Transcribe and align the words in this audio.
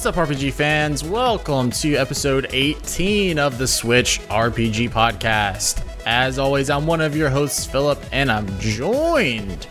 What's 0.00 0.06
up, 0.06 0.14
RPG 0.14 0.54
fans? 0.54 1.04
Welcome 1.04 1.70
to 1.72 1.94
episode 1.96 2.46
18 2.52 3.38
of 3.38 3.58
the 3.58 3.68
Switch 3.68 4.18
RPG 4.28 4.88
Podcast. 4.90 5.89
As 6.06 6.38
always, 6.38 6.70
I'm 6.70 6.86
one 6.86 7.00
of 7.00 7.14
your 7.16 7.28
hosts, 7.28 7.66
Philip, 7.66 8.02
and 8.12 8.30
I'm 8.32 8.46
joined 8.58 9.66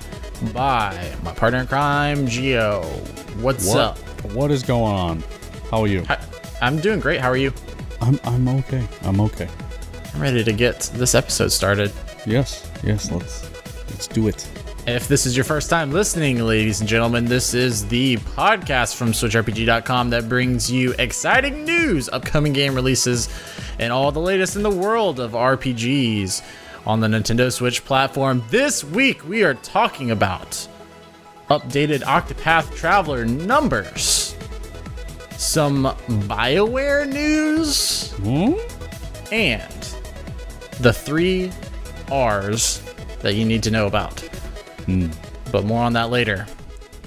by 0.53 1.11
my 1.23 1.33
partner 1.33 1.59
in 1.59 1.67
crime, 1.67 2.27
Geo. 2.27 2.83
What's 3.41 3.67
What? 3.67 3.77
up? 3.77 3.97
What 4.33 4.51
is 4.51 4.63
going 4.63 4.93
on? 4.93 5.23
How 5.71 5.81
are 5.81 5.87
you? 5.87 6.03
Hi- 6.05 6.19
I'm 6.61 6.77
doing 6.79 6.99
great. 6.99 7.19
How 7.21 7.29
are 7.29 7.37
you? 7.37 7.53
I'm 8.01 8.19
I'm 8.23 8.47
okay. 8.59 8.85
I'm 9.03 9.19
okay. 9.21 9.47
I'm 10.13 10.21
ready 10.21 10.43
to 10.43 10.53
get 10.53 10.89
this 10.93 11.15
episode 11.15 11.51
started. 11.51 11.91
Yes, 12.25 12.69
yes. 12.83 13.11
Let's 13.11 13.49
let's 13.89 14.07
do 14.07 14.27
it. 14.27 14.47
If 14.87 15.07
this 15.07 15.25
is 15.25 15.35
your 15.35 15.43
first 15.43 15.69
time 15.69 15.91
listening, 15.91 16.39
ladies 16.39 16.79
and 16.79 16.89
gentlemen, 16.89 17.25
this 17.25 17.53
is 17.53 17.87
the 17.89 18.17
podcast 18.17 18.95
from 18.95 19.11
SwitchRPG.com 19.11 20.09
that 20.11 20.27
brings 20.27 20.71
you 20.71 20.95
exciting 20.97 21.63
news, 21.65 22.09
upcoming 22.09 22.53
game 22.53 22.73
releases, 22.73 23.27
and 23.79 23.91
all 23.93 24.11
the 24.11 24.19
latest 24.19 24.55
in 24.55 24.63
the 24.63 24.69
world 24.69 25.19
of 25.19 25.31
RPGs 25.31 26.41
on 26.85 26.99
the 26.99 27.07
Nintendo 27.07 27.51
Switch 27.51 27.83
platform. 27.85 28.43
This 28.49 28.83
week, 28.83 29.27
we 29.27 29.43
are 29.43 29.53
talking 29.55 30.11
about 30.11 30.67
updated 31.49 32.01
Octopath 32.01 32.75
Traveler 32.75 33.25
numbers, 33.25 34.35
some 35.37 35.85
BioWare 36.27 37.11
news, 37.11 38.11
Hmm? 38.13 38.53
and 39.31 39.71
the 40.81 40.93
three 40.93 41.51
R's 42.11 42.81
that 43.21 43.35
you 43.35 43.45
need 43.45 43.63
to 43.63 43.71
know 43.71 43.87
about. 43.87 44.23
But 45.51 45.65
more 45.65 45.83
on 45.83 45.93
that 45.93 46.09
later. 46.09 46.45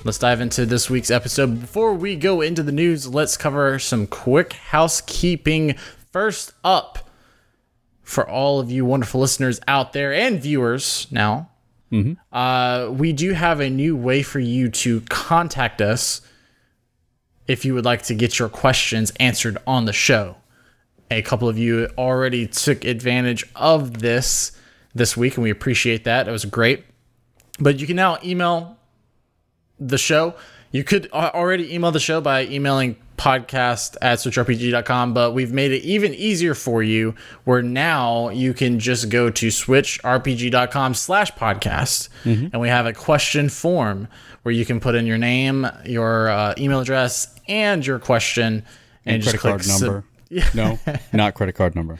Let's 0.05 0.19
dive 0.19 0.41
into 0.41 0.67
this 0.67 0.91
week's 0.91 1.11
episode. 1.11 1.61
Before 1.61 1.95
we 1.95 2.17
go 2.17 2.41
into 2.41 2.63
the 2.63 2.73
news, 2.73 3.07
let's 3.07 3.37
cover 3.37 3.79
some 3.79 4.07
quick 4.09 4.53
housekeeping. 4.55 5.77
First 6.13 6.53
up, 6.63 7.09
for 8.03 8.29
all 8.29 8.61
of 8.61 8.71
you 8.71 8.85
wonderful 8.85 9.21
listeners 9.21 9.61
out 9.67 9.93
there 9.95 10.13
and 10.13 10.41
viewers 10.41 11.07
now, 11.11 11.49
uh, 12.33 12.89
we 12.91 13.13
do 13.13 13.33
have 13.33 13.61
a 13.61 13.69
new 13.71 13.97
way 13.97 14.23
for 14.23 14.39
you 14.39 14.69
to 14.71 15.01
contact 15.03 15.81
us 15.81 16.21
if 17.47 17.65
you 17.65 17.75
would 17.75 17.85
like 17.85 18.03
to 18.03 18.15
get 18.15 18.39
your 18.39 18.49
questions 18.49 19.11
answered 19.19 19.59
on 19.67 19.85
the 19.85 19.93
show. 19.93 20.37
A 21.11 21.21
couple 21.23 21.49
of 21.49 21.59
you 21.59 21.89
already 21.99 22.47
took 22.47 22.85
advantage 22.85 23.45
of 23.55 23.99
this 24.01 24.53
this 24.95 25.17
week 25.17 25.37
and 25.37 25.45
we 25.45 25.51
appreciate 25.51 26.05
that. 26.05 26.29
It 26.29 26.31
was 26.31 26.45
great. 26.47 26.85
But 27.59 27.79
you 27.81 27.87
can 27.87 27.97
now 27.97 28.19
email 28.25 28.79
the 29.79 29.99
show. 29.99 30.35
You 30.71 30.85
could 30.85 31.11
already 31.13 31.75
email 31.75 31.93
the 31.93 32.01
show 32.01 32.21
by 32.23 32.47
emailing 32.47 32.97
podcast 33.17 33.97
at 34.03 34.19
switchrpg.com 34.19 35.15
but 35.15 35.33
we've 35.33 35.53
made 35.53 35.71
it 35.71 35.83
even 35.85 36.13
easier 36.15 36.55
for 36.55 36.83
you 36.83 37.15
where 37.45 37.63
now 37.63 38.29
you 38.31 38.53
can 38.53 38.79
just 38.81 39.09
go 39.11 39.31
to 39.31 39.49
switchrpg.com 39.49 40.95
slash 40.95 41.31
podcast 41.33 42.09
and 42.25 42.61
we 42.61 42.69
have 42.69 42.87
a 42.87 42.93
question 42.93 43.49
form 43.49 44.09
where 44.43 44.53
you 44.53 44.65
can 44.65 44.81
put 44.81 44.95
in 44.95 45.07
your 45.07 45.19
name 45.19 45.67
your 45.85 46.29
uh, 46.29 46.55
email 46.59 46.81
address 46.81 47.35
and 47.49 47.87
your 47.87 47.99
question 47.99 48.65
and, 49.05 49.23
just 49.23 49.39
Credit 49.39 49.53
card 49.59 49.65
sub- 49.65 49.83
number. 49.83 50.05
No, 50.55 50.79
not 51.13 51.35
credit 51.35 51.55
card 51.55 51.75
number. 51.75 51.99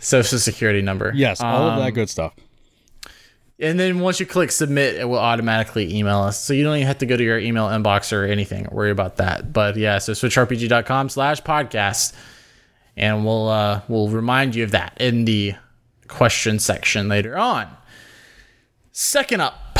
social 0.00 0.38
security 0.38 0.82
number. 0.82 1.12
Yes, 1.14 1.40
all 1.40 1.68
of 1.68 1.78
that 1.78 1.88
Um, 1.88 1.94
good 1.94 2.10
stuff. 2.10 2.34
And 3.60 3.78
then 3.78 4.00
once 4.00 4.18
you 4.18 4.26
click 4.26 4.50
submit, 4.50 4.96
it 4.96 5.08
will 5.08 5.18
automatically 5.18 5.94
email 5.96 6.18
us. 6.18 6.42
So 6.42 6.52
you 6.52 6.64
don't 6.64 6.76
even 6.76 6.86
have 6.88 6.98
to 6.98 7.06
go 7.06 7.16
to 7.16 7.22
your 7.22 7.38
email 7.38 7.68
inbox 7.68 8.12
or 8.12 8.24
anything. 8.24 8.68
Worry 8.72 8.90
about 8.90 9.16
that. 9.16 9.52
But 9.52 9.76
yeah, 9.76 9.98
so 9.98 10.12
switchrpg.com 10.12 11.08
slash 11.08 11.40
podcast. 11.42 12.14
And 12.96 13.24
we'll 13.24 13.48
uh 13.48 13.82
we'll 13.88 14.08
remind 14.08 14.54
you 14.54 14.64
of 14.64 14.72
that 14.72 14.96
in 15.00 15.24
the 15.24 15.54
question 16.08 16.58
section 16.58 17.08
later 17.08 17.36
on. 17.36 17.68
Second 18.92 19.40
up, 19.40 19.78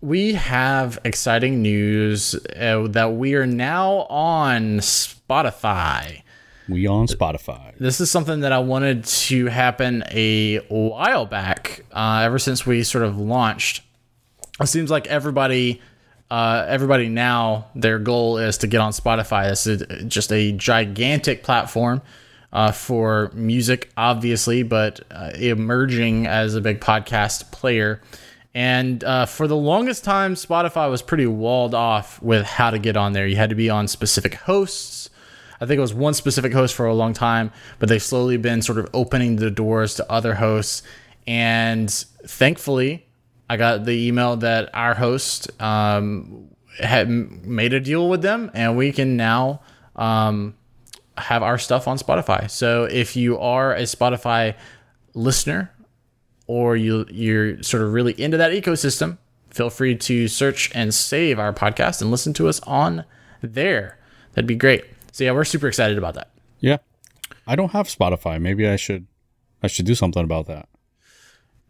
we 0.00 0.34
have 0.34 0.98
exciting 1.04 1.62
news 1.62 2.34
uh, 2.56 2.86
that 2.90 3.14
we 3.14 3.34
are 3.34 3.46
now 3.46 4.06
on 4.08 4.78
Spotify. 4.78 6.22
We 6.68 6.86
on 6.86 7.06
Spotify. 7.06 7.76
This 7.78 8.00
is 8.00 8.10
something 8.10 8.40
that 8.40 8.52
I 8.52 8.58
wanted 8.58 9.04
to 9.04 9.46
happen 9.46 10.02
a 10.10 10.58
while 10.68 11.26
back, 11.26 11.84
uh, 11.92 12.22
ever 12.24 12.38
since 12.38 12.66
we 12.66 12.82
sort 12.82 13.04
of 13.04 13.18
launched. 13.18 13.82
It 14.60 14.66
seems 14.66 14.90
like 14.90 15.06
everybody, 15.06 15.80
uh, 16.30 16.64
everybody 16.66 17.08
now, 17.08 17.66
their 17.74 17.98
goal 17.98 18.38
is 18.38 18.58
to 18.58 18.66
get 18.66 18.80
on 18.80 18.92
Spotify. 18.92 19.48
This 19.48 19.66
is 19.66 19.82
just 20.08 20.32
a 20.32 20.52
gigantic 20.52 21.44
platform 21.44 22.02
uh, 22.52 22.72
for 22.72 23.30
music, 23.34 23.90
obviously, 23.96 24.62
but 24.62 25.00
uh, 25.10 25.30
emerging 25.36 26.26
as 26.26 26.54
a 26.54 26.60
big 26.60 26.80
podcast 26.80 27.52
player. 27.52 28.00
And 28.54 29.04
uh, 29.04 29.26
for 29.26 29.46
the 29.46 29.56
longest 29.56 30.02
time, 30.02 30.34
Spotify 30.34 30.90
was 30.90 31.02
pretty 31.02 31.26
walled 31.26 31.74
off 31.74 32.20
with 32.22 32.46
how 32.46 32.70
to 32.70 32.78
get 32.78 32.96
on 32.96 33.12
there. 33.12 33.26
You 33.26 33.36
had 33.36 33.50
to 33.50 33.56
be 33.56 33.68
on 33.68 33.86
specific 33.86 34.34
hosts. 34.34 35.10
I 35.60 35.66
think 35.66 35.78
it 35.78 35.82
was 35.82 35.94
one 35.94 36.14
specific 36.14 36.52
host 36.52 36.74
for 36.74 36.86
a 36.86 36.94
long 36.94 37.12
time, 37.12 37.50
but 37.78 37.88
they've 37.88 38.02
slowly 38.02 38.36
been 38.36 38.62
sort 38.62 38.78
of 38.78 38.88
opening 38.92 39.36
the 39.36 39.50
doors 39.50 39.94
to 39.94 40.10
other 40.10 40.34
hosts. 40.34 40.82
And 41.26 41.90
thankfully, 41.90 43.06
I 43.48 43.56
got 43.56 43.84
the 43.84 44.06
email 44.06 44.36
that 44.38 44.70
our 44.74 44.94
host 44.94 45.50
um, 45.60 46.48
had 46.78 47.08
made 47.08 47.72
a 47.72 47.80
deal 47.80 48.08
with 48.08 48.22
them, 48.22 48.50
and 48.54 48.76
we 48.76 48.92
can 48.92 49.16
now 49.16 49.60
um, 49.94 50.54
have 51.16 51.42
our 51.42 51.58
stuff 51.58 51.88
on 51.88 51.98
Spotify. 51.98 52.50
So 52.50 52.84
if 52.84 53.16
you 53.16 53.38
are 53.38 53.72
a 53.72 53.82
Spotify 53.82 54.54
listener 55.14 55.72
or 56.46 56.76
you 56.76 57.06
you're 57.10 57.62
sort 57.62 57.82
of 57.82 57.92
really 57.92 58.20
into 58.20 58.36
that 58.36 58.52
ecosystem, 58.52 59.18
feel 59.50 59.70
free 59.70 59.96
to 59.96 60.28
search 60.28 60.70
and 60.74 60.92
save 60.92 61.38
our 61.38 61.52
podcast 61.52 62.02
and 62.02 62.10
listen 62.10 62.32
to 62.34 62.48
us 62.48 62.60
on 62.60 63.04
there. 63.42 63.98
That'd 64.34 64.46
be 64.46 64.56
great. 64.56 64.84
So 65.16 65.24
yeah, 65.24 65.32
we're 65.32 65.44
super 65.44 65.66
excited 65.66 65.96
about 65.96 66.12
that. 66.16 66.30
Yeah. 66.60 66.76
I 67.46 67.56
don't 67.56 67.70
have 67.70 67.88
Spotify. 67.88 68.38
Maybe 68.38 68.68
I 68.68 68.76
should 68.76 69.06
I 69.62 69.66
should 69.66 69.86
do 69.86 69.94
something 69.94 70.22
about 70.22 70.46
that. 70.48 70.68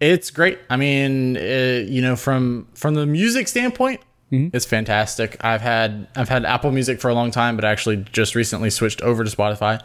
It's 0.00 0.32
great. 0.32 0.58
I 0.68 0.76
mean, 0.76 1.36
uh, 1.36 1.84
you 1.86 2.02
know, 2.02 2.16
from 2.16 2.66
from 2.74 2.94
the 2.94 3.06
music 3.06 3.46
standpoint, 3.46 4.00
it's 4.52 4.66
fantastic. 4.66 5.36
I've 5.44 5.60
had 5.60 6.08
I've 6.16 6.28
had 6.28 6.44
Apple 6.44 6.72
Music 6.72 7.00
for 7.00 7.08
a 7.08 7.14
long 7.14 7.30
time, 7.30 7.54
but 7.54 7.64
I 7.64 7.70
actually 7.70 7.98
just 8.10 8.34
recently 8.34 8.68
switched 8.68 9.00
over 9.00 9.22
to 9.22 9.30
Spotify. 9.30 9.80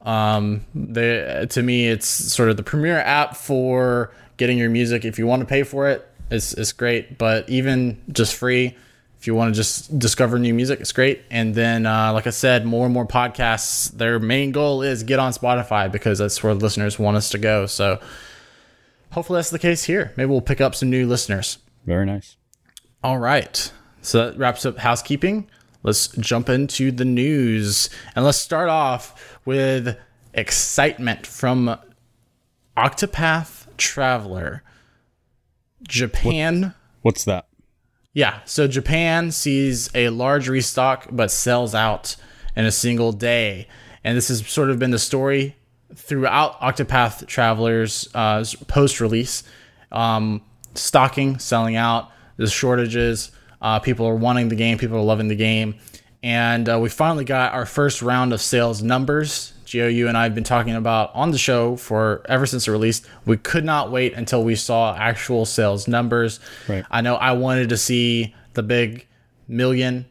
Um, 0.00 0.64
the 0.74 1.46
to 1.50 1.62
me, 1.62 1.88
it's 1.88 2.06
sort 2.06 2.48
of 2.48 2.56
the 2.56 2.62
premier 2.62 2.98
app 2.98 3.36
for 3.36 4.10
getting 4.38 4.56
your 4.56 4.70
music. 4.70 5.04
If 5.04 5.18
you 5.18 5.26
want 5.26 5.40
to 5.40 5.46
pay 5.46 5.64
for 5.64 5.86
it, 5.86 6.08
it's 6.30 6.54
it's 6.54 6.72
great. 6.72 7.18
But 7.18 7.46
even 7.50 8.00
just 8.10 8.34
free, 8.34 8.74
if 9.22 9.28
you 9.28 9.36
want 9.36 9.54
to 9.54 9.56
just 9.56 10.00
discover 10.00 10.36
new 10.36 10.52
music, 10.52 10.80
it's 10.80 10.90
great. 10.90 11.22
And 11.30 11.54
then, 11.54 11.86
uh, 11.86 12.12
like 12.12 12.26
I 12.26 12.30
said, 12.30 12.66
more 12.66 12.86
and 12.86 12.92
more 12.92 13.06
podcasts. 13.06 13.88
Their 13.92 14.18
main 14.18 14.50
goal 14.50 14.82
is 14.82 15.04
get 15.04 15.20
on 15.20 15.30
Spotify 15.30 15.92
because 15.92 16.18
that's 16.18 16.42
where 16.42 16.52
listeners 16.54 16.98
want 16.98 17.16
us 17.16 17.30
to 17.30 17.38
go. 17.38 17.66
So 17.66 18.00
hopefully 19.12 19.38
that's 19.38 19.50
the 19.50 19.60
case 19.60 19.84
here. 19.84 20.12
Maybe 20.16 20.28
we'll 20.28 20.40
pick 20.40 20.60
up 20.60 20.74
some 20.74 20.90
new 20.90 21.06
listeners. 21.06 21.58
Very 21.86 22.04
nice. 22.04 22.34
All 23.04 23.18
right. 23.18 23.70
So 24.00 24.26
that 24.26 24.36
wraps 24.36 24.66
up 24.66 24.78
housekeeping. 24.78 25.48
Let's 25.84 26.08
jump 26.08 26.48
into 26.48 26.90
the 26.90 27.04
news. 27.04 27.90
And 28.16 28.24
let's 28.24 28.38
start 28.38 28.70
off 28.70 29.38
with 29.44 29.96
excitement 30.34 31.28
from 31.28 31.78
Octopath 32.76 33.68
Traveler. 33.76 34.64
Japan. 35.84 36.74
What's 37.02 37.24
that? 37.26 37.46
Yeah, 38.12 38.40
so 38.44 38.68
Japan 38.68 39.30
sees 39.30 39.88
a 39.94 40.10
large 40.10 40.48
restock 40.48 41.06
but 41.10 41.30
sells 41.30 41.74
out 41.74 42.16
in 42.54 42.66
a 42.66 42.72
single 42.72 43.12
day. 43.12 43.68
And 44.04 44.16
this 44.16 44.28
has 44.28 44.46
sort 44.46 44.70
of 44.70 44.78
been 44.78 44.90
the 44.90 44.98
story 44.98 45.56
throughout 45.94 46.60
Octopath 46.60 47.26
Traveler's 47.26 48.08
uh, 48.14 48.44
post 48.66 49.00
release. 49.00 49.44
Um, 49.90 50.42
stocking, 50.74 51.38
selling 51.38 51.76
out, 51.76 52.10
the 52.36 52.46
shortages. 52.46 53.30
Uh, 53.60 53.78
people 53.78 54.06
are 54.06 54.16
wanting 54.16 54.48
the 54.48 54.56
game, 54.56 54.78
people 54.78 54.96
are 54.96 55.02
loving 55.02 55.28
the 55.28 55.36
game. 55.36 55.76
And 56.22 56.68
uh, 56.68 56.78
we 56.80 56.88
finally 56.88 57.24
got 57.24 57.52
our 57.52 57.66
first 57.66 58.02
round 58.02 58.32
of 58.32 58.40
sales 58.40 58.82
numbers 58.82 59.52
Geo, 59.72 59.88
you 59.88 60.06
and 60.06 60.18
I 60.18 60.24
have 60.24 60.34
been 60.34 60.44
talking 60.44 60.74
about 60.74 61.14
on 61.14 61.30
the 61.30 61.38
show 61.38 61.76
for 61.76 62.20
ever 62.28 62.44
since 62.44 62.66
the 62.66 62.72
release. 62.72 63.00
We 63.24 63.38
could 63.38 63.64
not 63.64 63.90
wait 63.90 64.12
until 64.12 64.44
we 64.44 64.54
saw 64.54 64.94
actual 64.94 65.46
sales 65.46 65.88
numbers. 65.88 66.40
Right. 66.68 66.84
I 66.90 67.00
know 67.00 67.14
I 67.14 67.32
wanted 67.32 67.70
to 67.70 67.78
see 67.78 68.34
the 68.52 68.62
big 68.62 69.06
million, 69.48 70.04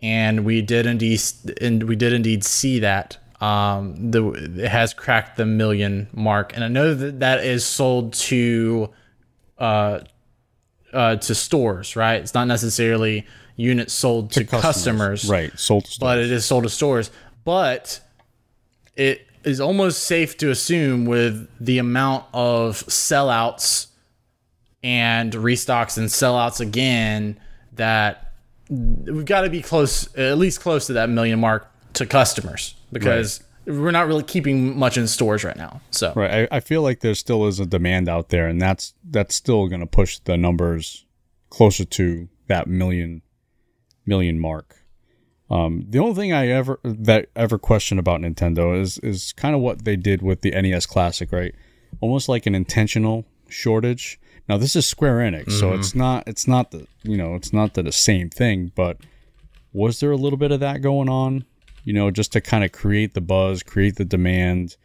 and 0.00 0.44
we 0.44 0.62
did 0.62 0.86
indeed, 0.86 1.20
and 1.60 1.82
we 1.82 1.96
did 1.96 2.12
indeed 2.12 2.44
see 2.44 2.78
that. 2.78 3.18
Um, 3.40 4.12
the 4.12 4.28
it 4.30 4.68
has 4.68 4.94
cracked 4.94 5.36
the 5.36 5.44
million 5.44 6.06
mark, 6.12 6.54
and 6.54 6.62
I 6.62 6.68
know 6.68 6.94
that 6.94 7.18
that 7.18 7.44
is 7.44 7.64
sold 7.64 8.12
to, 8.12 8.90
uh, 9.58 10.00
uh, 10.92 11.16
to 11.16 11.34
stores, 11.34 11.96
right? 11.96 12.20
It's 12.20 12.34
not 12.34 12.46
necessarily 12.46 13.26
units 13.56 13.92
sold 13.92 14.30
to, 14.32 14.44
customers, 14.44 15.28
Right. 15.28 15.50
Sold 15.58 15.86
to 15.86 15.90
stores. 15.90 15.98
but 15.98 16.18
it 16.18 16.30
is 16.30 16.44
sold 16.44 16.62
to 16.62 16.70
stores. 16.70 17.10
But 17.44 18.00
it 18.96 19.26
is 19.44 19.60
almost 19.60 20.04
safe 20.04 20.36
to 20.38 20.50
assume 20.50 21.06
with 21.06 21.48
the 21.58 21.78
amount 21.78 22.24
of 22.32 22.76
sellouts 22.86 23.86
and 24.82 25.32
restocks 25.32 25.96
and 25.98 26.08
sellouts 26.08 26.60
again 26.60 27.38
that 27.74 28.32
we've 28.68 29.24
got 29.24 29.42
to 29.42 29.50
be 29.50 29.62
close, 29.62 30.14
at 30.16 30.38
least 30.38 30.60
close 30.60 30.86
to 30.86 30.94
that 30.94 31.08
million 31.08 31.40
mark 31.40 31.66
to 31.94 32.06
customers 32.06 32.74
because 32.92 33.42
we're 33.66 33.90
not 33.90 34.06
really 34.06 34.22
keeping 34.22 34.78
much 34.78 34.96
in 34.96 35.06
stores 35.06 35.44
right 35.44 35.56
now. 35.56 35.80
So 35.90 36.12
Right. 36.14 36.48
I, 36.50 36.56
I 36.56 36.60
feel 36.60 36.82
like 36.82 37.00
there 37.00 37.14
still 37.14 37.46
is 37.46 37.60
a 37.60 37.66
demand 37.66 38.08
out 38.08 38.28
there, 38.28 38.46
and 38.46 38.60
that's 38.60 38.94
that's 39.08 39.34
still 39.34 39.68
going 39.68 39.80
to 39.80 39.86
push 39.86 40.18
the 40.20 40.36
numbers 40.36 41.04
closer 41.50 41.84
to 41.84 42.28
that 42.48 42.66
million 42.66 43.22
million 44.06 44.38
mark. 44.38 44.79
Um, 45.50 45.84
the 45.88 45.98
only 45.98 46.14
thing 46.14 46.32
I 46.32 46.46
ever 46.48 46.78
that 46.84 47.28
ever 47.34 47.58
question 47.58 47.98
about 47.98 48.20
Nintendo 48.20 48.80
is 48.80 48.98
is 48.98 49.32
kind 49.32 49.54
of 49.54 49.60
what 49.60 49.84
they 49.84 49.96
did 49.96 50.22
with 50.22 50.42
the 50.42 50.52
NES 50.52 50.86
Classic, 50.86 51.30
right? 51.32 51.54
Almost 52.00 52.28
like 52.28 52.46
an 52.46 52.54
intentional 52.54 53.24
shortage. 53.48 54.20
Now 54.48 54.58
this 54.58 54.76
is 54.76 54.86
Square 54.86 55.18
Enix, 55.18 55.52
so 55.52 55.72
it's 55.72 55.94
not 55.94 56.26
it's 56.28 56.46
not 56.46 56.70
the 56.70 56.86
you 57.02 57.16
know 57.16 57.34
it's 57.34 57.52
not 57.52 57.74
the, 57.74 57.82
the 57.82 57.92
same 57.92 58.30
thing, 58.30 58.70
but 58.74 58.98
was 59.72 60.00
there 60.00 60.12
a 60.12 60.16
little 60.16 60.38
bit 60.38 60.52
of 60.52 60.60
that 60.60 60.82
going 60.82 61.08
on? 61.08 61.44
You 61.84 61.94
know, 61.94 62.10
just 62.10 62.32
to 62.32 62.40
kind 62.40 62.62
of 62.62 62.72
create 62.72 63.14
the 63.14 63.20
buzz, 63.20 63.62
create 63.62 63.96
the 63.96 64.04
demand, 64.04 64.76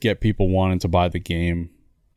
get 0.00 0.20
people 0.20 0.48
wanting 0.48 0.78
to 0.80 0.88
buy 0.88 1.08
the 1.08 1.18
game. 1.18 1.70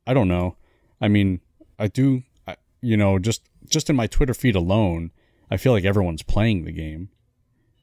I 0.08 0.14
don't 0.14 0.28
know. 0.28 0.56
I 1.02 1.08
mean, 1.08 1.42
I 1.80 1.88
do. 1.88 2.24
I, 2.48 2.56
you 2.82 2.96
know, 2.96 3.20
just 3.20 3.42
just 3.68 3.90
in 3.90 3.96
my 3.96 4.08
Twitter 4.08 4.34
feed 4.34 4.56
alone, 4.56 5.12
I 5.50 5.58
feel 5.58 5.74
like 5.74 5.86
everyone's 5.86 6.24
playing 6.24 6.64
the 6.64 6.72
game. 6.72 7.10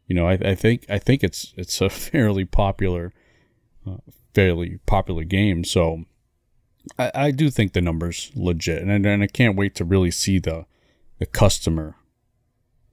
You 0.08 0.14
know, 0.14 0.26
I, 0.26 0.32
I 0.32 0.54
think 0.54 0.86
I 0.88 0.98
think 0.98 1.22
it's 1.22 1.54
it's 1.56 1.80
a 1.80 1.88
fairly 1.90 2.44
popular, 2.44 3.12
uh, 3.86 3.98
fairly 4.34 4.78
popular 4.86 5.22
game. 5.22 5.62
So, 5.62 6.04
I, 6.98 7.12
I 7.14 7.30
do 7.30 7.50
think 7.50 7.74
the 7.74 7.80
numbers 7.80 8.32
legit, 8.34 8.82
and 8.82 9.06
and 9.06 9.22
I 9.22 9.26
can't 9.26 9.56
wait 9.56 9.76
to 9.76 9.84
really 9.84 10.10
see 10.10 10.40
the 10.40 10.66
the 11.18 11.26
customer 11.26 11.94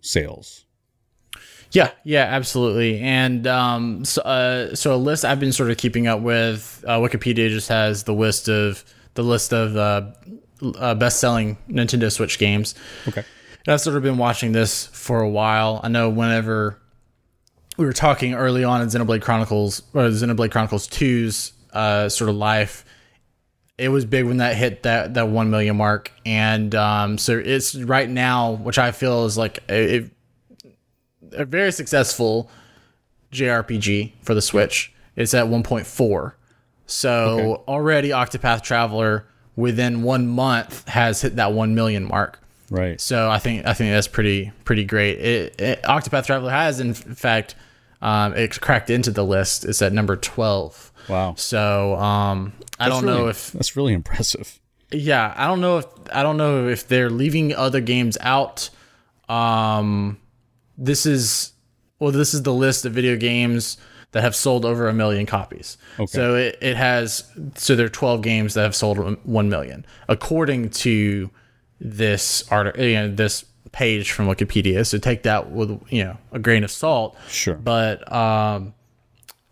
sales. 0.01 0.65
Yeah, 1.71 1.91
yeah, 2.03 2.23
absolutely. 2.23 2.99
And 2.99 3.47
um, 3.47 4.05
so, 4.05 4.21
uh, 4.21 4.75
so 4.75 4.95
a 4.95 4.97
list 4.97 5.25
I've 5.25 5.39
been 5.39 5.51
sort 5.51 5.71
of 5.71 5.77
keeping 5.77 6.07
up 6.07 6.21
with. 6.21 6.83
Uh, 6.87 6.99
Wikipedia 6.99 7.49
just 7.49 7.69
has 7.69 8.03
the 8.03 8.13
list 8.13 8.47
of 8.47 8.85
the 9.15 9.23
list 9.23 9.53
of 9.53 9.75
uh, 9.75 10.11
uh, 10.77 10.95
best-selling 10.95 11.57
Nintendo 11.69 12.11
Switch 12.11 12.37
games. 12.37 12.75
Okay. 13.07 13.25
And 13.65 13.73
I've 13.73 13.81
sort 13.81 13.97
of 13.97 14.03
been 14.03 14.17
watching 14.17 14.51
this 14.51 14.87
for 14.87 15.21
a 15.21 15.29
while. 15.29 15.79
I 15.83 15.87
know 15.87 16.09
whenever 16.09 16.79
we 17.77 17.85
were 17.85 17.93
talking 17.93 18.33
early 18.33 18.63
on 18.63 18.81
in 18.81 18.87
Xenoblade 18.87 19.21
Chronicles 19.21 19.81
or 19.93 20.03
Xenoblade 20.03 20.51
Chronicles 20.51 20.87
2's 20.87 21.53
uh, 21.73 22.07
sort 22.09 22.29
of 22.29 22.35
life, 22.35 22.85
it 23.77 23.89
was 23.89 24.05
big 24.05 24.25
when 24.25 24.37
that 24.37 24.55
hit 24.55 24.83
that 24.83 25.15
that 25.15 25.27
one 25.27 25.49
million 25.49 25.75
mark, 25.75 26.11
and 26.25 26.73
um, 26.75 27.17
so 27.17 27.37
it's 27.37 27.75
right 27.75 28.09
now, 28.09 28.51
which 28.53 28.77
I 28.77 28.91
feel 28.91 29.25
is 29.25 29.37
like 29.37 29.59
a, 29.69 30.09
a 31.33 31.43
very 31.43 31.71
successful 31.73 32.49
JRPG 33.33 34.13
for 34.21 34.33
the 34.33 34.41
Switch. 34.41 34.93
It's 35.17 35.33
at 35.33 35.45
1.4, 35.47 36.33
so 36.85 37.11
Okay. 37.11 37.63
already 37.67 38.09
Octopath 38.09 38.61
Traveler 38.63 39.25
within 39.57 40.03
one 40.03 40.27
month 40.27 40.87
has 40.87 41.21
hit 41.21 41.35
that 41.37 41.51
one 41.53 41.75
million 41.75 42.05
mark. 42.05 42.39
Right. 42.69 42.99
So 42.99 43.29
I 43.29 43.39
think 43.39 43.65
I 43.65 43.73
think 43.73 43.91
that's 43.91 44.07
pretty 44.07 44.51
pretty 44.63 44.85
great. 44.85 45.19
It, 45.19 45.61
it, 45.61 45.83
Octopath 45.83 46.25
Traveler 46.25 46.51
has 46.51 46.79
in 46.79 46.93
fact 46.93 47.55
um, 48.05 48.35
it 48.35 48.61
cracked 48.61 48.91
into 48.91 49.09
the 49.09 49.25
list. 49.25 49.65
It's 49.65 49.81
at 49.81 49.91
number 49.91 50.15
twelve. 50.15 50.91
Wow. 51.09 51.33
So 51.35 51.95
um, 51.95 52.53
I 52.79 52.87
That's 52.87 53.01
don't 53.01 53.05
know 53.05 53.27
if 53.27 53.51
that's 53.51 53.75
really 53.75 53.93
impressive. 53.93 54.59
yeah 54.91 55.33
I 55.35 55.47
don't 55.47 55.59
know 55.59 55.79
if 55.79 55.85
I 56.13 56.21
don't 56.21 56.37
know 56.37 56.67
if 56.67 56.87
they're 56.87 57.09
leaving 57.09 57.53
other 57.55 57.81
games 57.81 58.15
out. 58.21 58.69
Um, 59.27 60.19
this 60.77 61.07
is 61.07 61.53
well 61.99 62.11
this 62.11 62.35
is 62.35 62.43
the 62.43 62.53
list 62.53 62.85
of 62.85 62.93
video 62.93 63.17
games 63.17 63.77
that 64.11 64.21
have 64.21 64.35
sold 64.35 64.65
over 64.65 64.87
a 64.87 64.93
million 64.93 65.25
copies. 65.25 65.77
Okay. 65.95 66.05
So 66.05 66.35
it, 66.35 66.57
it 66.61 66.77
has 66.77 67.23
so 67.55 67.75
there 67.75 67.87
are 67.87 67.89
12 67.89 68.21
games 68.21 68.53
that 68.53 68.61
have 68.61 68.75
sold 68.75 68.99
1 69.25 69.49
million 69.49 69.83
according 70.07 70.69
to 70.69 71.31
this 71.79 72.49
article 72.51 72.83
you 72.83 72.95
know 72.95 73.09
this 73.09 73.45
page 73.75 74.11
from 74.11 74.25
Wikipedia. 74.27 74.85
So 74.87 74.97
take 74.97 75.23
that 75.23 75.51
with 75.51 75.69
you 75.89 76.03
know 76.05 76.17
a 76.31 76.39
grain 76.39 76.63
of 76.63 76.71
salt. 76.71 77.17
Sure. 77.27 77.55
But 77.55 78.09
um 78.11 78.73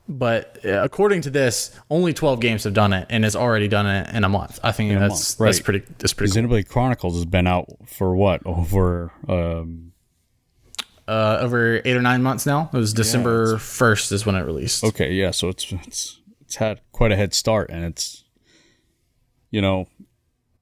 but 0.08 0.60
uh, 0.66 0.81
according 0.84 1.22
to 1.22 1.30
this, 1.30 1.78
only 1.90 2.14
12 2.14 2.40
games 2.40 2.64
have 2.66 2.74
done 2.74 2.92
it 2.94 3.08
and 3.10 3.24
it's 3.24 3.36
already 3.36 3.68
done 3.68 3.86
it 3.86 4.14
in 4.16 4.24
a 4.24 4.30
month. 4.30 4.60
I 4.64 4.72
think 4.72 4.92
that's 4.98 5.38
month, 5.40 5.48
that's 5.48 5.60
pretty 5.60 5.86
that's 5.98 6.14
pretty 6.14 6.34
cool. 6.42 6.64
Chronicles 6.64 7.16
has 7.16 7.25
been 7.25 7.48
out 7.48 7.68
for 7.86 8.16
what 8.16 8.42
over 8.46 9.12
um, 9.28 9.92
Uh, 11.06 11.38
over 11.42 11.81
8 11.84 11.98
or 11.98 12.02
9 12.02 12.24
months 12.24 12.46
now. 12.46 12.70
It 12.74 12.78
was 12.78 12.94
December 12.94 13.58
1st 13.58 14.12
is 14.14 14.25
when 14.25 14.36
it 14.36 14.46
released. 14.46 14.84
Okay, 14.86 15.12
yeah, 15.12 15.31
so 15.31 15.50
it's 15.50 15.70
it's 15.86 16.22
it's 16.42 16.56
had 16.56 16.80
quite 16.94 17.12
a 17.12 17.18
head 17.18 17.34
start, 17.34 17.70
and 17.70 17.84
it's 17.84 18.24
you 19.52 19.62
know, 19.62 19.88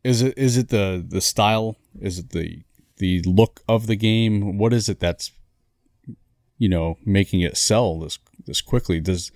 is 0.04 0.22
it 0.24 0.34
is 0.38 0.58
it 0.58 0.70
the 0.70 1.06
the 1.08 1.22
style? 1.22 1.78
Is 2.00 2.18
it 2.20 2.30
the 2.32 2.64
the 3.02 3.22
look 3.24 3.62
of 3.68 3.88
the 3.88 3.98
game? 3.98 4.58
What 4.58 4.72
is 4.72 4.88
it 4.88 5.02
that's 5.02 5.32
you 6.58 6.70
know 6.70 6.98
making 7.06 7.42
it 7.42 7.58
sell 7.58 8.00
this 8.00 8.18
this 8.46 8.62
quickly? 8.62 9.02
Does 9.02 9.32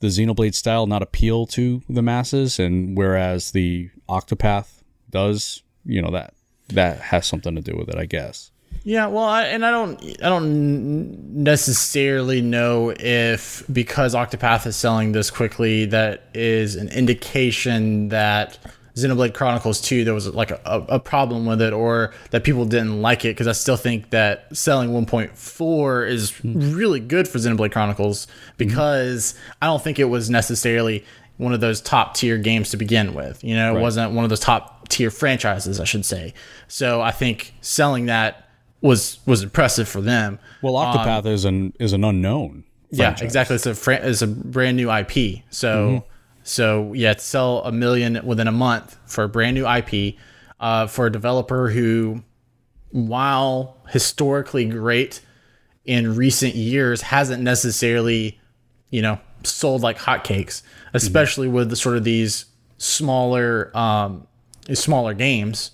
the 0.00 0.08
Xenoblade 0.08 0.54
style 0.54 0.88
not 0.88 1.02
appeal 1.02 1.46
to 1.46 1.82
the 1.88 2.02
masses, 2.02 2.58
and 2.58 2.98
whereas 2.98 3.52
the 3.52 3.90
Octopath 4.08 4.82
does, 5.08 5.62
you 5.84 6.02
know 6.02 6.10
that 6.10 6.34
that 6.70 6.98
has 6.98 7.26
something 7.26 7.54
to 7.54 7.60
do 7.60 7.76
with 7.76 7.88
it, 7.88 7.96
I 7.96 8.06
guess. 8.06 8.50
Yeah, 8.84 9.06
well, 9.06 9.24
I, 9.24 9.44
and 9.44 9.64
I 9.64 9.70
don't, 9.70 10.02
I 10.24 10.28
don't 10.28 11.34
necessarily 11.34 12.40
know 12.40 12.92
if 12.98 13.62
because 13.72 14.14
Octopath 14.14 14.66
is 14.66 14.74
selling 14.74 15.12
this 15.12 15.30
quickly, 15.30 15.84
that 15.86 16.24
is 16.34 16.74
an 16.74 16.88
indication 16.88 18.08
that 18.08 18.58
Xenoblade 18.94 19.34
Chronicles 19.34 19.80
Two 19.80 20.04
there 20.04 20.14
was 20.14 20.28
like 20.34 20.50
a, 20.50 20.60
a 20.88 21.00
problem 21.00 21.46
with 21.46 21.62
it, 21.62 21.72
or 21.72 22.12
that 22.30 22.44
people 22.44 22.64
didn't 22.64 23.00
like 23.00 23.24
it. 23.24 23.28
Because 23.28 23.46
I 23.46 23.52
still 23.52 23.76
think 23.76 24.10
that 24.10 24.54
selling 24.56 24.90
1.4 24.90 26.08
is 26.08 26.44
really 26.44 27.00
good 27.00 27.26
for 27.26 27.38
Xenoblade 27.38 27.72
Chronicles 27.72 28.26
because 28.56 29.34
I 29.60 29.66
don't 29.66 29.82
think 29.82 29.98
it 29.98 30.04
was 30.04 30.28
necessarily 30.28 31.04
one 31.38 31.52
of 31.52 31.60
those 31.60 31.80
top 31.80 32.14
tier 32.14 32.38
games 32.38 32.70
to 32.70 32.76
begin 32.76 33.14
with. 33.14 33.42
You 33.42 33.56
know, 33.56 33.76
it 33.76 33.80
wasn't 33.80 34.12
one 34.12 34.24
of 34.24 34.30
those 34.30 34.40
top 34.40 34.88
tier 34.88 35.10
franchises, 35.10 35.80
I 35.80 35.84
should 35.84 36.04
say. 36.04 36.34
So 36.68 37.00
I 37.00 37.10
think 37.10 37.54
selling 37.60 38.06
that 38.06 38.48
was 38.82 39.18
was 39.26 39.42
impressive 39.42 39.88
for 39.88 40.00
them. 40.00 40.38
Well, 40.60 40.74
Octopath 40.74 41.26
um, 41.26 41.32
is 41.32 41.44
an 41.44 41.72
is 41.80 41.92
an 41.92 42.04
unknown. 42.04 42.64
Yeah, 42.90 43.16
exactly. 43.20 43.56
It's 43.56 43.64
a 43.64 43.74
fran- 43.74 44.04
it's 44.04 44.20
a 44.20 44.26
brand 44.26 44.76
new 44.76 44.92
IP. 44.92 45.42
So 45.50 45.88
mm-hmm. 45.88 46.11
So 46.42 46.92
yeah, 46.92 47.14
to 47.14 47.20
sell 47.20 47.62
a 47.64 47.72
million 47.72 48.20
within 48.24 48.48
a 48.48 48.52
month 48.52 48.98
for 49.06 49.24
a 49.24 49.28
brand 49.28 49.54
new 49.54 49.66
IP 49.66 50.16
uh, 50.60 50.86
for 50.86 51.06
a 51.06 51.12
developer 51.12 51.70
who, 51.70 52.22
while 52.90 53.76
historically 53.88 54.64
great 54.66 55.20
in 55.84 56.16
recent 56.16 56.54
years, 56.54 57.02
hasn't 57.02 57.42
necessarily 57.42 58.40
you 58.90 59.02
know 59.02 59.18
sold 59.44 59.82
like 59.82 59.98
hotcakes, 59.98 60.62
especially 60.94 61.48
with 61.48 61.70
the 61.70 61.76
sort 61.76 61.96
of 61.96 62.04
these 62.04 62.46
smaller 62.78 63.76
um, 63.76 64.26
smaller 64.72 65.14
games. 65.14 65.72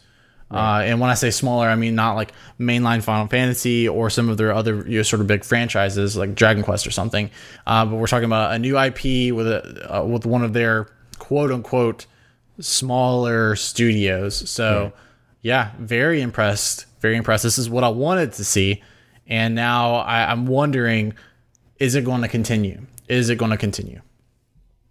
Uh, 0.51 0.83
and 0.85 0.99
when 0.99 1.11
I 1.11 1.15
say 1.15 1.31
smaller, 1.31 1.69
I 1.69 1.77
mean 1.77 1.95
not 1.95 2.15
like 2.15 2.33
mainline 2.59 3.03
Final 3.03 3.27
Fantasy 3.27 3.87
or 3.87 4.09
some 4.09 4.29
of 4.31 4.39
their 4.39 4.53
other 4.53 4.77
you 4.89 4.99
know, 4.99 5.03
sort 5.03 5.21
of 5.21 5.27
big 5.27 5.45
franchises 5.45 6.17
like 6.17 6.35
Dragon 6.35 6.63
Quest 6.63 6.87
or 6.87 6.91
something. 6.91 7.31
Uh, 7.67 7.85
but 7.85 7.97
we're 7.97 8.07
talking 8.07 8.25
about 8.25 8.55
a 8.55 8.59
new 8.59 8.79
IP 8.79 9.35
with 9.35 9.47
a 9.47 9.99
uh, 9.99 10.05
with 10.05 10.25
one 10.25 10.43
of 10.43 10.55
their 10.55 10.89
quote 11.19 11.53
unquote 11.53 12.07
smaller 12.61 13.57
studios. 13.57 14.49
So 14.49 14.93
yeah, 15.43 15.73
very 15.79 16.21
impressed. 16.21 16.87
Very 17.01 17.17
impressed. 17.17 17.45
This 17.45 17.59
is 17.59 17.69
what 17.71 17.85
I 17.85 17.89
wanted 17.91 18.33
to 18.35 18.45
see, 18.45 18.83
and 19.27 19.55
now 19.55 19.97
I, 19.97 20.31
I'm 20.31 20.47
wondering, 20.47 21.15
is 21.79 21.95
it 21.95 22.05
going 22.05 22.23
to 22.23 22.29
continue? 22.29 22.87
Is 23.09 23.31
it 23.31 23.37
going 23.37 23.53
to 23.53 23.57
continue? 23.57 24.01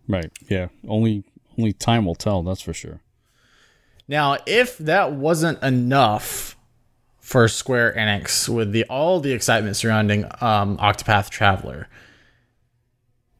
Right. 0.08 0.32
Yeah. 0.48 0.68
Only 0.88 1.24
only 1.58 1.74
time 1.74 2.06
will 2.06 2.16
tell. 2.16 2.44
That's 2.44 2.62
for 2.62 2.74
sure. 2.74 3.02
Now, 4.08 4.38
if 4.46 4.78
that 4.78 5.14
wasn't 5.14 5.62
enough 5.62 6.56
for 7.20 7.48
Square 7.50 7.96
Enix 7.98 8.48
with 8.48 8.72
the 8.72 8.86
all 8.86 9.20
the 9.20 9.34
excitement 9.34 9.76
surrounding 9.76 10.24
um, 10.40 10.78
Octopath 10.78 11.30
Traveler, 11.30 11.90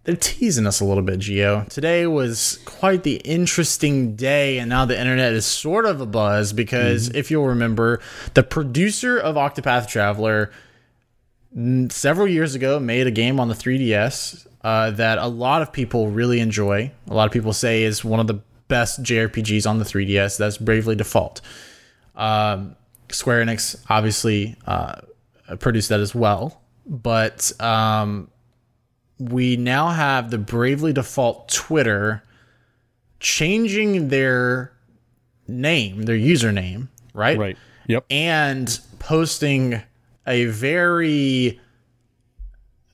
they're 0.04 0.16
teasing 0.16 0.66
us 0.66 0.80
a 0.80 0.86
little 0.86 1.04
bit, 1.04 1.20
Geo. 1.20 1.66
Today 1.70 2.06
was 2.08 2.60
quite 2.66 3.04
the 3.04 3.16
interesting 3.18 4.16
day, 4.16 4.58
and 4.58 4.70
now 4.70 4.86
the 4.86 4.98
internet 4.98 5.34
is 5.34 5.46
sort 5.46 5.86
of 5.86 6.00
a 6.00 6.06
buzz 6.06 6.54
because 6.54 7.10
if 7.10 7.30
you'll 7.32 7.48
remember, 7.48 8.00
the 8.34 8.44
producer 8.44 9.18
of 9.18 9.36
Octopath 9.36 9.88
Traveler 9.88 10.52
mm, 11.56 11.92
several 11.92 12.28
years 12.28 12.56
ago 12.56 12.80
made 12.80 13.06
a 13.08 13.12
game 13.12 13.40
on 13.40 13.50
the 13.50 13.54
3DS 13.54 14.48
uh, 14.62 14.92
that 14.92 15.18
a 15.18 15.28
lot 15.28 15.62
of 15.62 15.72
people 15.72 16.10
really 16.10 16.40
enjoy. 16.40 16.92
A 17.10 17.14
lot 17.14 17.26
of 17.26 17.32
people 17.32 17.54
say 17.54 17.84
is 17.84 18.04
one 18.04 18.20
of 18.20 18.28
the 18.28 18.42
best 18.68 19.02
JRPGs 19.04 19.70
on 19.70 19.80
the 19.80 19.86
3DS. 19.86 20.38
That's 20.38 20.58
Bravely 20.58 20.96
Default. 20.96 21.42
Um, 22.16 22.76
Square 23.10 23.46
Enix 23.46 23.82
obviously 23.90 24.56
uh, 24.66 25.02
produced 25.60 25.90
that 25.90 26.00
as 26.00 26.14
well, 26.14 26.62
but 26.86 27.52
um, 27.62 28.30
we 29.20 29.58
now 29.58 29.90
have 29.90 30.32
the 30.32 30.38
Bravely 30.38 30.94
Default 30.94 31.50
Twitter 31.50 32.24
changing 33.20 34.10
their 34.10 34.74
name, 35.48 36.04
their 36.04 36.18
username, 36.18 36.90
right? 37.14 37.38
Right. 37.38 37.58
Yep. 37.88 38.06
And 38.10 38.80
posting 39.00 39.82
a 40.26 40.46
very, 40.46 41.60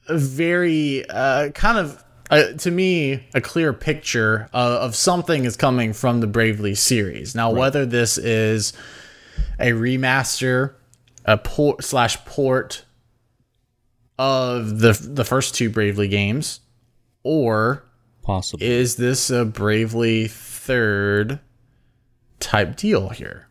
a 0.08 0.18
very 0.18 1.08
uh, 1.10 1.50
kind 1.50 1.78
of, 1.80 2.04
uh, 2.34 2.54
to 2.54 2.72
me, 2.72 3.28
a 3.34 3.42
clear 3.42 3.74
picture 3.74 4.50
of, 4.54 4.72
of 4.82 4.96
something 4.96 5.46
is 5.46 5.56
coming 5.56 5.94
from 5.94 6.20
the 6.20 6.28
Bravely 6.28 6.76
series. 6.76 7.36
Now, 7.36 7.52
whether 7.52 7.86
this 7.86 8.18
is 8.18 8.74
a 9.60 9.72
remaster, 9.72 10.74
a 11.26 11.38
port 11.38 11.84
slash 11.84 12.24
port 12.26 12.86
of 14.18 14.80
the 14.80 14.94
the 14.94 15.24
first 15.24 15.56
two 15.56 15.70
Bravely 15.70 16.08
games, 16.08 16.62
or 17.24 17.86
Possibly. 18.22 18.66
is 18.66 18.96
this 18.96 19.30
a 19.30 19.46
Bravely 19.46 20.28
third 20.28 21.40
type 22.40 22.76
deal 22.76 23.10
here? 23.10 23.48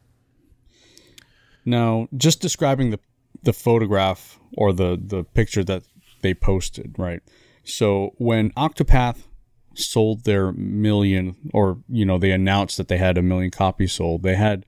Now, 1.65 2.09
just 2.17 2.41
describing 2.41 2.91
the 2.91 2.99
the 3.43 3.53
photograph 3.53 4.39
or 4.57 4.73
the 4.73 5.01
the 5.01 5.25
picture 5.25 5.65
that 5.65 5.85
they 6.23 6.35
posted, 6.35 6.95
right? 6.99 7.23
So 7.65 8.15
when 8.19 8.51
Octopath 8.51 9.29
sold 9.75 10.25
their 10.25 10.53
million, 10.53 11.37
or 11.53 11.79
you 11.89 12.05
know, 12.05 12.19
they 12.19 12.33
announced 12.33 12.77
that 12.77 12.89
they 12.89 12.99
had 12.99 13.17
a 13.17 13.23
million 13.23 13.51
copies 13.51 13.93
sold, 13.93 14.23
they 14.23 14.37
had 14.37 14.67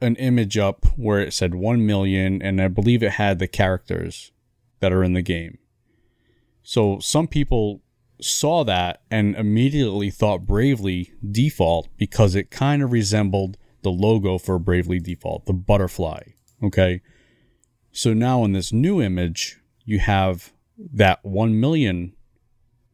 an 0.00 0.16
image 0.16 0.58
up 0.58 0.86
where 0.96 1.20
it 1.20 1.32
said 1.32 1.54
one 1.54 1.86
million, 1.86 2.42
and 2.42 2.60
I 2.60 2.68
believe 2.68 3.02
it 3.02 3.12
had 3.12 3.38
the 3.38 3.46
characters 3.46 4.32
that 4.80 4.92
are 4.92 5.04
in 5.04 5.12
the 5.12 5.22
game. 5.22 5.58
So 6.62 6.98
some 6.98 7.28
people 7.28 7.82
saw 8.20 8.64
that 8.64 9.02
and 9.10 9.34
immediately 9.36 10.10
thought 10.10 10.46
Bravely 10.46 11.12
Default 11.28 11.88
because 11.96 12.34
it 12.34 12.50
kind 12.50 12.82
of 12.82 12.92
resembled 12.92 13.58
the 13.82 13.90
logo 13.90 14.38
for 14.38 14.58
Bravely 14.58 15.00
Default, 15.00 15.46
the 15.46 15.52
butterfly. 15.52 16.20
Okay. 16.62 17.00
So 17.90 18.12
now 18.12 18.44
in 18.44 18.52
this 18.52 18.72
new 18.72 19.00
image, 19.02 19.60
you 19.84 19.98
have 19.98 20.52
that 20.92 21.24
1 21.24 21.58
million, 21.60 22.12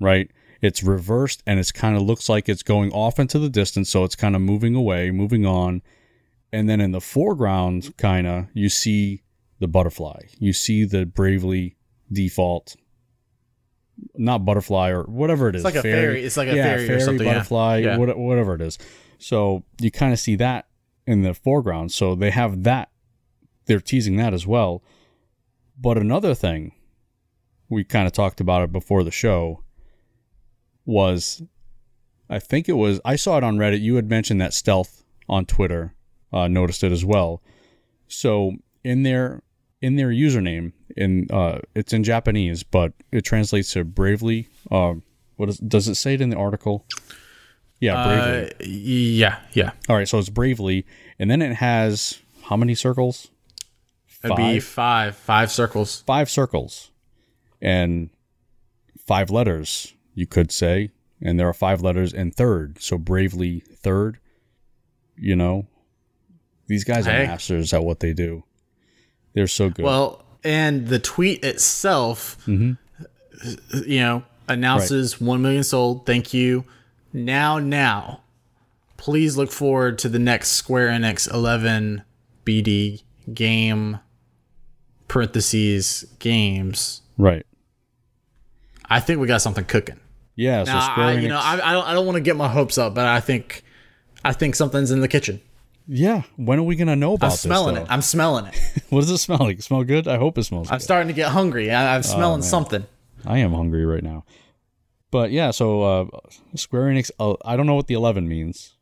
right? 0.00 0.30
It's 0.60 0.82
reversed 0.82 1.42
and 1.46 1.60
it's 1.60 1.70
kind 1.72 1.96
of 1.96 2.02
looks 2.02 2.28
like 2.28 2.48
it's 2.48 2.62
going 2.62 2.90
off 2.92 3.18
into 3.18 3.38
the 3.38 3.48
distance. 3.48 3.90
So 3.90 4.04
it's 4.04 4.16
kind 4.16 4.34
of 4.34 4.42
moving 4.42 4.74
away, 4.74 5.10
moving 5.10 5.46
on. 5.46 5.82
And 6.52 6.68
then 6.68 6.80
in 6.80 6.92
the 6.92 7.00
foreground, 7.00 7.96
kind 7.96 8.26
of, 8.26 8.46
you 8.54 8.68
see 8.68 9.22
the 9.60 9.68
butterfly. 9.68 10.22
You 10.38 10.52
see 10.52 10.84
the 10.84 11.04
Bravely 11.06 11.76
Default 12.12 12.76
not 14.16 14.44
butterfly 14.44 14.90
or 14.90 15.02
whatever 15.04 15.48
it 15.48 15.56
is. 15.56 15.64
It's 15.64 15.74
like 15.74 15.74
a 15.74 15.82
fairy. 15.82 16.24
It's 16.24 16.36
like 16.36 16.48
a 16.48 16.52
fairy, 16.54 16.88
or 16.90 17.00
something. 17.00 17.26
butterfly, 17.26 17.78
Yeah. 17.78 17.96
what- 17.98 18.16
whatever 18.16 18.54
it 18.54 18.60
is. 18.60 18.78
So 19.18 19.64
you 19.80 19.90
kind 19.90 20.12
of 20.12 20.18
see 20.20 20.36
that 20.36 20.66
in 21.06 21.22
the 21.22 21.34
foreground. 21.34 21.90
So 21.92 22.14
they 22.14 22.30
have 22.30 22.62
that. 22.62 22.90
They're 23.66 23.80
teasing 23.80 24.16
that 24.16 24.32
as 24.32 24.46
well. 24.46 24.82
But 25.80 25.98
another 25.98 26.34
thing, 26.34 26.72
we 27.68 27.84
kind 27.84 28.06
of 28.06 28.12
talked 28.12 28.40
about 28.40 28.62
it 28.62 28.72
before 28.72 29.04
the 29.04 29.10
show, 29.10 29.62
was 30.84 31.42
I 32.30 32.38
think 32.38 32.68
it 32.68 32.74
was 32.74 33.00
I 33.04 33.16
saw 33.16 33.38
it 33.38 33.44
on 33.44 33.56
Reddit. 33.56 33.80
You 33.80 33.96
had 33.96 34.08
mentioned 34.08 34.40
that 34.40 34.54
stealth 34.54 35.04
on 35.28 35.46
Twitter. 35.46 35.94
Uh, 36.30 36.46
noticed 36.46 36.84
it 36.84 36.92
as 36.92 37.04
well. 37.04 37.42
So 38.06 38.52
in 38.84 39.02
their 39.02 39.42
in 39.80 39.96
their 39.96 40.08
username, 40.08 40.72
in 40.96 41.26
uh, 41.30 41.60
it's 41.74 41.92
in 41.92 42.04
Japanese, 42.04 42.62
but 42.62 42.92
it 43.12 43.22
translates 43.22 43.72
to 43.72 43.84
bravely. 43.84 44.48
Uh, 44.70 44.94
what 45.36 45.48
is, 45.48 45.58
does 45.58 45.88
it 45.88 45.94
say 45.94 46.14
it 46.14 46.20
in 46.20 46.30
the 46.30 46.36
article? 46.36 46.84
Yeah, 47.80 48.04
bravely. 48.04 48.50
Uh, 48.50 48.54
yeah, 48.60 49.38
yeah. 49.52 49.70
All 49.88 49.96
right, 49.96 50.08
so 50.08 50.18
it's 50.18 50.28
bravely, 50.28 50.84
and 51.18 51.30
then 51.30 51.40
it 51.42 51.54
has 51.54 52.18
how 52.42 52.56
many 52.56 52.74
circles? 52.74 53.28
It'd 54.24 54.36
be 54.36 54.58
five, 54.58 55.14
five 55.16 55.52
circles. 55.52 56.02
Five 56.06 56.28
circles, 56.28 56.90
and 57.60 58.10
five 59.06 59.30
letters. 59.30 59.94
You 60.14 60.26
could 60.26 60.50
say, 60.50 60.90
and 61.22 61.38
there 61.38 61.48
are 61.48 61.54
five 61.54 61.80
letters 61.82 62.12
in 62.12 62.30
third. 62.30 62.80
So 62.80 62.98
bravely 62.98 63.60
third. 63.60 64.18
You 65.16 65.36
know, 65.36 65.66
these 66.66 66.84
guys 66.84 67.06
are 67.06 67.12
Hey. 67.12 67.26
masters 67.26 67.72
at 67.72 67.84
what 67.84 68.00
they 68.00 68.12
do. 68.12 68.44
They're 69.34 69.46
so 69.46 69.70
good. 69.70 69.84
Well, 69.84 70.24
and 70.44 70.88
the 70.88 70.98
tweet 70.98 71.44
itself, 71.44 72.38
mm-hmm. 72.46 72.72
you 73.88 74.00
know, 74.00 74.22
announces 74.48 75.20
1 75.20 75.42
million 75.42 75.64
sold. 75.64 76.06
Thank 76.06 76.32
you. 76.32 76.64
Now, 77.12 77.58
now, 77.58 78.20
please 78.96 79.36
look 79.36 79.50
forward 79.50 79.98
to 80.00 80.08
the 80.08 80.18
next 80.18 80.52
Square 80.52 80.88
Enix 80.90 81.32
11 81.32 82.02
BD 82.44 83.02
game, 83.32 83.98
parentheses, 85.08 86.04
games. 86.18 87.02
right. 87.16 87.44
I 88.90 89.00
think 89.00 89.20
we 89.20 89.26
got 89.26 89.42
something 89.42 89.64
cooking. 89.64 90.00
Yeah. 90.36 90.64
So 90.64 90.72
Now, 90.72 90.80
Square 90.92 91.06
I, 91.06 91.16
Enix. 91.16 91.22
you 91.22 91.28
know, 91.28 91.38
I, 91.38 91.70
I 91.70 91.72
don't, 91.72 91.86
I 91.86 91.92
don't 91.94 92.06
want 92.06 92.16
to 92.16 92.20
get 92.22 92.36
my 92.36 92.48
hopes 92.48 92.78
up, 92.78 92.94
but 92.94 93.06
I 93.06 93.20
think, 93.20 93.62
I 94.24 94.32
think 94.32 94.54
something's 94.54 94.90
in 94.90 95.00
the 95.00 95.08
kitchen. 95.08 95.40
yeah. 95.86 96.22
When 96.36 96.58
are 96.58 96.62
we 96.62 96.76
gonna 96.76 96.96
know 96.96 97.14
about 97.14 97.32
I'm 97.32 97.36
smelling 97.36 97.74
though? 97.76 97.82
it. 97.82 97.88
I'm 97.90 98.02
smelling 98.02 98.46
it. 98.46 98.58
What 98.90 99.00
does 99.00 99.10
it 99.10 99.18
smell 99.18 99.38
like? 99.40 99.60
Smell 99.62 99.84
good? 99.84 100.08
I 100.08 100.16
hope 100.16 100.38
it 100.38 100.44
smells 100.44 100.68
good. 100.68 100.72
I'm 100.74 100.78
good. 100.78 100.84
starting 100.84 101.08
to 101.08 101.14
get 101.14 101.28
hungry. 101.32 101.70
I, 101.70 101.94
I'm 101.96 102.02
smelling 102.02 102.40
something. 102.42 102.86
I 103.26 103.38
am 103.38 103.52
hungry 103.52 103.84
right 103.84 104.02
now. 104.02 104.24
But 105.10 105.30
yeah, 105.30 105.50
so 105.50 105.82
uh, 105.82 106.06
Square 106.54 106.84
Enix. 106.92 107.10
Uh, 107.18 107.34
I 107.44 107.56
don't 107.56 107.66
know 107.66 107.74
what 107.74 107.86
the 107.86 107.94
eleven 107.94 108.28
means, 108.28 108.76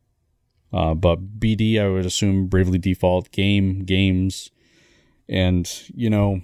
uh, 0.72 0.94
but 0.94 1.38
BD. 1.40 1.80
I 1.80 1.88
would 1.88 2.04
assume 2.06 2.46
Bravely 2.48 2.78
Default 2.78 3.30
game 3.30 3.84
games, 3.84 4.50
and 5.28 5.70
you 5.94 6.10
know, 6.10 6.40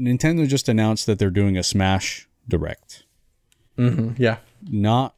Nintendo 0.00 0.46
just 0.46 0.68
announced 0.68 1.06
that 1.06 1.18
they're 1.18 1.30
doing 1.30 1.56
a 1.56 1.62
Smash 1.62 2.27
Direct. 2.48 3.04
Yeah. 4.16 4.38
Not 4.62 5.14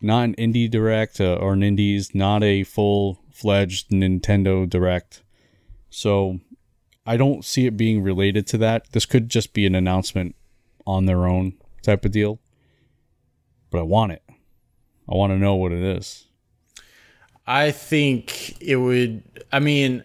not 0.00 0.24
an 0.24 0.34
indie 0.36 0.70
direct 0.70 1.20
uh, 1.20 1.34
or 1.34 1.54
an 1.54 1.62
indies, 1.62 2.14
not 2.14 2.42
a 2.42 2.64
full 2.64 3.20
fledged 3.32 3.90
Nintendo 3.90 4.68
Direct. 4.68 5.22
So 5.90 6.40
I 7.06 7.16
don't 7.16 7.44
see 7.44 7.66
it 7.66 7.76
being 7.76 8.02
related 8.02 8.46
to 8.48 8.58
that. 8.58 8.92
This 8.92 9.06
could 9.06 9.28
just 9.28 9.52
be 9.52 9.66
an 9.66 9.74
announcement 9.74 10.34
on 10.86 11.06
their 11.06 11.26
own 11.26 11.54
type 11.82 12.04
of 12.04 12.12
deal. 12.12 12.40
But 13.70 13.80
I 13.80 13.82
want 13.82 14.12
it. 14.12 14.22
I 15.08 15.14
want 15.14 15.32
to 15.32 15.38
know 15.38 15.54
what 15.54 15.72
it 15.72 15.82
is. 15.82 16.26
I 17.46 17.70
think 17.70 18.60
it 18.60 18.76
would. 18.76 19.22
I 19.52 19.60
mean, 19.60 20.02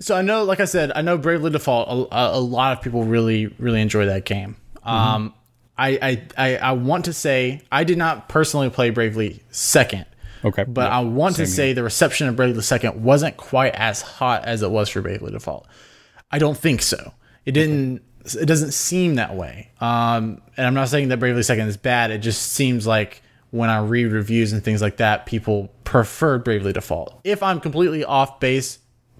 so 0.00 0.14
I 0.16 0.22
know, 0.22 0.44
like 0.44 0.60
I 0.60 0.64
said, 0.64 0.92
I 0.94 1.02
know 1.02 1.18
Bravely 1.18 1.50
Default. 1.50 2.08
A, 2.12 2.36
a 2.36 2.40
lot 2.40 2.76
of 2.76 2.82
people 2.82 3.04
really, 3.04 3.46
really 3.58 3.80
enjoy 3.80 4.06
that 4.06 4.24
game. 4.24 4.56
Um, 4.84 5.34
I, 5.76 5.98
I, 6.00 6.22
I, 6.36 6.56
I 6.56 6.72
want 6.72 7.04
to 7.06 7.12
say 7.12 7.62
I 7.70 7.84
did 7.84 7.98
not 7.98 8.28
personally 8.28 8.70
play 8.70 8.90
Bravely 8.90 9.42
Second, 9.50 10.06
Okay. 10.44 10.64
but 10.64 10.82
Yeah, 10.90 10.98
I 10.98 11.00
want 11.00 11.36
to 11.36 11.46
say 11.46 11.72
the 11.72 11.82
reception 11.82 12.26
of 12.28 12.36
Bravely 12.36 12.62
Second 12.62 13.02
wasn't 13.02 13.36
quite 13.36 13.74
as 13.74 14.02
hot 14.02 14.44
as 14.44 14.62
it 14.62 14.70
was 14.70 14.88
for 14.88 15.02
Bravely 15.02 15.30
Default. 15.32 15.66
I 16.30 16.38
don't 16.38 16.56
think 16.56 16.82
so. 16.82 17.12
It 17.46 17.52
didn't. 17.52 18.02
It 18.38 18.46
doesn't 18.46 18.72
seem 18.72 19.14
that 19.14 19.34
way. 19.36 19.70
Um, 19.80 20.42
and 20.56 20.66
I'm 20.66 20.74
not 20.74 20.88
saying 20.88 21.08
that 21.08 21.18
Bravely 21.18 21.42
Second 21.42 21.68
is 21.68 21.76
bad. 21.78 22.10
It 22.10 22.18
just 22.18 22.42
seems 22.52 22.86
like 22.86 23.22
when 23.50 23.70
I 23.70 23.78
read 23.78 24.12
reviews 24.12 24.52
and 24.52 24.62
things 24.62 24.82
like 24.82 24.98
that, 24.98 25.24
people 25.26 25.72
preferred 25.84 26.44
Bravely 26.44 26.72
Default. 26.74 27.20
If 27.24 27.42
I'm 27.42 27.58
completely 27.60 28.04
off 28.04 28.38
base, 28.40 28.78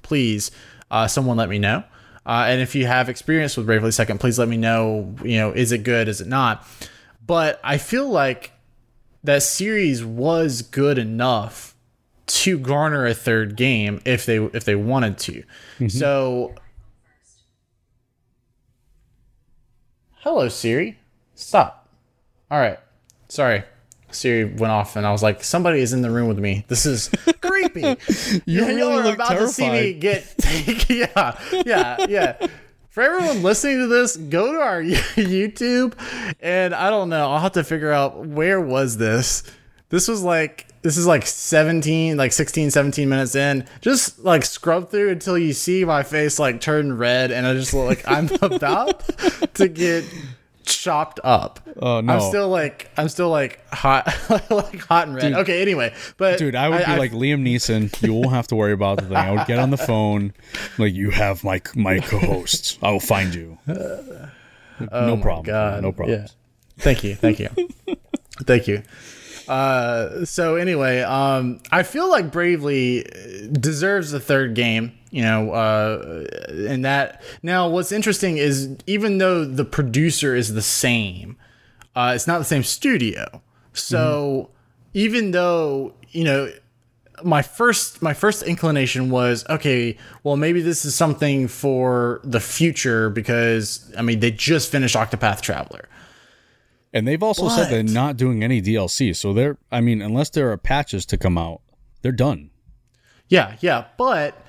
please, 0.09 0.51
uh, 0.91 1.07
someone 1.07 1.37
let 1.37 1.49
me 1.49 1.59
know. 1.59 1.85
Uh, 2.27 2.45
and 2.49 2.61
if 2.61 2.75
you 2.75 2.87
have 2.87 3.09
experience 3.09 3.57
with 3.57 3.67
Bravely 3.67 3.91
Second, 3.91 4.19
please 4.19 4.39
let 4.39 4.49
me 4.49 4.57
know. 4.57 5.15
You 5.23 5.39
know, 5.39 5.53
is 5.53 5.71
it 5.73 5.85
good? 5.85 6.09
Is 6.09 6.21
it 6.21 6.27
not? 6.27 6.67
but 7.29 7.61
I 7.63 7.77
feel 7.77 8.09
like 8.09 8.53
that 9.23 9.43
series 9.43 10.03
was 10.03 10.63
good 10.63 10.97
enough 10.99 11.75
to 12.27 12.59
garner 12.59 13.07
a 13.07 13.13
third 13.15 13.55
game 13.55 14.01
if 14.05 14.25
they 14.27 14.39
if 14.39 14.65
they 14.65 14.75
wanted 14.75 15.19
to. 15.19 15.45
So 15.89 16.55
Hello 20.21 20.49
Siri. 20.49 20.99
Stop. 21.35 21.89
All 22.51 22.59
right. 22.59 22.79
Sorry. 23.29 23.63
Siri 24.11 24.45
went 24.47 24.73
off 24.73 24.97
and 24.97 25.07
I 25.07 25.13
was 25.13 25.23
like, 25.23 25.45
somebody 25.45 25.81
is 25.81 25.93
in 25.93 26.01
the 26.01 26.11
room 26.11 26.29
with 26.29 26.39
me. 26.39 26.65
This 26.69 26.87
is 26.87 27.11
creepy. 27.69 28.43
You 28.47 28.61
Yeah, 28.61 28.67
really 28.67 28.81
y'all 28.81 28.99
are 28.99 29.03
look 29.05 29.15
about 29.15 29.39
to 29.39 29.49
see 29.49 29.69
me 29.71 30.01
terrified. 30.01 30.01
get 30.01 30.35
yeah, 30.89 31.39
yeah, 31.67 32.07
yeah. 32.09 32.47
For 32.91 33.03
everyone 33.03 33.43
listening 33.43 33.79
to 33.79 33.87
this, 33.87 34.17
go 34.17 34.53
to 34.53 34.59
our 34.59 34.83
YouTube 34.83 35.95
and 36.41 36.75
I 36.75 36.91
don't 36.91 37.09
know, 37.09 37.31
I'll 37.31 37.41
have 37.41 37.53
to 37.53 37.65
figure 37.65 37.93
out 37.93 38.27
where 38.27 38.61
was 38.61 38.97
this. 38.97 39.43
This 39.91 40.09
was 40.09 40.23
like 40.23 40.67
this 40.83 40.97
is 40.97 41.07
like 41.07 41.27
17, 41.27 42.17
like 42.17 42.33
16, 42.33 42.71
17 42.71 43.09
minutes 43.09 43.35
in. 43.35 43.67
Just 43.81 44.21
like 44.21 44.45
scrub 44.45 44.91
through 44.91 45.11
until 45.11 45.37
you 45.37 45.53
see 45.53 45.85
my 45.85 46.03
face 46.03 46.39
like 46.39 46.61
turn 46.61 46.97
red 46.97 47.31
and 47.31 47.47
I 47.47 47.55
just 47.55 47.75
look 47.75 47.87
like 47.87 48.05
I'm 48.07 48.29
about 48.43 49.03
to 49.55 49.69
get 49.69 50.05
chopped 50.69 51.21
up. 51.25 51.61
Oh, 51.77 52.01
no. 52.01 52.15
I'm 52.15 52.21
still 52.21 52.49
like 52.49 52.91
I'm 52.97 53.09
still 53.09 53.31
like 53.31 53.61
hot 53.73 54.07
like 54.51 54.81
hot 54.81 55.09
and 55.09 55.17
red. 55.17 55.33
okay, 55.35 55.63
anyway. 55.63 55.95
But 56.17 56.39
Dude, 56.39 56.55
I 56.55 56.69
would 56.69 56.85
be 56.85 56.97
like 56.97 57.13
Liam 57.13 57.43
Neeson. 57.43 58.03
You 58.03 58.15
won't 58.15 58.31
have 58.31 58.47
to 58.49 58.57
worry 58.57 58.73
about 58.73 58.99
the 58.99 59.07
thing. 59.07 59.17
I 59.17 59.33
would 59.33 59.47
get 59.47 59.59
on 59.59 59.71
the 59.71 59.77
phone, 59.77 60.33
like 60.79 60.95
you 60.95 61.11
have 61.11 61.45
my 61.45 61.61
my 61.75 62.01
co-hosts. 62.01 62.79
I 62.83 62.91
will 62.91 63.01
find 63.01 63.35
you. 63.35 63.59
Uh, 64.81 65.07
no 65.07 65.15
oh 65.15 65.21
problem. 65.21 65.41
Oh 65.41 65.43
God. 65.43 65.83
No 65.83 65.91
problem. 65.91 66.21
Yeah. 66.21 66.27
Thank 66.79 67.03
you. 67.03 67.17
Thank 67.17 67.41
you. 67.41 67.49
thank 68.45 68.69
you. 68.69 68.83
Uh, 69.49 70.25
so 70.25 70.57
anyway, 70.57 71.01
um, 71.01 71.61
I 71.73 71.83
feel 71.83 72.09
like 72.09 72.31
Bravely 72.31 73.05
deserves 73.53 74.11
the 74.11 74.21
third 74.21 74.55
game. 74.55 74.93
You 75.11 75.23
know, 75.23 75.53
uh, 75.53 76.27
and 76.51 76.85
that 76.85 77.23
now 77.43 77.69
what's 77.69 77.93
interesting 77.93 78.37
is 78.37 78.77
even 78.87 79.17
though 79.19 79.45
the 79.45 79.65
producer 79.65 80.37
is 80.37 80.53
the 80.53 80.61
same, 80.61 81.39
uh, 81.97 82.13
it's 82.15 82.27
not 82.27 82.39
the 82.39 82.45
same 82.45 82.63
studio. 82.63 83.41
So 83.73 84.51
even 84.93 85.31
though 85.31 85.95
you 86.11 86.25
know 86.25 86.53
my 87.25 87.43
first 87.43 88.01
my 88.03 88.15
first 88.15 88.43
inclination 88.43 89.11
was 89.11 89.45
okay 89.49 89.97
well 90.23 90.37
maybe 90.37 90.61
this 90.61 90.85
is 90.85 90.95
something 90.95 91.49
for 91.49 92.21
the 92.25 92.41
future 92.41 93.11
because 93.11 93.93
i 93.99 94.03
mean 94.03 94.21
they 94.21 94.31
just 94.31 94.71
finished 94.71 94.95
octopath 94.95 95.41
traveler 95.41 95.89
And 96.93 97.07
they've 97.07 97.23
also 97.23 97.49
said 97.49 97.71
they're 97.71 97.83
not 97.83 98.17
doing 98.17 98.43
any 98.43 98.63
DLC. 98.63 99.15
So 99.15 99.33
they're 99.33 99.59
I 99.71 99.81
mean, 99.81 100.01
unless 100.01 100.31
there 100.31 100.51
are 100.51 100.57
patches 100.57 101.05
to 101.07 101.17
come 101.19 101.37
out, 101.37 101.61
they're 102.03 102.13
done. 102.13 102.51
yeah 103.29 103.57
yeah. 103.61 103.85
But 103.97 104.41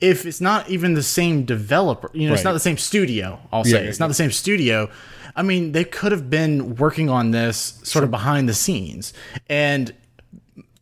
if 0.00 0.24
it's 0.26 0.40
not 0.40 0.68
even 0.70 0.94
the 0.94 1.02
same 1.02 1.44
developer 1.44 2.08
you 2.14 2.28
know 2.28 2.34
it's 2.34 2.44
not 2.44 2.52
the 2.52 2.60
same 2.60 2.78
studio 2.78 3.40
i'll 3.52 3.64
say. 3.64 3.82
Yeah, 3.82 3.88
it's 3.88 3.98
not 3.98 4.06
the 4.08 4.14
same 4.14 4.30
studio. 4.30 4.88
I 5.34 5.42
mean 5.42 5.72
they 5.72 5.84
could 5.84 6.12
have 6.12 6.30
been 6.30 6.76
working 6.76 7.10
on 7.10 7.32
this 7.32 7.80
sort 7.82 8.04
of 8.04 8.10
behind 8.10 8.48
the 8.48 8.54
scenes. 8.54 9.12
And 9.48 9.92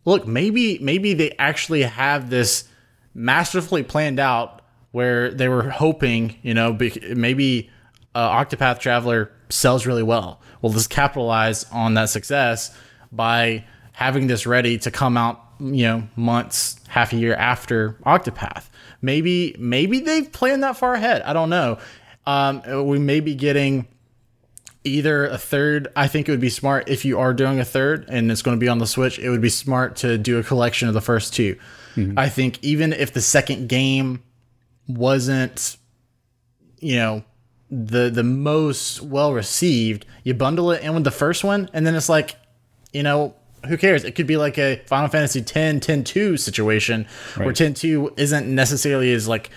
look 0.05 0.27
maybe 0.27 0.79
maybe 0.81 1.15
they 1.15 1.33
actually 1.39 1.83
have 1.83 2.29
this 2.29 2.65
masterfully 3.15 3.83
planned 3.83 4.21
out 4.21 4.61
where 4.93 5.31
they 5.31 5.49
were 5.49 5.71
hoping 5.71 6.37
you 6.43 6.53
know 6.53 6.77
maybe 7.15 7.71
uh, 8.15 8.45
octopath 8.45 8.79
traveler 8.79 9.31
sells 9.49 9.87
really 9.87 10.03
well 10.03 10.41
we'll 10.63 10.73
just 10.73 10.91
capitalize 10.91 11.65
on 11.73 11.95
that 11.95 12.09
success 12.09 12.77
by 13.13 13.65
having 13.93 14.27
this 14.27 14.47
ready 14.47 14.79
to 14.79 14.91
come 14.91 15.17
out 15.17 15.43
you 15.61 15.85
know 15.85 16.09
months 16.17 16.79
half 16.89 17.13
a 17.13 17.17
year 17.17 17.35
after 17.35 17.93
octopath 18.05 18.69
maybe 19.01 19.57
maybe 19.59 20.01
they've 20.01 20.31
planned 20.33 20.63
that 20.63 20.76
far 20.76 20.95
ahead 20.95 21.23
i 21.23 21.33
don't 21.33 21.50
know 21.50 21.78
um, 22.26 22.61
we 22.89 22.99
may 22.99 23.21
be 23.21 23.35
getting 23.37 23.87
either 24.87 25.26
a 25.26 25.39
third. 25.39 25.89
I 25.97 26.09
think 26.09 26.28
it 26.28 26.30
would 26.30 26.41
be 26.41 26.49
smart 26.49 26.89
if 26.89 27.04
you 27.04 27.19
are 27.19 27.35
doing 27.35 27.61
a 27.61 27.65
third 27.65 28.07
and 28.09 28.30
it's 28.30 28.43
going 28.43 28.57
to 28.57 28.61
be 28.61 28.69
on 28.69 28.78
the 28.78 28.87
Switch. 28.87 29.19
It 29.19 29.30
would 29.30 29.41
be 29.41 29.49
smart 29.49 29.97
to 29.97 30.17
do 30.17 30.39
a 30.39 30.43
collection 30.43 30.89
of 30.89 30.95
the 30.95 31.00
first 31.00 31.35
2 31.35 31.57
I 32.17 32.28
think 32.28 32.63
even 32.63 32.93
if 32.93 33.13
the 33.15 33.23
second 33.23 33.69
game 33.69 34.23
wasn't, 34.87 35.78
you 36.78 36.97
know, 36.97 37.25
the 37.71 38.11
the 38.11 38.23
most 38.23 39.02
well 39.02 39.33
received, 39.33 40.07
you 40.25 40.35
bundle 40.35 40.71
it 40.71 40.83
in 40.83 40.95
with 40.95 41.05
the 41.05 41.11
first 41.11 41.45
one, 41.45 41.69
and 41.73 41.87
then 41.87 41.95
it's 41.95 42.09
like, 42.09 42.37
you 42.93 43.02
know. 43.02 43.35
Who 43.67 43.76
cares? 43.76 44.05
It 44.05 44.13
could 44.13 44.29
be 44.29 44.37
like 44.37 44.59
a 44.59 44.76
Final 44.87 45.09
Fantasy 45.09 45.43
10, 45.43 45.81
10 45.81 46.05
2 46.05 46.37
situation 46.37 47.09
where 47.35 47.52
10 47.52 47.75
2 47.75 48.13
isn't 48.17 48.47
necessarily 48.47 49.13
as 49.13 49.26
like 49.26 49.50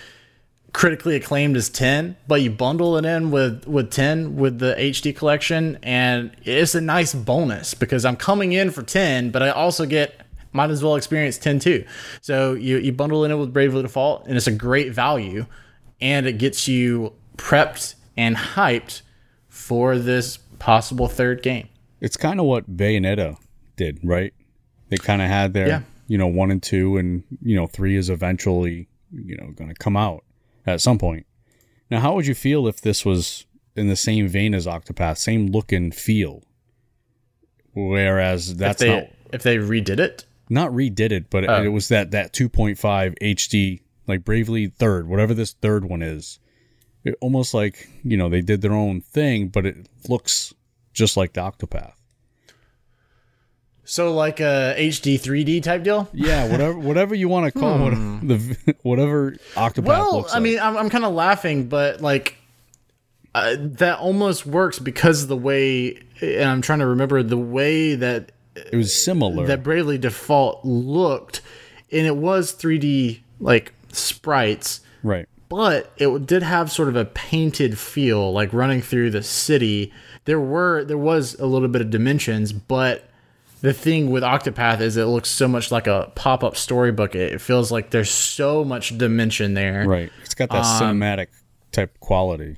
critically 0.74 1.16
acclaimed 1.16 1.58
as 1.58 1.70
10 1.70 2.16
but 2.28 2.42
you 2.42 2.50
bundle 2.52 2.98
it 2.98 3.06
in 3.06 3.32
with 3.32 3.66
with 3.68 3.92
10 3.92 4.36
with 4.36 4.60
the 4.60 4.76
hd 4.76 5.16
collection 5.16 5.80
and 5.82 6.32
it's 6.44 6.76
a 6.76 6.82
nice 6.82 7.14
bonus 7.16 7.74
because 7.74 8.06
i'm 8.06 8.16
coming 8.16 8.54
in 8.54 8.70
for 8.70 8.84
10 8.84 9.32
but 9.32 9.42
i 9.42 9.50
also 9.50 9.86
get 9.86 10.22
might 10.52 10.70
as 10.70 10.84
well 10.84 10.96
experience 10.96 11.38
10 11.38 11.60
too 11.60 11.86
so 12.22 12.54
you, 12.54 12.78
you 12.78 12.92
bundle 12.92 13.26
in 13.26 13.32
it 13.32 13.34
in 13.34 13.40
with 13.40 13.52
bravely 13.52 13.82
default 13.82 14.28
and 14.28 14.38
it's 14.38 14.48
a 14.48 14.52
great 14.52 14.94
value 14.94 15.46
and 16.02 16.28
it 16.28 16.34
gets 16.34 16.68
you 16.68 17.14
prepped 17.38 17.96
and 18.20 18.36
hyped 18.36 19.02
for 19.48 19.98
this 19.98 20.38
possible 20.60 21.08
third 21.08 21.42
game 21.42 21.68
It's 22.02 22.18
kind 22.18 22.40
of 22.40 22.46
what 22.46 22.76
Bayonetta 22.78 23.38
did, 23.78 24.00
right? 24.04 24.34
They 24.90 24.98
kind 24.98 25.22
of 25.22 25.28
had 25.30 25.54
their, 25.54 25.68
Yeah. 25.68 25.82
you 26.08 26.18
know, 26.18 26.28
one 26.28 26.52
and 26.52 26.62
two, 26.62 26.98
and 26.98 27.24
you 27.42 27.56
know, 27.56 27.66
three 27.68 27.96
is 27.96 28.10
eventually, 28.10 28.88
you 29.12 29.36
know, 29.38 29.52
going 29.52 29.70
to 29.70 29.76
come 29.76 29.96
out 29.98 30.24
at 30.68 30.82
some 30.82 30.98
point. 30.98 31.26
Now, 31.90 32.00
how 32.02 32.14
would 32.16 32.28
you 32.28 32.36
feel 32.36 32.68
if 32.68 32.82
this 32.82 33.06
was 33.06 33.46
in 33.76 33.88
the 33.88 33.96
same 33.96 34.28
vein 34.28 34.54
as 34.54 34.66
Octopath, 34.68 35.18
same 35.18 35.48
look 35.48 35.72
and 35.72 35.94
feel? 35.96 36.44
Whereas 37.74 38.52
if 38.52 38.58
that's 38.58 38.80
they 38.82 38.90
not 38.90 39.04
if 39.32 39.44
they 39.44 39.58
redid 39.58 40.00
it 40.00 40.26
not 40.50 40.72
redid 40.72 41.12
it, 41.12 41.30
but 41.30 41.48
Oh. 41.48 41.62
it, 41.62 41.66
it 41.68 41.70
was 41.70 41.88
that 41.90 42.12
that 42.12 42.34
2.5 42.34 43.16
HD, 43.22 43.82
like 44.08 44.26
Bravely 44.26 44.68
Third, 44.68 45.08
whatever 45.08 45.34
this 45.36 45.54
third 45.54 45.86
one 45.86 46.02
is. 46.02 46.40
It, 47.04 47.16
almost 47.22 47.54
like 47.54 47.90
you 48.04 48.18
know 48.18 48.30
they 48.30 48.42
did 48.42 48.62
their 48.62 48.74
own 48.74 49.02
thing, 49.02 49.48
but 49.48 49.66
it 49.66 49.88
looks 50.08 50.54
just 50.94 51.16
like 51.18 51.34
the 51.34 51.42
Octopath. 51.42 51.94
so 53.86 54.14
like 54.14 54.40
a 54.40 54.76
hd 54.78 55.16
3d 55.16 55.64
type 55.64 55.84
deal 55.84 56.10
Yeah, 56.14 56.50
whatever 56.52 56.78
whatever 56.90 57.16
you 57.16 57.30
want 57.30 57.52
to 57.54 57.58
call 57.58 57.88
it, 57.88 57.96
the 58.28 58.76
whatever 58.84 59.32
Octopath 59.54 59.84
well 59.86 60.18
looks 60.18 60.32
i 60.32 60.36
like. 60.36 60.44
mean 60.44 60.60
i'm, 60.60 60.76
I'm 60.78 60.90
kind 60.90 61.06
of 61.06 61.14
laughing 61.14 61.70
but 61.70 62.02
like 62.02 62.36
uh, 63.34 63.56
that 63.58 64.00
almost 64.00 64.46
works 64.46 64.80
because 64.80 65.22
of 65.24 65.30
the 65.30 65.38
way 65.38 66.02
and 66.22 66.50
i'm 66.50 66.62
trying 66.62 66.80
to 66.80 66.88
remember 66.88 67.24
the 67.24 67.38
way 67.38 67.96
that 67.96 68.32
it 68.56 68.76
was 68.76 68.94
similar. 68.94 69.46
that 69.48 69.64
bravely 69.64 69.98
default 69.98 70.66
looked 70.66 71.42
and 71.92 72.06
it 72.06 72.18
was 72.18 72.54
3d 72.54 73.22
like 73.40 73.74
sprites 73.94 74.82
right. 75.04 75.29
But 75.50 75.92
it 75.98 76.26
did 76.28 76.44
have 76.44 76.72
sort 76.72 76.88
of 76.88 76.96
a 76.96 77.06
painted 77.06 77.78
feel 77.78 78.32
like 78.32 78.54
running 78.54 78.82
through 78.82 79.10
the 79.12 79.24
city 79.24 79.92
there 80.26 80.40
were 80.40 80.84
there 80.86 80.98
was 80.98 81.34
a 81.40 81.46
little 81.46 81.68
bit 81.68 81.82
of 81.82 81.90
dimensions 81.90 82.54
but 82.54 83.10
the 83.62 83.74
thing 83.74 84.10
with 84.10 84.24
octopath 84.24 84.80
is 84.80 84.96
it 84.96 85.06
looks 85.06 85.30
so 85.30 85.48
much 85.48 85.72
like 85.72 85.88
a 85.88 86.12
pop-up 86.16 86.56
storybook 86.56 87.16
it 87.16 87.42
feels 87.42 87.72
like 87.72 87.90
there's 87.90 88.10
so 88.12 88.64
much 88.64 88.98
dimension 88.98 89.54
there 89.56 89.86
Right. 89.88 90.12
It's 90.24 90.36
got 90.36 90.50
that 90.50 90.64
Um, 90.66 90.98
cinematic 91.00 91.28
type 91.72 92.00
quality. 92.00 92.58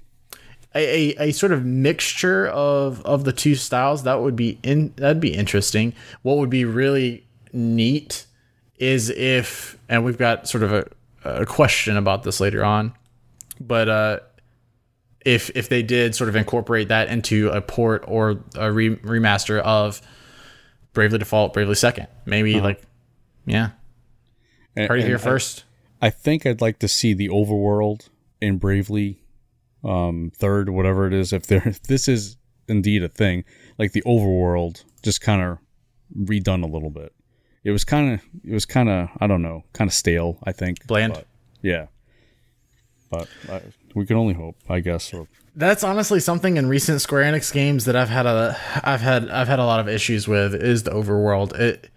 a, 0.75 1.15
a, 1.17 1.29
a 1.29 1.31
sort 1.31 1.51
of 1.51 1.65
mixture 1.65 2.47
of 2.47 3.01
of 3.05 3.23
the 3.23 3.33
two 3.33 3.55
styles 3.55 4.03
that 4.03 4.21
would 4.21 4.35
be 4.35 4.57
in 4.63 4.93
that'd 4.97 5.19
be 5.19 5.33
interesting 5.33 5.93
what 6.21 6.37
would 6.37 6.49
be 6.49 6.65
really 6.65 7.25
neat 7.53 8.25
is 8.77 9.09
if 9.09 9.77
and 9.89 10.03
we've 10.05 10.17
got 10.17 10.47
sort 10.47 10.63
of 10.63 10.71
a, 10.73 10.85
a 11.23 11.45
question 11.45 11.97
about 11.97 12.23
this 12.23 12.39
later 12.39 12.63
on 12.63 12.93
but 13.59 13.87
uh 13.89 14.19
if 15.25 15.51
if 15.55 15.69
they 15.69 15.83
did 15.83 16.15
sort 16.15 16.29
of 16.29 16.35
incorporate 16.35 16.87
that 16.87 17.07
into 17.09 17.49
a 17.49 17.61
port 17.61 18.03
or 18.07 18.43
a 18.55 18.71
re- 18.71 18.95
remaster 18.97 19.59
of 19.59 20.01
bravely 20.93 21.19
default 21.19 21.53
bravely 21.53 21.75
second 21.75 22.07
maybe 22.25 22.59
like 22.59 22.81
yeah 23.45 23.69
And- 24.75 24.87
heard 24.87 24.99
it 24.99 25.05
here 25.05 25.15
I- 25.15 25.19
first 25.19 25.63
I 26.03 26.09
think 26.09 26.47
I'd 26.47 26.61
like 26.61 26.79
to 26.79 26.87
see 26.87 27.13
the 27.13 27.29
overworld 27.29 28.09
in 28.41 28.57
Bravely 28.57 29.21
um, 29.83 30.31
third, 30.35 30.69
whatever 30.69 31.05
it 31.05 31.13
is. 31.13 31.31
If 31.31 31.45
there, 31.45 31.61
if 31.63 31.83
this 31.93 32.07
is 32.07 32.37
indeed 32.67 33.03
a 33.03 33.07
thing, 33.07 33.43
like 33.77 33.91
the 33.91 34.01
overworld, 34.01 34.83
just 35.03 35.21
kind 35.21 35.43
of 35.43 35.59
redone 36.17 36.63
a 36.63 36.67
little 36.67 36.89
bit. 36.89 37.13
It 37.63 37.71
was 37.71 37.83
kind 37.83 38.13
of, 38.13 38.21
it 38.43 38.53
was 38.53 38.65
kind 38.65 38.89
of, 38.89 39.09
I 39.19 39.27
don't 39.27 39.41
know, 39.41 39.63
kind 39.73 39.87
of 39.87 39.93
stale. 39.93 40.39
I 40.43 40.51
think 40.51 40.85
Bland? 40.87 41.13
but, 41.13 41.27
yeah, 41.61 41.87
but 43.09 43.27
uh, 43.49 43.59
we 43.93 44.05
can 44.05 44.17
only 44.17 44.33
hope, 44.33 44.55
I 44.69 44.79
guess. 44.79 45.13
Or, 45.13 45.27
That's 45.55 45.83
honestly 45.83 46.19
something 46.19 46.57
in 46.57 46.67
recent 46.67 47.01
Square 47.01 47.31
Enix 47.31 47.53
games 47.53 47.85
that 47.85 47.95
I've 47.95 48.09
had 48.09 48.25
a 48.25 48.57
I've 48.83 49.01
had 49.01 49.29
I've 49.29 49.47
had 49.47 49.59
a 49.59 49.65
lot 49.65 49.79
of 49.79 49.87
issues 49.87 50.27
with 50.27 50.55
is 50.55 50.83
the 50.83 50.91
overworld. 50.91 51.57
It 51.59 51.89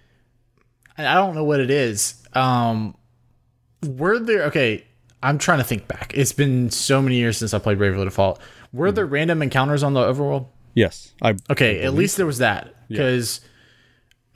I 0.99 1.15
don't 1.15 1.35
know 1.35 1.45
what 1.45 1.61
it 1.61 1.71
is. 1.71 2.23
Um 2.35 2.97
were 3.87 4.19
there 4.19 4.45
okay, 4.45 4.85
I'm 5.23 5.39
trying 5.39 5.59
to 5.59 5.65
think 5.65 5.89
back. 5.89 6.13
It's 6.15 6.33
been 6.33 6.71
so 6.71 7.01
many 7.01 7.17
years 7.17 7.39
since 7.39 7.55
I 7.55 7.59
played 7.59 7.79
Bravely 7.79 8.05
Default. 8.05 8.41
Were 8.73 8.93
there 8.93 9.07
random 9.07 9.41
encounters 9.41 9.83
on 9.83 9.95
the 9.95 10.01
overworld? 10.01 10.49
yes, 10.75 11.15
I 11.23 11.37
Okay, 11.49 11.83
at 11.83 11.95
least 11.95 12.17
there 12.17 12.27
was 12.27 12.39
that 12.39 12.75
because 12.89 13.41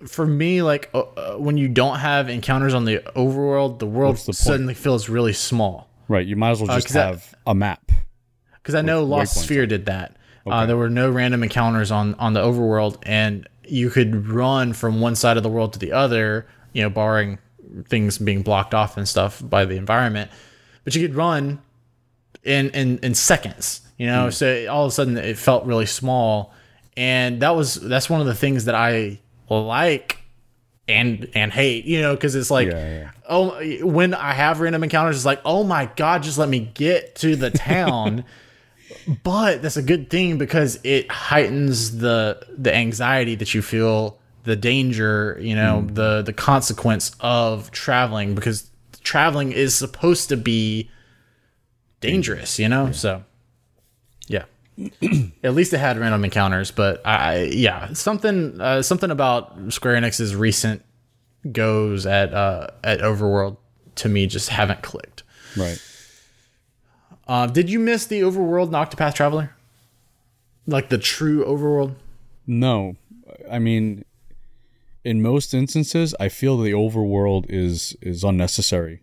for 0.06 0.26
me, 0.26 0.62
like 0.62 0.90
uh, 0.94 1.00
uh, 1.00 1.36
when 1.36 1.56
you 1.56 1.68
don't 1.68 1.98
have 1.98 2.28
encounters 2.28 2.74
on 2.74 2.84
the 2.84 2.98
overworld, 3.16 3.78
the 3.78 3.86
world 3.86 4.16
the 4.16 4.26
point? 4.26 4.36
suddenly 4.36 4.74
feels 4.74 5.08
really 5.08 5.32
small. 5.32 5.88
right. 6.08 6.26
You 6.26 6.36
might 6.36 6.50
as 6.50 6.60
well 6.62 6.74
just 6.76 6.92
that- 6.94 7.06
have 7.06 7.34
a 7.46 7.54
map. 7.54 7.90
Because 8.62 8.74
I 8.74 8.82
know 8.82 9.02
Lost 9.04 9.40
Sphere 9.40 9.66
did 9.66 9.86
that. 9.86 10.16
Uh, 10.46 10.66
there 10.66 10.76
were 10.76 10.90
no 10.90 11.10
random 11.10 11.42
encounters 11.42 11.90
on 11.90 12.14
on 12.14 12.32
the 12.32 12.40
overworld, 12.40 12.98
and 13.02 13.46
you 13.66 13.90
could 13.90 14.28
run 14.28 14.72
from 14.72 15.00
one 15.00 15.14
side 15.14 15.36
of 15.36 15.42
the 15.42 15.48
world 15.48 15.72
to 15.74 15.78
the 15.78 15.92
other. 15.92 16.46
You 16.72 16.82
know, 16.82 16.90
barring 16.90 17.38
things 17.86 18.18
being 18.18 18.42
blocked 18.42 18.72
off 18.74 18.96
and 18.96 19.06
stuff 19.08 19.42
by 19.44 19.64
the 19.66 19.76
environment, 19.76 20.30
but 20.84 20.94
you 20.94 21.06
could 21.06 21.16
run 21.16 21.60
in 22.44 22.70
in 22.70 22.98
in 22.98 23.14
seconds. 23.14 23.82
You 23.98 24.06
know, 24.06 24.30
so 24.30 24.66
all 24.68 24.84
of 24.84 24.92
a 24.92 24.94
sudden 24.94 25.16
it 25.16 25.36
felt 25.36 25.64
really 25.66 25.86
small, 25.86 26.54
and 26.96 27.40
that 27.40 27.56
was 27.56 27.74
that's 27.74 28.08
one 28.08 28.20
of 28.20 28.26
the 28.26 28.34
things 28.34 28.66
that 28.66 28.74
I 28.74 29.18
like 29.50 30.18
and 30.86 31.28
and 31.34 31.52
hate. 31.52 31.84
You 31.84 32.00
know, 32.00 32.14
because 32.14 32.34
it's 32.34 32.50
like 32.50 32.68
Yeah, 32.68 32.98
yeah. 33.00 33.10
oh 33.28 33.60
when 33.84 34.14
i 34.14 34.32
have 34.32 34.60
random 34.60 34.82
encounters 34.82 35.16
it's 35.16 35.26
like 35.26 35.40
oh 35.44 35.64
my 35.64 35.90
god 35.96 36.22
just 36.22 36.38
let 36.38 36.48
me 36.48 36.60
get 36.60 37.14
to 37.16 37.36
the 37.36 37.50
town 37.70 38.24
but 39.22 39.62
that's 39.62 39.76
a 39.76 39.82
good 39.82 40.08
thing 40.10 40.38
because 40.38 40.78
it 40.82 41.10
heightens 41.10 41.98
the 41.98 42.40
the 42.56 42.74
anxiety 42.74 43.34
that 43.34 43.54
you 43.54 43.62
feel 43.62 44.18
the 44.44 44.56
danger 44.56 45.38
you 45.40 45.54
know 45.54 45.84
mm. 45.86 45.94
the 45.94 46.22
the 46.22 46.32
consequence 46.32 47.14
of 47.20 47.70
traveling 47.70 48.34
because 48.34 48.70
traveling 49.02 49.52
is 49.52 49.74
supposed 49.74 50.28
to 50.30 50.36
be 50.36 50.90
dangerous 52.00 52.58
you 52.58 52.68
know 52.68 52.90
so 52.92 53.16
yeah 53.16 53.22
at 55.42 55.54
least 55.54 55.72
it 55.72 55.78
had 55.78 55.98
random 55.98 56.24
encounters 56.24 56.70
but 56.70 57.04
i 57.04 57.50
yeah 57.52 57.92
something 57.92 58.60
uh, 58.60 58.80
something 58.80 59.10
about 59.10 59.72
square 59.72 60.00
enix's 60.00 60.36
recent 60.36 60.82
goes 61.50 62.06
at 62.06 62.32
uh 62.32 62.68
at 62.84 63.00
overworld 63.00 63.56
to 63.98 64.08
me 64.08 64.26
just 64.26 64.48
haven't 64.48 64.82
clicked. 64.82 65.22
Right. 65.56 65.80
uh, 67.26 67.46
did 67.46 67.68
you 67.68 67.78
miss 67.78 68.06
the 68.06 68.22
overworld 68.22 68.68
in 68.68 68.72
octopath 68.72 69.14
traveler? 69.14 69.54
Like 70.66 70.88
the 70.88 70.98
true 70.98 71.44
overworld? 71.44 71.94
No, 72.46 72.96
I 73.50 73.58
mean, 73.58 74.04
in 75.04 75.22
most 75.22 75.54
instances, 75.54 76.14
I 76.18 76.28
feel 76.28 76.58
the 76.58 76.72
overworld 76.72 77.46
is 77.48 77.96
is 78.00 78.24
unnecessary. 78.24 79.02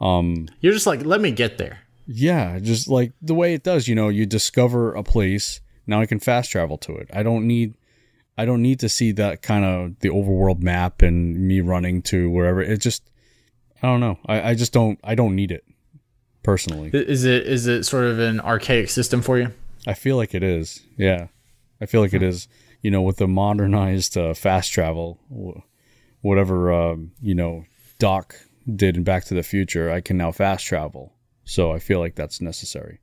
Um, 0.00 0.48
you're 0.60 0.72
just 0.72 0.86
like 0.86 1.04
let 1.04 1.20
me 1.20 1.30
get 1.30 1.58
there 1.58 1.80
yeah, 2.06 2.58
just 2.58 2.88
like 2.88 3.12
the 3.20 3.34
way 3.34 3.54
it 3.54 3.62
does. 3.62 3.88
You 3.88 3.94
know, 3.94 4.08
you 4.08 4.26
discover 4.26 4.94
a 4.94 5.02
place. 5.02 5.60
Now 5.86 6.00
I 6.00 6.06
can 6.06 6.20
fast 6.20 6.50
travel 6.50 6.78
to 6.78 6.96
it. 6.96 7.08
I 7.12 7.22
don't 7.22 7.46
need. 7.46 7.74
I 8.38 8.46
don't 8.46 8.62
need 8.62 8.80
to 8.80 8.88
see 8.88 9.12
that 9.12 9.42
kind 9.42 9.64
of 9.64 9.98
the 10.00 10.08
overworld 10.08 10.62
map 10.62 11.02
and 11.02 11.46
me 11.46 11.60
running 11.60 12.00
to 12.02 12.30
wherever. 12.30 12.62
It 12.62 12.80
just, 12.80 13.10
I 13.82 13.88
don't 13.88 14.00
know. 14.00 14.18
I, 14.26 14.50
I 14.50 14.54
just 14.54 14.72
don't. 14.72 14.98
I 15.04 15.14
don't 15.14 15.36
need 15.36 15.52
it 15.52 15.64
personally. 16.42 16.90
Is 16.92 17.24
it 17.24 17.46
is 17.46 17.66
it 17.66 17.84
sort 17.84 18.04
of 18.04 18.18
an 18.18 18.40
archaic 18.40 18.88
system 18.88 19.22
for 19.22 19.38
you 19.38 19.52
I 19.86 19.94
feel 19.94 20.16
like 20.16 20.34
it 20.34 20.42
is. 20.42 20.80
Yeah, 20.96 21.28
I 21.80 21.86
feel 21.86 22.00
like 22.00 22.14
it 22.14 22.22
is. 22.22 22.48
You 22.82 22.90
know, 22.90 23.02
with 23.02 23.16
the 23.16 23.28
modernized 23.28 24.16
uh, 24.16 24.34
fast 24.34 24.72
travel, 24.72 25.18
whatever 26.20 26.72
um, 26.72 27.12
you 27.20 27.34
know 27.34 27.64
Doc 27.98 28.36
did 28.74 28.96
in 28.96 29.02
Back 29.02 29.24
to 29.26 29.34
the 29.34 29.42
Future, 29.42 29.90
I 29.90 30.00
can 30.00 30.16
now 30.16 30.32
fast 30.32 30.66
travel. 30.66 31.11
So 31.44 31.72
I 31.72 31.78
feel 31.78 31.98
like 32.00 32.14
that's 32.14 32.40
necessary. 32.40 33.00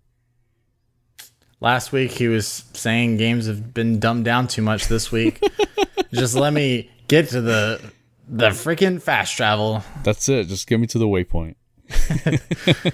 last 1.59 1.91
week 1.91 2.11
he 2.11 2.27
was 2.27 2.63
saying 2.73 3.17
games 3.17 3.47
have 3.47 3.73
been 3.73 3.99
dumbed 3.99 4.25
down 4.25 4.47
too 4.47 4.61
much 4.61 4.87
this 4.87 5.11
week 5.11 5.43
just 6.13 6.33
let 6.35 6.53
me 6.53 6.89
get 7.07 7.27
to 7.29 7.41
the 7.41 7.81
the 8.29 8.49
freaking 8.49 9.01
fast 9.01 9.35
travel 9.35 9.83
That's 10.03 10.29
it. 10.29 10.47
Just 10.47 10.67
get 10.67 10.79
me 10.79 10.87
to 10.87 10.99
the 10.99 11.07
waypoint. 11.07 11.55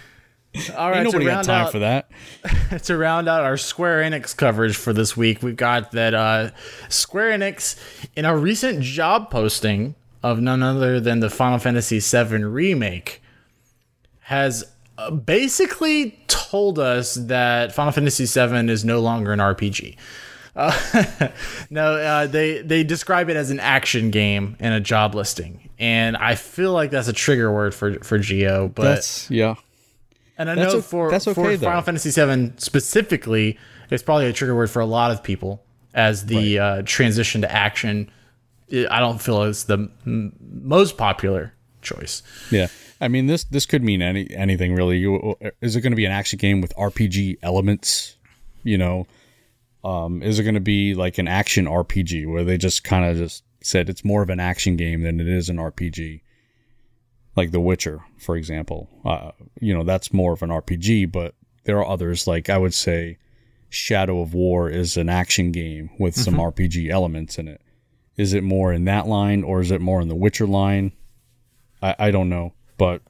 all 0.78 0.90
right 0.90 0.98
Ain't 0.98 1.06
nobody 1.06 1.26
got 1.26 1.44
time 1.44 1.66
out 1.66 1.72
for 1.72 1.80
that. 1.80 2.10
to 2.84 2.98
round 2.98 3.28
out 3.28 3.44
our 3.44 3.58
Square 3.58 4.10
Enix 4.10 4.36
coverage 4.36 4.78
for 4.78 4.94
this 4.94 5.18
week, 5.18 5.44
we've 5.44 5.58
got 5.58 5.92
that 5.92 6.14
uh, 6.14 6.52
Square 6.88 7.38
Enix 7.38 7.78
in 8.16 8.24
a 8.24 8.38
recent 8.38 8.82
job 8.82 9.30
posting 9.30 9.96
of 10.24 10.40
none 10.40 10.64
other 10.64 11.00
than 11.00 11.20
the 11.20 11.30
Final 11.30 11.60
Fantasy 11.60 12.00
VII 12.00 12.44
remake 12.46 13.22
has 14.22 14.64
uh, 14.98 15.12
basically 15.12 16.18
told 16.28 16.80
us 16.80 17.16
that 17.16 17.74
Final 17.74 17.92
Fantasy 17.92 18.26
VII 18.26 18.70
is 18.72 18.86
no 18.86 19.00
longer 19.02 19.34
an 19.34 19.40
RPG. 19.40 19.98
Uh, 20.56 21.30
no, 21.70 21.96
uh, 21.96 22.28
they 22.28 22.62
they 22.62 22.84
describe 22.84 23.30
it 23.30 23.36
as 23.36 23.52
an 23.52 23.60
action 23.60 24.10
game 24.10 24.56
in 24.60 24.72
a 24.72 24.80
job 24.80 25.14
listing, 25.14 25.70
and 25.78 26.16
I 26.16 26.36
feel 26.36 26.72
like 26.72 26.92
that's 26.92 27.10
a 27.10 27.14
trigger 27.14 27.52
word 27.52 27.76
for 27.76 27.96
for 28.00 28.18
Geo. 28.20 28.70
But 28.70 28.84
That's 28.84 29.30
yeah. 29.30 29.56
and 30.38 30.50
I 30.50 30.56
That's 30.56 30.74
know 30.74 30.80
o- 30.80 30.82
for 30.82 31.12
that's 31.12 31.26
for 31.26 31.34
though. 31.34 31.58
Final 31.58 31.82
Fantasy 31.82 32.10
VII 32.12 32.54
specifically, 32.58 33.58
it's 33.90 34.02
probably 34.04 34.28
a 34.28 34.34
trigger 34.34 34.56
word 34.56 34.70
for 34.70 34.80
a 34.80 34.86
lot 34.86 35.12
of 35.12 35.22
people 35.24 35.62
as 35.94 36.26
the 36.28 36.60
uh, 36.60 36.82
transition 36.86 37.42
to 37.42 37.52
action. 37.52 38.10
I 38.72 38.88
I 38.90 39.00
don't 39.02 39.22
feel 39.22 39.44
it's 39.44 39.64
the 39.64 39.90
m- 40.06 40.34
most 40.40 40.98
popular 40.98 41.54
choice. 41.82 42.24
Yeah. 42.50 42.68
I 43.02 43.08
mean 43.08 43.28
this 43.28 43.44
this 43.44 43.66
could 43.66 43.84
mean 43.84 44.02
any 44.02 44.30
anything 44.34 44.74
really. 44.74 44.98
You, 44.98 45.36
is 45.62 45.76
it 45.76 45.82
going 45.82 45.92
to 45.92 45.98
be 45.98 46.06
an 46.06 46.12
action 46.12 46.38
game 46.38 46.62
with 46.62 46.76
RPG 46.76 47.40
elements? 47.44 48.16
You 48.64 48.78
know, 48.78 49.08
um, 49.84 50.24
is 50.24 50.40
it 50.40 50.44
going 50.44 50.56
to 50.56 50.62
be 50.62 50.96
like 50.96 51.18
an 51.18 51.28
action 51.28 51.66
RPG 51.66 52.28
where 52.28 52.44
they 52.44 52.58
just 52.58 52.84
kind 52.84 53.06
of 53.06 53.18
just 53.18 53.44
said 53.62 53.90
it's 53.90 54.04
more 54.06 54.22
of 54.22 54.30
an 54.30 54.40
action 54.40 54.76
game 54.76 55.02
than 55.02 55.20
it 55.20 55.28
is 55.28 55.50
an 55.50 55.58
RPG? 55.58 56.22
Like 57.36 57.52
The 57.52 57.60
Witcher, 57.60 58.04
for 58.18 58.38
example. 58.38 58.90
Uh, 59.04 59.32
you 59.60 59.74
know, 59.74 59.84
that's 59.84 60.14
more 60.14 60.34
of 60.34 60.42
an 60.42 60.50
RPG, 60.50 61.12
but 61.12 61.36
there 61.66 61.78
are 61.78 61.88
others 61.88 62.26
like 62.26 62.50
I 62.50 62.58
would 62.58 62.74
say 62.74 63.18
Shadow 63.70 64.22
of 64.22 64.34
War 64.34 64.70
is 64.70 64.98
an 64.98 65.10
action 65.10 65.52
game 65.52 65.90
with 66.00 66.16
some 66.16 66.36
RPG 66.36 66.90
elements 66.90 67.38
in 67.38 67.48
it. 67.48 67.62
Is 68.18 68.34
it 68.34 68.44
more 68.44 68.72
in 68.72 68.86
that 68.86 69.06
line 69.06 69.44
or 69.44 69.60
is 69.60 69.70
it 69.70 69.82
more 69.82 70.02
in 70.02 70.08
the 70.08 70.16
Witcher 70.16 70.48
line? 70.48 70.94
I, 71.82 71.96
I 72.00 72.12
don't 72.12 72.30
know, 72.30 72.54
but 72.78 73.02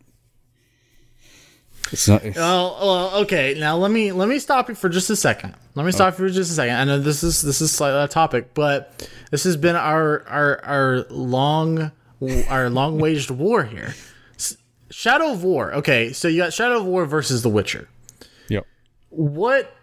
it's 1.91 2.07
not. 2.07 2.23
Well, 2.23 2.77
well, 2.81 3.15
okay. 3.23 3.55
Now 3.57 3.77
let 3.77 3.91
me 3.91 4.11
let 4.11 4.27
me 4.27 4.39
stop 4.39 4.69
you 4.69 4.75
for 4.75 4.89
just 4.89 5.09
a 5.09 5.15
second. 5.15 5.55
Let 5.75 5.83
me 5.83 5.89
oh. 5.89 5.91
stop 5.91 6.13
you 6.13 6.27
for 6.27 6.33
just 6.33 6.51
a 6.51 6.55
second. 6.55 6.75
I 6.75 6.83
know 6.83 6.99
this 6.99 7.23
is 7.23 7.41
this 7.41 7.61
is 7.61 7.71
slightly 7.71 7.99
off 7.99 8.09
topic, 8.09 8.53
but 8.53 9.09
this 9.31 9.43
has 9.43 9.57
been 9.57 9.75
our 9.75 10.27
our 10.27 10.65
our 10.65 11.05
long 11.09 11.91
our 12.49 12.69
long 12.69 12.99
waged 12.99 13.29
war 13.31 13.63
here. 13.63 13.93
Shadow 14.91 15.31
of 15.31 15.43
War. 15.43 15.73
Okay, 15.73 16.13
so 16.13 16.27
you 16.27 16.37
got 16.37 16.53
Shadow 16.53 16.77
of 16.77 16.85
War 16.85 17.05
versus 17.05 17.41
The 17.41 17.49
Witcher. 17.49 17.87
yep. 18.47 18.65
what 19.09 19.75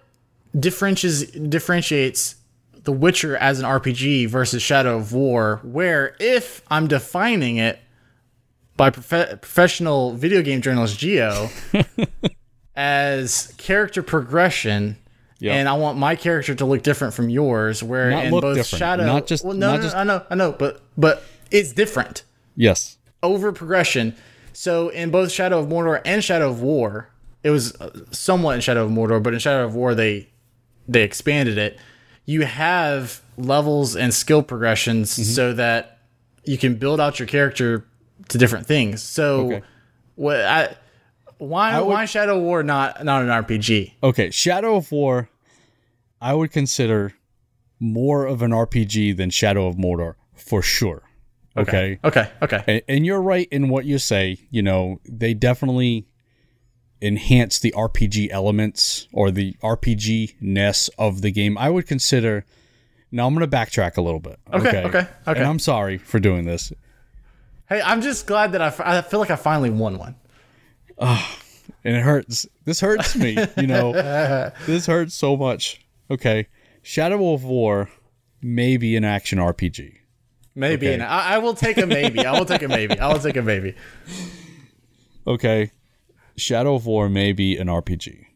differentiates 0.58 1.24
differentiates 1.32 2.36
The 2.84 2.92
Witcher 2.92 3.36
as 3.36 3.58
an 3.58 3.66
RPG 3.66 4.28
versus 4.28 4.62
Shadow 4.62 4.96
of 4.96 5.12
War, 5.12 5.60
where 5.64 6.16
if 6.18 6.62
I'm 6.70 6.88
defining 6.88 7.58
it 7.58 7.78
by 8.82 8.90
prof- 8.90 9.40
professional 9.40 10.12
video 10.14 10.42
game 10.42 10.60
journalist 10.60 10.98
Geo 10.98 11.48
as 12.76 13.54
character 13.58 14.02
progression, 14.02 14.96
Yep. 15.38 15.54
and 15.54 15.68
I 15.68 15.74
want 15.74 15.98
my 15.98 16.14
character 16.16 16.54
to 16.56 16.64
look 16.64 16.82
different 16.82 17.14
from 17.14 17.28
yours, 17.28 17.80
where 17.82 18.10
Not 18.10 18.24
in 18.26 18.30
both 18.32 18.42
different, 18.56 18.66
Shadow, 18.78 19.04
not 19.06 19.26
just- 19.28 19.44
well, 19.44 19.54
no, 19.56 19.70
not 19.72 19.76
no, 19.76 19.82
just- 19.82 19.96
I 19.96 20.02
know, 20.04 20.22
I 20.30 20.34
know, 20.34 20.52
but 20.52 20.80
but 20.96 21.22
it's 21.50 21.72
different 21.72 22.24
Yes. 22.56 22.96
over 23.22 23.52
progression. 23.52 24.14
So 24.52 24.88
in 24.88 25.10
both 25.10 25.30
Shadow 25.32 25.58
of 25.60 25.68
Mordor 25.68 26.00
and 26.04 26.22
Shadow 26.24 26.48
of 26.50 26.60
War, 26.60 27.08
it 27.44 27.50
was 27.50 27.74
uh, 27.80 27.90
somewhat 28.10 28.54
in 28.56 28.60
Shadow 28.60 28.84
of 28.84 28.90
Mordor, 28.90 29.22
but 29.22 29.32
in 29.32 29.38
Shadow 29.40 29.64
of 29.64 29.74
War 29.76 29.94
they 29.94 30.28
they 30.88 31.02
expanded 31.02 31.56
it. 31.58 31.78
You 32.24 32.42
have 32.42 33.20
levels 33.36 33.94
and 33.96 34.12
skill 34.12 34.42
progressions 34.42 35.10
so 35.34 35.52
that 35.54 35.98
you 36.44 36.58
can 36.58 36.74
build 36.76 37.00
out 37.00 37.18
your 37.20 37.26
character 37.28 37.84
to 38.28 38.38
different 38.38 38.66
things. 38.66 39.02
So 39.02 39.46
Okay. 39.46 39.62
what 40.14 40.40
I 40.40 40.76
why 41.38 41.78
would- 41.80 41.88
why 41.88 42.04
Shadow 42.04 42.36
of 42.36 42.42
War 42.42 42.62
not 42.62 43.04
not 43.04 43.22
an 43.22 43.28
RPG? 43.28 43.94
Okay. 44.02 44.30
Shadow 44.30 44.76
of 44.76 44.90
War, 44.92 45.28
I 46.20 46.34
would 46.34 46.52
consider 46.52 47.14
more 47.80 48.26
of 48.26 48.42
an 48.42 48.52
RPG 48.52 49.12
than 49.16 49.30
Shadow 49.30 49.66
of 49.66 49.76
Mordor 49.76 50.14
for 50.34 50.62
sure. 50.62 51.02
Okay. 51.56 51.98
Okay, 52.04 52.30
okay. 52.40 52.62
And, 52.66 52.82
and 52.88 53.04
you're 53.06 53.20
right 53.20 53.46
in 53.50 53.68
what 53.68 53.84
you 53.84 53.98
say. 53.98 54.38
You 54.50 54.62
know, 54.62 55.00
they 55.04 55.34
definitely 55.34 56.06
enhance 57.02 57.58
the 57.58 57.72
RPG 57.76 58.30
elements 58.30 59.08
or 59.12 59.30
the 59.30 59.54
RPG 59.62 60.36
ness 60.40 60.88
of 60.98 61.20
the 61.22 61.30
game, 61.30 61.58
I 61.58 61.68
would 61.68 61.86
consider. 61.86 62.44
Now 63.10 63.26
I'm 63.26 63.34
going 63.34 63.48
to 63.48 63.54
backtrack 63.56 63.96
a 63.96 64.00
little 64.00 64.20
bit. 64.20 64.38
Okay, 64.52 64.82
okay, 64.84 65.06
okay. 65.26 65.40
And 65.40 65.42
I'm 65.42 65.58
sorry 65.58 65.98
for 65.98 66.18
doing 66.18 66.44
this. 66.44 66.72
Hey, 67.72 67.80
I'm 67.80 68.02
just 68.02 68.26
glad 68.26 68.52
that 68.52 68.60
I 68.60 69.00
feel 69.00 69.18
like 69.18 69.30
I 69.30 69.36
finally 69.36 69.70
won 69.70 69.96
one. 69.96 70.14
Oh, 70.98 71.38
and 71.82 71.96
it 71.96 72.02
hurts. 72.02 72.46
This 72.66 72.80
hurts 72.80 73.16
me, 73.16 73.34
you 73.56 73.66
know. 73.66 73.92
this 74.66 74.84
hurts 74.84 75.14
so 75.14 75.38
much. 75.38 75.80
Okay, 76.10 76.48
Shadow 76.82 77.32
of 77.32 77.44
War 77.44 77.88
may 78.42 78.76
be 78.76 78.94
an 78.94 79.04
action 79.04 79.38
RPG. 79.38 79.96
Maybe, 80.54 80.86
Okay. 80.86 80.94
and 80.94 81.02
I, 81.02 81.36
I 81.36 81.38
will 81.38 81.54
take 81.54 81.78
a 81.78 81.86
maybe. 81.86 82.26
I 82.26 82.38
will 82.38 82.44
take 82.44 82.60
a 82.62 82.68
maybe. 82.68 82.98
I 83.00 83.10
will 83.10 83.20
take 83.20 83.36
a 83.36 83.42
maybe. 83.42 83.74
Okay, 85.26 85.72
Shadow 86.36 86.74
of 86.74 86.84
War 86.84 87.08
may 87.08 87.32
be 87.32 87.56
an 87.56 87.68
RPG. 87.68 88.26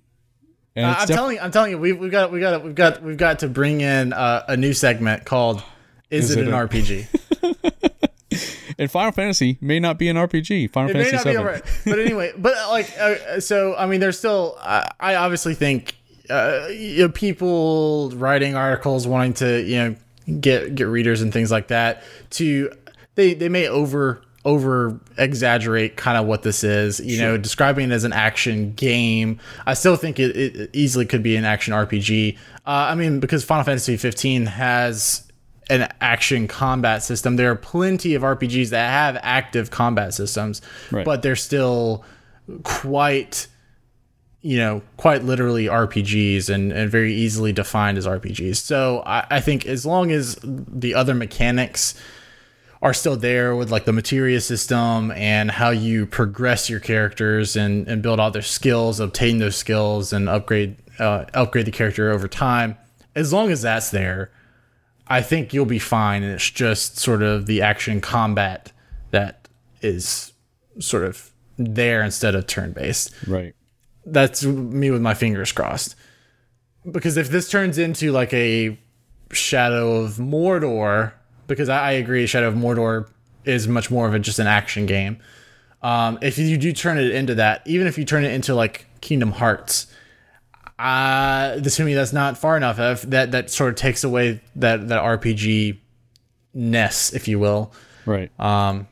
And 0.77 0.87
Uh, 0.87 0.95
I'm 0.99 1.07
def- 1.07 1.15
telling 1.15 1.37
you, 1.37 1.43
I'm 1.43 1.51
telling 1.51 1.73
you, 1.73 1.79
we've, 1.79 1.99
we've 1.99 2.11
got, 2.11 2.33
we've 2.33 2.41
got, 2.41 2.65
we've 2.65 2.75
got, 2.75 3.03
we've 3.03 3.17
got 3.19 3.41
to 3.41 3.49
bring 3.49 3.83
in 3.83 4.15
uh, 4.15 4.45
a 4.49 4.57
new 4.57 4.73
segment 4.73 5.27
called 5.27 5.63
"Is, 6.09 6.31
Is 6.31 6.37
it, 6.37 6.45
it 6.45 6.49
an 6.49 6.55
a- 6.55 6.67
RPG?" 6.69 8.63
and 8.79 8.91
Final 8.91 9.13
Fantasy 9.13 9.59
may 9.61 9.81
not 9.81 9.99
be 9.99 10.09
an 10.09 10.17
RPG. 10.17 10.71
Final 10.71 10.91
It 10.91 10.95
may 10.95 11.05
Fantasy 11.05 11.17
not 11.17 11.25
be 11.25 11.31
VII. 11.33 11.39
alright, 11.39 11.63
but 11.85 11.99
anyway, 11.99 12.33
but 12.37 12.55
uh, 12.57 12.69
like, 12.71 12.93
uh, 12.99 13.41
so 13.41 13.75
I 13.77 13.87
mean, 13.87 14.01
there's 14.01 14.19
still. 14.19 14.57
Uh, 14.61 14.89
I 15.01 15.15
obviously 15.17 15.55
think 15.55 15.97
uh, 16.31 16.69
you 16.71 17.05
know, 17.05 17.09
people 17.09 18.11
writing 18.17 18.55
articles 18.55 19.07
wanting 19.07 19.35
to 19.35 19.63
you 19.63 19.77
know 19.77 19.97
get 20.41 20.75
get 20.75 20.85
readers 20.85 21.23
and 21.23 21.33
things 21.33 21.51
like 21.51 21.69
that 21.69 22.03
to 22.31 22.71
they 23.15 23.33
they 23.35 23.49
may 23.49 23.69
over 23.69 24.23
over 24.45 24.99
exaggerate 25.19 25.97
kind 25.97 26.17
of 26.19 26.27
what 26.27 26.43
this 26.43 26.63
is 26.65 27.01
you 27.01 27.21
know 27.21 27.37
describing 27.37 27.91
it 27.91 27.95
as 27.95 28.05
an 28.05 28.13
action 28.13 28.73
game 28.73 29.39
i 29.67 29.75
still 29.75 29.97
think 29.97 30.19
it, 30.21 30.37
it 30.37 30.71
easily 30.73 31.05
could 31.07 31.23
be 31.23 31.37
an 31.37 31.45
action 31.45 31.73
rpg 31.75 32.37
uh, 32.67 32.71
i 32.91 32.95
mean 32.95 33.19
because 33.21 33.45
final 33.45 33.65
fantasy 33.65 33.97
15 33.97 34.47
has 34.47 35.26
an 35.69 35.89
action 36.01 36.47
combat 36.49 37.03
system. 37.03 37.37
There 37.37 37.51
are 37.51 37.57
plenty 37.57 38.15
of 38.15 38.23
RPGs 38.23 38.71
that 38.71 38.89
have 38.91 39.19
active 39.23 39.71
combat 39.71 40.15
systems, 40.15 40.63
Right. 40.91 41.05
but 41.05 41.23
they're 41.23 41.35
still 41.37 42.05
quite, 42.63 43.47
you 44.43 44.59
know, 44.59 44.83
quite 44.97 45.25
literally 45.25 45.67
RPGs 45.67 46.49
and, 46.49 46.73
and 46.73 46.91
very 46.91 47.15
easily 47.15 47.53
defined 47.53 47.99
as 47.99 48.07
RPGs. 48.07 48.57
So 48.57 49.03
I, 49.05 49.27
I 49.31 49.41
think 49.41 49.67
as 49.67 49.85
long 49.85 50.11
as 50.13 50.39
the 50.43 50.95
other 50.95 51.15
mechanics 51.15 51.95
are 52.83 52.95
still 52.95 53.17
there 53.17 53.57
with 53.57 53.71
like 53.73 53.87
the 53.87 53.93
materia 53.93 54.41
system 54.41 55.11
and 55.13 55.51
how 55.51 55.71
you 55.71 56.07
progress 56.07 56.69
your 56.71 56.79
characters 56.79 57.57
and, 57.57 57.89
and 57.89 58.03
build 58.03 58.21
out 58.21 58.33
their 58.35 58.43
skills, 58.43 59.01
obtain 59.01 59.39
those 59.39 59.57
skills 59.57 60.13
and 60.13 60.29
upgrade 60.29 60.77
uh, 60.99 61.25
upgrade 61.35 61.67
the 61.67 61.71
character 61.73 62.11
over 62.11 62.29
time. 62.29 62.77
As 63.15 63.33
long 63.33 63.51
as 63.51 63.63
that's 63.63 63.91
there, 63.91 64.31
I 65.09 65.23
think 65.23 65.53
you'll 65.53 65.67
be 65.67 65.79
fine. 65.79 66.23
And 66.23 66.33
it's 66.33 66.51
just 66.51 66.99
sort 66.99 67.23
of 67.23 67.47
the 67.47 67.63
action 67.63 68.01
combat 68.01 68.73
that 69.11 69.49
is 69.83 70.33
sort 70.79 71.05
of 71.05 71.31
there 71.57 72.03
instead 72.03 72.35
of 72.35 72.47
turn 72.47 72.73
based. 72.73 73.13
Right. 73.27 73.55
That's 74.05 74.45
me 74.45 74.91
with 74.91 75.03
my 75.03 75.15
fingers 75.15 75.53
crossed. 75.53 75.97
Because 76.91 77.17
if 77.17 77.31
this 77.31 77.51
turns 77.51 77.79
into 77.79 78.13
like 78.13 78.33
a 78.33 78.79
Shadow 79.33 79.97
of 79.97 80.15
Mordor, 80.15 81.13
because 81.47 81.69
I, 81.69 81.89
I 81.89 81.93
agree, 81.93 82.27
Shadow 82.27 82.49
of 82.49 82.55
Mordor 82.55 83.09
is 83.45 83.67
much 83.67 83.91
more 83.91 84.07
of 84.07 84.15
a, 84.15 84.19
just 84.19 84.39
an 84.39 84.47
action 84.47 84.87
game. 84.87 85.19
Um, 85.83 86.19
if 86.23 86.39
you 86.39 86.57
do 86.57 86.73
turn 86.73 86.99
it 86.99 87.11
into 87.13 87.35
that, 87.37 87.63
even 87.67 87.87
if 87.87 87.99
you 87.99 88.05
turn 88.05 88.25
it 88.25 88.33
into 88.33 88.55
like 88.55 88.87
Kingdom 89.01 89.33
Hearts, 89.33 89.87
uh, 90.79 91.61
to 91.61 91.85
me 91.85 91.95
that's 91.95 92.13
not 92.13 92.37
far 92.39 92.57
enough. 92.57 92.79
If 92.79 93.03
that 93.03 93.33
that 93.33 93.51
sort 93.51 93.71
of 93.71 93.77
takes 93.77 94.05
away 94.05 94.41
that 94.57 94.89
that 94.89 95.03
RPG 95.03 95.79
ness, 96.55 97.13
if 97.13 97.29
you 97.29 97.39
will, 97.39 97.73
Right. 98.05 98.31
uh, 98.39 98.83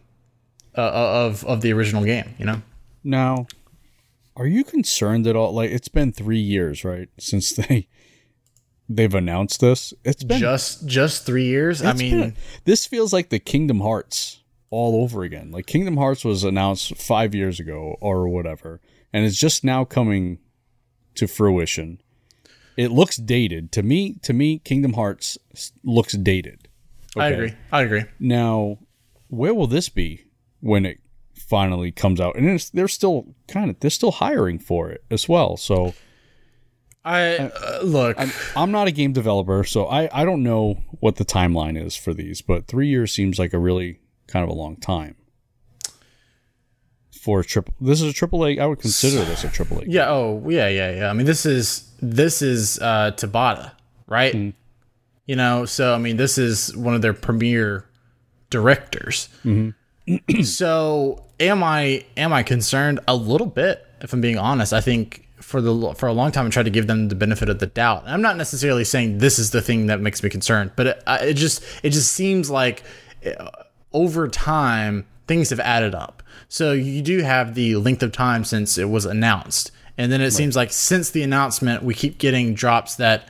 of 0.75 1.45
of 1.45 1.61
the 1.61 1.73
original 1.73 2.05
game. 2.05 2.35
You 2.39 2.47
know. 2.47 2.63
Now, 3.03 3.47
are 4.37 4.47
you 4.47 4.65
concerned 4.65 5.27
at 5.27 5.37
all? 5.37 5.53
Like, 5.53 5.71
it's 5.71 5.89
been 5.89 6.13
three 6.13 6.39
years, 6.41 6.85
right, 6.85 7.09
since 7.19 7.53
they 7.57 7.87
they've 8.89 9.15
announced 9.15 9.61
this. 9.61 9.93
It's 10.05 10.25
been. 10.25 10.39
just 10.41 10.87
just 10.87 11.27
three 11.27 11.45
years. 11.47 11.83
I 11.83 11.93
mean, 11.93 12.19
been- 12.21 12.37
this 12.65 12.87
feels 12.87 13.13
like 13.13 13.29
the 13.31 13.39
Kingdom 13.39 13.81
Hearts 13.81 14.41
all 14.71 15.03
over 15.03 15.23
again. 15.23 15.51
Like 15.53 15.67
Kingdom 15.67 15.97
Hearts 15.97 16.25
was 16.25 16.45
announced 16.45 16.97
five 16.97 17.35
years 17.35 17.61
ago 17.61 17.97
or 18.01 18.27
whatever, 18.29 18.81
and 19.13 19.25
it's 19.25 19.39
just 19.39 19.65
now 19.65 19.85
coming 19.85 20.39
to 21.17 21.27
fruition. 21.27 22.01
It 22.77 22.91
looks 22.91 23.17
dated 23.17 23.73
to 23.73 23.83
me. 23.83 24.15
To 24.23 24.33
me, 24.33 24.59
Kingdom 24.59 24.95
Hearts 24.95 25.39
looks 25.83 26.15
dated. 26.15 26.69
I 27.17 27.29
agree. 27.29 27.55
I 27.71 27.83
agree. 27.83 28.05
Now, 28.19 28.79
where 29.29 29.55
will 29.55 29.69
this 29.69 29.89
be 29.89 30.25
when 30.61 30.85
it 30.85 30.99
finally 31.35 31.93
comes 31.93 32.21
out? 32.21 32.37
And 32.37 32.49
it's, 32.49 32.71
they're 32.71 32.89
still 32.89 33.35
kind 33.47 33.71
of 33.71 33.79
they're 33.81 33.91
still 33.91 34.13
hiring 34.13 34.59
for 34.59 34.91
it 34.91 35.05
as 35.11 35.29
well. 35.29 35.57
So 35.57 35.95
I 37.05 37.37
uh, 37.37 37.81
look. 37.83 38.17
I'm 38.57 38.73
not 38.73 38.89
a 38.89 38.91
game 38.91 39.13
developer, 39.13 39.63
so 39.63 39.87
I 39.87 40.09
I 40.13 40.25
don't 40.25 40.43
know 40.43 40.83
what 41.01 41.17
the 41.17 41.25
timeline 41.25 41.81
is 41.81 41.95
for 41.95 42.13
these, 42.13 42.43
but 42.43 42.67
three 42.67 42.89
years 42.89 43.13
seems 43.13 43.39
like 43.39 43.53
a 43.53 43.59
really 43.59 44.01
kind 44.27 44.43
of 44.43 44.49
a 44.49 44.55
long 44.55 44.77
time 44.77 45.15
for 47.25 47.43
triple. 47.43 47.73
This 47.81 48.03
is 48.03 48.11
a 48.11 48.13
triple 48.13 48.45
A. 48.45 48.59
I 48.59 48.67
would 48.67 48.81
consider 48.81 49.25
this 49.25 49.45
a 49.45 49.49
triple 49.49 49.81
A. 49.81 49.85
yeah. 49.87 50.11
Oh, 50.11 50.47
yeah, 50.47 50.69
yeah, 50.69 50.95
yeah. 50.95 51.09
I 51.09 51.15
mean, 51.15 51.25
this 51.25 51.47
is 51.47 51.91
this 52.03 52.43
is 52.43 52.79
uh, 52.81 53.13
Tabata, 53.17 53.73
right? 54.07 54.35
Hmm. 54.35 54.51
You 55.25 55.37
know, 55.37 55.65
so 55.65 55.95
I 55.95 55.99
mean, 55.99 56.19
this 56.19 56.37
is 56.37 56.77
one 56.77 56.95
of 56.95 57.01
their 57.01 57.15
premier 57.15 57.89
directors. 58.51 59.31
Mm-hmm. 59.43 60.43
so, 60.43 61.25
am 61.41 61.65
I 61.65 62.05
am 62.19 62.35
I 62.35 62.43
concerned 62.43 63.01
a 63.09 63.17
little 63.17 63.47
bit? 63.47 63.87
If 64.03 64.13
I'm 64.13 64.21
being 64.21 64.37
honest, 64.37 64.75
I 64.75 64.83
think 64.83 65.27
for 65.41 65.63
the 65.63 65.95
for 65.95 66.11
a 66.11 66.13
long 66.13 66.31
time 66.31 66.47
I 66.47 66.51
tried 66.51 66.65
to 66.65 66.71
give 66.71 66.89
them 66.89 67.09
the 67.09 67.15
benefit 67.15 67.49
of 67.49 67.59
the 67.59 67.69
doubt. 67.69 68.03
I'm 68.07 68.21
not 68.21 68.37
necessarily 68.37 68.85
saying 68.85 69.17
this 69.17 69.39
is 69.39 69.51
the 69.51 69.63
thing 69.63 69.87
that 69.87 69.99
makes 69.99 70.23
me 70.23 70.29
concerned, 70.29 70.73
but 70.77 70.89
it, 70.89 71.03
it 71.07 71.35
just 71.35 71.65
it 71.83 71.91
just 71.91 72.13
seems 72.13 72.51
like 72.51 72.83
uh, 73.25 73.49
over 73.95 74.29
time 74.29 75.07
things 75.27 75.51
have 75.51 75.61
added 75.61 75.95
up. 75.95 76.23
So 76.49 76.73
you 76.73 77.03
do 77.03 77.21
have 77.23 77.55
the 77.55 77.77
length 77.77 78.03
of 78.03 78.13
time 78.13 78.45
since 78.45 78.79
it 78.79 78.89
was 78.89 79.05
announced. 79.05 79.71
And 79.97 80.11
then 80.11 80.21
it 80.21 80.33
seems 80.33 80.57
like 80.57 80.73
since 80.73 81.11
the 81.11 81.23
announcement, 81.23 81.83
we 81.83 81.95
keep 81.95 82.19
getting 82.19 82.55
drops 82.55 82.97
that, 82.97 83.29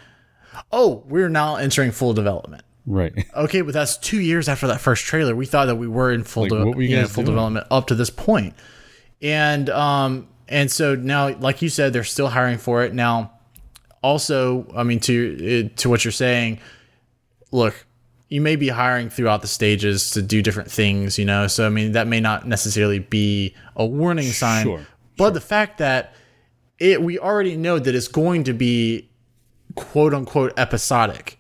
oh, 0.72 1.04
we're 1.06 1.28
now 1.28 1.56
entering 1.56 1.90
full 1.90 2.14
development. 2.14 2.62
Right. 2.86 3.12
Okay, 3.36 3.60
but 3.62 3.74
that's 3.74 3.96
two 3.96 4.20
years 4.20 4.48
after 4.48 4.66
that 4.68 4.80
first 4.80 5.04
trailer. 5.04 5.34
We 5.34 5.46
thought 5.46 5.66
that 5.66 5.76
we 5.76 5.88
were 5.88 6.12
in 6.12 6.24
full, 6.24 6.46
de- 6.46 6.54
were 6.64 6.80
you 6.82 6.96
you 6.98 7.06
full 7.06 7.24
doing? 7.24 7.34
development 7.34 7.66
up 7.70 7.86
to 7.88 7.94
this 7.94 8.10
point. 8.10 8.54
And 9.22 9.68
um 9.70 10.28
and 10.48 10.70
so 10.70 10.94
now, 10.94 11.34
like 11.38 11.62
you 11.62 11.68
said, 11.70 11.92
they're 11.92 12.04
still 12.04 12.28
hiring 12.28 12.58
for 12.58 12.82
it 12.84 12.92
now. 12.94 13.32
Also, 14.02 14.66
I 14.76 14.82
mean, 14.82 15.00
to 15.00 15.64
uh, 15.66 15.68
to 15.76 15.88
what 15.88 16.04
you're 16.04 16.12
saying, 16.12 16.60
look, 17.50 17.86
you 18.34 18.40
may 18.40 18.56
be 18.56 18.68
hiring 18.68 19.10
throughout 19.10 19.42
the 19.42 19.46
stages 19.46 20.10
to 20.10 20.20
do 20.20 20.42
different 20.42 20.68
things, 20.68 21.20
you 21.20 21.24
know. 21.24 21.46
So 21.46 21.64
I 21.64 21.68
mean, 21.68 21.92
that 21.92 22.08
may 22.08 22.18
not 22.18 22.48
necessarily 22.48 22.98
be 22.98 23.54
a 23.76 23.86
warning 23.86 24.26
sign, 24.32 24.64
Sure, 24.64 24.84
but 25.16 25.34
the 25.34 25.40
fact 25.40 25.78
that 25.78 26.14
it 26.80 27.00
we 27.00 27.16
already 27.16 27.56
know 27.56 27.78
that 27.78 27.94
it's 27.94 28.08
going 28.08 28.42
to 28.44 28.52
be 28.52 29.08
quote 29.76 30.12
unquote 30.12 30.52
episodic, 30.56 31.38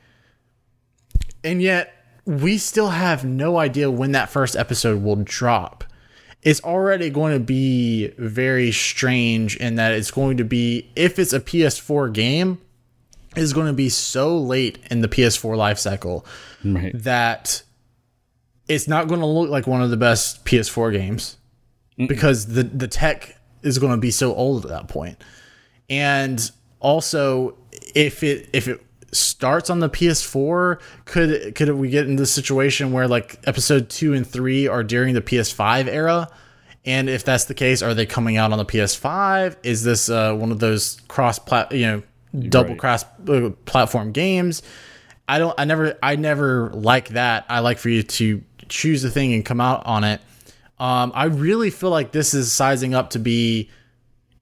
and 1.42 1.60
yet 1.60 1.92
we 2.26 2.58
still 2.58 2.90
have 2.90 3.24
no 3.24 3.58
idea 3.58 3.90
when 3.90 4.12
that 4.12 4.30
first 4.30 4.54
episode 4.54 5.02
will 5.02 5.16
drop. 5.16 5.82
It's 6.42 6.62
already 6.62 7.10
going 7.10 7.32
to 7.32 7.40
be 7.40 8.12
very 8.18 8.70
strange 8.70 9.56
in 9.56 9.74
that 9.74 9.94
it's 9.94 10.12
going 10.12 10.36
to 10.36 10.44
be 10.44 10.88
if 10.94 11.18
it's 11.18 11.32
a 11.32 11.40
PS4 11.40 12.12
game, 12.12 12.60
is 13.36 13.52
going 13.52 13.66
to 13.66 13.72
be 13.72 13.88
so 13.88 14.36
late 14.38 14.78
in 14.90 15.00
the 15.00 15.08
PS4 15.08 15.56
life 15.56 15.78
cycle 15.78 16.24
Right. 16.64 16.92
that 17.02 17.62
it's 18.68 18.88
not 18.88 19.08
going 19.08 19.20
to 19.20 19.26
look 19.26 19.50
like 19.50 19.66
one 19.66 19.82
of 19.82 19.90
the 19.90 19.96
best 19.96 20.44
PS4 20.44 20.92
games 20.92 21.36
because 21.96 22.46
the 22.46 22.62
the 22.64 22.88
tech 22.88 23.36
is 23.62 23.78
going 23.78 23.92
to 23.92 23.98
be 23.98 24.10
so 24.10 24.34
old 24.34 24.64
at 24.64 24.70
that 24.70 24.88
point. 24.88 25.22
And 25.90 26.50
also 26.80 27.56
if 27.94 28.22
it 28.22 28.48
if 28.52 28.68
it 28.68 28.80
starts 29.12 29.70
on 29.70 29.78
the 29.80 29.88
PS4, 29.90 30.80
could 31.04 31.54
could 31.54 31.70
we 31.70 31.88
get 31.90 32.06
into 32.08 32.22
the 32.22 32.26
situation 32.26 32.92
where 32.92 33.06
like 33.06 33.38
episode 33.46 33.88
2 33.90 34.14
and 34.14 34.26
3 34.26 34.66
are 34.68 34.82
during 34.82 35.14
the 35.14 35.22
PS5 35.22 35.86
era? 35.86 36.28
And 36.86 37.08
if 37.08 37.24
that's 37.24 37.44
the 37.44 37.54
case, 37.54 37.80
are 37.80 37.94
they 37.94 38.04
coming 38.06 38.36
out 38.36 38.52
on 38.52 38.58
the 38.58 38.64
PS5? 38.66 39.56
Is 39.62 39.84
this 39.84 40.10
uh, 40.10 40.34
one 40.34 40.50
of 40.52 40.58
those 40.58 41.00
cross 41.08 41.38
plat, 41.38 41.72
you 41.72 41.86
know, 41.86 42.02
double 42.48 42.70
Right. 42.70 42.78
cross 42.78 43.04
uh, 43.28 43.50
platform 43.66 44.12
games? 44.12 44.62
I 45.28 45.38
don't. 45.38 45.54
I 45.58 45.64
never. 45.64 45.96
I 46.02 46.16
never 46.16 46.70
like 46.70 47.10
that. 47.10 47.46
I 47.48 47.60
like 47.60 47.78
for 47.78 47.88
you 47.88 48.02
to 48.02 48.42
choose 48.68 49.02
the 49.02 49.10
thing 49.10 49.32
and 49.32 49.44
come 49.44 49.60
out 49.60 49.84
on 49.86 50.04
it. 50.04 50.20
Um, 50.78 51.12
I 51.14 51.24
really 51.26 51.70
feel 51.70 51.90
like 51.90 52.12
this 52.12 52.34
is 52.34 52.52
sizing 52.52 52.94
up 52.94 53.10
to 53.10 53.18
be 53.18 53.70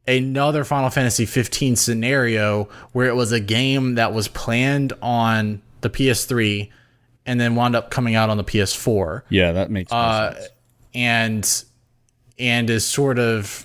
another 0.09 0.64
Final 0.64 0.90
Fantasy 0.90 1.26
15 1.26 1.76
scenario 1.76 2.68
where 2.92 3.07
it 3.07 3.14
was 3.14 3.31
a 3.33 3.38
game 3.40 3.94
that 3.94 4.12
was 4.12 4.26
planned 4.28 4.92
on 5.00 5.62
the 5.83 5.90
PS3 5.90 6.70
and 7.26 7.40
then 7.40 7.55
wound 7.55 7.76
up 7.76 7.90
coming 7.90 8.14
out 8.16 8.28
on 8.31 8.37
the 8.37 8.42
PS4 8.44 9.22
Yeah, 9.28 9.52
that 9.52 9.70
makes 9.70 9.92
Uh, 9.92 10.35
sense. 10.35 10.48
and 10.94 11.64
and 12.38 12.70
is 12.70 12.85
sort 12.85 13.18
of 13.20 13.64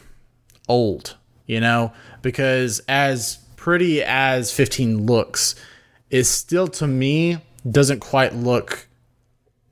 old, 0.67 1.15
you 1.47 1.59
know, 1.59 1.91
because 2.21 2.79
as 2.87 3.39
pretty 3.67 4.01
as 4.01 4.49
15 4.53 5.05
looks, 5.05 5.53
it 6.09 6.23
still 6.23 6.69
to 6.69 6.87
me 6.87 7.37
doesn't 7.69 7.99
quite 7.99 8.33
look 8.33 8.87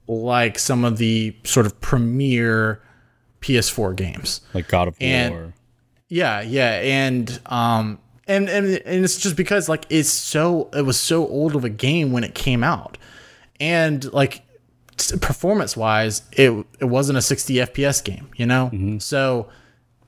like 0.05 0.60
some 0.60 0.84
of 0.84 0.97
the 0.97 1.34
sort 1.45 1.65
of 1.65 1.79
premier 1.79 2.81
PS4 3.39 3.95
games. 3.95 4.41
Like 4.53 4.67
God 4.67 4.89
of 4.89 4.97
and- 4.99 5.34
War. 5.34 5.53
Yeah, 6.10 6.41
yeah, 6.41 6.81
and 6.81 7.39
um 7.45 7.99
and 8.27 8.49
and 8.49 8.65
and 8.65 9.05
it's 9.05 9.17
just 9.17 9.38
because 9.38 9.69
like 9.69 9.86
it's 9.89 10.10
so 10.10 10.69
it 10.73 10.81
was 10.81 10.99
so 10.99 11.25
old 11.29 11.55
of 11.55 11.63
a 11.63 11.69
game 11.69 12.12
when 12.12 12.25
it 12.25 12.36
came 12.36 12.65
out. 12.65 12.97
And 13.62 14.12
like 14.12 14.41
performance 15.21 15.77
wise, 15.77 16.21
it 16.34 16.51
it 16.81 16.86
wasn't 16.86 17.17
a 17.17 17.21
60 17.21 17.53
FPS 17.55 18.03
game, 18.03 18.27
you 18.36 18.45
know? 18.45 18.97
So 18.99 19.47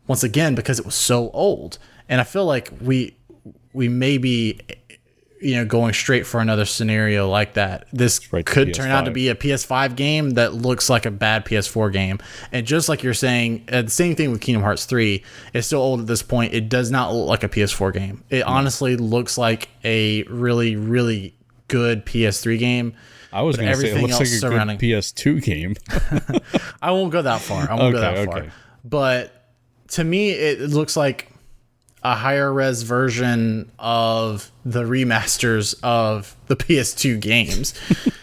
once 0.08 0.24
again 0.24 0.56
because 0.56 0.78
it 0.78 0.86
was 0.86 0.96
so 0.96 1.32
old 1.32 1.80
and 2.10 2.22
I 2.22 2.24
feel 2.26 2.46
like 2.46 2.72
we 2.82 3.17
we 3.74 3.90
may 3.90 4.18
be 4.18 4.60
you 5.40 5.56
know 5.56 5.66
going 5.66 5.94
straight 5.94 6.26
for 6.26 6.40
another 6.40 6.66
scenario 6.66 7.30
like 7.30 7.54
that. 7.54 7.88
This 7.94 8.20
could 8.20 8.74
turn 8.74 8.90
out 8.90 9.06
to 9.06 9.12
be 9.12 9.30
a 9.30 9.36
PS5 9.36 9.96
game 9.96 10.32
that 10.32 10.54
looks 10.54 10.90
like 10.90 11.06
a 11.06 11.12
bad 11.12 11.46
PS4 11.46 11.92
game. 11.94 12.20
And 12.52 12.66
just 12.66 12.90
like 12.90 13.04
you're 13.04 13.14
saying, 13.14 13.66
uh, 13.72 13.84
the 13.84 13.90
same 13.90 14.16
thing 14.16 14.32
with 14.32 14.42
Kingdom 14.42 14.64
Hearts 14.64 14.86
3. 14.86 15.24
It's 15.54 15.68
still 15.68 15.82
old 15.82 16.02
at 16.02 16.08
this 16.08 16.24
point. 16.24 16.54
It 16.54 16.70
does 16.70 16.90
not 16.92 17.14
look 17.14 17.28
like 17.28 17.44
a 17.44 17.50
PS4 17.50 17.94
game. 17.94 18.24
It 18.30 18.44
honestly 18.44 18.96
looks 18.98 19.38
like 19.38 19.70
a 19.84 20.24
really, 20.24 20.76
really 20.76 21.36
good 21.68 22.06
PS3 22.06 22.58
game. 22.58 22.94
I 23.32 23.42
was 23.42 23.58
going 23.58 23.70
to 23.70 23.78
say 23.78 23.90
it 23.92 24.02
looks 24.02 24.14
like 24.14 24.22
a 24.24 24.26
surrounding- 24.26 24.78
good 24.78 24.86
PS2 24.88 25.44
game. 25.44 25.76
I 26.82 26.92
won't 26.92 27.12
go 27.12 27.22
that 27.22 27.42
far. 27.42 27.70
I 27.70 27.76
won't 27.76 27.94
go 27.94 28.00
that 28.00 28.26
far. 28.26 28.38
okay. 28.40 28.50
But 28.84 29.52
to 29.90 30.04
me, 30.04 30.32
it 30.32 30.62
looks 30.70 30.96
like 30.98 31.32
a 32.04 32.16
higher 32.16 32.52
res 32.54 32.84
version 32.84 33.72
of 33.80 34.52
the 34.66 34.84
remasters 34.84 35.76
of 35.84 36.36
the 36.48 36.56
PS2 36.56 37.20
games. 37.20 37.74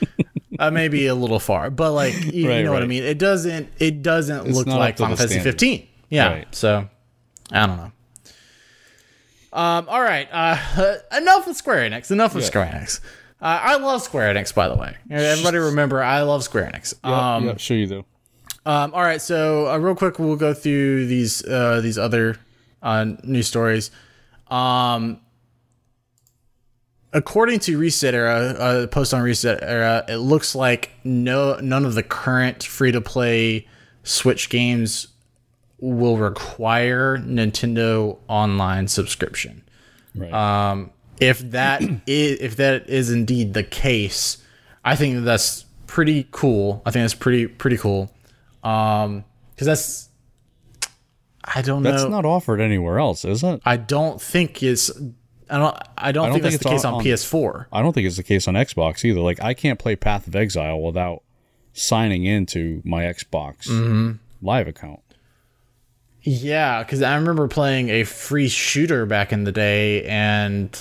uh, 0.58 0.70
maybe 0.70 1.06
a 1.06 1.14
little 1.14 1.40
far, 1.40 1.70
but 1.70 1.92
like 1.92 2.14
you, 2.26 2.42
you 2.44 2.48
Right, 2.48 2.64
know 2.64 2.72
what 2.72 2.82
I 2.82 2.86
mean. 2.86 3.02
It 3.02 3.18
doesn't. 3.18 3.68
It 3.78 4.02
doesn't 4.02 4.48
look 4.48 4.66
like 4.66 4.98
Final 4.98 5.16
Fantasy 5.16 5.34
standard. 5.40 5.52
15. 5.52 5.88
Yeah. 6.10 6.28
Right. 6.32 6.54
So 6.54 6.88
I 7.52 7.66
don't 7.66 7.76
know. 7.76 7.92
Um. 9.52 9.88
All 9.88 10.02
right. 10.02 10.28
Uh. 10.32 10.96
Enough 11.16 11.46
with 11.46 11.56
Square 11.56 11.90
Enix. 11.90 12.10
Enough 12.10 12.34
with 12.34 12.44
Square 12.44 12.66
Enix. 12.74 13.00
Uh, 13.40 13.60
I 13.62 13.76
love 13.76 14.00
Square 14.02 14.34
Enix, 14.34 14.54
by 14.54 14.68
the 14.68 14.76
way. 14.76 14.96
Everybody 15.10 15.58
remember, 15.58 16.02
I 16.02 16.22
love 16.22 16.42
Square 16.44 16.70
Enix. 16.72 16.94
Um, 17.04 17.46
yeah, 17.46 17.56
sure 17.56 17.76
you 17.76 17.86
do. 17.86 18.04
um, 18.64 18.94
all 18.94 19.02
right, 19.02 19.20
so 19.20 19.68
uh, 19.70 19.76
real 19.76 19.94
quick, 19.94 20.18
we'll 20.18 20.36
go 20.36 20.54
through 20.54 21.06
these 21.08 21.44
uh, 21.44 21.80
these 21.82 21.98
other 21.98 22.36
uh, 22.84 23.04
news 23.24 23.48
stories. 23.48 23.90
Um, 24.48 25.20
according 27.12 27.60
to 27.60 27.78
Reset 27.78 28.14
Era, 28.14 28.36
uh, 28.36 28.86
post 28.86 29.12
on 29.12 29.22
Reset 29.22 29.58
Era, 29.62 30.04
it 30.08 30.18
looks 30.18 30.54
like 30.54 30.90
no 31.02 31.56
none 31.56 31.84
of 31.84 31.94
the 31.94 32.02
current 32.02 32.62
free 32.62 32.92
to 32.92 33.00
play 33.00 33.66
Switch 34.04 34.50
games 34.50 35.08
will 35.80 36.18
require 36.18 37.18
Nintendo 37.18 38.18
Online 38.28 38.86
subscription. 38.86 39.62
Right. 40.14 40.32
Um, 40.32 40.90
if 41.20 41.38
that 41.50 41.82
is 42.06 42.38
if 42.40 42.56
that 42.56 42.88
is 42.88 43.10
indeed 43.10 43.54
the 43.54 43.64
case, 43.64 44.38
I 44.84 44.94
think 44.94 45.24
that's 45.24 45.64
pretty 45.86 46.28
cool. 46.30 46.82
I 46.84 46.90
think 46.90 47.02
that's 47.02 47.14
pretty 47.14 47.46
pretty 47.46 47.78
cool. 47.78 48.12
Um, 48.62 49.24
because 49.54 49.66
that's 49.66 50.08
I 51.44 51.62
don't 51.62 51.82
That's 51.82 52.02
know. 52.02 52.08
That's 52.08 52.10
not 52.10 52.24
offered 52.24 52.60
anywhere 52.60 52.98
else, 52.98 53.24
is 53.24 53.42
it? 53.42 53.60
I 53.64 53.76
don't 53.76 54.20
think 54.20 54.62
it's. 54.62 54.90
I 55.50 55.58
don't. 55.58 55.76
I 55.98 56.10
don't, 56.12 56.24
think, 56.32 56.34
think 56.34 56.42
that's 56.44 56.54
it's 56.56 56.64
the 56.64 56.70
case 56.70 56.84
on- 56.84 56.94
on, 56.94 57.00
on- 57.00 57.04
PS4. 57.04 57.66
I 57.72 57.82
don't 57.82 57.92
think 57.92 58.06
it's 58.06 58.16
the 58.16 58.22
case 58.22 58.48
on 58.48 58.54
Xbox 58.54 59.04
either. 59.04 59.20
Like 59.20 59.42
I 59.42 59.52
can't 59.54 59.78
play 59.78 59.94
Path 59.96 60.26
of 60.26 60.34
Exile 60.34 60.80
without 60.80 61.22
signing 61.74 62.24
into 62.24 62.80
my 62.84 63.02
Xbox 63.04 63.68
Mm-hmm. 63.68 64.12
Live 64.40 64.68
account. 64.68 65.00
Yeah, 66.22 66.82
because 66.82 67.02
I 67.02 67.14
remember 67.16 67.48
playing 67.48 67.90
a 67.90 68.04
free 68.04 68.48
shooter 68.48 69.04
back 69.04 69.32
in 69.32 69.44
the 69.44 69.52
day, 69.52 70.04
and 70.06 70.76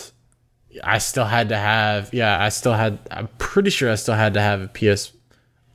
I 0.81 0.99
still 0.99 1.25
had 1.25 1.49
to 1.49 1.57
have. 1.57 2.13
Yeah, 2.13 2.41
I 2.41 2.47
still 2.49 2.73
had. 2.73 2.99
I'm 3.11 3.27
pretty 3.39 3.69
sure 3.69 3.91
I 3.91 3.95
still 3.95 4.15
had 4.15 4.33
to 4.35 4.41
have 4.41 4.61
a 4.61 4.67
PS 4.69 5.11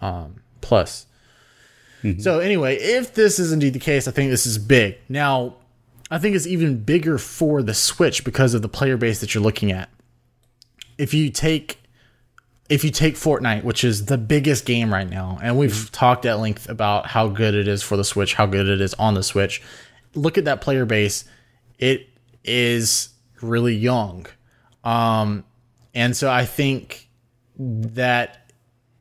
um, 0.01 0.37
Plus. 0.63 1.07
So 2.21 2.39
anyway, 2.39 2.77
if 2.77 3.15
this 3.15 3.39
is 3.39 3.53
indeed 3.53 3.73
the 3.73 3.81
case, 3.81 4.07
I 4.07 4.13
think 4.13 4.31
this 4.31 4.47
is 4.47 4.59
big. 4.59 4.99
Now, 5.09 5.57
I 6.11 6.19
think 6.19 6.37
it's 6.37 6.47
even 6.47 6.83
bigger 6.83 7.19
for 7.19 7.63
the 7.63 7.75
Switch 7.75 8.25
because 8.25 8.55
of 8.55 8.63
the 8.63 8.69
player 8.69 8.97
base 8.97 9.21
that 9.21 9.35
you're 9.35 9.43
looking 9.43 9.73
at. 9.73 9.89
If 10.97 11.13
you 11.15 11.31
take 11.31 11.79
if 12.69 12.85
you 12.85 12.91
take 12.91 13.15
Fortnite, 13.15 13.65
which 13.65 13.83
is 13.83 14.07
the 14.07 14.19
biggest 14.19 14.67
game 14.67 14.93
right 14.93 15.09
now, 15.09 15.39
and 15.43 15.57
we've 15.57 15.91
talked 15.91 16.27
at 16.27 16.39
length 16.39 16.69
about 16.69 17.07
how 17.07 17.29
good 17.29 17.55
it 17.55 17.67
is 17.67 17.83
for 17.83 17.97
the 17.97 18.05
Switch, 18.05 18.35
how 18.35 18.47
good 18.47 18.69
it 18.69 18.81
is 18.81 18.93
on 18.95 19.15
the 19.15 19.23
Switch. 19.23 19.63
Look 20.15 20.37
at 20.37 20.45
that 20.45 20.61
player 20.61 20.85
base. 20.85 21.25
It 21.79 22.09
is 22.45 23.09
really 23.41 23.75
young. 23.75 24.27
Um, 24.85 25.45
and 25.95 26.15
so 26.15 26.31
I 26.31 26.45
think 26.45 27.09
that 27.57 28.48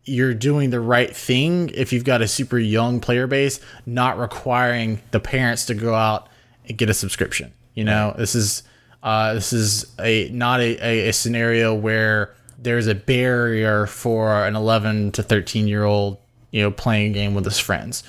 you're 0.07 0.33
doing 0.33 0.69
the 0.69 0.79
right 0.79 1.15
thing 1.15 1.69
if 1.73 1.91
you've 1.91 2.05
got 2.05 2.21
a 2.21 2.27
super 2.27 2.57
young 2.57 2.99
player 2.99 3.27
base, 3.27 3.59
not 3.85 4.17
requiring 4.17 5.01
the 5.11 5.19
parents 5.19 5.65
to 5.65 5.73
go 5.73 5.93
out 5.93 6.29
and 6.67 6.77
get 6.77 6.89
a 6.89 6.93
subscription. 6.93 7.53
You 7.75 7.83
know, 7.83 8.15
this 8.17 8.33
is 8.33 8.63
uh, 9.03 9.35
this 9.35 9.53
is 9.53 9.85
a 9.99 10.29
not 10.29 10.59
a, 10.61 10.83
a, 10.83 11.09
a 11.09 11.13
scenario 11.13 11.75
where 11.75 12.33
there's 12.57 12.87
a 12.87 12.95
barrier 12.95 13.85
for 13.85 14.45
an 14.45 14.55
11 14.55 15.11
to 15.13 15.23
13 15.23 15.67
year 15.67 15.83
old, 15.83 16.17
you 16.51 16.61
know, 16.63 16.71
playing 16.71 17.11
a 17.11 17.13
game 17.13 17.35
with 17.35 17.45
his 17.45 17.59
friends. 17.59 18.03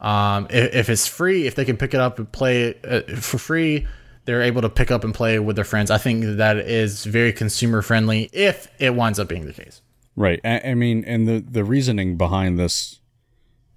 Um, 0.00 0.46
if, 0.50 0.74
if 0.74 0.88
it's 0.88 1.06
free, 1.06 1.46
if 1.46 1.54
they 1.54 1.64
can 1.64 1.76
pick 1.76 1.94
it 1.94 2.00
up 2.00 2.18
and 2.18 2.30
play 2.30 2.62
it 2.62 2.80
uh, 2.84 3.16
for 3.16 3.38
free, 3.38 3.86
they're 4.24 4.42
able 4.42 4.62
to 4.62 4.68
pick 4.68 4.90
up 4.90 5.04
and 5.04 5.14
play 5.14 5.38
with 5.38 5.56
their 5.56 5.64
friends. 5.64 5.90
I 5.90 5.98
think 5.98 6.24
that 6.38 6.56
is 6.56 7.04
very 7.04 7.32
consumer 7.32 7.82
friendly 7.82 8.30
if 8.32 8.68
it 8.78 8.94
winds 8.94 9.18
up 9.18 9.28
being 9.28 9.46
the 9.46 9.52
case. 9.52 9.80
Right. 10.16 10.40
I, 10.44 10.60
I 10.60 10.74
mean, 10.74 11.04
and 11.04 11.26
the 11.26 11.40
the 11.40 11.64
reasoning 11.64 12.16
behind 12.16 12.58
this 12.58 13.00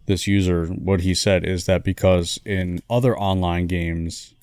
this 0.05 0.25
user, 0.27 0.65
what 0.67 1.01
he 1.01 1.13
said 1.13 1.45
is 1.45 1.65
that 1.65 1.83
because 1.83 2.39
in 2.45 2.81
other 2.89 3.17
online 3.17 3.67
games, 3.67 4.33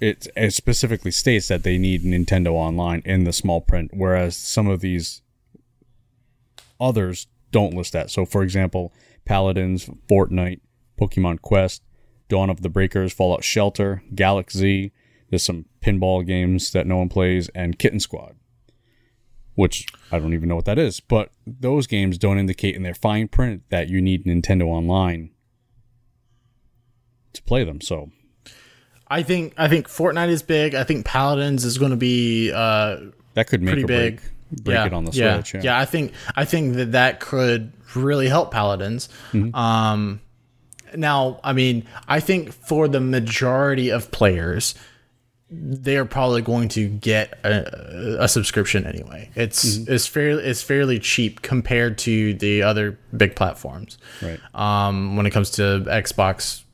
it, 0.00 0.26
it 0.34 0.54
specifically 0.54 1.10
states 1.10 1.48
that 1.48 1.64
they 1.64 1.76
need 1.76 2.02
Nintendo 2.02 2.52
Online 2.52 3.02
in 3.04 3.24
the 3.24 3.32
small 3.32 3.60
print, 3.60 3.90
whereas 3.92 4.36
some 4.36 4.66
of 4.66 4.80
these 4.80 5.20
others 6.80 7.26
don't 7.50 7.74
list 7.74 7.92
that. 7.92 8.10
So, 8.10 8.24
for 8.24 8.42
example, 8.42 8.92
Paladins, 9.26 9.90
Fortnite, 10.08 10.60
Pokemon 10.98 11.42
Quest, 11.42 11.82
Dawn 12.28 12.48
of 12.48 12.62
the 12.62 12.70
Breakers, 12.70 13.12
Fallout 13.12 13.44
Shelter, 13.44 14.02
Galaxy. 14.14 14.92
There's 15.28 15.42
some 15.42 15.66
pinball 15.82 16.26
games 16.26 16.70
that 16.70 16.86
no 16.86 16.96
one 16.96 17.10
plays, 17.10 17.50
and 17.50 17.78
Kitten 17.78 18.00
Squad 18.00 18.37
which 19.58 19.88
I 20.12 20.20
don't 20.20 20.34
even 20.34 20.48
know 20.48 20.54
what 20.54 20.66
that 20.66 20.78
is. 20.78 21.00
But 21.00 21.32
those 21.44 21.88
games 21.88 22.16
don't 22.16 22.38
indicate 22.38 22.76
in 22.76 22.84
their 22.84 22.94
fine 22.94 23.26
print 23.26 23.64
that 23.70 23.88
you 23.88 24.00
need 24.00 24.24
Nintendo 24.24 24.66
Online 24.66 25.30
to 27.32 27.42
play 27.42 27.64
them. 27.64 27.80
So 27.80 28.12
I 29.08 29.24
think 29.24 29.54
I 29.56 29.66
think 29.66 29.88
Fortnite 29.88 30.28
is 30.28 30.44
big. 30.44 30.76
I 30.76 30.84
think 30.84 31.04
Paladins 31.04 31.64
is 31.64 31.76
going 31.76 31.90
to 31.90 31.96
be 31.96 32.52
uh, 32.52 32.98
that 33.34 33.48
could 33.48 33.60
make 33.60 33.72
pretty 33.72 33.86
big. 33.86 34.20
break, 34.20 34.62
break 34.62 34.74
yeah, 34.76 34.86
it 34.86 34.92
on 34.92 35.04
the 35.04 35.10
yeah, 35.10 35.42
Switch. 35.42 35.64
Yeah. 35.64 35.76
I 35.76 35.86
think 35.86 36.12
I 36.36 36.44
think 36.44 36.76
that 36.76 36.92
that 36.92 37.18
could 37.18 37.72
really 37.96 38.28
help 38.28 38.52
Paladins. 38.52 39.08
Mm-hmm. 39.32 39.56
Um, 39.56 40.20
now, 40.96 41.40
I 41.42 41.52
mean, 41.52 41.84
I 42.06 42.20
think 42.20 42.52
for 42.52 42.86
the 42.86 43.00
majority 43.00 43.90
of 43.90 44.12
players, 44.12 44.76
they 45.50 45.96
are 45.96 46.04
probably 46.04 46.42
going 46.42 46.68
to 46.68 46.88
get 46.88 47.38
a, 47.44 48.22
a 48.24 48.28
subscription 48.28 48.86
anyway. 48.86 49.30
It's 49.34 49.64
Mm-hmm. 49.78 49.92
it's 49.94 50.06
fairly 50.06 50.44
it's 50.44 50.62
fairly 50.62 50.98
cheap 50.98 51.40
compared 51.42 51.96
to 51.98 52.34
the 52.34 52.62
other 52.62 52.98
big 53.16 53.34
platforms. 53.34 53.96
Right. 54.22 54.38
Um, 54.54 55.16
when 55.16 55.24
it 55.26 55.30
comes 55.30 55.50
to 55.52 55.62
Xbox. 55.88 56.64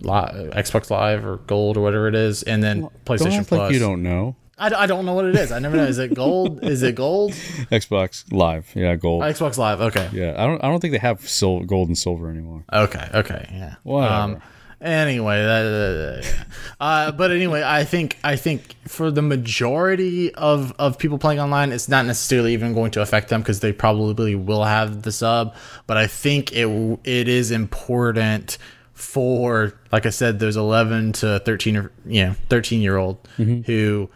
Live, 0.00 0.50
Xbox 0.54 0.90
Live 0.90 1.24
or 1.24 1.36
Gold 1.36 1.76
or 1.76 1.82
whatever 1.82 2.08
it 2.08 2.16
is, 2.16 2.42
and 2.42 2.62
then 2.64 2.80
Don't 2.80 3.04
PlayStation 3.04 3.46
Plus. 3.46 3.60
like 3.60 3.72
you 3.72 3.78
don't 3.78 4.02
know. 4.02 4.34
I, 4.58 4.74
I 4.74 4.86
don't 4.86 5.06
know 5.06 5.12
what 5.12 5.24
it 5.26 5.36
is. 5.36 5.52
I 5.52 5.60
never 5.60 5.76
know. 5.76 5.84
Is 5.84 5.98
it 5.98 6.14
gold? 6.14 6.64
is 6.64 6.82
it 6.82 6.96
gold? 6.96 7.30
Xbox 7.70 8.24
Live, 8.32 8.72
yeah, 8.74 8.96
gold. 8.96 9.22
Xbox 9.22 9.56
Live. 9.56 9.80
Okay. 9.80 10.08
yeah, 10.12 10.34
I 10.36 10.46
don't. 10.48 10.64
I 10.64 10.68
don't 10.68 10.80
think 10.80 10.90
they 10.92 10.98
have 10.98 11.20
sil- 11.30 11.62
gold 11.62 11.86
and 11.86 11.96
silver 11.96 12.28
anymore. 12.28 12.64
Okay. 12.72 13.08
Okay. 13.14 13.48
Yeah. 13.52 13.74
Whatever. 13.84 14.14
Um, 14.14 14.42
Anyway, 14.80 15.36
that, 15.42 15.62
that- 15.62 16.46
uh, 16.80 17.10
but 17.12 17.30
anyway, 17.32 17.62
I 17.64 17.82
think 17.84 18.16
I 18.22 18.36
think 18.36 18.76
for 18.86 19.10
the 19.10 19.22
majority 19.22 20.32
of 20.34 20.72
of 20.78 20.98
people 20.98 21.18
playing 21.18 21.40
online, 21.40 21.72
it's 21.72 21.88
not 21.88 22.06
necessarily 22.06 22.52
even 22.52 22.74
going 22.74 22.92
to 22.92 23.02
affect 23.02 23.28
them 23.28 23.40
because 23.40 23.58
they 23.60 23.72
probably 23.72 24.34
will 24.36 24.62
have 24.64 25.02
the 25.02 25.10
sub. 25.10 25.54
But 25.88 25.96
I 25.96 26.06
think 26.06 26.52
it 26.52 26.68
it 27.04 27.26
is 27.28 27.50
important 27.50 28.58
for, 28.94 29.74
like 29.92 30.06
I 30.06 30.10
said, 30.10 30.38
those 30.38 30.56
eleven 30.56 31.12
to 31.14 31.40
thirteen, 31.40 31.76
or 31.76 31.90
you 32.06 32.26
know, 32.26 32.34
thirteen 32.48 32.80
year 32.80 32.96
old 32.96 33.26
who 33.66 34.08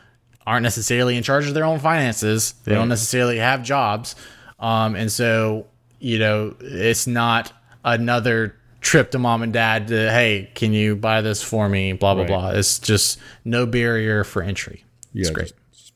aren't 0.46 0.62
necessarily 0.62 1.16
in 1.16 1.22
charge 1.24 1.46
of 1.48 1.54
their 1.54 1.64
own 1.64 1.78
finances. 1.80 2.54
They 2.64 2.74
don't 2.74 2.88
necessarily 2.88 3.38
have 3.38 3.62
jobs, 3.64 4.14
um, 4.60 4.94
and 4.94 5.10
so 5.10 5.66
you 5.98 6.18
know, 6.20 6.54
it's 6.60 7.06
not 7.08 7.52
another 7.84 8.56
trip 8.82 9.10
to 9.12 9.18
mom 9.18 9.42
and 9.42 9.52
dad 9.52 9.88
to 9.88 10.10
hey 10.10 10.50
can 10.54 10.72
you 10.74 10.94
buy 10.96 11.20
this 11.22 11.42
for 11.42 11.68
me? 11.68 11.92
Blah 11.94 12.14
blah 12.14 12.22
Right. 12.24 12.28
blah. 12.28 12.50
It's 12.50 12.78
just 12.78 13.18
no 13.44 13.64
barrier 13.64 14.24
for 14.24 14.42
entry. 14.42 14.84
It's 15.14 15.28
Yeah, 15.28 15.32
great. 15.34 15.52
just 15.72 15.92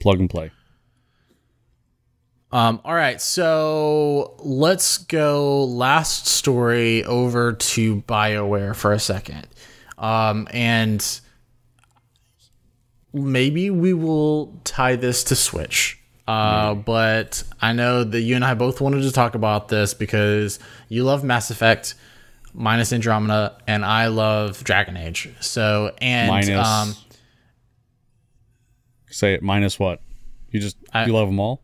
plug 0.00 0.20
and 0.20 0.30
play. 0.30 0.50
um 2.52 2.80
all 2.84 2.94
right 2.94 3.20
so 3.20 4.34
let's 4.38 4.98
go 4.98 5.64
last 5.64 6.26
story 6.28 7.02
over 7.04 7.52
to 7.52 8.02
bioware 8.02 8.74
for 8.76 8.92
a 8.92 8.98
second. 9.00 9.46
Um 9.98 10.46
and 10.52 11.20
maybe 13.12 13.70
we 13.70 13.92
will 13.92 14.60
tie 14.64 14.96
this 14.96 15.24
to 15.24 15.36
switch. 15.36 16.00
Uh, 16.26 16.74
but 16.74 17.42
I 17.60 17.74
know 17.74 18.02
that 18.02 18.20
you 18.22 18.34
and 18.34 18.44
I 18.44 18.54
both 18.54 18.80
wanted 18.80 19.02
to 19.02 19.12
talk 19.12 19.34
about 19.34 19.68
this 19.68 19.92
because 19.92 20.58
you 20.88 21.04
love 21.04 21.22
Mass 21.22 21.50
Effect 21.50 21.94
minus 22.54 22.92
Andromeda, 22.92 23.58
and 23.66 23.84
I 23.84 24.06
love 24.06 24.62
Dragon 24.64 24.96
Age. 24.96 25.28
So 25.40 25.92
and 26.00 26.28
Minus. 26.30 26.66
um, 26.66 26.94
say 29.10 29.34
it 29.34 29.42
minus 29.42 29.78
what? 29.78 30.00
You 30.50 30.60
just 30.60 30.76
I- 30.92 31.06
you 31.06 31.12
love 31.12 31.28
them 31.28 31.40
all? 31.40 31.62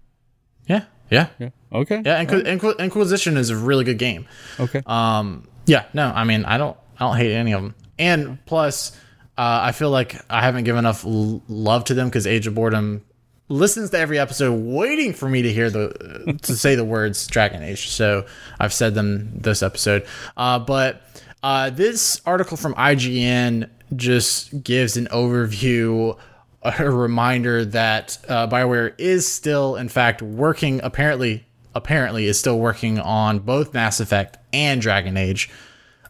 yeah, 0.69 0.85
yeah, 1.11 1.29
Yeah. 1.39 1.51
Okay. 1.73 2.03
yeah. 2.05 2.25
Inqu- 2.25 2.45
Inqu- 2.45 2.79
Inquisition 2.79 3.37
is 3.37 3.51
a 3.51 3.57
really 3.57 3.85
good 3.85 3.99
game. 3.99 4.27
Okay. 4.59 4.83
Um, 4.87 5.47
yeah, 5.67 5.85
no, 5.95 6.09
I 6.09 6.25
mean, 6.25 6.45
I 6.45 6.59
don't, 6.59 6.77
I 6.99 7.07
don't 7.07 7.17
hate 7.17 7.33
any 7.35 7.53
of 7.53 7.63
them. 7.63 7.75
And 7.99 8.45
plus, 8.47 8.93
uh, 9.39 9.61
I 9.63 9.73
feel 9.73 9.91
like 9.91 10.17
I 10.29 10.43
haven't 10.43 10.65
given 10.65 10.81
enough 10.81 11.05
l- 11.05 11.43
love 11.49 11.85
to 11.85 11.95
them 11.95 12.09
because 12.09 12.27
Age 12.27 12.47
of 12.49 12.55
Boredom 12.55 13.03
listens 13.51 13.91
to 13.91 13.99
every 13.99 14.19
episode, 14.19 14.55
waiting 14.55 15.13
for 15.13 15.29
me 15.29 15.43
to 15.43 15.53
hear 15.53 15.69
the 15.69 16.39
to 16.43 16.57
say 16.57 16.75
the 16.77 16.85
words 16.85 17.27
Dragon 17.27 17.63
Age. 17.63 17.89
So 17.89 18.25
I've 18.59 18.73
said 18.73 18.95
them 18.95 19.31
this 19.35 19.63
episode. 19.63 20.07
Uh, 20.37 20.59
but 20.59 21.03
uh, 21.43 21.69
this 21.69 22.23
article 22.25 22.57
from 22.57 22.75
IGN 22.77 23.69
just 23.95 24.63
gives 24.63 24.97
an 24.97 25.07
overview. 25.09 26.17
A 26.63 26.91
reminder 26.91 27.65
that 27.65 28.19
uh, 28.29 28.47
Bioware 28.47 28.93
is 28.99 29.27
still, 29.27 29.77
in 29.77 29.89
fact, 29.89 30.21
working. 30.21 30.83
Apparently, 30.83 31.47
apparently, 31.75 32.27
is 32.27 32.39
still 32.39 32.59
working 32.59 32.99
on 33.01 33.39
both 33.39 33.73
Mass 33.73 33.99
Effect 33.99 34.37
and 34.53 34.83
Dragon 34.83 35.17
Age 35.17 35.49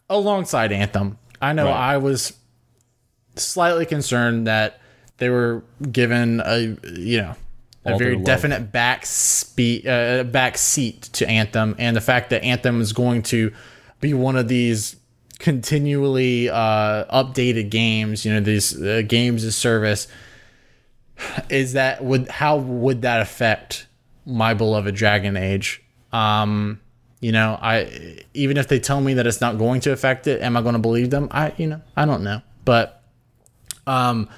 alongside 0.09 0.73
Anthem. 0.73 1.17
I 1.41 1.53
know 1.53 1.67
Right. 1.67 1.93
I 1.93 1.97
was 1.99 2.33
slightly 3.37 3.85
concerned 3.85 4.47
that 4.47 4.80
they 5.21 5.29
were 5.29 5.63
given 5.91 6.41
a 6.43 6.75
you 6.83 7.21
know 7.21 7.35
a 7.85 7.91
All 7.91 7.99
very 7.99 8.17
definite 8.17 8.71
back 8.71 9.05
speed 9.05 9.87
uh, 9.87 10.23
back 10.23 10.57
seat 10.57 11.03
to 11.13 11.29
Anthem, 11.29 11.75
and 11.77 11.95
the 11.95 12.01
fact 12.01 12.31
that 12.31 12.43
Anthem 12.43 12.81
is 12.81 12.91
going 12.91 13.21
to 13.23 13.53
be 13.99 14.15
one 14.15 14.35
of 14.35 14.47
these 14.47 14.95
continually 15.37 16.49
uh, 16.49 17.05
updated 17.05 17.69
games. 17.69 18.25
You 18.25 18.33
know, 18.33 18.39
these 18.39 18.81
uh, 18.81 19.03
games 19.07 19.45
as 19.45 19.55
service. 19.55 20.07
Is 21.49 21.73
that 21.73 22.03
would 22.03 22.27
how 22.27 22.57
would 22.57 23.03
that 23.03 23.21
affect 23.21 23.85
my 24.25 24.55
beloved 24.55 24.95
Dragon 24.95 25.37
Age? 25.37 25.83
Um, 26.11 26.81
you 27.19 27.31
know, 27.31 27.59
I 27.61 28.23
even 28.33 28.57
if 28.57 28.67
they 28.67 28.79
tell 28.79 29.01
me 29.01 29.13
that 29.13 29.27
it's 29.27 29.39
not 29.39 29.59
going 29.59 29.81
to 29.81 29.91
affect 29.91 30.25
it, 30.25 30.41
am 30.41 30.57
I 30.57 30.63
going 30.63 30.73
to 30.73 30.79
believe 30.79 31.11
them? 31.11 31.27
I 31.29 31.53
you 31.57 31.67
know 31.67 31.81
I 31.95 32.05
don't 32.05 32.23
know, 32.23 32.41
but 32.65 33.03
um, 33.85 34.29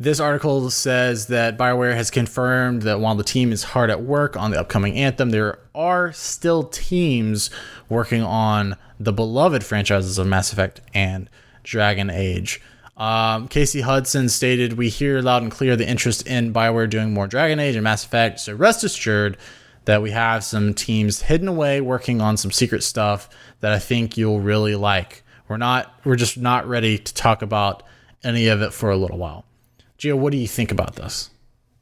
this 0.00 0.18
article 0.18 0.70
says 0.70 1.26
that 1.26 1.58
BioWare 1.58 1.94
has 1.94 2.10
confirmed 2.10 2.82
that 2.82 3.00
while 3.00 3.14
the 3.14 3.22
team 3.22 3.52
is 3.52 3.62
hard 3.62 3.90
at 3.90 4.00
work 4.02 4.34
on 4.34 4.50
the 4.50 4.58
upcoming 4.58 4.96
Anthem, 4.96 5.28
there 5.28 5.58
are 5.74 6.10
still 6.12 6.62
teams 6.62 7.50
working 7.90 8.22
on 8.22 8.76
the 8.98 9.12
beloved 9.12 9.62
franchises 9.62 10.16
of 10.16 10.26
Mass 10.26 10.54
Effect 10.54 10.80
and 10.94 11.28
Dragon 11.64 12.08
Age. 12.08 12.62
Um, 12.96 13.46
Casey 13.46 13.82
Hudson 13.82 14.30
stated, 14.30 14.78
We 14.78 14.88
hear 14.88 15.20
loud 15.20 15.42
and 15.42 15.52
clear 15.52 15.76
the 15.76 15.86
interest 15.86 16.26
in 16.26 16.54
BioWare 16.54 16.88
doing 16.88 17.12
more 17.12 17.26
Dragon 17.26 17.60
Age 17.60 17.74
and 17.74 17.84
Mass 17.84 18.02
Effect, 18.02 18.40
so 18.40 18.54
rest 18.54 18.82
assured 18.82 19.36
that 19.84 20.00
we 20.00 20.12
have 20.12 20.44
some 20.44 20.72
teams 20.72 21.20
hidden 21.20 21.46
away 21.46 21.82
working 21.82 22.22
on 22.22 22.38
some 22.38 22.52
secret 22.52 22.82
stuff 22.82 23.28
that 23.60 23.72
I 23.72 23.78
think 23.78 24.16
you'll 24.16 24.40
really 24.40 24.76
like. 24.76 25.24
We're 25.46 25.58
not, 25.58 25.94
we're 26.04 26.16
just 26.16 26.38
not 26.38 26.66
ready 26.66 26.96
to 26.96 27.14
talk 27.14 27.42
about 27.42 27.82
any 28.24 28.48
of 28.48 28.62
it 28.62 28.72
for 28.72 28.90
a 28.90 28.96
little 28.96 29.18
while. 29.18 29.44
Geo, 30.00 30.16
what 30.16 30.32
do 30.32 30.38
you 30.38 30.48
think 30.48 30.72
about 30.72 30.96
this? 30.96 31.28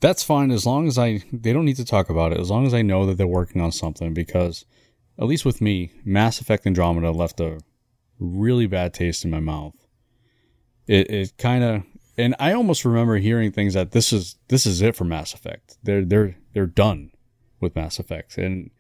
That's 0.01 0.25
fine 0.25 0.51
as 0.51 0.67
long 0.67 0.89
as 0.89 0.99
I 0.99 1.23
they 1.33 1.53
don't 1.53 1.65
need 1.65 1.77
to 1.77 1.85
talk 1.85 2.11
about 2.11 2.33
it 2.33 2.41
as 2.41 2.51
long 2.51 2.67
as 2.67 2.75
I 2.75 2.83
know 2.83 3.07
that 3.07 3.17
they're 3.17 3.29
working 3.29 3.61
on 3.61 3.71
something 3.71 4.13
because 4.13 4.65
at 5.21 5.27
least 5.27 5.45
with 5.45 5.61
me, 5.61 5.93
Mass 6.05 6.41
Effect 6.41 6.67
Andromeda 6.67 7.13
left 7.13 7.39
a 7.39 7.61
really 8.19 8.67
bad 8.67 8.93
taste 8.93 9.25
in 9.25 9.31
my 9.31 9.39
mouth. 9.39 9.75
It 10.89 11.09
it 11.11 11.39
kind 11.39 11.63
of 11.63 11.83
and 12.17 12.35
I 12.41 12.53
almost 12.53 12.85
remember 12.85 13.19
hearing 13.19 13.53
things 13.53 13.75
that 13.75 13.93
this 13.93 14.13
is 14.13 14.35
this 14.49 14.67
is 14.67 14.83
it 14.83 14.97
for 14.97 15.05
Mass 15.05 15.33
Effect. 15.33 15.79
They're 15.85 16.05
they're 16.05 16.37
they're 16.55 16.67
done 16.67 17.13
with 17.61 17.77
Mass 17.77 18.01
Effect 18.01 18.37
and 18.37 18.73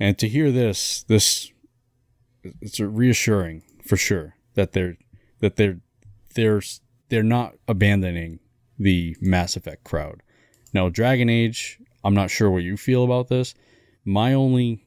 and 0.00 0.16
to 0.18 0.28
hear 0.28 0.50
this 0.50 1.02
this 1.02 1.52
it's 2.62 2.80
reassuring 2.80 3.64
for 3.86 3.98
sure 3.98 4.36
that 4.54 4.72
they're 4.72 4.96
that 5.40 5.56
they're 5.56 5.80
they're 6.34 6.62
they're 7.10 7.22
not 7.22 7.54
abandoning 7.66 8.40
the 8.78 9.16
Mass 9.20 9.56
Effect 9.56 9.84
crowd. 9.84 10.22
Now, 10.72 10.88
Dragon 10.88 11.28
Age, 11.28 11.78
I'm 12.04 12.14
not 12.14 12.30
sure 12.30 12.50
what 12.50 12.62
you 12.62 12.76
feel 12.76 13.04
about 13.04 13.28
this. 13.28 13.54
My 14.04 14.34
only 14.34 14.84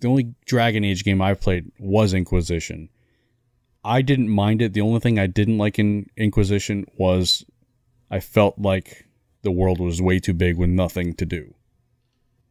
the 0.00 0.08
only 0.08 0.34
Dragon 0.46 0.84
Age 0.84 1.04
game 1.04 1.22
I've 1.22 1.40
played 1.40 1.70
was 1.78 2.12
Inquisition. 2.12 2.88
I 3.84 4.02
didn't 4.02 4.28
mind 4.28 4.60
it. 4.60 4.72
The 4.72 4.80
only 4.80 5.00
thing 5.00 5.18
I 5.18 5.26
didn't 5.26 5.58
like 5.58 5.78
in 5.78 6.06
Inquisition 6.16 6.86
was 6.96 7.44
I 8.10 8.20
felt 8.20 8.58
like 8.58 9.06
the 9.42 9.52
world 9.52 9.80
was 9.80 10.02
way 10.02 10.18
too 10.18 10.34
big 10.34 10.56
with 10.58 10.70
nothing 10.70 11.14
to 11.14 11.26
do. 11.26 11.54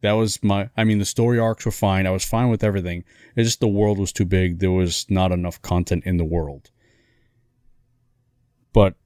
That 0.00 0.12
was 0.12 0.42
my 0.42 0.70
I 0.76 0.84
mean 0.84 0.98
the 0.98 1.04
story 1.04 1.38
arcs 1.38 1.64
were 1.64 1.72
fine. 1.72 2.06
I 2.06 2.10
was 2.10 2.24
fine 2.24 2.48
with 2.48 2.64
everything. 2.64 3.04
It's 3.36 3.48
just 3.48 3.60
the 3.60 3.68
world 3.68 3.98
was 3.98 4.12
too 4.12 4.24
big. 4.24 4.58
There 4.58 4.72
was 4.72 5.06
not 5.08 5.30
enough 5.30 5.60
content 5.62 6.04
in 6.04 6.16
the 6.16 6.24
world. 6.24 6.70
But 8.72 8.96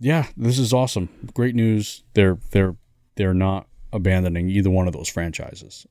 yeah, 0.00 0.26
this 0.36 0.58
is 0.58 0.72
awesome. 0.72 1.08
Great 1.34 1.54
news. 1.54 2.02
They're 2.14 2.38
they're 2.50 2.74
they're 3.16 3.34
not 3.34 3.66
abandoning 3.92 4.48
either 4.48 4.70
one 4.70 4.86
of 4.86 4.92
those 4.94 5.08
franchises. 5.08 5.86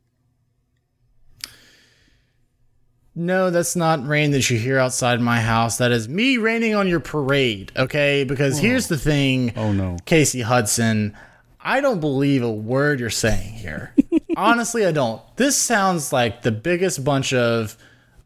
No, 3.16 3.50
that's 3.50 3.76
not 3.76 4.06
rain 4.08 4.32
that 4.32 4.50
you 4.50 4.58
hear 4.58 4.78
outside 4.80 5.20
my 5.20 5.42
house. 5.42 5.78
That 5.78 5.92
is 5.92 6.08
me 6.08 6.38
raining 6.38 6.76
on 6.76 6.88
your 6.88 7.00
parade, 7.02 7.72
okay? 7.76 8.24
Because 8.24 8.60
here's 8.60 8.88
the 8.88 8.98
thing, 8.98 9.52
Oh 9.58 9.74
no. 9.74 9.98
Casey 10.06 10.42
Hudson, 10.42 11.18
I 11.60 11.82
don't 11.82 12.00
believe 12.00 12.44
a 12.44 12.52
word 12.52 13.00
you're 13.00 13.10
saying 13.10 13.54
here. 13.54 13.94
Honestly, 14.38 14.86
I 14.86 14.92
don't. 14.92 15.22
This 15.36 15.58
sounds 15.58 16.14
like 16.14 16.44
the 16.44 16.52
biggest 16.52 17.04
bunch 17.04 17.34
of 17.34 17.78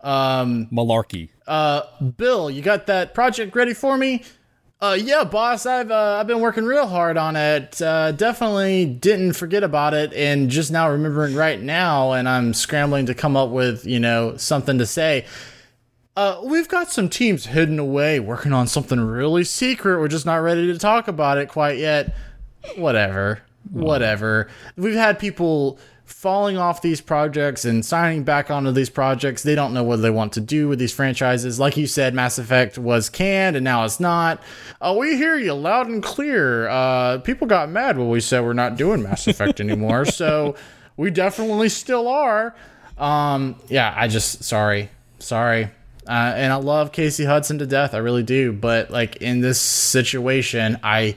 um 0.01 0.67
Malarkey. 0.71 1.29
uh 1.47 1.83
Bill, 2.17 2.51
you 2.51 2.61
got 2.61 2.85
that 2.87 3.13
project 3.15 3.55
ready 3.55 3.73
for 3.73 3.97
me? 3.97 4.23
Uh 4.83 4.95
yeah, 4.99 5.23
boss, 5.23 5.65
I've 5.65 5.91
uh, 5.91 6.17
I've 6.19 6.27
been 6.27 6.41
working 6.41 6.65
real 6.65 6.85
hard 6.85 7.15
on 7.15 7.37
it. 7.37 7.81
Uh 7.81 8.11
definitely 8.11 8.83
didn't 8.83 9.31
forget 9.31 9.63
about 9.63 9.93
it 9.93 10.11
and 10.11 10.49
just 10.49 10.73
now 10.73 10.89
remembering 10.89 11.35
right 11.35 11.61
now 11.61 12.11
and 12.11 12.27
I'm 12.27 12.53
scrambling 12.53 13.05
to 13.05 13.15
come 13.15 13.37
up 13.37 13.49
with, 13.49 13.85
you 13.85 13.97
know, 13.97 14.35
something 14.35 14.77
to 14.79 14.85
say. 14.85 15.25
Uh, 16.17 16.41
we've 16.43 16.67
got 16.67 16.91
some 16.91 17.07
teams 17.07 17.45
hidden 17.45 17.79
away 17.79 18.19
working 18.19 18.51
on 18.51 18.67
something 18.67 18.99
really 18.99 19.45
secret. 19.45 20.01
We're 20.01 20.09
just 20.09 20.25
not 20.25 20.35
ready 20.35 20.67
to 20.67 20.77
talk 20.77 21.07
about 21.07 21.37
it 21.37 21.47
quite 21.47 21.77
yet. 21.77 22.13
Whatever. 22.75 23.41
Whatever. 23.71 24.49
We've 24.75 24.95
had 24.95 25.17
people 25.17 25.79
falling 26.05 26.57
off 26.57 26.81
these 26.81 27.01
projects 27.01 27.65
and 27.65 27.85
signing 27.85 28.23
back 28.23 28.51
onto 28.51 28.71
these 28.71 28.89
projects. 28.89 29.43
They 29.43 29.55
don't 29.55 29.73
know 29.73 29.83
what 29.83 29.97
they 29.97 30.09
want 30.09 30.33
to 30.33 30.41
do 30.41 30.67
with 30.67 30.79
these 30.79 30.93
franchises. 30.93 31.59
Like 31.59 31.77
you 31.77 31.87
said, 31.87 32.13
Mass 32.13 32.37
Effect 32.37 32.77
was 32.77 33.09
canned 33.09 33.55
and 33.55 33.63
now 33.63 33.83
it's 33.85 33.99
not. 33.99 34.41
Uh, 34.81 34.95
we 34.97 35.15
hear 35.15 35.37
you 35.37 35.53
loud 35.53 35.87
and 35.87 36.03
clear. 36.03 36.67
Uh, 36.67 37.19
people 37.19 37.47
got 37.47 37.69
mad 37.69 37.97
when 37.97 38.09
we 38.09 38.19
said 38.19 38.43
we're 38.43 38.53
not 38.53 38.75
doing 38.75 39.01
Mass 39.01 39.27
Effect 39.27 39.59
anymore. 39.61 40.05
So 40.05 40.55
we 40.97 41.09
definitely 41.09 41.69
still 41.69 42.07
are. 42.07 42.55
Um, 42.97 43.55
yeah, 43.69 43.93
I 43.95 44.07
just, 44.07 44.43
sorry. 44.43 44.89
Sorry. 45.19 45.69
Uh, 46.07 46.33
and 46.35 46.51
I 46.51 46.57
love 46.57 46.91
Casey 46.91 47.23
Hudson 47.23 47.59
to 47.59 47.65
death. 47.65 47.93
I 47.93 47.99
really 47.99 48.23
do. 48.23 48.51
But 48.51 48.91
like 48.91 49.17
in 49.17 49.39
this 49.39 49.59
situation, 49.59 50.77
I 50.83 51.15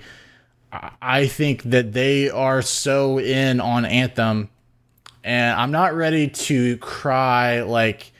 I 1.00 1.26
think 1.26 1.62
that 1.64 1.92
they 1.92 2.28
are 2.30 2.62
so 2.62 3.18
in 3.18 3.60
on 3.60 3.84
Anthem, 3.84 4.50
and 5.26 5.58
I'm 5.60 5.72
not 5.72 5.94
ready 5.94 6.28
to 6.28 6.76
cry 6.78 7.62
like 7.62 8.12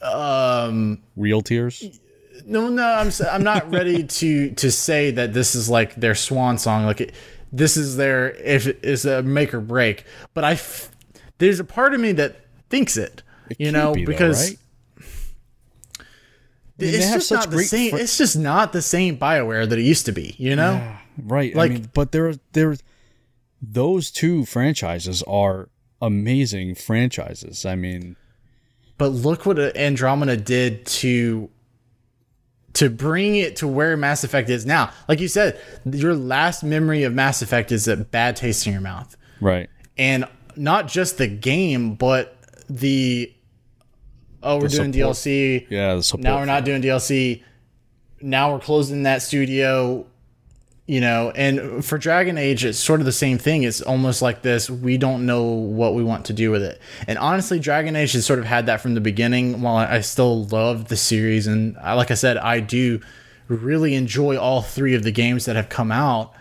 um 0.00 1.00
Real 1.14 1.42
tears. 1.42 2.00
no 2.46 2.68
no 2.68 2.82
I'm 2.84 3.10
I'm 3.30 3.44
not 3.44 3.70
ready 3.70 4.02
to 4.20 4.50
to 4.52 4.72
say 4.72 5.10
that 5.12 5.32
this 5.32 5.54
is 5.54 5.68
like 5.70 5.94
their 5.94 6.14
swan 6.16 6.58
song 6.58 6.84
like 6.86 7.00
it, 7.02 7.12
this 7.52 7.76
is 7.76 7.96
their 7.96 8.30
if 8.30 8.66
it 8.66 8.80
is 8.82 9.04
a 9.04 9.22
make 9.22 9.52
or 9.54 9.60
break 9.60 10.04
but 10.34 10.42
I 10.42 10.52
f- 10.52 10.90
there's 11.38 11.60
a 11.60 11.64
part 11.64 11.92
of 11.94 12.00
me 12.00 12.12
that 12.12 12.36
thinks 12.70 12.96
it, 12.96 13.22
you 13.58 13.70
know 13.70 13.92
be, 13.92 14.04
though, 14.04 14.06
because 14.06 14.50
right? 14.50 14.58
I 16.80 16.84
mean, 16.84 16.94
it's 16.94 17.12
just 17.12 17.30
not 17.30 17.50
the 17.50 17.62
same 17.62 17.90
fr- 17.90 17.98
it's 17.98 18.16
just 18.18 18.36
not 18.36 18.72
the 18.72 18.82
same 18.82 19.16
Bioware 19.18 19.68
that 19.68 19.78
it 19.78 19.82
used 19.84 20.06
to 20.06 20.12
be 20.12 20.34
you 20.38 20.56
know 20.56 20.96
Right. 21.22 21.54
Like- 21.54 21.70
I 21.70 21.74
mean, 21.74 21.90
but 21.92 22.10
there, 22.12 22.32
there, 22.54 22.74
those 23.60 24.10
two 24.10 24.46
franchises 24.46 25.22
are 25.24 25.68
amazing 26.02 26.74
franchises. 26.74 27.64
I 27.64 27.76
mean, 27.76 28.16
but 28.98 29.08
look 29.08 29.46
what 29.46 29.58
Andromeda 29.58 30.36
did 30.36 30.84
to 30.86 31.48
to 32.74 32.90
bring 32.90 33.36
it 33.36 33.56
to 33.56 33.68
where 33.68 33.96
Mass 33.96 34.24
Effect 34.24 34.50
is 34.50 34.66
now. 34.66 34.90
Like 35.08 35.20
you 35.20 35.28
said, 35.28 35.60
your 35.84 36.14
last 36.14 36.62
memory 36.62 37.04
of 37.04 37.14
Mass 37.14 37.40
Effect 37.40 37.72
is 37.72 37.88
a 37.88 37.96
bad 37.96 38.36
taste 38.36 38.66
in 38.66 38.72
your 38.72 38.82
mouth. 38.82 39.16
right. 39.40 39.70
And 39.98 40.26
not 40.56 40.88
just 40.88 41.18
the 41.18 41.28
game, 41.28 41.94
but 41.94 42.36
the 42.68 43.32
oh, 44.42 44.56
we're 44.56 44.68
doing 44.68 44.92
support. 44.92 45.16
DLC. 45.16 45.66
Yeah. 45.68 45.94
The 45.94 46.16
Now 46.18 46.38
we're 46.38 46.46
not 46.46 46.64
doing 46.64 46.82
DLC. 46.82 47.42
Now 48.20 48.52
we're 48.52 48.60
closing 48.60 49.02
that 49.02 49.22
studio. 49.22 50.06
You 50.84 51.00
know, 51.00 51.30
and 51.36 51.84
for 51.84 51.96
Dragon 51.96 52.36
Age, 52.36 52.64
it's 52.64 52.76
sort 52.76 52.98
of 52.98 53.06
the 53.06 53.12
same 53.12 53.38
thing. 53.38 53.62
It's 53.62 53.80
almost 53.80 54.20
like 54.20 54.42
this 54.42 54.68
we 54.68 54.98
don't 54.98 55.26
know 55.26 55.44
what 55.44 55.94
we 55.94 56.02
want 56.02 56.24
to 56.26 56.32
do 56.32 56.50
with 56.50 56.62
it. 56.62 56.80
And 57.06 57.18
honestly, 57.18 57.60
Dragon 57.60 57.94
Age 57.94 58.12
has 58.12 58.26
sort 58.26 58.40
of 58.40 58.46
had 58.46 58.66
that 58.66 58.80
from 58.80 58.94
the 58.94 59.00
beginning. 59.00 59.62
While 59.62 59.76
I 59.76 60.00
still 60.00 60.44
love 60.46 60.88
the 60.88 60.96
series, 60.96 61.46
and 61.46 61.78
I, 61.78 61.94
like 61.94 62.10
I 62.10 62.14
said, 62.14 62.36
I 62.36 62.58
do 62.58 63.00
really 63.46 63.94
enjoy 63.94 64.36
all 64.36 64.60
three 64.60 64.94
of 64.94 65.04
the 65.04 65.12
games 65.12 65.44
that 65.44 65.54
have 65.54 65.68
come 65.68 65.92
out. 65.92 66.34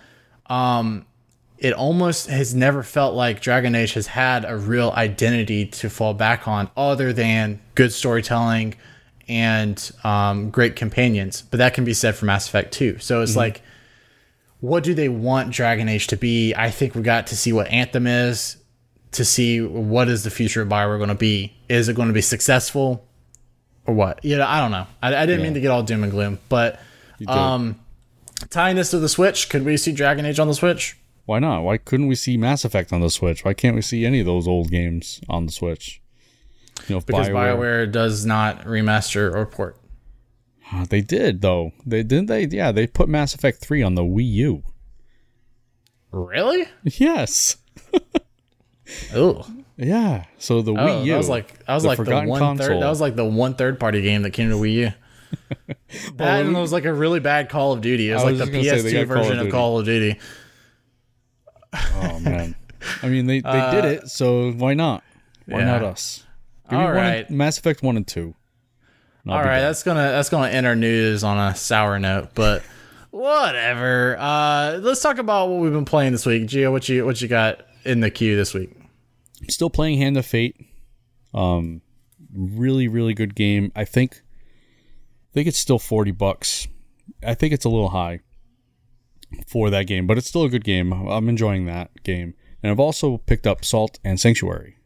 Um, 0.48 1.06
it 1.60 1.74
almost 1.74 2.28
has 2.28 2.56
never 2.56 2.82
felt 2.82 3.14
like 3.14 3.42
Dragon 3.42 3.76
Age 3.76 3.94
has 3.94 4.08
had 4.08 4.44
a 4.44 4.58
real 4.58 4.92
identity 4.96 5.68
to 5.68 5.89
fall 5.89 6.16
back 6.16 6.48
on 6.48 6.72
other 6.76 7.14
than 7.14 7.62
good 7.76 7.94
storytelling 7.94 8.74
and 9.28 9.92
um, 10.04 10.50
great 10.50 10.76
companions. 10.76 11.44
But 11.44 11.58
that 11.58 11.76
can 11.76 11.86
be 11.86 11.94
said 11.94 12.16
for 12.16 12.26
Mass 12.26 12.48
Effect 12.48 12.74
too. 12.74 12.98
So 12.98 13.22
it's 13.22 13.36
like, 13.36 13.62
what 14.62 14.84
do 14.84 14.93
they 14.93 15.09
want 15.09 15.51
Dragon 15.51 15.89
Age 15.89 16.07
to 16.07 16.18
be? 16.18 16.53
I 16.55 16.70
think 16.70 16.95
we 16.95 17.01
got 17.01 17.28
to 17.28 17.36
see 17.36 17.51
what 17.51 17.68
Anthem 17.68 18.07
is, 18.07 18.57
to 19.12 19.26
see 19.26 19.59
what 19.59 20.07
is 20.07 20.24
the 20.24 20.30
future 20.30 20.62
of 20.62 20.70
Bioware 20.70 20.97
going 20.97 21.09
to 21.09 21.16
be. 21.16 21.53
Is 21.68 21.89
it 21.89 21.95
going 21.95 22.07
to 22.07 22.14
be 22.14 22.22
successful 22.22 23.05
or 23.86 23.93
what? 23.93 24.24
You 24.24 24.38
know, 24.38 24.45
I 24.47 24.62
don't 24.62 24.72
know. 24.72 24.88
I, 25.01 25.16
I 25.16 25.26
didn't 25.26 25.43
mean 25.43 25.55
to 25.55 25.59
get 25.59 25.72
all 25.72 25.84
doom 25.84 26.03
and 26.03 26.12
gloom, 26.12 26.39
but 26.47 26.80
um, 27.28 27.80
tying 28.49 28.76
this 28.76 28.91
to 28.91 28.99
the 28.99 29.09
Switch, 29.09 29.49
could 29.49 29.66
we 29.66 29.78
see 29.78 29.91
Dragon 29.91 30.26
Age 30.26 30.39
on 30.39 30.47
the 30.47 30.53
Switch? 30.53 30.95
Why 31.26 31.39
not? 31.39 31.62
Why 31.62 31.78
couldn't 31.78 32.07
we 32.07 32.16
see 32.16 32.38
Mass 32.38 32.64
Effect 32.64 32.93
on 32.93 33.01
the 33.01 33.09
Switch? 33.09 33.43
Why 33.43 33.53
can't 33.53 33.76
we 33.76 33.82
see 33.82 34.05
any 34.05 34.20
of 34.20 34.26
those 34.26 34.47
old 34.47 34.70
games 34.70 35.22
on 35.28 35.47
the 35.47 35.51
Switch? 35.51 36.01
You 36.88 36.95
know, 36.95 36.97
if 36.99 37.05
Because 37.05 37.30
BioWare, 37.30 37.57
BioWare 37.57 37.91
does 37.91 38.26
not 38.26 38.64
remaster 38.66 39.34
or 39.34 39.45
port. 39.45 39.78
Uh, 40.74 40.86
they 40.89 41.01
did 41.01 41.41
though. 41.41 41.72
They 41.86 42.03
didn't. 42.03 42.28
They 42.28 42.45
yeah. 42.45 42.72
They 42.72 42.88
put 42.88 43.09
Mass 43.09 43.34
Effect 43.36 43.59
three 43.59 43.84
on 43.84 43.95
the 43.95 44.03
Wii 44.03 44.30
U. 44.32 44.63
Really? 46.11 46.65
Yes. 46.84 47.57
Oh, 49.15 49.45
Yeah. 49.78 50.26
So 50.38 50.61
the 50.61 50.74
oh 50.74 50.76
Wii 50.76 51.05
U. 51.05 51.11
that 51.13 51.17
was 51.17 51.30
like 51.30 51.57
I 51.65 51.76
was 51.76 51.84
the 51.84 51.89
like 51.89 51.97
the 51.97 52.03
one 52.26 52.39
third. 52.39 52.39
console. 52.67 52.80
That 52.82 52.89
was 52.89 52.99
like 52.99 53.15
the 53.15 53.24
one 53.24 53.53
third 53.53 53.80
party 53.80 54.01
game 54.01 54.24
that 54.24 54.32
came 54.32 54.49
to 54.49 54.55
Wii 54.55 54.74
U. 54.74 54.91
that 56.17 56.41
and 56.45 56.55
it 56.55 56.59
was 56.59 56.74
like 56.74 56.84
a 56.84 56.91
really 56.93 57.22
bad 57.22 57.47
Call 57.47 57.72
of 57.72 57.80
Duty. 57.80 58.09
It 58.09 58.15
was 58.15 58.24
I 58.24 58.26
like 58.26 58.34
the 58.38 58.39
just 58.47 58.51
gonna 58.51 58.63
say, 58.65 58.82
they 58.82 58.91
PS2 58.91 59.07
got 59.07 59.13
Call 59.13 59.22
of 59.22 59.28
version 59.30 59.39
of 59.45 59.51
Call 59.51 59.80
of 59.80 59.86
Duty. 59.86 60.19
Oh 61.74 62.19
man. 62.19 62.55
I 63.01 63.07
mean, 63.07 63.28
they 63.28 63.39
they 63.39 63.72
did 63.72 63.86
it, 63.86 64.07
so 64.09 64.51
why 64.51 64.74
not? 64.74 65.03
Why 65.45 65.57
Uh, 65.57 65.59
yeah. 65.59 65.65
not 65.65 65.84
us? 65.84 66.26
Give 66.69 66.80
All 66.80 66.89
and- 66.89 67.30
Mass 67.30 67.57
Effect 67.57 67.82
one 67.82 67.95
and 67.95 68.05
two. 68.07 68.36
All 69.28 69.39
be 69.39 69.43
that's 69.49 69.84
gonna 69.84 69.99
that's 69.99 70.30
gonna 70.30 70.49
end 70.49 70.65
our 70.65 70.76
news 70.76 71.24
on 71.24 71.38
a 71.38 71.55
sour 71.55 71.99
note, 71.99 72.30
but 72.34 72.63
whatever. 73.11 74.17
Uh, 74.17 74.80
let's 74.82 75.01
talk 75.01 75.17
about 75.17 75.49
what 75.49 75.59
we've 75.59 75.72
been 75.72 75.86
playing 75.86 76.11
this 76.11 76.26
week. 76.26 76.47
Geo, 76.47 76.72
what 76.72 76.89
you 76.89 77.05
what 77.05 77.22
you 77.22 77.28
got 77.28 77.61
in 77.86 77.99
the 77.99 78.09
queue 78.09 78.36
this 78.36 78.53
week? 78.53 78.72
I'm 79.41 79.49
still 79.49 79.69
playing 79.69 79.99
Hand 79.99 80.17
of 80.17 80.26
Fate. 80.26 80.55
Um, 81.34 81.82
really, 82.34 82.88
really 82.88 83.13
good 83.13 83.36
game. 83.36 83.72
I 83.76 83.86
think, 83.86 84.15
I 84.15 85.34
think 85.34 85.47
it's 85.47 85.59
still 85.59 85.80
forty 85.80 86.11
bucks. 86.11 86.67
I 87.24 87.36
think 87.36 87.53
it's 87.53 87.65
a 87.65 87.69
little 87.69 87.89
high 87.89 88.22
for 89.47 89.69
that 89.69 89.84
game, 89.86 90.07
but 90.07 90.17
it's 90.17 90.28
still 90.28 90.43
a 90.43 90.49
good 90.49 90.63
game. 90.63 90.91
I'm 90.91 91.30
enjoying 91.30 91.65
that 91.65 92.03
game, 92.03 92.34
and 92.63 92.72
I've 92.72 92.80
also 92.80 93.17
picked 93.17 93.45
up 93.45 93.63
Salt 93.63 93.99
and 94.03 94.19
Sanctuary. 94.19 94.78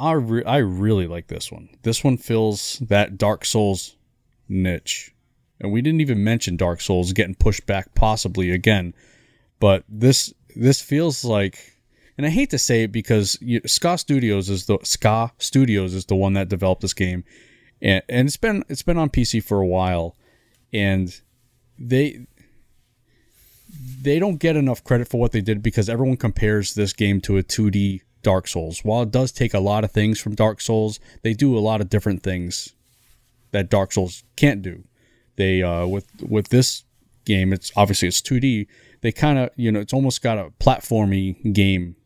I 0.00 0.12
re- 0.12 0.44
I 0.44 0.56
really 0.56 1.06
like 1.06 1.26
this 1.26 1.52
one. 1.52 1.68
This 1.82 2.02
one 2.02 2.16
fills 2.16 2.78
that 2.88 3.18
Dark 3.18 3.44
Souls 3.44 3.96
niche, 4.48 5.14
and 5.60 5.70
we 5.70 5.82
didn't 5.82 6.00
even 6.00 6.24
mention 6.24 6.56
Dark 6.56 6.80
Souls 6.80 7.12
getting 7.12 7.34
pushed 7.34 7.66
back 7.66 7.94
possibly 7.94 8.50
again, 8.50 8.94
but 9.60 9.84
this 9.88 10.32
this 10.56 10.80
feels 10.80 11.22
like 11.22 11.76
and 12.16 12.26
I 12.26 12.30
hate 12.30 12.50
to 12.50 12.58
say 12.58 12.84
it 12.84 12.92
because 12.92 13.38
you, 13.40 13.60
Ska 13.66 13.98
Studios 13.98 14.48
is 14.48 14.66
the 14.66 14.78
Ska 14.82 15.32
Studios 15.38 15.94
is 15.94 16.06
the 16.06 16.16
one 16.16 16.32
that 16.32 16.48
developed 16.48 16.80
this 16.80 16.94
game, 16.94 17.22
and, 17.82 18.02
and 18.08 18.26
it's 18.26 18.38
been 18.38 18.64
it's 18.70 18.82
been 18.82 18.98
on 18.98 19.10
PC 19.10 19.42
for 19.44 19.60
a 19.60 19.66
while, 19.66 20.16
and 20.72 21.20
they 21.78 22.26
they 24.02 24.18
don't 24.18 24.36
get 24.36 24.56
enough 24.56 24.82
credit 24.82 25.08
for 25.08 25.20
what 25.20 25.32
they 25.32 25.42
did 25.42 25.62
because 25.62 25.88
everyone 25.88 26.16
compares 26.16 26.74
this 26.74 26.92
game 26.94 27.20
to 27.20 27.36
a 27.36 27.42
2D 27.42 28.00
Dark 28.22 28.48
Souls. 28.48 28.80
While 28.84 29.02
it 29.02 29.10
does 29.10 29.32
take 29.32 29.54
a 29.54 29.60
lot 29.60 29.84
of 29.84 29.90
things 29.90 30.20
from 30.20 30.34
Dark 30.34 30.60
Souls, 30.60 31.00
they 31.22 31.32
do 31.32 31.56
a 31.56 31.60
lot 31.60 31.80
of 31.80 31.88
different 31.88 32.22
things 32.22 32.74
that 33.52 33.70
Dark 33.70 33.92
Souls 33.92 34.24
can't 34.36 34.62
do. 34.62 34.84
They 35.36 35.62
uh, 35.62 35.86
with 35.86 36.06
with 36.22 36.48
this 36.48 36.84
game, 37.24 37.52
it's 37.52 37.72
obviously 37.76 38.08
it's 38.08 38.20
2D. 38.20 38.66
They 39.00 39.12
kind 39.12 39.38
of 39.38 39.50
you 39.56 39.72
know 39.72 39.80
it's 39.80 39.92
almost 39.92 40.22
got 40.22 40.38
a 40.38 40.50
platformy 40.60 41.52
game 41.52 41.96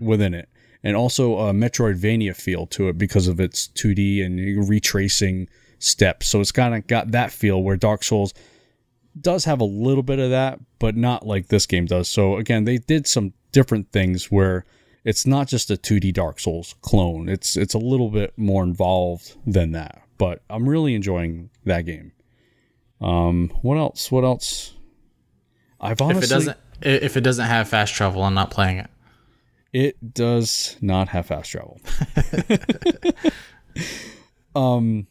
within 0.00 0.34
it, 0.34 0.48
and 0.82 0.96
also 0.96 1.38
a 1.38 1.52
Metroidvania 1.52 2.36
feel 2.36 2.66
to 2.68 2.88
it 2.88 2.98
because 2.98 3.28
of 3.28 3.40
its 3.40 3.68
2D 3.68 4.24
and 4.24 4.68
retracing 4.68 5.48
steps. 5.78 6.28
So 6.28 6.40
it's 6.40 6.52
kind 6.52 6.74
of 6.74 6.86
got 6.86 7.10
that 7.12 7.32
feel 7.32 7.62
where 7.62 7.76
Dark 7.76 8.04
Souls 8.04 8.34
does 9.18 9.44
have 9.44 9.60
a 9.60 9.64
little 9.64 10.02
bit 10.02 10.18
of 10.18 10.30
that, 10.30 10.60
but 10.78 10.96
not 10.96 11.26
like 11.26 11.48
this 11.48 11.66
game 11.66 11.86
does. 11.86 12.08
So 12.08 12.36
again, 12.36 12.64
they 12.64 12.78
did 12.78 13.06
some 13.06 13.32
different 13.52 13.90
things 13.90 14.30
where 14.30 14.64
it's 15.06 15.24
not 15.24 15.46
just 15.46 15.70
a 15.70 15.76
2D 15.76 16.12
Dark 16.12 16.40
Souls 16.40 16.74
clone. 16.82 17.28
It's 17.28 17.56
it's 17.56 17.74
a 17.74 17.78
little 17.78 18.10
bit 18.10 18.36
more 18.36 18.64
involved 18.64 19.36
than 19.46 19.70
that. 19.70 20.02
But 20.18 20.42
I'm 20.50 20.68
really 20.68 20.94
enjoying 20.96 21.48
that 21.64 21.82
game. 21.82 22.10
Um, 23.00 23.50
what 23.62 23.78
else? 23.78 24.10
What 24.10 24.24
else? 24.24 24.74
I've 25.80 26.00
honestly 26.00 26.18
if 26.18 26.24
it 26.24 26.34
doesn't 26.34 26.58
if 26.82 27.16
it 27.16 27.20
doesn't 27.20 27.46
have 27.46 27.68
fast 27.68 27.94
travel, 27.94 28.24
I'm 28.24 28.34
not 28.34 28.50
playing 28.50 28.78
it. 28.78 28.90
It 29.72 30.12
does 30.12 30.76
not 30.80 31.08
have 31.10 31.26
fast 31.26 31.52
travel. 31.52 31.80
um, 34.56 35.06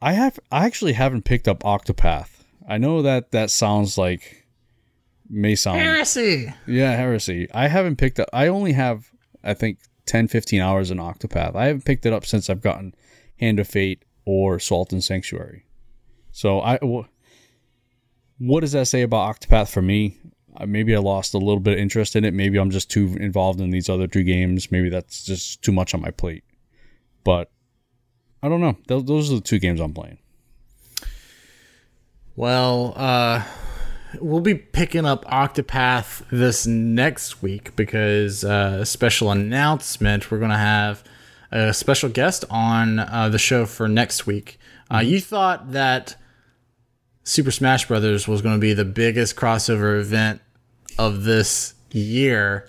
I 0.00 0.14
have. 0.14 0.40
I 0.50 0.66
actually 0.66 0.94
haven't 0.94 1.22
picked 1.22 1.46
up 1.46 1.60
Octopath. 1.60 2.42
I 2.68 2.78
know 2.78 3.02
that 3.02 3.30
that 3.30 3.52
sounds 3.52 3.96
like 3.96 4.41
may 5.32 5.54
sound 5.54 5.78
Heresy. 5.80 6.52
yeah 6.66 6.94
heresy. 6.94 7.48
I 7.54 7.66
haven't 7.68 7.96
picked 7.96 8.20
up. 8.20 8.28
I 8.32 8.46
only 8.48 8.72
have 8.72 9.10
I 9.42 9.54
think 9.54 9.78
10, 10.06 10.28
15 10.28 10.60
hours 10.60 10.90
in 10.90 10.98
Octopath. 10.98 11.56
I 11.56 11.66
haven't 11.66 11.84
picked 11.84 12.04
it 12.06 12.12
up 12.12 12.24
since 12.26 12.48
I've 12.50 12.60
gotten 12.60 12.94
Hand 13.40 13.58
of 13.58 13.66
Fate 13.66 14.04
or 14.24 14.58
Salt 14.60 14.92
and 14.92 15.02
Sanctuary. 15.02 15.64
So 16.30 16.60
I. 16.60 16.76
wh- 16.78 17.08
what 18.38 18.60
does 18.60 18.72
that 18.72 18.86
say 18.88 19.02
about 19.02 19.36
Octopath 19.40 19.70
for 19.72 19.82
me? 19.82 20.18
Uh, 20.56 20.66
Maybe 20.66 20.94
I 20.94 20.98
lost 20.98 21.32
a 21.34 21.38
little 21.38 21.60
bit 21.60 21.74
of 21.74 21.78
interest 21.78 22.16
in 22.16 22.24
it. 22.24 22.34
Maybe 22.34 22.58
I'm 22.58 22.70
just 22.70 22.90
too 22.90 23.16
involved 23.20 23.60
in 23.60 23.70
these 23.70 23.88
other 23.88 24.06
two 24.08 24.24
games. 24.24 24.70
Maybe 24.72 24.88
that's 24.88 25.24
just 25.24 25.62
too 25.62 25.70
much 25.72 25.94
on 25.94 26.00
my 26.00 26.10
plate. 26.10 26.42
But 27.24 27.50
I 28.42 28.48
don't 28.48 28.60
know. 28.60 28.76
Those, 28.88 29.04
those 29.04 29.32
are 29.32 29.36
the 29.36 29.40
two 29.40 29.60
games 29.60 29.80
I'm 29.80 29.94
playing. 29.94 30.18
Well, 32.34 32.94
uh, 32.96 33.44
we'll 34.20 34.40
be 34.40 34.54
picking 34.54 35.04
up 35.04 35.24
Octopath 35.26 36.22
this 36.30 36.66
next 36.66 37.42
week 37.42 37.74
because 37.76 38.44
uh, 38.44 38.78
a 38.80 38.86
special 38.86 39.30
announcement. 39.30 40.30
We're 40.30 40.38
going 40.38 40.50
to 40.50 40.56
have 40.56 41.04
a 41.50 41.72
special 41.74 42.08
guest 42.08 42.44
on 42.50 42.98
uh, 42.98 43.28
the 43.30 43.38
show 43.38 43.66
for 43.66 43.88
next 43.88 44.26
week. 44.26 44.58
Uh, 44.92 44.98
you 44.98 45.20
thought 45.20 45.72
that 45.72 46.16
Super 47.24 47.50
Smash 47.50 47.86
Brothers 47.88 48.26
was 48.26 48.42
going 48.42 48.56
to 48.56 48.60
be 48.60 48.74
the 48.74 48.84
biggest 48.84 49.36
crossover 49.36 50.00
event 50.00 50.40
of 50.98 51.24
this 51.24 51.74
year. 51.92 52.68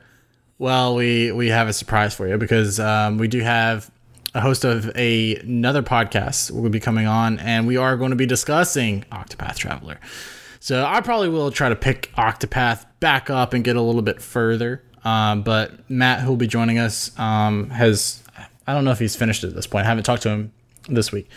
Well, 0.57 0.95
we 0.95 1.31
we 1.31 1.49
have 1.49 1.67
a 1.67 1.73
surprise 1.73 2.13
for 2.13 2.27
you 2.27 2.37
because 2.37 2.79
um, 2.79 3.17
we 3.17 3.27
do 3.27 3.39
have 3.39 3.89
a 4.35 4.41
host 4.41 4.63
of 4.63 4.95
a, 4.95 5.35
another 5.37 5.83
podcast 5.83 6.51
will 6.51 6.69
be 6.69 6.79
coming 6.79 7.07
on, 7.07 7.39
and 7.39 7.67
we 7.67 7.77
are 7.77 7.97
going 7.97 8.09
to 8.11 8.15
be 8.15 8.25
discussing 8.25 9.05
Octopath 9.11 9.57
Traveler. 9.57 9.99
So 10.63 10.85
I 10.85 11.01
probably 11.01 11.27
will 11.27 11.51
try 11.51 11.67
to 11.67 11.75
pick 11.75 12.09
Octopath 12.17 12.85
back 13.01 13.29
up 13.29 13.53
and 13.53 13.65
get 13.65 13.75
a 13.75 13.81
little 13.81 14.01
bit 14.01 14.21
further. 14.21 14.81
Um, 15.03 15.41
but 15.41 15.89
Matt, 15.89 16.21
who 16.21 16.29
will 16.29 16.37
be 16.37 16.47
joining 16.47 16.79
us, 16.79 17.11
um, 17.19 17.69
has 17.71 18.23
I 18.65 18.73
don't 18.73 18.85
know 18.85 18.91
if 18.91 18.99
he's 18.99 19.13
finished 19.13 19.43
at 19.43 19.53
this 19.53 19.67
point. 19.67 19.83
I 19.85 19.89
haven't 19.89 20.05
talked 20.05 20.21
to 20.23 20.29
him 20.29 20.53
this 20.87 21.11
week, 21.11 21.29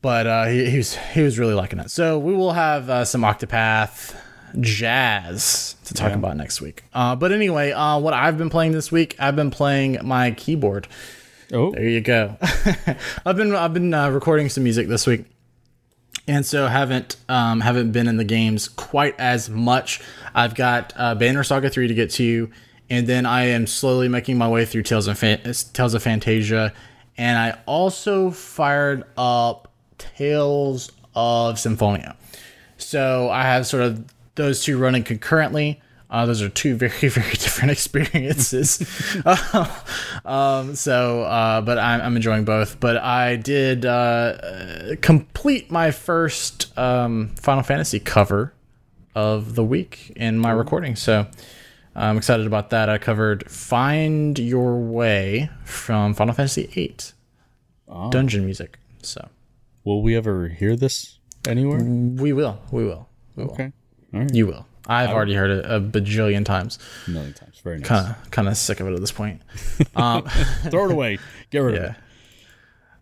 but 0.00 0.26
uh, 0.26 0.46
he, 0.46 0.70
he 0.70 0.78
was 0.78 0.94
he 0.94 1.20
was 1.20 1.38
really 1.38 1.52
liking 1.52 1.80
it. 1.80 1.90
So 1.90 2.18
we 2.18 2.32
will 2.34 2.52
have 2.52 2.88
uh, 2.88 3.04
some 3.04 3.20
Octopath 3.20 4.16
jazz 4.58 5.76
to 5.84 5.92
talk 5.92 6.08
Yeah. 6.08 6.14
about 6.16 6.38
next 6.38 6.62
week. 6.62 6.84
Uh, 6.94 7.14
but 7.16 7.32
anyway, 7.32 7.72
uh, 7.72 7.98
what 7.98 8.14
I've 8.14 8.38
been 8.38 8.48
playing 8.48 8.72
this 8.72 8.90
week, 8.90 9.16
I've 9.18 9.36
been 9.36 9.50
playing 9.50 9.98
my 10.02 10.30
keyboard. 10.30 10.88
Oh, 11.52 11.72
There 11.72 11.86
you 11.86 12.00
go. 12.00 12.38
I've 13.26 13.36
been 13.36 13.54
I've 13.54 13.74
been 13.74 13.92
uh, 13.92 14.08
recording 14.08 14.48
some 14.48 14.64
music 14.64 14.88
this 14.88 15.06
week, 15.06 15.26
and 16.30 16.46
so 16.46 16.68
haven't 16.68 17.16
um, 17.28 17.60
haven't 17.60 17.90
been 17.90 18.06
in 18.06 18.16
the 18.16 18.24
games 18.24 18.68
quite 18.68 19.18
as 19.18 19.50
much. 19.50 20.00
I've 20.32 20.54
got 20.54 20.92
uh, 20.96 21.16
Banner 21.16 21.42
Saga 21.42 21.68
three 21.68 21.88
to 21.88 21.94
get 21.94 22.10
to, 22.12 22.48
and 22.88 23.06
then 23.08 23.26
I 23.26 23.46
am 23.46 23.66
slowly 23.66 24.08
making 24.08 24.38
my 24.38 24.48
way 24.48 24.64
through 24.64 24.84
Tales 24.84 25.08
of 25.08 25.18
Fan- 25.18 25.42
Tales 25.42 25.94
of 25.94 26.04
Phantasia, 26.04 26.72
and 27.18 27.36
I 27.36 27.58
also 27.66 28.30
fired 28.30 29.02
up 29.16 29.72
Tales 29.98 30.92
of 31.16 31.58
Symphonia. 31.58 32.16
So 32.78 33.28
I 33.28 33.42
have 33.42 33.66
sort 33.66 33.82
of 33.82 34.04
those 34.36 34.62
two 34.62 34.78
running 34.78 35.02
concurrently. 35.02 35.80
Uh, 36.10 36.26
those 36.26 36.42
are 36.42 36.48
two 36.48 36.74
very, 36.76 37.08
very 37.08 37.30
different 37.32 37.70
experiences. 37.76 38.80
um, 40.24 40.74
so, 40.74 41.22
uh, 41.22 41.60
but 41.60 41.78
I'm, 41.78 42.00
I'm 42.00 42.16
enjoying 42.16 42.44
both. 42.44 42.80
But 42.80 42.96
I 42.96 43.36
did 43.36 43.86
uh, 43.86 44.96
complete 45.00 45.70
my 45.70 45.92
first 45.92 46.76
um, 46.76 47.28
Final 47.36 47.62
Fantasy 47.62 48.00
cover 48.00 48.52
of 49.14 49.54
the 49.54 49.64
week 49.64 50.12
in 50.16 50.38
my 50.38 50.50
recording. 50.50 50.96
So 50.96 51.26
I'm 51.94 52.16
excited 52.16 52.46
about 52.46 52.70
that. 52.70 52.88
I 52.88 52.98
covered 52.98 53.50
Find 53.50 54.38
Your 54.38 54.78
Way 54.80 55.50
from 55.64 56.14
Final 56.14 56.34
Fantasy 56.34 56.66
VIII 56.66 56.96
dungeon 58.10 58.44
music. 58.44 58.78
So 59.02 59.28
will 59.84 60.02
we 60.02 60.16
ever 60.16 60.48
hear 60.48 60.76
this 60.76 61.18
anywhere? 61.46 61.82
we 61.82 62.32
will. 62.32 62.60
We 62.70 62.84
will. 62.84 63.08
We 63.36 63.44
will. 63.44 63.52
Okay, 63.52 63.72
right, 64.12 64.32
You 64.34 64.46
will. 64.46 64.66
I've 64.90 65.10
already 65.10 65.34
heard 65.34 65.50
it 65.50 65.64
a 65.66 65.80
bajillion 65.80 66.44
times. 66.44 66.78
a 67.06 67.10
million 67.10 67.32
times. 67.32 67.60
Very 67.60 67.78
nice. 67.78 67.88
Kind 67.88 68.08
of, 68.08 68.30
kind 68.30 68.48
of 68.48 68.56
sick 68.56 68.80
of 68.80 68.88
it 68.88 68.92
at 68.92 69.00
this 69.00 69.12
point. 69.12 69.42
Throw 69.94 70.84
it 70.86 70.90
away. 70.92 71.18
Get 71.50 71.60
rid 71.60 71.76
of 71.76 71.82
it. 71.84 71.96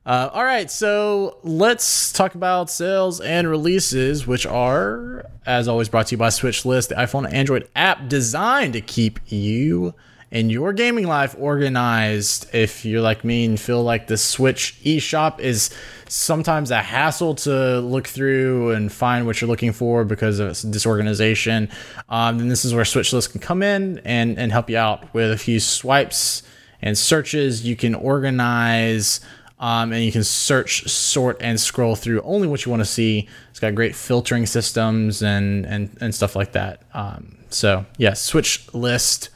Uh, 0.05 0.30
all 0.32 0.45
right, 0.45 0.70
so 0.70 1.36
let's 1.43 2.12
talk 2.12 2.34
about 2.34 2.70
sales 2.70 3.20
and 3.20 3.47
releases, 3.47 4.26
which 4.26 4.47
are, 4.47 5.26
as 5.45 5.68
always, 5.68 5.91
brought 5.91 6.07
to 6.07 6.14
you 6.14 6.16
by 6.16 6.30
Switch 6.30 6.64
List, 6.64 6.89
the 6.89 6.95
iPhone 6.95 7.26
and 7.26 7.34
Android 7.34 7.68
app 7.76 8.09
designed 8.09 8.72
to 8.72 8.80
keep 8.80 9.20
you 9.26 9.95
and 10.30 10.51
your 10.51 10.72
gaming 10.72 11.07
life 11.07 11.34
organized. 11.39 12.49
If 12.55 12.86
you're 12.86 13.03
like 13.03 13.22
me 13.22 13.45
and 13.45 13.61
feel 13.61 13.82
like 13.82 14.07
the 14.07 14.16
Switch 14.16 14.80
eShop 14.82 15.41
is 15.41 15.68
sometimes 16.09 16.71
a 16.71 16.83
hassle 16.83 17.35
to 17.35 17.81
look 17.81 18.07
through 18.07 18.73
and 18.73 18.93
find 18.93 19.27
what 19.27 19.41
you're 19.41 19.49
looking 19.49 19.73
for 19.73 20.05
because 20.05 20.39
of 20.39 20.71
disorganization, 20.71 21.69
um, 22.09 22.39
then 22.39 22.49
this 22.49 22.65
is 22.65 22.75
where 22.75 22.85
Switch 22.85 23.13
List 23.13 23.33
can 23.33 23.41
come 23.41 23.63
in 23.63 24.01
and, 24.05 24.39
and 24.39 24.53
help 24.53 24.71
you 24.71 24.77
out 24.77 25.13
with 25.15 25.31
a 25.31 25.39
few 25.39 25.61
swipes 25.61 26.43
and 26.81 26.97
searches. 26.97 27.67
You 27.67 27.77
can 27.77 27.95
organize 27.95 29.21
um, 29.61 29.93
and 29.93 30.05
you 30.05 30.13
can 30.13 30.25
search, 30.25 30.89
sort, 30.89 31.37
and 31.41 31.59
scroll 31.61 31.97
through 31.97 32.21
only 32.23 32.47
what 32.47 32.65
you 32.65 32.71
want 32.71 32.81
to 32.81 32.87
see. 32.87 33.29
It's 33.51 33.61
got 33.61 33.75
great 33.75 33.97
filtering 33.97 34.47
systems 34.47 35.23
and 35.23 35.67
and, 35.67 35.97
and 36.01 36.15
stuff 36.15 36.37
like 36.37 36.53
that. 36.53 36.83
Um, 36.95 37.39
so 37.51 37.85
yeah, 37.97 38.15
Switch 38.15 38.73
List 38.73 39.31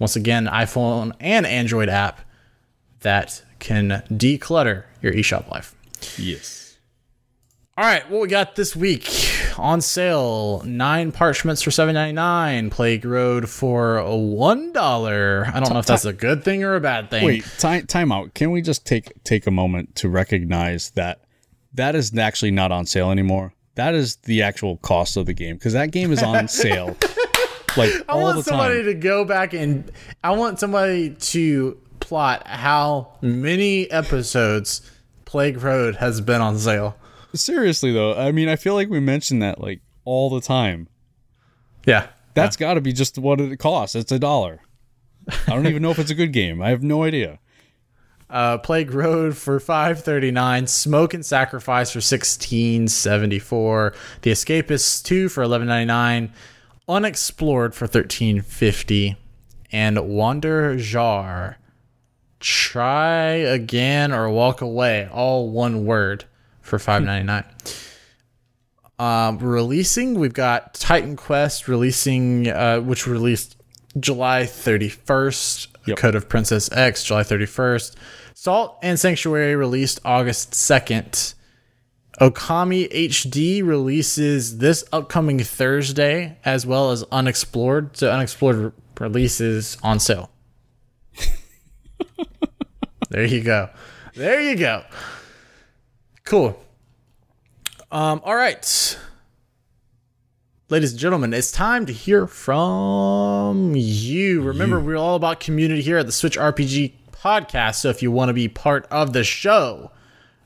once 0.00 0.16
again, 0.16 0.46
iPhone 0.46 1.12
and 1.20 1.46
Android 1.46 1.88
app 1.88 2.22
that 3.00 3.42
can 3.60 4.02
declutter 4.10 4.84
your 5.02 5.12
eShop 5.12 5.48
life. 5.50 5.76
Yes. 6.18 6.78
All 7.76 7.84
right, 7.84 8.08
what 8.10 8.20
we 8.20 8.28
got 8.28 8.56
this 8.56 8.76
week 8.76 9.08
on 9.56 9.80
sale: 9.80 10.62
nine 10.66 11.12
parchments 11.12 11.62
for 11.62 11.70
seven 11.70 11.94
ninety 11.94 12.12
nine. 12.12 12.68
Plague 12.68 13.04
Road 13.04 13.48
for 13.48 14.02
one 14.04 14.72
dollar. 14.72 15.46
I 15.52 15.60
don't 15.60 15.72
know 15.72 15.78
if 15.78 15.86
that's 15.86 16.04
a 16.04 16.12
good 16.12 16.44
thing 16.44 16.62
or 16.62 16.74
a 16.74 16.80
bad 16.80 17.08
thing. 17.08 17.24
Wait, 17.24 17.44
time 17.58 17.86
time 17.86 18.12
out. 18.12 18.34
Can 18.34 18.50
we 18.50 18.60
just 18.60 18.84
take 18.84 19.12
take 19.24 19.46
a 19.46 19.50
moment 19.50 19.94
to 19.96 20.08
recognize 20.10 20.90
that 20.90 21.22
that 21.74 21.94
is 21.94 22.16
actually 22.18 22.50
not 22.50 22.70
on 22.70 22.84
sale 22.84 23.10
anymore? 23.10 23.54
That 23.76 23.94
is 23.94 24.16
the 24.16 24.42
actual 24.42 24.76
cost 24.78 25.16
of 25.16 25.24
the 25.24 25.32
game 25.32 25.56
because 25.56 25.72
that 25.72 25.90
game 25.90 26.12
is 26.12 26.22
on 26.22 26.48
sale 26.48 26.96
like 27.76 27.90
I 28.08 28.12
all 28.12 28.22
want 28.22 28.36
the 28.38 28.42
somebody 28.42 28.76
time. 28.76 28.86
to 28.86 28.94
go 28.94 29.24
back 29.24 29.54
and 29.54 29.90
I 30.22 30.32
want 30.32 30.58
somebody 30.58 31.10
to 31.10 31.78
plot 32.00 32.46
how 32.46 33.16
many 33.20 33.90
episodes 33.90 34.82
Plague 35.30 35.62
Road 35.62 35.94
has 35.94 36.20
been 36.20 36.40
on 36.40 36.58
sale. 36.58 36.96
Seriously 37.34 37.92
though, 37.92 38.14
I 38.14 38.32
mean, 38.32 38.48
I 38.48 38.56
feel 38.56 38.74
like 38.74 38.90
we 38.90 38.98
mention 38.98 39.38
that 39.38 39.60
like 39.60 39.80
all 40.04 40.28
the 40.28 40.40
time. 40.40 40.88
Yeah. 41.86 42.08
That's 42.34 42.56
got 42.56 42.74
to 42.74 42.80
be 42.80 42.92
just 42.92 43.16
what 43.16 43.40
it 43.40 43.56
costs. 43.60 43.94
It's 43.94 44.10
a 44.10 44.18
dollar. 44.18 44.58
I 45.46 45.50
don't 45.50 45.68
even 45.68 45.82
know 45.82 45.92
if 45.92 46.00
it's 46.00 46.10
a 46.10 46.16
good 46.16 46.32
game. 46.32 46.60
I 46.60 46.70
have 46.70 46.82
no 46.82 47.04
idea. 47.04 47.38
Uh, 48.28 48.58
Plague 48.58 48.92
Road 48.92 49.36
for 49.36 49.60
five 49.60 50.02
thirty 50.02 50.32
nine. 50.32 50.66
Smoke 50.66 51.14
and 51.14 51.24
Sacrifice 51.24 51.92
for 51.92 52.00
sixteen 52.00 52.88
seventy 52.88 53.38
four. 53.38 53.94
The 54.22 54.32
Escapists 54.32 55.00
two 55.00 55.28
for 55.28 55.44
eleven 55.44 55.68
ninety 55.68 55.86
nine. 55.86 56.32
Unexplored 56.88 57.72
for 57.72 57.86
thirteen 57.86 58.42
fifty. 58.42 59.16
And 59.70 60.08
Wander 60.08 60.76
Jar. 60.76 61.58
Try 62.40 63.26
again 63.34 64.12
or 64.12 64.28
walk 64.30 64.60
away. 64.60 65.08
All 65.12 65.50
one 65.50 65.84
word 65.84 66.24
for 66.62 66.78
five 66.78 67.02
ninety 67.02 67.26
nine. 67.26 67.44
Um, 69.00 69.38
releasing, 69.38 70.18
we've 70.18 70.34
got 70.34 70.74
Titan 70.74 71.16
Quest 71.16 71.68
releasing, 71.68 72.48
uh, 72.50 72.80
which 72.80 73.06
released 73.06 73.56
July 73.98 74.42
31st. 74.42 75.68
Yep. 75.86 75.96
Code 75.96 76.14
of 76.14 76.28
Princess 76.28 76.70
X, 76.70 77.02
July 77.04 77.22
31st. 77.22 77.94
Salt 78.34 78.78
and 78.82 79.00
Sanctuary 79.00 79.56
released 79.56 80.00
August 80.04 80.52
2nd. 80.52 81.32
Okami 82.20 82.92
HD 82.92 83.66
releases 83.66 84.58
this 84.58 84.84
upcoming 84.92 85.38
Thursday, 85.38 86.36
as 86.44 86.66
well 86.66 86.90
as 86.90 87.02
Unexplored. 87.04 87.96
So 87.96 88.10
Unexplored 88.10 88.56
re- 88.56 88.72
releases 88.98 89.78
on 89.82 89.98
sale. 89.98 90.30
There 93.10 93.24
you 93.24 93.42
go. 93.42 93.70
There 94.14 94.40
you 94.40 94.56
go. 94.56 94.84
Cool. 96.24 96.60
Um, 97.90 98.20
all 98.24 98.34
right. 98.34 98.98
Ladies 100.68 100.92
and 100.92 101.00
gentlemen, 101.00 101.34
it's 101.34 101.50
time 101.50 101.86
to 101.86 101.92
hear 101.92 102.28
from 102.28 103.74
you. 103.74 104.40
Remember, 104.42 104.78
we're 104.78 104.96
all 104.96 105.16
about 105.16 105.40
community 105.40 105.82
here 105.82 105.98
at 105.98 106.06
the 106.06 106.12
Switch 106.12 106.38
RPG 106.38 106.92
podcast. 107.10 107.76
So 107.76 107.88
if 107.88 108.02
you 108.02 108.12
want 108.12 108.28
to 108.28 108.32
be 108.32 108.46
part 108.48 108.86
of 108.90 109.12
the 109.12 109.24
show, 109.24 109.90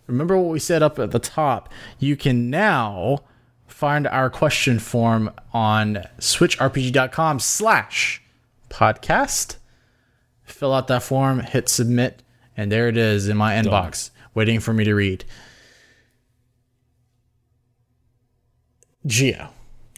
remember 0.06 0.38
what 0.38 0.50
we 0.50 0.58
said 0.58 0.82
up 0.82 0.98
at 0.98 1.10
the 1.10 1.18
top. 1.18 1.68
You 1.98 2.16
can 2.16 2.48
now 2.48 3.18
find 3.66 4.06
our 4.06 4.30
question 4.30 4.78
form 4.78 5.30
on 5.52 6.04
switchrpg.com 6.18 7.40
slash 7.40 8.22
podcast. 8.70 9.56
Fill 10.54 10.72
out 10.72 10.86
that 10.88 11.02
form, 11.02 11.40
hit 11.40 11.68
submit, 11.68 12.22
and 12.56 12.70
there 12.70 12.86
it 12.88 12.96
is 12.96 13.28
in 13.28 13.36
my 13.36 13.54
inbox, 13.54 14.10
waiting 14.34 14.60
for 14.60 14.72
me 14.72 14.84
to 14.84 14.94
read. 14.94 15.24
Geo, 19.06 19.48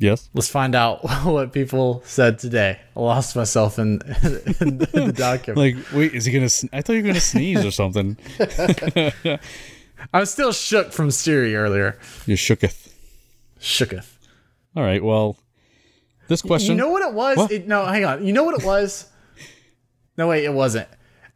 Yes. 0.01 0.29
let's 0.35 0.49
find 0.49 0.75
out 0.75 1.05
what 1.25 1.53
people 1.53 2.03
said 2.07 2.39
today. 2.39 2.81
I 2.97 3.01
lost 3.01 3.37
myself 3.37 3.79
in, 3.79 4.01
in 4.61 4.79
the 4.79 5.13
document. 5.17 5.59
Like, 5.77 5.93
wait, 5.93 6.15
is 6.15 6.25
he 6.25 6.33
gonna? 6.33 6.49
sn- 6.49 6.69
I 6.73 6.81
thought 6.83 6.95
you 6.95 7.03
were 7.03 7.07
gonna 7.09 7.21
sneeze 7.21 7.65
or 7.65 7.71
something. 7.71 8.17
I'm 10.13 10.27
still 10.27 10.53
shook 10.53 10.93
from 10.93 11.11
Siri 11.11 11.55
earlier. 11.55 11.99
You 12.27 12.37
shooketh. 12.37 12.93
Shooketh. 13.61 14.15
All 14.75 14.83
right. 14.83 15.03
Well, 15.05 15.37
this 16.29 16.43
question. 16.43 16.73
You 16.73 16.79
know 16.79 16.89
what 16.91 17.03
it 17.03 17.15
was? 17.15 17.37
What? 17.37 17.51
It, 17.53 17.69
no, 17.69 17.85
hang 17.87 18.05
on. 18.05 18.27
You 18.27 18.33
know 18.33 18.43
what 18.45 18.59
it 18.61 18.67
was? 18.67 19.07
No, 20.17 20.29
wait, 20.29 20.45
it 20.45 20.53
wasn't. 20.53 20.89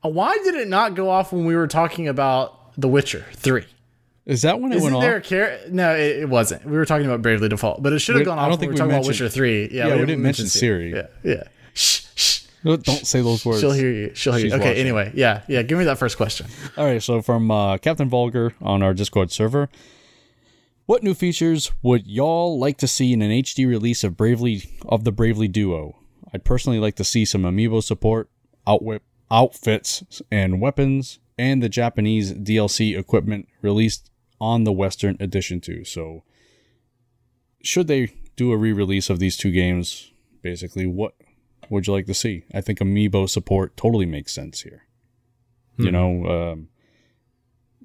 Uh, 0.05 0.09
Why 0.09 0.39
did 0.45 0.55
it 0.55 0.69
not 0.69 0.95
go 0.95 1.11
off 1.11 1.33
when 1.33 1.45
we 1.45 1.55
were 1.57 1.67
talking 1.67 2.09
about 2.09 2.73
The 2.81 2.89
Witcher 2.89 3.25
3? 3.33 3.65
Is 4.27 4.43
that 4.43 4.61
when 4.61 4.73
it 4.73 4.77
Isn't 4.77 4.93
went 4.93 5.03
there 5.03 5.17
off? 5.19 5.25
a 5.25 5.29
char- 5.29 5.59
No, 5.71 5.95
it, 5.95 6.19
it 6.21 6.29
wasn't. 6.29 6.65
We 6.65 6.77
were 6.77 6.85
talking 6.85 7.07
about 7.07 7.21
Bravely 7.23 7.49
Default, 7.49 7.83
but 7.83 7.93
it 7.93 7.99
should 7.99 8.15
have 8.15 8.21
We- 8.21 8.25
gone 8.27 8.39
I 8.39 8.43
off. 8.43 8.45
don't 8.47 8.51
when 8.53 8.59
think 8.61 8.69
we 8.71 8.75
were 8.75 8.79
talking 8.79 8.95
about 8.97 9.07
Witcher 9.07 9.29
Three. 9.29 9.63
Yeah, 9.65 9.69
Yeah, 9.69 9.85
we 9.87 9.91
haven't 9.93 10.07
didn't 10.07 10.23
mention 10.23 10.47
Siri. 10.47 10.93
Yeah, 10.93 11.07
yeah. 11.25 11.43
Shh, 11.75 12.03
shh. 12.15 12.41
No, 12.63 12.77
Don't 12.77 13.07
say 13.07 13.23
those 13.23 13.45
words. 13.45 13.61
She'll 13.61 13.73
hear 13.73 13.91
you. 13.91 14.13
She'll 14.15 14.35
hear 14.35 14.47
you. 14.47 14.53
Okay. 14.55 14.65
watching. 14.69 14.77
Anyway, 14.79 15.13
yeah, 15.15 15.43
yeah. 15.49 15.63
Give 15.63 15.79
me 15.79 15.85
that 15.85 15.97
first 15.99 16.17
question. 16.19 16.47
All 16.77 16.85
right, 16.85 17.03
so 17.03 17.23
from 17.23 17.51
uh, 17.51 17.79
Captain 17.79 18.09
Vulgar 18.09 18.55
on 18.61 18.83
our 18.83 18.93
Discord 18.95 19.33
server, 19.33 19.69
what 20.87 21.03
new 21.03 21.15
features 21.15 21.73
would 21.83 22.07
y'all 22.07 22.59
like 22.59 22.77
to 22.79 22.87
see 22.87 23.13
in 23.13 23.23
an 23.23 23.31
HD 23.31 23.67
release 23.67 24.05
of 24.05 24.17
Bravely 24.17 24.63
of 24.87 25.05
the 25.05 25.13
Bravely 25.13 25.49
Duo? 25.49 25.97
I'd 26.35 26.45
personally 26.45 26.79
like 26.79 26.97
to 26.97 27.05
see 27.05 27.25
some 27.25 27.43
amiibo 27.43 27.83
support, 27.83 28.29
outfits 28.67 30.23
and 30.31 30.61
weapons, 30.61 31.19
and 31.39 31.63
the 31.63 31.69
Japanese 31.69 32.33
DLC 32.33 32.99
equipment 32.99 33.49
released 33.63 34.11
on 34.41 34.65
the 34.65 34.73
Western 34.73 35.17
edition 35.21 35.61
too. 35.61 35.85
So, 35.85 36.23
should 37.63 37.87
they 37.89 38.13
do 38.37 38.53
a 38.53 38.57
re-release 38.57 39.11
of 39.11 39.19
these 39.19 39.37
two 39.37 39.51
games? 39.51 40.13
Basically, 40.43 40.87
what 40.87 41.15
would 41.69 41.87
you 41.87 41.93
like 41.93 42.07
to 42.07 42.15
see? 42.15 42.45
I 42.55 42.61
think 42.61 42.79
amiibo 42.79 43.29
support 43.29 43.77
totally 43.77 44.07
makes 44.07 44.33
sense 44.33 44.63
here. 44.63 44.85
You 45.77 45.91
know, 45.91 46.27
um, 46.27 46.69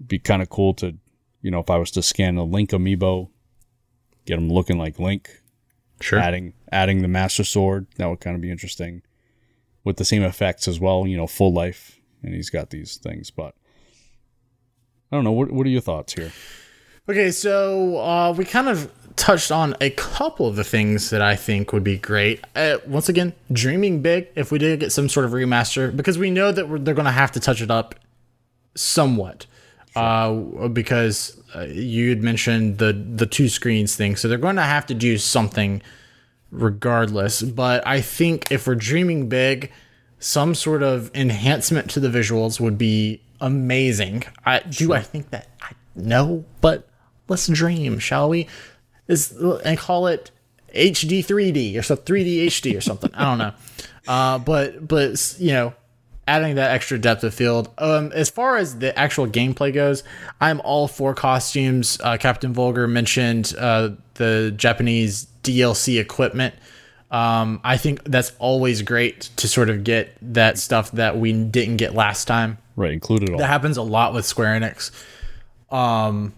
be 0.05 0.19
kind 0.19 0.41
of 0.41 0.49
cool 0.49 0.73
to, 0.76 0.97
you 1.41 1.49
know, 1.49 1.59
if 1.59 1.69
I 1.69 1.78
was 1.78 1.91
to 1.91 2.01
scan 2.01 2.36
a 2.38 2.43
Link 2.43 2.71
amiibo, 2.71 3.30
get 4.26 4.38
him 4.38 4.49
looking 4.51 4.78
like 4.78 4.99
Link, 4.99 5.30
Sure. 6.01 6.19
adding 6.19 6.53
adding 6.73 7.01
the 7.01 7.07
Master 7.07 7.45
Sword, 7.45 7.88
that 7.95 8.07
would 8.09 8.19
kind 8.19 8.36
of 8.36 8.41
be 8.41 8.51
interesting, 8.51 9.01
with 9.86 9.95
the 9.95 10.03
same 10.03 10.23
effects 10.23 10.67
as 10.67 10.81
well. 10.81 11.07
You 11.07 11.15
know, 11.15 11.27
full 11.27 11.53
life, 11.53 12.01
and 12.21 12.36
he's 12.36 12.49
got 12.49 12.71
these 12.71 12.97
things. 12.97 13.31
But 13.31 13.55
I 15.11 15.15
don't 15.15 15.23
know. 15.23 15.31
What 15.31 15.51
What 15.51 15.65
are 15.65 15.69
your 15.69 15.81
thoughts 15.81 16.13
here? 16.13 16.33
Okay, 17.07 17.31
so 17.31 17.97
uh, 17.97 18.33
we 18.33 18.43
kind 18.43 18.67
of 18.67 18.91
touched 19.15 19.51
on 19.51 19.75
a 19.79 19.91
couple 19.91 20.47
of 20.47 20.55
the 20.55 20.63
things 20.63 21.11
that 21.11 21.21
I 21.21 21.36
think 21.36 21.71
would 21.71 21.83
be 21.83 21.97
great. 21.97 22.43
Uh, 22.55 22.77
once 22.88 23.07
again, 23.07 23.33
dreaming 23.51 24.01
big. 24.01 24.27
If 24.36 24.51
we 24.51 24.57
did 24.57 24.79
get 24.79 24.91
some 24.91 25.07
sort 25.07 25.25
of 25.25 25.31
remaster, 25.31 25.95
because 25.95 26.17
we 26.17 26.31
know 26.31 26.51
that 26.51 26.67
we're, 26.67 26.79
they're 26.79 26.95
going 26.95 27.05
to 27.05 27.11
have 27.11 27.31
to 27.33 27.39
touch 27.39 27.61
it 27.61 27.69
up 27.69 27.95
somewhat, 28.75 29.45
uh, 29.95 30.33
because 30.67 31.39
uh, 31.55 31.61
you 31.61 32.09
had 32.09 32.23
mentioned 32.23 32.79
the 32.79 32.91
the 32.91 33.27
two 33.27 33.49
screens 33.49 33.95
thing, 33.95 34.15
so 34.15 34.27
they're 34.27 34.38
going 34.39 34.55
to 34.57 34.63
have 34.63 34.88
to 34.88 34.95
do 34.95 35.19
something 35.19 35.83
regardless. 36.52 37.41
But 37.41 37.86
I 37.86 38.02
think 38.02 38.52
if 38.52 38.68
we're 38.68 38.76
dreaming 38.76 39.30
big, 39.30 39.72
some 40.20 40.56
sort 40.56 40.84
of 40.84 41.12
enhancement 41.14 41.89
to 41.91 42.00
the 42.00 42.08
visuals 42.08 42.60
would 42.60 42.78
be 42.78 43.22
amazing. 43.41 44.24
I 44.46 44.60
do 44.60 44.93
I 44.93 45.02
think 45.02 45.30
that 45.32 45.50
I 45.62 45.74
no, 45.96 46.46
but 46.62 46.88
let's 47.28 47.48
dream, 47.48 48.00
shall 48.00 48.30
we? 48.30 48.48
Is 49.08 49.32
and 49.64 49.78
call 49.78 50.08
it 50.08 50.32
HD 50.74 51.20
3D 51.26 51.78
or 51.78 51.84
so 51.84 51.96
3D 51.96 52.48
HD 52.48 52.78
or 52.78 52.82
something. 52.82 53.12
I 53.14 53.24
don't 53.24 53.38
know. 53.38 53.54
Uh, 54.08 54.38
but 54.38 54.88
but 54.88 55.36
you 55.39 55.52
know, 55.52 55.74
adding 56.28 56.56
that 56.56 56.70
extra 56.70 57.00
depth 57.00 57.24
of 57.24 57.34
field. 57.34 57.70
Um, 57.80 58.12
as 58.14 58.30
far 58.30 58.58
as 58.58 58.78
the 58.78 58.98
actual 58.98 59.28
gameplay 59.28 59.74
goes, 59.74 60.04
I'm 60.39 60.62
all 60.62 60.88
for 60.88 61.16
costumes. 61.16 62.00
Uh, 62.04 62.18
Captain 62.18 62.54
Vulgar 62.54 62.88
mentioned 62.88 63.56
uh, 63.58 63.91
the 64.16 64.54
Japanese 64.56 65.26
DLC 65.46 66.00
equipment. 66.00 66.56
Um, 67.12 67.62
I 67.64 67.78
think 67.78 68.04
that's 68.04 68.34
always 68.39 68.82
great 68.82 69.30
to 69.38 69.48
sort 69.48 69.70
of 69.70 69.84
get 69.84 70.18
that 70.22 70.58
stuff 70.58 70.91
that 70.93 71.18
we 71.18 71.32
didn't 71.32 71.78
get 71.78 71.93
last 71.93 72.26
time. 72.26 72.58
Right, 72.76 72.91
included 72.91 73.30
all. 73.30 73.38
That 73.38 73.48
happens 73.48 73.78
a 73.78 73.84
lot 73.84 74.14
with 74.14 74.26
Square 74.26 74.60
Enix. 74.60 74.91
Um, 75.72 76.34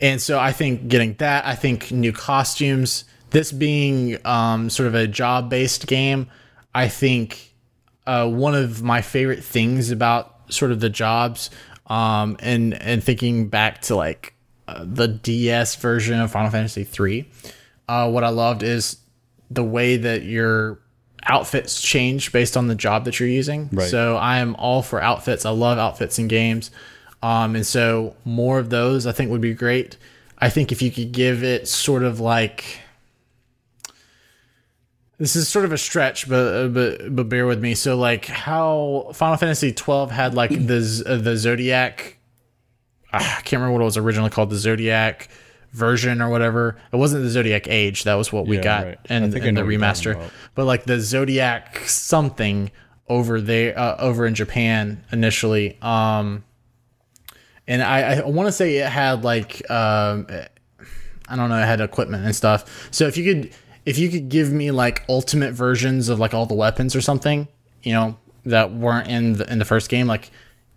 and 0.00 0.20
so 0.20 0.38
I 0.38 0.52
think 0.52 0.88
getting 0.88 1.14
that, 1.14 1.44
I 1.46 1.54
think 1.54 1.92
new 1.92 2.12
costumes, 2.12 3.04
this 3.30 3.52
being 3.52 4.18
um, 4.26 4.70
sort 4.70 4.86
of 4.86 4.94
a 4.94 5.06
job 5.06 5.50
based 5.50 5.86
game, 5.86 6.28
I 6.74 6.88
think 6.88 7.54
uh, 8.06 8.28
one 8.28 8.54
of 8.54 8.82
my 8.82 9.02
favorite 9.02 9.44
things 9.44 9.90
about 9.90 10.52
sort 10.52 10.72
of 10.72 10.80
the 10.80 10.90
jobs 10.90 11.50
um, 11.86 12.36
and, 12.40 12.74
and 12.74 13.04
thinking 13.04 13.48
back 13.48 13.82
to 13.82 13.94
like 13.94 14.34
uh, 14.66 14.84
the 14.86 15.08
DS 15.08 15.76
version 15.76 16.18
of 16.20 16.30
Final 16.30 16.50
Fantasy 16.50 16.86
III, 16.98 17.30
uh, 17.90 18.08
what 18.08 18.22
I 18.22 18.28
loved 18.28 18.62
is 18.62 18.98
the 19.50 19.64
way 19.64 19.96
that 19.96 20.22
your 20.22 20.78
outfits 21.24 21.82
change 21.82 22.30
based 22.30 22.56
on 22.56 22.68
the 22.68 22.76
job 22.76 23.04
that 23.04 23.18
you're 23.18 23.28
using. 23.28 23.68
Right. 23.72 23.88
So 23.88 24.16
I 24.16 24.38
am 24.38 24.54
all 24.56 24.82
for 24.82 25.02
outfits. 25.02 25.44
I 25.44 25.50
love 25.50 25.76
outfits 25.76 26.16
in 26.18 26.28
games. 26.28 26.70
Um, 27.20 27.56
and 27.56 27.66
so 27.66 28.14
more 28.24 28.60
of 28.60 28.70
those 28.70 29.08
I 29.08 29.12
think 29.12 29.32
would 29.32 29.40
be 29.40 29.54
great. 29.54 29.96
I 30.38 30.50
think 30.50 30.70
if 30.70 30.80
you 30.80 30.92
could 30.92 31.10
give 31.10 31.42
it 31.42 31.66
sort 31.66 32.04
of 32.04 32.20
like 32.20 32.78
this 35.18 35.34
is 35.34 35.48
sort 35.48 35.64
of 35.64 35.72
a 35.72 35.78
stretch, 35.78 36.28
but 36.28 36.68
but 36.68 37.14
but 37.14 37.28
bear 37.28 37.44
with 37.44 37.60
me. 37.60 37.74
So 37.74 37.96
like 37.96 38.26
how 38.26 39.10
Final 39.14 39.36
Fantasy 39.36 39.72
12 39.72 40.12
had 40.12 40.34
like 40.34 40.50
the 40.50 41.02
uh, 41.06 41.16
the 41.16 41.36
Zodiac 41.36 42.18
ah, 43.12 43.38
I 43.38 43.42
can't 43.42 43.60
remember 43.60 43.72
what 43.72 43.82
it 43.82 43.84
was 43.84 43.96
originally 43.96 44.30
called, 44.30 44.50
the 44.50 44.56
Zodiac 44.56 45.28
version 45.72 46.20
or 46.20 46.28
whatever. 46.28 46.76
It 46.92 46.96
wasn't 46.96 47.24
the 47.24 47.30
Zodiac 47.30 47.68
Age. 47.68 48.04
That 48.04 48.14
was 48.14 48.32
what 48.32 48.46
we 48.46 48.56
Yeah, 48.56 48.62
got 48.62 48.84
right. 48.84 48.98
In 49.08 49.22
the 49.30 49.38
what 49.38 49.44
you're 49.44 49.54
talking 49.54 49.78
remaster. 49.80 50.30
But 50.54 50.64
like 50.64 50.84
the 50.84 51.00
Zodiac 51.00 51.78
something 51.86 52.70
over 53.08 53.40
there, 53.40 53.78
uh, 53.78 53.96
over 53.98 54.26
in 54.26 54.34
Japan 54.34 55.04
initially. 55.12 55.78
Um, 55.82 56.44
and 57.66 57.82
I, 57.82 58.20
I 58.20 58.26
want 58.26 58.48
to 58.48 58.52
say 58.52 58.76
it 58.78 58.88
had 58.88 59.24
like 59.24 59.68
um, 59.70 60.26
I 61.28 61.36
don't 61.36 61.48
know, 61.48 61.58
it 61.58 61.66
had 61.66 61.80
equipment 61.80 62.24
and 62.24 62.34
stuff. 62.34 62.88
So 62.90 63.06
if 63.06 63.16
you 63.16 63.32
could 63.34 63.52
if 63.86 63.98
you 63.98 64.08
could 64.10 64.28
give 64.28 64.52
me 64.52 64.70
like 64.70 65.04
ultimate 65.08 65.52
versions 65.52 66.08
of 66.08 66.18
like 66.18 66.34
all 66.34 66.46
the 66.46 66.54
weapons 66.54 66.96
or 66.96 67.00
something, 67.00 67.48
you 67.82 67.92
know, 67.92 68.16
that 68.44 68.72
weren't 68.72 69.08
in 69.08 69.34
the 69.34 69.50
in 69.50 69.58
the 69.58 69.64
first 69.64 69.88
game, 69.88 70.06
like 70.06 70.30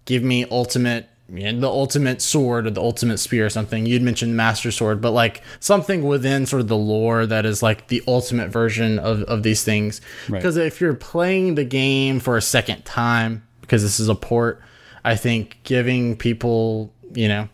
give 0.05 0.23
me 0.23 0.45
ultimate 0.51 1.09
you 1.34 1.51
know, 1.51 1.59
the 1.59 1.67
ultimate 1.67 2.21
sword 2.21 2.67
or 2.67 2.69
the 2.69 2.81
ultimate 2.81 3.17
spear 3.17 3.45
or 3.45 3.49
something. 3.49 3.86
You'd 3.86 4.03
mentioned 4.03 4.38
master 4.38 4.71
sword, 4.71 5.01
but 5.01 5.11
like 5.11 5.41
something 5.59 6.05
within 6.05 6.45
sort 6.45 6.61
of 6.61 6.67
the 6.67 6.77
lore 6.77 7.25
that 7.25 7.45
is 7.45 7.63
like 7.63 7.88
the 7.88 8.03
ultimate 8.07 8.49
version 8.49 8.99
of, 8.99 9.23
of 9.23 9.41
these 9.41 9.63
things. 9.63 9.99
Because 10.29 10.57
if 10.57 10.79
you're 10.79 10.93
playing 10.93 11.55
the 11.55 11.63
game 11.63 12.19
for 12.19 12.38
a 12.38 12.41
second 12.41 12.86
time, 12.86 13.47
because 13.61 13.81
this 13.81 13.99
is 13.99 14.09
a 14.09 14.15
port, 14.15 14.61
I 15.03 15.15
think 15.15 15.57
giving 15.63 16.15
people, 16.15 16.93
you 17.13 17.27
know, 17.27 17.49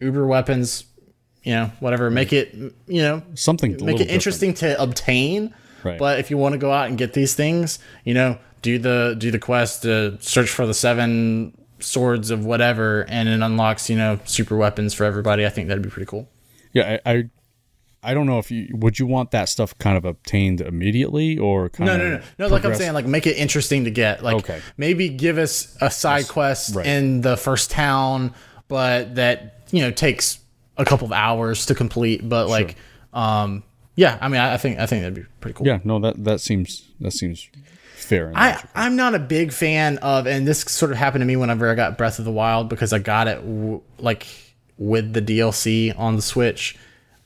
uber 0.00 0.26
weapons, 0.26 0.84
you 1.44 1.52
know, 1.52 1.70
whatever, 1.80 2.10
make 2.10 2.32
it, 2.32 2.54
you 2.54 3.02
know, 3.02 3.22
Something 3.34 3.72
make 3.72 3.80
it 3.80 3.98
different. 3.98 4.10
interesting 4.10 4.54
to 4.54 4.82
obtain. 4.82 5.54
Right. 5.84 5.98
But 5.98 6.18
if 6.18 6.30
you 6.30 6.38
want 6.38 6.54
to 6.54 6.58
go 6.58 6.72
out 6.72 6.88
and 6.88 6.98
get 6.98 7.12
these 7.12 7.34
things, 7.34 7.78
you 8.04 8.14
know, 8.14 8.38
do 8.62 8.78
the 8.78 9.16
do 9.18 9.30
the 9.30 9.38
quest 9.38 9.82
to 9.82 10.16
search 10.20 10.48
for 10.48 10.66
the 10.66 10.74
seven 10.74 11.56
swords 11.82 12.30
of 12.30 12.44
whatever, 12.44 13.02
and 13.08 13.28
it 13.28 13.40
unlocks 13.40 13.90
you 13.90 13.96
know 13.96 14.18
super 14.24 14.56
weapons 14.56 14.94
for 14.94 15.04
everybody. 15.04 15.44
I 15.46 15.48
think 15.50 15.68
that'd 15.68 15.82
be 15.82 15.90
pretty 15.90 16.06
cool. 16.06 16.28
Yeah, 16.72 16.98
I, 17.04 17.12
I 17.12 17.24
I 18.04 18.14
don't 18.14 18.26
know 18.26 18.38
if 18.38 18.50
you 18.50 18.68
would 18.72 18.98
you 18.98 19.06
want 19.06 19.30
that 19.30 19.48
stuff 19.48 19.76
kind 19.78 19.96
of 19.96 20.04
obtained 20.04 20.60
immediately 20.60 21.38
or 21.38 21.68
kind 21.68 21.86
No, 21.86 21.94
of 21.94 21.98
no, 22.00 22.08
no, 22.16 22.22
no. 22.38 22.46
Like 22.48 22.64
I'm 22.64 22.74
saying, 22.74 22.94
like 22.94 23.06
make 23.06 23.26
it 23.26 23.36
interesting 23.36 23.84
to 23.84 23.90
get. 23.90 24.22
Like 24.24 24.36
Okay. 24.36 24.60
maybe 24.76 25.08
give 25.08 25.38
us 25.38 25.76
a 25.80 25.90
side 25.90 26.26
quest 26.28 26.74
right. 26.74 26.86
in 26.86 27.20
the 27.20 27.36
first 27.36 27.70
town, 27.70 28.34
but 28.68 29.14
that 29.14 29.66
you 29.70 29.82
know 29.82 29.90
takes 29.90 30.38
a 30.78 30.84
couple 30.84 31.04
of 31.06 31.12
hours 31.12 31.66
to 31.66 31.74
complete. 31.74 32.28
But 32.28 32.48
like, 32.48 32.76
um, 33.12 33.62
yeah, 33.94 34.18
I 34.20 34.28
mean, 34.28 34.40
I, 34.40 34.54
I 34.54 34.56
think 34.56 34.80
I 34.80 34.86
think 34.86 35.02
that'd 35.02 35.14
be 35.14 35.24
pretty 35.40 35.54
cool. 35.56 35.66
Yeah, 35.66 35.78
no, 35.84 36.00
that 36.00 36.24
that 36.24 36.40
seems 36.40 36.88
that 37.00 37.12
seems 37.12 37.48
fair. 38.04 38.32
I, 38.34 38.62
I'm 38.74 38.96
not 38.96 39.14
a 39.14 39.18
big 39.18 39.52
fan 39.52 39.98
of, 39.98 40.26
and 40.26 40.46
this 40.46 40.60
sort 40.62 40.90
of 40.92 40.98
happened 40.98 41.22
to 41.22 41.26
me 41.26 41.36
whenever 41.36 41.70
I 41.70 41.74
got 41.74 41.98
Breath 41.98 42.18
of 42.18 42.24
the 42.24 42.32
Wild 42.32 42.68
because 42.68 42.92
I 42.92 42.98
got 42.98 43.28
it 43.28 43.36
w- 43.36 43.80
like 43.98 44.26
with 44.78 45.12
the 45.12 45.22
DLC 45.22 45.96
on 45.98 46.16
the 46.16 46.22
Switch. 46.22 46.76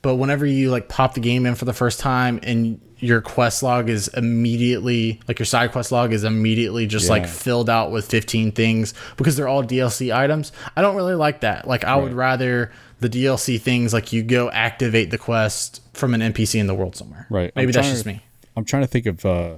But 0.01 0.15
whenever 0.15 0.45
you 0.45 0.69
like 0.69 0.87
pop 0.89 1.15
the 1.15 1.19
game 1.19 1.45
in 1.45 1.55
for 1.55 1.65
the 1.65 1.73
first 1.73 1.99
time 1.99 2.39
and 2.43 2.79
your 2.99 3.21
quest 3.21 3.61
log 3.61 3.89
is 3.89 4.07
immediately 4.09 5.19
like 5.27 5.37
your 5.37 5.45
side 5.45 5.71
quest 5.71 5.91
log 5.91 6.13
is 6.13 6.23
immediately 6.23 6.87
just 6.87 7.09
like 7.09 7.27
filled 7.27 7.69
out 7.69 7.91
with 7.91 8.07
15 8.09 8.51
things 8.53 8.93
because 9.17 9.35
they're 9.35 9.47
all 9.47 9.63
DLC 9.63 10.15
items. 10.15 10.51
I 10.75 10.81
don't 10.81 10.95
really 10.95 11.15
like 11.15 11.41
that. 11.41 11.67
Like 11.67 11.83
I 11.83 11.95
would 11.95 12.13
rather 12.13 12.71
the 12.99 13.09
DLC 13.09 13.59
things 13.61 13.93
like 13.93 14.13
you 14.13 14.23
go 14.23 14.49
activate 14.49 15.11
the 15.11 15.17
quest 15.17 15.81
from 15.93 16.13
an 16.13 16.21
NPC 16.21 16.59
in 16.59 16.67
the 16.67 16.73
world 16.75 16.95
somewhere. 16.95 17.27
Right. 17.29 17.51
I'm 17.55 17.61
Maybe 17.63 17.71
that's 17.71 17.87
just 17.89 18.03
to- 18.03 18.07
me. 18.09 18.21
I'm 18.55 18.65
trying 18.65 18.81
to 18.83 18.87
think 18.87 19.05
of 19.05 19.23
uh, 19.25 19.57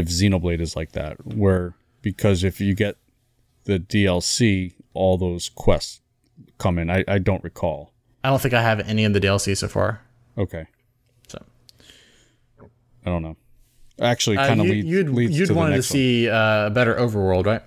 if 0.00 0.08
Xenoblade 0.08 0.60
is 0.60 0.74
like 0.76 0.92
that, 0.92 1.24
where 1.26 1.74
because 2.02 2.42
if 2.44 2.60
you 2.60 2.74
get 2.74 2.96
the 3.64 3.78
DLC, 3.78 4.74
all 4.94 5.16
those 5.18 5.48
quests 5.48 6.00
come 6.58 6.78
in. 6.78 6.90
I, 6.90 7.04
I 7.06 7.18
don't 7.18 7.42
recall. 7.44 7.92
I 8.24 8.30
don't 8.30 8.40
think 8.40 8.54
I 8.54 8.62
have 8.62 8.80
any 8.80 9.04
of 9.04 9.12
the 9.12 9.20
DLC 9.20 9.56
so 9.56 9.68
far. 9.68 10.02
Okay, 10.36 10.66
So 11.28 11.42
I 13.04 13.10
don't 13.10 13.22
know. 13.22 13.36
Actually, 14.00 14.38
Uh, 14.38 14.46
kind 14.46 14.60
of 14.60 14.66
you, 14.66 14.72
leads, 14.72 14.88
you'd 14.88 15.08
leads 15.10 15.38
you'd 15.38 15.46
to 15.48 15.52
the 15.52 15.58
wanted 15.58 15.76
to 15.76 15.82
see 15.82 16.28
uh, 16.28 16.66
a 16.66 16.70
better 16.70 16.94
overworld, 16.94 17.46
right? 17.46 17.62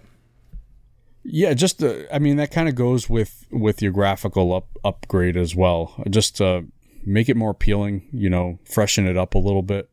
Yeah, 1.24 1.54
just 1.54 1.84
uh, 1.84 2.04
I 2.12 2.20
mean 2.20 2.38
that 2.38 2.52
kind 2.52 2.68
of 2.68 2.76
goes 2.76 3.10
with 3.10 3.46
with 3.52 3.82
your 3.82 3.92
graphical 3.92 4.54
up 4.54 4.68
upgrade 4.84 5.38
as 5.38 5.56
well. 5.56 5.94
Just 6.10 6.42
uh, 6.42 6.64
make 7.06 7.30
it 7.30 7.38
more 7.38 7.52
appealing. 7.52 8.08
You 8.12 8.30
know, 8.30 8.60
freshen 8.66 9.08
it 9.08 9.16
up 9.18 9.36
a 9.36 9.40
little 9.40 9.62
bit. 9.62 9.90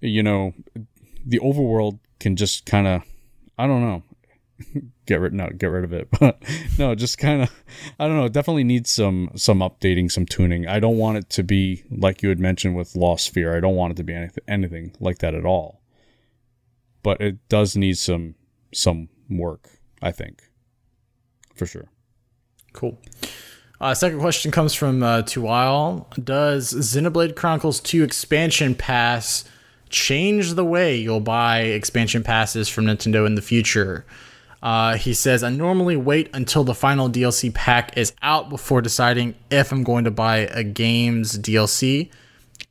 You 0.00 0.22
know, 0.22 0.54
the 1.26 1.40
overworld 1.40 1.98
can 2.20 2.36
just 2.36 2.64
kind 2.64 2.86
of 2.86 3.02
I 3.58 3.66
don't 3.66 3.82
know 3.82 4.02
get 5.06 5.20
rid 5.20 5.32
no 5.32 5.48
get 5.50 5.66
rid 5.66 5.84
of 5.84 5.92
it 5.92 6.08
but 6.20 6.42
no 6.78 6.94
just 6.94 7.18
kind 7.18 7.42
of 7.42 7.50
i 8.00 8.06
don't 8.06 8.16
know 8.16 8.26
definitely 8.26 8.64
needs 8.64 8.90
some 8.90 9.30
some 9.36 9.58
updating 9.58 10.10
some 10.10 10.24
tuning 10.24 10.66
i 10.66 10.80
don't 10.80 10.96
want 10.96 11.18
it 11.18 11.28
to 11.28 11.42
be 11.42 11.84
like 11.90 12.22
you 12.22 12.30
had 12.30 12.40
mentioned 12.40 12.74
with 12.74 12.96
Lost 12.96 13.32
Sphear 13.32 13.54
i 13.54 13.60
don't 13.60 13.76
want 13.76 13.92
it 13.92 13.96
to 13.96 14.02
be 14.02 14.14
anything 14.14 14.44
anything 14.48 14.96
like 14.98 15.18
that 15.18 15.34
at 15.34 15.44
all 15.44 15.82
but 17.02 17.20
it 17.20 17.36
does 17.50 17.76
need 17.76 17.98
some 17.98 18.34
some 18.72 19.10
work 19.28 19.78
i 20.00 20.10
think 20.10 20.42
for 21.54 21.66
sure 21.66 21.90
Cool. 22.76 22.98
Uh, 23.80 23.94
second 23.94 24.20
question 24.20 24.50
comes 24.52 24.74
from 24.74 25.02
uh, 25.02 25.22
Tuile. 25.22 26.06
Does 26.22 26.72
Xenoblade 26.72 27.34
Chronicles 27.34 27.80
2 27.80 28.04
expansion 28.04 28.74
pass 28.74 29.44
change 29.88 30.54
the 30.54 30.64
way 30.64 30.96
you'll 30.96 31.20
buy 31.20 31.60
expansion 31.60 32.22
passes 32.22 32.68
from 32.68 32.86
Nintendo 32.86 33.26
in 33.26 33.34
the 33.34 33.42
future? 33.42 34.04
Uh, 34.62 34.96
he 34.96 35.14
says, 35.14 35.42
I 35.42 35.50
normally 35.50 35.96
wait 35.96 36.30
until 36.32 36.64
the 36.64 36.74
final 36.74 37.08
DLC 37.08 37.52
pack 37.52 37.96
is 37.96 38.12
out 38.22 38.48
before 38.48 38.80
deciding 38.80 39.34
if 39.50 39.70
I'm 39.70 39.84
going 39.84 40.04
to 40.04 40.10
buy 40.10 40.38
a 40.38 40.64
game's 40.64 41.38
DLC. 41.38 42.10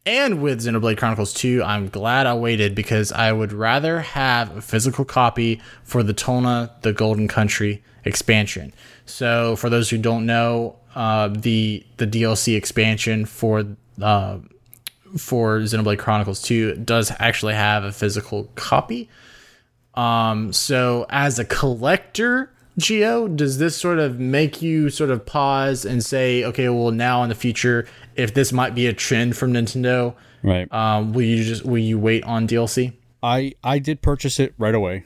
And 0.05 0.41
with 0.41 0.61
Xenoblade 0.61 0.97
Chronicles 0.97 1.33
2, 1.33 1.63
I'm 1.63 1.89
glad 1.89 2.27
I 2.27 2.35
waited 2.35 2.75
because 2.75 3.11
I 3.11 3.31
would 3.31 3.53
rather 3.53 4.01
have 4.01 4.57
a 4.57 4.61
physical 4.61 5.05
copy 5.05 5.61
for 5.83 6.03
the 6.03 6.13
Torna, 6.13 6.71
the 6.81 6.93
Golden 6.93 7.27
Country 7.27 7.83
expansion. 8.03 8.73
So, 9.05 9.55
for 9.55 9.69
those 9.69 9.89
who 9.89 9.97
don't 9.97 10.25
know, 10.25 10.77
uh, 10.95 11.29
the 11.29 11.85
the 11.97 12.07
DLC 12.07 12.55
expansion 12.55 13.25
for 13.25 13.63
uh, 14.01 14.37
for 15.17 15.59
Xenoblade 15.59 15.99
Chronicles 15.99 16.41
2 16.41 16.75
does 16.77 17.11
actually 17.19 17.53
have 17.53 17.83
a 17.83 17.91
physical 17.91 18.49
copy. 18.55 19.09
Um, 19.93 20.51
so 20.51 21.05
as 21.09 21.39
a 21.39 21.45
collector, 21.45 22.51
Geo, 22.77 23.27
does 23.27 23.57
this 23.57 23.77
sort 23.77 23.99
of 23.99 24.19
make 24.19 24.61
you 24.61 24.89
sort 24.89 25.09
of 25.09 25.25
pause 25.25 25.85
and 25.85 26.03
say, 26.03 26.43
okay, 26.43 26.67
well, 26.67 26.91
now 26.91 27.23
in 27.23 27.29
the 27.29 27.35
future, 27.35 27.87
if 28.15 28.33
this 28.33 28.51
might 28.51 28.75
be 28.75 28.87
a 28.87 28.93
trend 28.93 29.37
from 29.37 29.53
Nintendo, 29.53 30.13
right 30.43 30.71
um, 30.73 31.13
will 31.13 31.23
you 31.23 31.43
just 31.43 31.65
will 31.65 31.77
you 31.77 31.97
wait 31.97 32.23
on 32.25 32.47
DLC? 32.47 32.93
i 33.23 33.51
i 33.63 33.79
did 33.79 34.01
purchase 34.01 34.39
it 34.39 34.53
right 34.57 34.75
away 34.75 35.03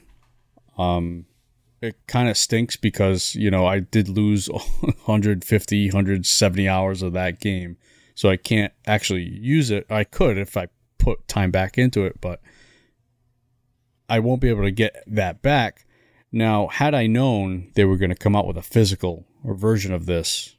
um 0.77 1.25
it 1.81 1.95
kind 2.07 2.27
of 2.27 2.37
stinks 2.37 2.75
because 2.75 3.33
you 3.35 3.49
know 3.49 3.65
i 3.65 3.79
did 3.79 4.09
lose 4.09 4.47
150 4.81 5.87
170 5.87 6.67
hours 6.67 7.01
of 7.01 7.13
that 7.13 7.39
game 7.39 7.77
so 8.19 8.29
i 8.29 8.37
can't 8.37 8.73
actually 8.85 9.23
use 9.23 9.71
it 9.71 9.85
i 9.89 10.03
could 10.03 10.37
if 10.37 10.57
i 10.57 10.67
put 10.97 11.25
time 11.27 11.51
back 11.51 11.77
into 11.77 12.05
it 12.05 12.19
but 12.19 12.41
I 14.09 14.19
won't 14.19 14.41
be 14.41 14.49
able 14.49 14.63
to 14.63 14.71
get 14.71 15.03
that 15.07 15.41
back. 15.41 15.85
Now, 16.31 16.67
had 16.67 16.95
I 16.95 17.07
known 17.07 17.71
they 17.75 17.85
were 17.85 17.97
going 17.97 18.09
to 18.09 18.15
come 18.15 18.35
out 18.35 18.47
with 18.47 18.57
a 18.57 18.63
physical 18.63 19.25
or 19.43 19.53
version 19.53 19.93
of 19.93 20.07
this, 20.07 20.55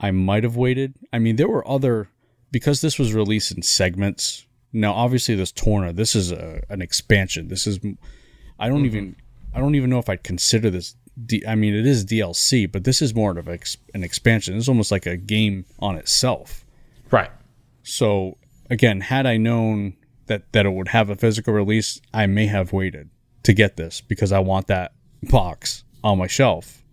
I 0.00 0.10
might 0.10 0.44
have 0.44 0.56
waited. 0.56 0.94
I 1.12 1.18
mean, 1.18 1.36
there 1.36 1.48
were 1.48 1.66
other 1.68 2.08
because 2.50 2.80
this 2.80 2.98
was 2.98 3.14
released 3.14 3.52
in 3.52 3.62
segments. 3.62 4.46
Now, 4.72 4.92
obviously, 4.94 5.34
this 5.34 5.52
Torna, 5.52 5.92
this 5.92 6.16
is 6.16 6.32
a, 6.32 6.62
an 6.70 6.80
expansion. 6.80 7.48
This 7.48 7.66
is, 7.66 7.78
I 8.58 8.68
don't 8.68 8.78
mm-hmm. 8.78 8.86
even, 8.86 9.16
I 9.54 9.60
don't 9.60 9.74
even 9.74 9.90
know 9.90 9.98
if 9.98 10.08
I'd 10.08 10.24
consider 10.24 10.70
this. 10.70 10.96
D, 11.26 11.42
I 11.46 11.54
mean, 11.54 11.74
it 11.74 11.86
is 11.86 12.04
DLC, 12.04 12.70
but 12.70 12.84
this 12.84 13.02
is 13.02 13.14
more 13.14 13.36
of 13.36 13.48
ex, 13.48 13.76
an 13.94 14.04
expansion. 14.04 14.56
It's 14.56 14.68
almost 14.68 14.90
like 14.90 15.06
a 15.06 15.16
game 15.16 15.64
on 15.78 15.96
itself. 15.96 16.64
Right. 17.10 17.30
So 17.82 18.38
again, 18.68 19.00
had 19.00 19.26
I 19.26 19.36
known 19.36 19.96
that 20.26 20.52
that 20.52 20.66
it 20.66 20.70
would 20.70 20.88
have 20.88 21.10
a 21.10 21.16
physical 21.16 21.52
release, 21.52 22.00
I 22.14 22.26
may 22.26 22.46
have 22.46 22.72
waited 22.72 23.10
to 23.42 23.52
get 23.52 23.76
this 23.76 24.00
because 24.00 24.32
I 24.32 24.38
want 24.38 24.68
that 24.68 24.92
box 25.24 25.84
on 26.04 26.18
my 26.18 26.26
shelf. 26.26 26.84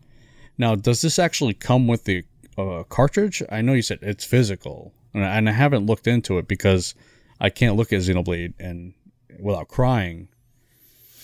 Now, 0.57 0.75
does 0.75 1.01
this 1.01 1.19
actually 1.19 1.53
come 1.53 1.87
with 1.87 2.05
the 2.05 2.23
uh, 2.57 2.83
cartridge? 2.89 3.43
I 3.49 3.61
know 3.61 3.73
you 3.73 3.83
said 3.83 3.99
it's 4.01 4.25
physical, 4.25 4.93
and 5.13 5.23
I, 5.23 5.37
and 5.37 5.47
I 5.47 5.51
haven't 5.51 5.85
looked 5.85 6.07
into 6.07 6.39
it 6.39 6.47
because 6.47 6.95
I 7.39 7.49
can't 7.49 7.75
look 7.75 7.93
at 7.93 8.01
Xenoblade 8.01 8.53
and 8.59 8.93
without 9.39 9.67
crying. 9.67 10.29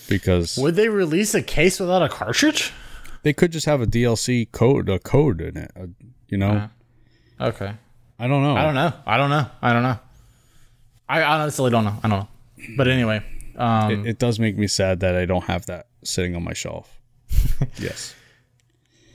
Because 0.08 0.58
would 0.58 0.76
they 0.76 0.88
release 0.88 1.34
a 1.34 1.42
case 1.42 1.80
without 1.80 2.02
a 2.02 2.08
cartridge? 2.08 2.72
They 3.24 3.32
could 3.32 3.52
just 3.52 3.64
have 3.64 3.80
a 3.80 3.86
DLC 3.86 4.52
code, 4.52 4.88
a 4.88 4.98
code 4.98 5.40
in 5.40 5.56
it. 5.56 5.72
Uh, 5.74 5.86
you 6.28 6.36
know. 6.36 6.70
Uh, 7.40 7.46
okay. 7.48 7.74
I 8.18 8.28
don't 8.28 8.42
know. 8.42 8.54
I 8.54 8.62
don't 8.62 8.74
know. 8.74 8.92
I 9.06 9.16
don't 9.16 9.30
know. 9.30 9.46
I 9.60 9.72
don't 9.72 9.82
know. 9.82 9.98
I 11.08 11.22
honestly 11.22 11.70
don't 11.70 11.84
know. 11.84 11.96
I 12.02 12.08
don't 12.08 12.20
know. 12.20 12.28
But 12.76 12.88
anyway, 12.88 13.22
um, 13.56 13.90
it, 13.90 14.06
it 14.10 14.18
does 14.18 14.38
make 14.38 14.56
me 14.56 14.66
sad 14.66 15.00
that 15.00 15.16
I 15.16 15.24
don't 15.24 15.44
have 15.44 15.66
that 15.66 15.86
sitting 16.02 16.36
on 16.36 16.44
my 16.44 16.52
shelf. 16.52 17.00
yes. 17.78 18.14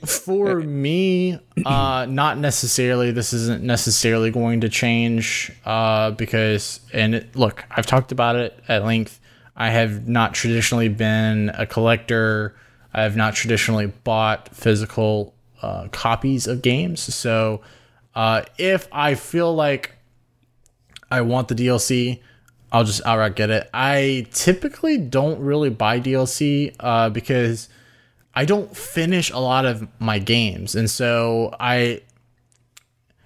For 0.04 0.60
me, 0.60 1.38
uh, 1.64 2.06
not 2.08 2.38
necessarily. 2.38 3.12
This 3.12 3.32
isn't 3.32 3.62
necessarily 3.62 4.30
going 4.30 4.62
to 4.62 4.68
change 4.68 5.52
uh, 5.64 6.10
because, 6.12 6.80
and 6.92 7.14
it, 7.14 7.36
look, 7.36 7.64
I've 7.70 7.86
talked 7.86 8.10
about 8.10 8.36
it 8.36 8.58
at 8.66 8.84
length. 8.84 9.20
I 9.54 9.70
have 9.70 10.08
not 10.08 10.34
traditionally 10.34 10.88
been 10.88 11.50
a 11.50 11.66
collector. 11.66 12.56
I 12.92 13.02
have 13.02 13.16
not 13.16 13.34
traditionally 13.34 13.86
bought 13.86 14.54
physical 14.54 15.34
uh, 15.62 15.88
copies 15.92 16.46
of 16.46 16.62
games. 16.62 17.00
So, 17.14 17.60
uh, 18.14 18.42
if 18.58 18.88
I 18.92 19.14
feel 19.14 19.54
like 19.54 19.96
I 21.10 21.20
want 21.20 21.48
the 21.48 21.54
DLC, 21.54 22.20
I'll 22.72 22.84
just 22.84 23.04
outright 23.04 23.36
get 23.36 23.50
it. 23.50 23.68
I 23.74 24.26
typically 24.32 24.96
don't 24.96 25.40
really 25.40 25.70
buy 25.70 26.00
DLC 26.00 26.74
uh, 26.78 27.10
because 27.10 27.68
I 28.34 28.44
don't 28.44 28.76
finish 28.76 29.30
a 29.30 29.38
lot 29.38 29.64
of 29.66 29.88
my 29.98 30.18
games, 30.18 30.74
and 30.74 30.88
so 30.88 31.54
I, 31.58 32.02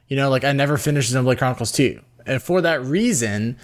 you 0.08 0.16
know, 0.16 0.30
like 0.30 0.44
I 0.44 0.52
never 0.52 0.78
finished 0.78 1.12
Xenoblade 1.12 1.38
Chronicles 1.38 1.72
two, 1.72 2.00
and 2.26 2.42
for 2.42 2.62
that 2.62 2.82
reason, 2.82 3.58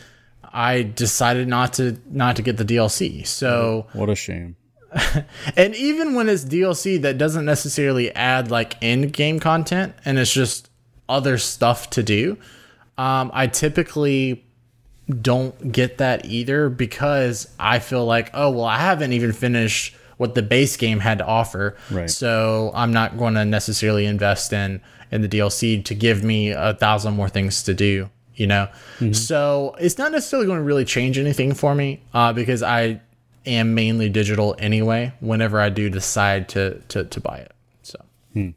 I 0.44 0.82
decided 0.82 1.48
not 1.48 1.72
to 1.74 1.98
not 2.10 2.36
to 2.36 2.42
get 2.42 2.58
the 2.58 2.64
DLC. 2.64 3.26
So 3.26 3.86
what 3.94 4.10
a 4.10 4.14
shame. 4.14 4.56
and 5.56 5.74
even 5.74 6.14
when 6.14 6.28
it's 6.28 6.44
DLC 6.44 7.00
that 7.02 7.18
doesn't 7.18 7.44
necessarily 7.44 8.14
add 8.14 8.50
like 8.50 8.76
end 8.82 9.12
game 9.12 9.40
content, 9.40 9.94
and 10.04 10.18
it's 10.18 10.32
just 10.32 10.70
other 11.08 11.38
stuff 11.38 11.90
to 11.90 12.02
do 12.02 12.36
um, 13.00 13.30
I 13.32 13.46
typically 13.46 14.44
don't 15.08 15.72
get 15.72 15.96
that 15.98 16.26
either 16.26 16.68
because 16.68 17.48
I 17.58 17.78
feel 17.78 18.04
like, 18.04 18.28
oh, 18.34 18.50
well, 18.50 18.66
I 18.66 18.76
haven't 18.76 19.14
even 19.14 19.32
finished 19.32 19.96
what 20.18 20.34
the 20.34 20.42
base 20.42 20.76
game 20.76 21.00
had 21.00 21.16
to 21.16 21.24
offer. 21.24 21.78
Right. 21.90 22.10
So 22.10 22.70
I'm 22.74 22.92
not 22.92 23.16
going 23.16 23.34
to 23.34 23.46
necessarily 23.46 24.04
invest 24.04 24.52
in 24.52 24.82
in 25.10 25.22
the 25.22 25.28
DLC 25.28 25.82
to 25.86 25.94
give 25.94 26.22
me 26.22 26.50
a 26.50 26.74
thousand 26.74 27.14
more 27.14 27.30
things 27.30 27.62
to 27.62 27.72
do. 27.72 28.10
You 28.34 28.46
know, 28.46 28.68
mm-hmm. 28.98 29.12
so 29.12 29.76
it's 29.80 29.96
not 29.96 30.12
necessarily 30.12 30.46
going 30.46 30.58
to 30.58 30.64
really 30.64 30.84
change 30.84 31.18
anything 31.18 31.54
for 31.54 31.74
me 31.74 32.02
uh, 32.12 32.34
because 32.34 32.62
I 32.62 33.00
am 33.46 33.74
mainly 33.74 34.08
digital 34.08 34.54
anyway. 34.58 35.12
Whenever 35.20 35.60
I 35.60 35.68
do 35.68 35.90
decide 35.90 36.48
to 36.50 36.80
to, 36.88 37.04
to 37.04 37.20
buy 37.20 37.38
it, 37.38 37.52
so. 37.82 37.98
Hmm. 38.32 38.50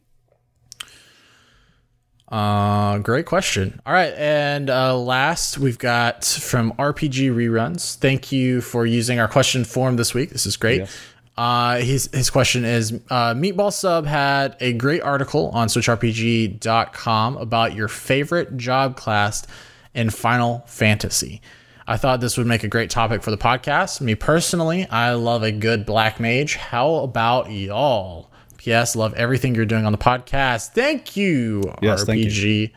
Uh, 2.27 2.97
great 2.97 3.25
question. 3.25 3.79
All 3.85 3.93
right, 3.93 4.13
and 4.15 4.69
uh, 4.69 4.97
last 4.97 5.57
we've 5.57 5.77
got 5.77 6.25
from 6.25 6.71
RPG 6.73 7.31
reruns. 7.31 7.95
Thank 7.95 8.31
you 8.31 8.61
for 8.61 8.85
using 8.85 9.19
our 9.19 9.27
question 9.27 9.63
form 9.63 9.97
this 9.97 10.13
week. 10.13 10.31
This 10.31 10.45
is 10.45 10.57
great. 10.57 10.79
Yes. 10.79 10.97
Uh, 11.37 11.77
his 11.77 12.09
his 12.13 12.29
question 12.29 12.65
is: 12.65 12.93
uh, 13.09 13.33
Meatball 13.33 13.73
Sub 13.73 14.05
had 14.05 14.55
a 14.59 14.73
great 14.73 15.01
article 15.01 15.49
on 15.49 15.67
SwitchRPG.com 15.67 17.37
about 17.37 17.75
your 17.75 17.87
favorite 17.87 18.57
job 18.57 18.95
class 18.95 19.45
in 19.93 20.09
Final 20.09 20.63
Fantasy. 20.67 21.41
I 21.87 21.97
thought 21.97 22.21
this 22.21 22.37
would 22.37 22.47
make 22.47 22.63
a 22.63 22.67
great 22.67 22.89
topic 22.89 23.23
for 23.23 23.31
the 23.31 23.37
podcast. 23.37 23.99
Me 23.99 24.15
personally, 24.15 24.87
I 24.87 25.13
love 25.13 25.43
a 25.43 25.51
good 25.51 25.85
black 25.85 26.19
mage. 26.19 26.55
How 26.55 26.95
about 26.95 27.51
y'all? 27.51 28.31
P.S. 28.57 28.95
love 28.95 29.13
everything 29.15 29.55
you're 29.55 29.65
doing 29.65 29.85
on 29.85 29.91
the 29.91 29.97
podcast. 29.97 30.69
Thank 30.69 31.17
you, 31.17 31.63
yes, 31.81 32.05
RPG 32.05 32.05
thank 32.05 32.19
you. 32.19 32.69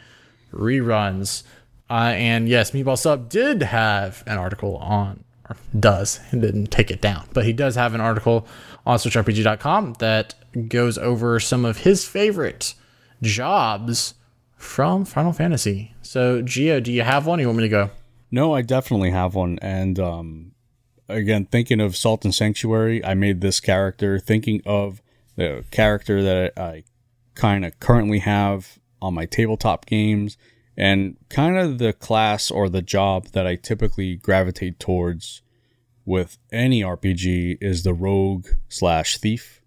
reruns. 0.53 1.45
Uh, 1.89 2.13
and 2.17 2.49
yes, 2.49 2.73
Meatball 2.73 2.99
Sub 2.99 3.29
did 3.29 3.63
have 3.63 4.25
an 4.27 4.39
article 4.39 4.77
on, 4.79 5.23
or 5.49 5.57
does, 5.79 6.19
and 6.33 6.43
didn't 6.43 6.73
take 6.73 6.91
it 6.91 7.01
down, 7.01 7.29
but 7.33 7.45
he 7.45 7.53
does 7.53 7.77
have 7.77 7.95
an 7.95 8.01
article 8.01 8.49
on 8.85 8.99
SwitchRPG.com 8.99 9.95
that 10.01 10.35
goes 10.69 10.99
over 10.99 11.39
some 11.39 11.65
of 11.65 11.79
his 11.79 12.05
favorite 12.05 12.75
jobs 13.23 14.15
from 14.57 15.05
Final 15.05 15.33
Fantasy. 15.33 15.95
So, 16.03 16.43
Geo, 16.43 16.81
do 16.81 16.93
you 16.93 17.03
have 17.03 17.27
one? 17.27 17.39
Or 17.39 17.43
you 17.43 17.47
want 17.49 17.59
me 17.59 17.65
to 17.65 17.69
go? 17.69 17.91
No, 18.31 18.55
I 18.55 18.63
definitely 18.63 19.11
have 19.11 19.35
one, 19.35 19.59
and 19.63 19.99
um, 19.99 20.53
again, 21.09 21.47
thinking 21.47 21.81
of 21.81 21.97
Salt 21.97 22.25
and 22.25 22.35
Sanctuary, 22.35 23.05
I 23.05 23.15
made 23.15 23.41
this 23.41 23.61
character 23.61 24.19
thinking 24.19 24.63
of 24.67 25.01
the 25.37 25.65
character 25.71 26.23
that 26.23 26.59
I, 26.59 26.85
kind 27.37 27.65
of 27.65 27.79
currently 27.79 28.19
have 28.19 28.79
on 29.01 29.15
my 29.15 29.27
tabletop 29.27 29.87
games 29.87 30.37
and 30.77 31.17
kind 31.29 31.57
of 31.57 31.79
the 31.79 31.93
class 31.93 32.51
or 32.51 32.69
the 32.69 32.83
job 32.83 33.29
that 33.29 33.47
I 33.47 33.55
typically 33.55 34.17
gravitate 34.17 34.81
towards 34.81 35.43
with 36.05 36.39
any 36.51 36.83
RPG 36.83 37.59
is 37.61 37.83
the 37.83 37.95
rogue 37.95 38.47
slash 38.69 39.19
thief. 39.19 39.63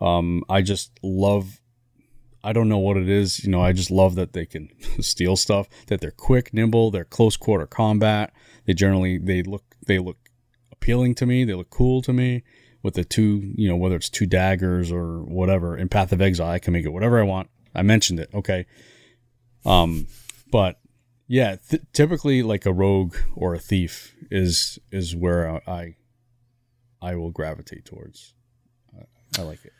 Um, 0.00 0.44
I 0.48 0.62
just 0.62 0.98
love. 1.02 1.57
I 2.42 2.52
don't 2.52 2.68
know 2.68 2.78
what 2.78 2.96
it 2.96 3.08
is, 3.08 3.44
you 3.44 3.50
know. 3.50 3.62
I 3.62 3.72
just 3.72 3.90
love 3.90 4.14
that 4.14 4.32
they 4.32 4.46
can 4.46 4.68
steal 5.00 5.36
stuff. 5.36 5.68
That 5.88 6.00
they're 6.00 6.10
quick, 6.10 6.54
nimble. 6.54 6.90
They're 6.90 7.04
close 7.04 7.36
quarter 7.36 7.66
combat. 7.66 8.32
They 8.66 8.74
generally 8.74 9.18
they 9.18 9.42
look 9.42 9.64
they 9.86 9.98
look 9.98 10.18
appealing 10.72 11.14
to 11.16 11.26
me. 11.26 11.44
They 11.44 11.54
look 11.54 11.70
cool 11.70 12.02
to 12.02 12.12
me 12.12 12.42
with 12.82 12.94
the 12.94 13.04
two, 13.04 13.52
you 13.56 13.68
know, 13.68 13.76
whether 13.76 13.96
it's 13.96 14.08
two 14.08 14.26
daggers 14.26 14.92
or 14.92 15.22
whatever. 15.22 15.76
In 15.76 15.88
Path 15.88 16.12
of 16.12 16.20
Exile, 16.20 16.50
I 16.50 16.58
can 16.58 16.72
make 16.72 16.84
it 16.84 16.92
whatever 16.92 17.18
I 17.18 17.24
want. 17.24 17.50
I 17.74 17.82
mentioned 17.82 18.20
it, 18.20 18.30
okay. 18.32 18.66
Um, 19.64 20.06
but 20.50 20.80
yeah, 21.26 21.56
th- 21.68 21.82
typically 21.92 22.42
like 22.42 22.66
a 22.66 22.72
rogue 22.72 23.16
or 23.34 23.54
a 23.54 23.58
thief 23.58 24.14
is 24.30 24.78
is 24.90 25.14
where 25.14 25.60
I 25.68 25.96
I 27.02 27.16
will 27.16 27.30
gravitate 27.30 27.84
towards. 27.84 28.34
I 29.38 29.42
like 29.42 29.64
it. 29.64 29.72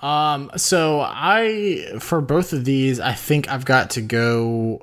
Um, 0.00 0.50
so 0.56 1.00
I 1.00 1.96
for 2.00 2.20
both 2.20 2.52
of 2.52 2.64
these, 2.64 3.00
I 3.00 3.12
think 3.12 3.48
I've 3.48 3.64
got 3.64 3.90
to 3.90 4.02
go. 4.02 4.82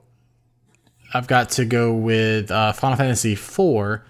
I've 1.14 1.28
got 1.28 1.50
to 1.52 1.66
go 1.66 1.93
with 1.93 2.52
uh, 2.52 2.74
Final 2.74 2.98
Fantasy 2.98 3.34
IV 3.34 4.02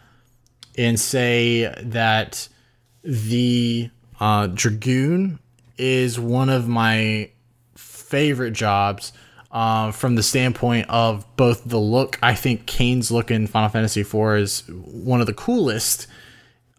and 0.77 0.99
say 0.99 1.73
that 1.83 2.47
the 3.03 3.89
uh, 4.19 4.47
Dragoon 4.47 5.39
is 5.77 6.19
one 6.19 6.49
of 6.49 6.67
my 6.67 7.29
favorite 7.75 8.51
jobs 8.51 9.13
uh, 9.51 9.91
from 9.91 10.15
the 10.15 10.23
standpoint 10.23 10.89
of 10.89 11.25
both 11.35 11.63
the 11.65 11.79
look. 11.79 12.17
I 12.21 12.33
think 12.33 12.65
Kain's 12.65 13.11
look 13.11 13.31
in 13.31 13.47
Final 13.47 13.69
Fantasy 13.69 14.01
IV 14.01 14.37
is 14.37 14.63
one 14.67 15.21
of 15.21 15.27
the 15.27 15.33
coolest 15.33 16.07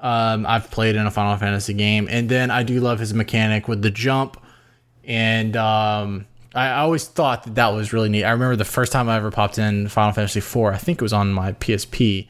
um, 0.01 0.47
I've 0.47 0.71
played 0.71 0.97
in 0.97 1.07
a 1.07 1.11
Final 1.11 1.37
Fantasy 1.37 1.75
game. 1.75 2.09
And 2.11 2.29
then 2.29 2.51
I 2.51 2.63
do 2.63 2.81
love 2.81 2.99
his 2.99 3.13
mechanic 3.15 3.69
with 3.69 3.83
the 3.83 3.91
jump. 3.91 4.41
And 5.05 5.57
um, 5.57 6.27
I 6.55 6.81
always 6.81 7.07
thought 7.07 7.45
that 7.45 7.55
that 7.57 7.69
was 7.69 7.93
really 7.93 8.09
neat. 8.09 8.25
I 8.25 8.31
remember 8.31 8.57
the 8.57 8.65
first 8.65 8.93
time 8.93 9.09
I 9.09 9.17
ever 9.17 9.31
popped 9.31 9.59
in 9.59 9.89
Final 9.89 10.13
Fantasy 10.13 10.39
IV, 10.39 10.75
I 10.75 10.77
think 10.77 10.99
it 10.99 11.03
was 11.03 11.13
on 11.13 11.33
my 11.33 11.53
PSP. 11.53 12.29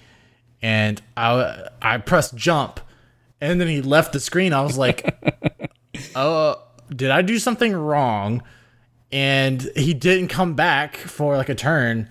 And 0.62 1.01
I, 1.16 1.69
I 1.83 1.99
pressed 1.99 2.35
jump. 2.35 2.81
And 3.41 3.61
then 3.61 3.69
he 3.69 3.83
left 3.83 4.12
the 4.12 4.21
screen. 4.21 4.53
I 4.53 4.62
was 4.62 4.79
like, 4.79 5.16
oh, 6.16 6.62
did 6.95 7.11
I 7.11 7.23
do 7.23 7.39
something 7.39 7.73
wrong? 7.75 8.43
And 9.12 9.62
he 9.77 9.95
didn't 9.95 10.29
come 10.29 10.55
back 10.55 10.97
for 10.97 11.37
like 11.37 11.49
a 11.49 11.55
turn 11.55 12.11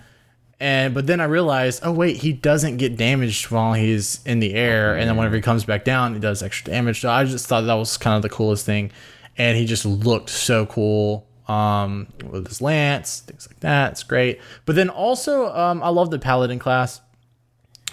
and 0.60 0.92
but 0.92 1.06
then 1.06 1.20
I 1.20 1.24
realized, 1.24 1.80
oh 1.84 1.92
wait, 1.92 2.16
he 2.16 2.32
doesn't 2.32 2.78
get 2.78 2.96
damaged 2.96 3.50
while 3.50 3.74
he's 3.74 4.20
in 4.24 4.40
the 4.40 4.54
air, 4.54 4.96
and 4.96 5.08
then 5.08 5.16
whenever 5.16 5.36
he 5.36 5.42
comes 5.42 5.64
back 5.64 5.84
down, 5.84 6.14
he 6.14 6.20
does 6.20 6.42
extra 6.42 6.72
damage. 6.72 7.00
So 7.00 7.10
I 7.10 7.24
just 7.24 7.46
thought 7.46 7.62
that 7.62 7.74
was 7.74 7.96
kind 7.96 8.16
of 8.16 8.22
the 8.22 8.28
coolest 8.28 8.66
thing, 8.66 8.90
and 9.36 9.56
he 9.56 9.66
just 9.66 9.84
looked 9.84 10.30
so 10.30 10.66
cool 10.66 11.28
um, 11.46 12.08
with 12.28 12.48
his 12.48 12.60
lance, 12.60 13.20
things 13.20 13.48
like 13.48 13.60
that. 13.60 13.92
It's 13.92 14.02
great. 14.02 14.40
But 14.64 14.74
then 14.74 14.88
also, 14.88 15.54
um, 15.54 15.82
I 15.82 15.90
love 15.90 16.10
the 16.10 16.18
paladin 16.18 16.58
class. 16.58 17.00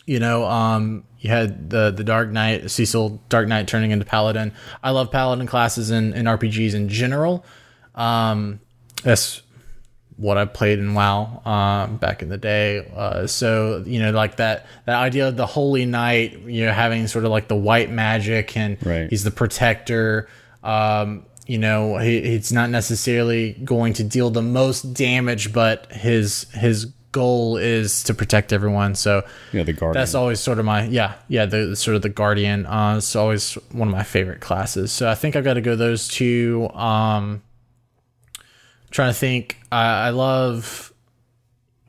You 0.08 0.20
know, 0.20 0.46
um, 0.46 1.04
you 1.20 1.30
had 1.30 1.70
the 1.70 1.92
the 1.92 2.04
Dark 2.04 2.30
Knight, 2.30 2.70
Cecil 2.72 3.22
Dark 3.30 3.48
Knight 3.48 3.68
turning 3.68 3.92
into 3.92 4.06
paladin. 4.06 4.54
I 4.84 4.90
love 4.92 5.12
paladin 5.12 5.46
classes 5.46 5.92
in, 5.92 6.14
in 6.14 6.26
RPGs 6.26 6.74
in 6.74 6.90
general. 6.90 7.46
Um, 7.96 8.60
that's 9.04 9.42
what 10.18 10.38
I 10.38 10.46
played 10.46 10.80
in 10.80 10.94
WoW 10.94 11.42
um, 11.46 11.98
back 11.98 12.22
in 12.22 12.30
the 12.30 12.38
day. 12.38 12.90
Uh, 12.96 13.28
so 13.28 13.84
you 13.86 14.00
know, 14.00 14.12
like 14.12 14.38
that 14.38 14.66
that 14.86 14.96
idea 14.96 15.28
of 15.28 15.36
the 15.38 15.46
Holy 15.46 15.86
Knight, 15.86 16.40
you 16.42 16.66
know, 16.66 16.72
having 16.72 17.08
sort 17.08 17.26
of 17.26 17.32
like 17.32 17.48
the 17.48 17.56
white 17.56 17.90
magic, 17.92 18.56
and 18.56 18.78
Right. 18.86 19.10
he's 19.10 19.24
the 19.24 19.32
protector. 19.32 20.28
Um, 20.64 21.26
you 21.48 21.58
know, 21.60 21.98
he, 21.98 22.22
he's 22.22 22.52
not 22.52 22.70
necessarily 22.70 23.54
going 23.64 23.94
to 23.94 24.04
deal 24.04 24.30
the 24.32 24.42
most 24.42 24.94
damage, 24.94 25.54
but 25.54 25.92
his 25.92 26.48
his 26.54 26.86
goal 27.12 27.56
is 27.56 28.04
to 28.04 28.14
protect 28.14 28.52
everyone. 28.52 28.94
So 28.96 29.24
Yeah, 29.54 29.64
the 29.64 29.72
guardian. 29.74 29.94
that's 30.02 30.16
always 30.16 30.40
sort 30.42 30.60
of 30.60 30.66
my 30.66 30.84
yeah 30.86 31.14
yeah 31.30 31.46
the, 31.46 31.76
sort 31.76 31.96
of 31.96 32.02
the 32.02 32.10
guardian. 32.10 32.66
Uh, 32.66 32.96
it's 32.98 33.16
always 33.16 33.54
one 33.72 33.88
of 33.88 33.94
my 33.94 34.04
favorite 34.04 34.42
classes. 34.42 34.92
So 34.92 35.10
I 35.10 35.16
think 35.16 35.36
I've 35.36 35.44
got 35.44 35.54
to 35.54 35.62
go 35.62 35.76
those 35.76 36.08
two. 36.08 36.70
Um, 36.74 37.42
trying 38.92 39.10
to 39.12 39.18
think. 39.18 39.58
I, 39.72 40.08
I 40.08 40.10
love 40.10 40.92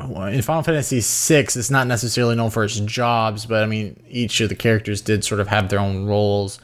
in 0.00 0.42
Final 0.42 0.62
Fantasy 0.62 1.00
VI. 1.00 1.40
It's 1.40 1.70
not 1.70 1.86
necessarily 1.86 2.36
known 2.36 2.50
for 2.50 2.64
its 2.64 2.78
jobs, 2.80 3.46
but 3.46 3.62
I 3.62 3.66
mean 3.66 4.02
each 4.08 4.40
of 4.40 4.48
the 4.48 4.54
characters 4.54 5.00
did 5.00 5.24
sort 5.24 5.40
of 5.40 5.48
have 5.48 5.68
their 5.68 5.78
own 5.80 6.06
roles, 6.06 6.58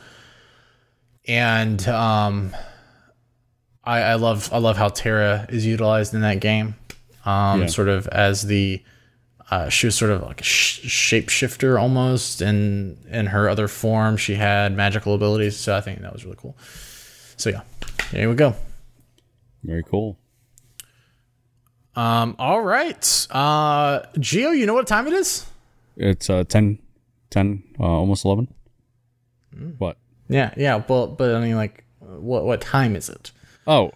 and 1.26 1.86
um, 1.88 2.54
I, 3.84 4.00
I 4.00 4.14
love 4.14 4.52
I 4.52 4.58
love 4.58 4.76
how 4.76 4.88
Terra 4.88 5.46
is 5.48 5.64
utilized 5.66 6.14
in 6.14 6.20
that 6.22 6.40
game. 6.40 6.74
Um, 7.24 7.62
Yeah. 7.62 7.66
sort 7.68 7.88
of 7.88 8.06
as 8.08 8.42
the 8.46 8.82
uh, 9.50 9.68
she 9.68 9.86
was 9.86 9.94
sort 9.94 10.10
of 10.10 10.22
like 10.22 10.40
a 10.40 10.44
sh- 10.44 10.80
shapeshifter 11.12 11.78
almost, 11.80 12.40
and 12.40 12.96
in 13.06 13.26
her 13.26 13.48
other 13.48 13.68
form, 13.68 14.16
she 14.16 14.34
had 14.34 14.74
magical 14.74 15.14
abilities. 15.14 15.56
So 15.56 15.76
I 15.76 15.80
think 15.82 16.00
that 16.00 16.12
was 16.12 16.24
really 16.24 16.38
cool. 16.40 16.56
So 17.36 17.50
yeah, 17.50 17.60
there 18.12 18.28
we 18.28 18.34
go. 18.34 18.54
Very 19.62 19.82
cool. 19.84 20.18
Um, 21.94 22.36
all 22.38 22.62
right, 22.62 23.26
uh, 23.30 24.00
Geo, 24.18 24.50
you 24.50 24.64
know 24.66 24.74
what 24.74 24.86
time 24.86 25.06
it 25.06 25.12
is? 25.12 25.46
It's 25.96 26.30
uh 26.30 26.44
10, 26.44 26.78
10 27.30 27.62
uh, 27.78 27.82
almost 27.82 28.24
11. 28.24 28.48
Mm. 29.54 29.74
What? 29.78 29.98
Yeah, 30.28 30.54
yeah, 30.56 30.78
but 30.78 31.18
but 31.18 31.34
I 31.34 31.40
mean, 31.40 31.56
like, 31.56 31.84
what 32.00 32.44
what 32.44 32.60
time 32.62 32.96
is 32.96 33.10
it? 33.10 33.32
Oh, 33.66 33.92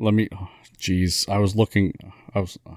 let 0.00 0.14
me. 0.14 0.28
oh, 0.32 0.48
Jeez, 0.78 1.28
I 1.28 1.38
was 1.38 1.54
looking. 1.54 1.94
I 2.34 2.40
was. 2.40 2.58
Uh, 2.66 2.74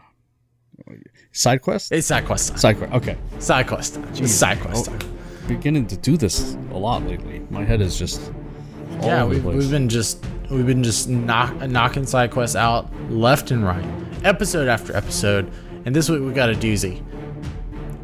side 1.32 1.62
quest? 1.62 1.92
It's 1.92 2.08
side 2.08 2.26
quest 2.26 2.50
time. 2.50 2.58
Side 2.58 2.78
quest. 2.78 2.94
Okay. 2.94 3.18
Side 3.40 3.68
quest 3.68 3.96
time. 3.96 4.08
It's 4.14 4.32
side 4.32 4.60
quest 4.60 4.90
Oh, 4.92 5.00
beginning 5.48 5.88
to 5.88 5.98
do 5.98 6.18
this 6.18 6.54
a 6.72 6.78
lot 6.78 7.04
lately. 7.08 7.40
My 7.50 7.64
head 7.64 7.82
is 7.82 7.98
just. 7.98 8.32
All 9.02 9.08
Yeah, 9.08 9.26
we've, 9.26 9.44
we've 9.44 9.72
been 9.72 9.90
just 9.90 10.24
we've 10.50 10.66
been 10.66 10.84
just 10.84 11.10
knock, 11.10 11.56
knocking 11.70 12.06
side 12.06 12.32
quests 12.32 12.56
out 12.56 12.90
left 13.10 13.52
and 13.52 13.66
right, 13.66 13.86
episode 14.24 14.68
after 14.68 14.96
episode, 14.96 15.52
and 15.86 15.96
this 15.96 16.10
week 16.10 16.22
we 16.22 16.34
got 16.34 16.50
a 16.50 16.54
doozy. 16.54 17.02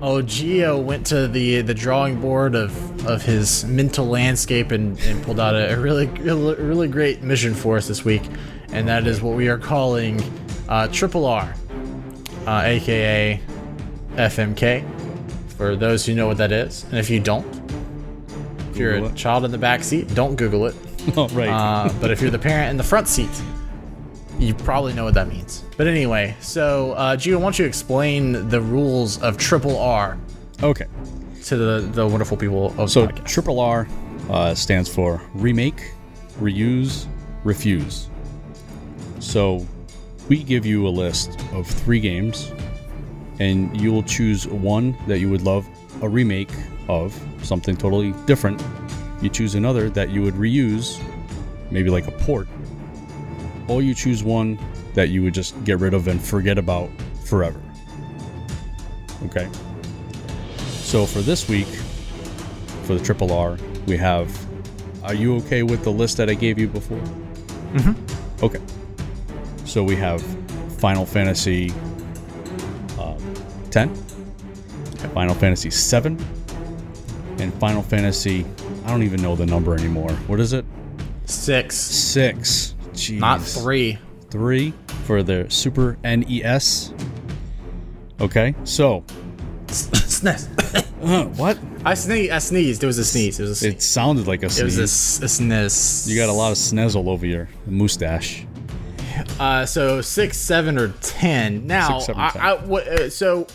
Oh, 0.01 0.21
Geo 0.21 0.79
went 0.79 1.05
to 1.07 1.27
the 1.27 1.61
the 1.61 1.73
drawing 1.73 2.19
board 2.21 2.55
of, 2.55 3.07
of 3.07 3.23
his 3.23 3.65
mental 3.65 4.05
landscape 4.05 4.71
and, 4.71 4.99
and 5.01 5.23
pulled 5.23 5.39
out 5.39 5.55
a, 5.55 5.73
a 5.73 5.79
really 5.79 6.07
really 6.07 6.55
really 6.55 6.87
great 6.87 7.21
mission 7.21 7.53
for 7.53 7.77
us 7.77 7.87
this 7.87 8.03
week, 8.05 8.23
and 8.71 8.87
that 8.87 9.07
is 9.07 9.21
what 9.21 9.35
we 9.35 9.49
are 9.49 9.57
calling 9.57 10.21
uh, 10.69 10.87
Triple 10.87 11.25
R, 11.25 11.53
uh, 12.45 12.61
aka 12.65 13.39
FMK. 14.15 14.85
For 15.57 15.75
those 15.75 16.05
who 16.05 16.13
know 16.13 16.27
what 16.27 16.37
that 16.37 16.51
is, 16.51 16.83
and 16.85 16.97
if 16.99 17.09
you 17.09 17.19
don't, 17.19 17.45
if 18.69 18.77
you're 18.77 18.93
Google 18.93 19.09
a 19.09 19.11
it. 19.11 19.15
child 19.15 19.43
in 19.45 19.51
the 19.51 19.57
back 19.57 19.83
seat, 19.83 20.13
don't 20.13 20.35
Google 20.35 20.67
it. 20.67 20.75
oh, 21.17 21.27
right. 21.29 21.49
Uh, 21.49 21.93
but 22.01 22.11
if 22.11 22.21
you're 22.21 22.31
the 22.31 22.39
parent 22.39 22.71
in 22.71 22.77
the 22.77 22.83
front 22.83 23.07
seat, 23.07 23.29
you 24.39 24.53
probably 24.53 24.93
know 24.93 25.03
what 25.03 25.13
that 25.13 25.27
means. 25.27 25.63
But 25.77 25.87
anyway, 25.87 26.35
so 26.41 26.91
uh, 26.93 27.15
Geo, 27.15 27.37
why 27.37 27.43
don't 27.43 27.59
you 27.59 27.65
explain 27.65 28.49
the 28.49 28.61
rules 28.61 29.21
of 29.21 29.37
Triple 29.37 29.77
R 29.79 30.17
okay. 30.61 30.85
to 31.45 31.57
the, 31.57 31.81
the 31.81 32.07
wonderful 32.07 32.37
people 32.37 32.73
of 32.79 32.91
So 32.91 33.07
triple 33.07 33.59
R 33.59 33.87
uh, 34.29 34.53
stands 34.53 34.93
for 34.93 35.21
remake, 35.33 35.91
reuse, 36.39 37.07
refuse. 37.43 38.09
So 39.19 39.65
we 40.29 40.43
give 40.43 40.65
you 40.65 40.87
a 40.87 40.89
list 40.89 41.39
of 41.53 41.67
three 41.67 41.99
games, 41.99 42.51
and 43.39 43.79
you 43.79 43.91
will 43.91 44.03
choose 44.03 44.47
one 44.47 44.97
that 45.07 45.19
you 45.19 45.29
would 45.29 45.41
love 45.41 45.65
a 46.01 46.09
remake 46.09 46.51
of 46.89 47.19
something 47.41 47.75
totally 47.75 48.13
different. 48.25 48.61
You 49.21 49.29
choose 49.29 49.55
another 49.55 49.89
that 49.91 50.09
you 50.09 50.21
would 50.21 50.35
reuse, 50.35 51.01
maybe 51.71 51.89
like 51.89 52.07
a 52.07 52.11
port, 52.11 52.47
or 53.67 53.81
you 53.81 53.93
choose 53.93 54.23
one 54.23 54.59
that 54.93 55.09
you 55.09 55.23
would 55.23 55.33
just 55.33 55.61
get 55.63 55.79
rid 55.79 55.93
of 55.93 56.07
and 56.07 56.21
forget 56.21 56.57
about 56.57 56.89
forever. 57.25 57.61
Okay. 59.25 59.49
So 60.57 61.05
for 61.05 61.19
this 61.19 61.49
week, 61.49 61.67
for 62.83 62.93
the 62.93 63.03
triple 63.03 63.31
R, 63.31 63.57
we 63.85 63.97
have. 63.97 64.29
Are 65.03 65.13
you 65.13 65.35
okay 65.37 65.63
with 65.63 65.83
the 65.83 65.91
list 65.91 66.17
that 66.17 66.29
I 66.29 66.33
gave 66.33 66.57
you 66.59 66.67
before? 66.67 66.99
Mm-hmm. 66.99 68.45
Okay. 68.45 68.59
So 69.65 69.83
we 69.83 69.95
have 69.95 70.21
Final 70.79 71.05
Fantasy 71.05 71.71
um, 72.99 73.17
10, 73.71 73.93
Final 75.13 75.35
Fantasy 75.35 75.69
7, 75.69 76.17
and 77.39 77.53
Final 77.55 77.81
Fantasy. 77.81 78.45
I 78.87 78.91
don't 78.91 79.03
even 79.03 79.21
know 79.21 79.35
the 79.35 79.45
number 79.45 79.73
anymore. 79.75 80.11
What 80.27 80.39
is 80.39 80.53
it? 80.53 80.63
Six, 81.25 81.75
Six. 81.75 82.73
Jeez. 82.93 83.19
not 83.19 83.41
three. 83.41 83.99
Three 84.29 84.73
for 85.03 85.23
the 85.23 85.45
Super 85.49 85.97
NES. 86.05 86.93
Okay, 88.21 88.55
so 88.63 89.03
uh, 90.23 91.25
what? 91.35 91.59
I 91.85 91.93
sneezed. 91.95 92.31
I 92.31 92.39
sneezed. 92.39 92.81
It 92.83 92.87
was 92.87 92.97
a 92.97 93.03
sneeze. 93.05 93.39
It 93.39 93.43
was 93.43 93.51
a 93.51 93.55
sneeze. 93.55 93.73
It 93.73 93.81
sounded 93.81 94.25
like 94.25 94.43
a 94.43 94.49
sneeze. 94.49 94.59
It 94.61 94.63
was 94.63 94.79
a, 94.79 94.83
s- 94.83 95.21
a 95.21 95.27
sneeze. 95.27 96.09
you 96.09 96.17
got 96.19 96.29
a 96.29 96.33
lot 96.33 96.51
of 96.51 96.57
snez 96.57 96.95
all 96.95 97.09
over 97.09 97.25
your 97.25 97.49
mustache. 97.65 98.45
Uh, 99.39 99.65
so 99.65 99.99
six, 100.01 100.37
seven, 100.37 100.77
or 100.77 100.89
ten. 101.01 101.67
Now, 101.67 101.99
Six, 101.99 102.05
seven, 102.05 102.21
I, 102.21 102.29
10. 102.29 102.41
I- 102.41 102.53
uh, 103.05 103.09
so 103.09 103.47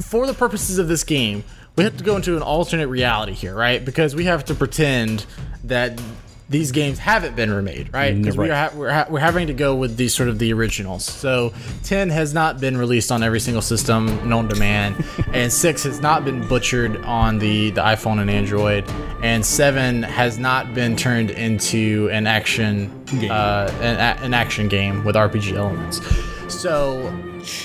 for 0.00 0.26
the 0.28 0.34
purposes 0.34 0.78
of 0.78 0.86
this 0.88 1.02
game, 1.02 1.42
we 1.76 1.84
have 1.84 1.96
to 1.98 2.04
go 2.04 2.16
into 2.16 2.36
an 2.36 2.42
alternate 2.42 2.88
reality 2.88 3.32
here, 3.32 3.54
right? 3.54 3.84
Because 3.84 4.14
we 4.14 4.24
have 4.24 4.44
to 4.46 4.54
pretend 4.54 5.26
that 5.64 6.00
these 6.48 6.70
games 6.70 6.98
haven't 6.98 7.34
been 7.34 7.52
remade, 7.52 7.92
right? 7.92 8.16
Because 8.16 8.38
right. 8.38 8.48
we're, 8.48 8.54
ha- 8.54 8.70
we're, 8.74 8.90
ha- 8.92 9.06
we're 9.10 9.18
having 9.20 9.48
to 9.48 9.52
go 9.52 9.74
with 9.74 9.96
these 9.96 10.14
sort 10.14 10.28
of 10.28 10.38
the 10.38 10.52
originals. 10.52 11.04
So 11.04 11.52
10 11.82 12.08
has 12.10 12.32
not 12.32 12.60
been 12.60 12.76
released 12.76 13.10
on 13.10 13.22
every 13.24 13.40
single 13.40 13.62
system 13.62 14.28
known 14.28 14.48
to 14.48 14.56
man, 14.56 14.94
and 15.32 15.52
6 15.52 15.82
has 15.82 16.00
not 16.00 16.24
been 16.24 16.46
butchered 16.46 17.04
on 17.04 17.38
the, 17.38 17.70
the 17.70 17.80
iPhone 17.80 18.20
and 18.20 18.30
Android, 18.30 18.88
and 19.22 19.44
7 19.44 20.04
has 20.04 20.38
not 20.38 20.72
been 20.72 20.94
turned 20.96 21.30
into 21.30 22.08
an 22.12 22.26
action 22.26 23.04
Game. 23.06 23.30
Uh, 23.30 23.68
an, 23.80 23.96
a- 23.96 24.24
an 24.24 24.34
action 24.34 24.68
game 24.68 25.04
with 25.04 25.16
RPG 25.16 25.52
elements. 25.54 26.00
So 26.52 27.12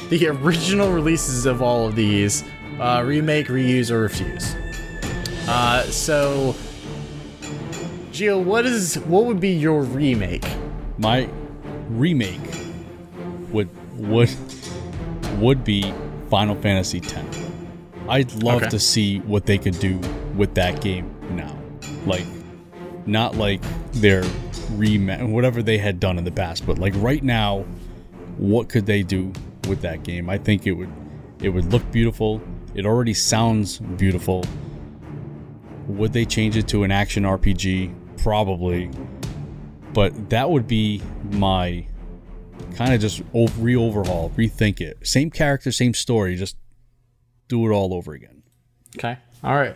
the 0.09 0.27
original 0.27 0.91
releases 0.91 1.45
of 1.45 1.61
all 1.61 1.87
of 1.87 1.95
these 1.95 2.43
uh, 2.81 3.03
remake, 3.05 3.47
reuse, 3.47 3.91
or 3.91 3.99
refuse. 4.01 4.55
Uh, 5.47 5.83
so, 5.83 6.55
Geo, 8.11 8.39
what 8.39 8.65
is 8.65 8.95
what 9.01 9.25
would 9.25 9.39
be 9.39 9.49
your 9.51 9.81
remake? 9.83 10.45
My 10.97 11.29
remake 11.89 12.39
would 13.51 13.69
would 13.97 14.29
would 15.37 15.63
be 15.63 15.93
Final 16.29 16.55
Fantasy 16.55 16.99
X. 16.99 17.15
I'd 18.09 18.31
love 18.43 18.61
Okay. 18.63 18.69
to 18.69 18.79
see 18.79 19.19
what 19.19 19.45
they 19.45 19.57
could 19.57 19.79
do 19.79 19.99
with 20.35 20.55
that 20.55 20.81
game 20.81 21.09
now. 21.31 21.55
Like 22.05 22.25
not 23.05 23.35
like 23.35 23.61
their 23.93 24.23
rema 24.71 25.25
whatever 25.27 25.61
they 25.63 25.77
had 25.77 25.99
done 25.99 26.17
in 26.17 26.23
the 26.23 26.31
past, 26.31 26.65
but 26.65 26.77
like 26.77 26.93
right 26.97 27.23
now, 27.23 27.65
what 28.37 28.69
could 28.69 28.85
they 28.85 29.03
do 29.03 29.31
with 29.67 29.81
that 29.81 30.03
game? 30.03 30.29
I 30.29 30.37
think 30.37 30.65
it 30.67 30.73
would 30.73 30.91
it 31.41 31.49
would 31.49 31.71
look 31.71 31.89
beautiful. 31.91 32.41
It 32.73 32.85
already 32.85 33.13
sounds 33.13 33.79
beautiful. 33.79 34.43
Would 35.87 36.13
they 36.13 36.25
change 36.25 36.55
it 36.55 36.67
to 36.69 36.83
an 36.83 36.91
action 36.91 37.23
RPG? 37.23 37.93
Probably. 38.21 38.89
But 39.93 40.29
that 40.29 40.49
would 40.49 40.67
be 40.67 41.01
my 41.31 41.85
kind 42.75 42.93
of 42.93 43.01
just 43.01 43.21
re 43.33 43.75
overhaul, 43.75 44.31
rethink 44.31 44.79
it. 44.79 45.05
Same 45.05 45.29
character, 45.29 45.71
same 45.71 45.93
story, 45.93 46.35
just 46.35 46.55
do 47.47 47.65
it 47.69 47.73
all 47.73 47.93
over 47.93 48.13
again. 48.13 48.43
Okay, 48.97 49.17
all 49.43 49.55
right. 49.55 49.75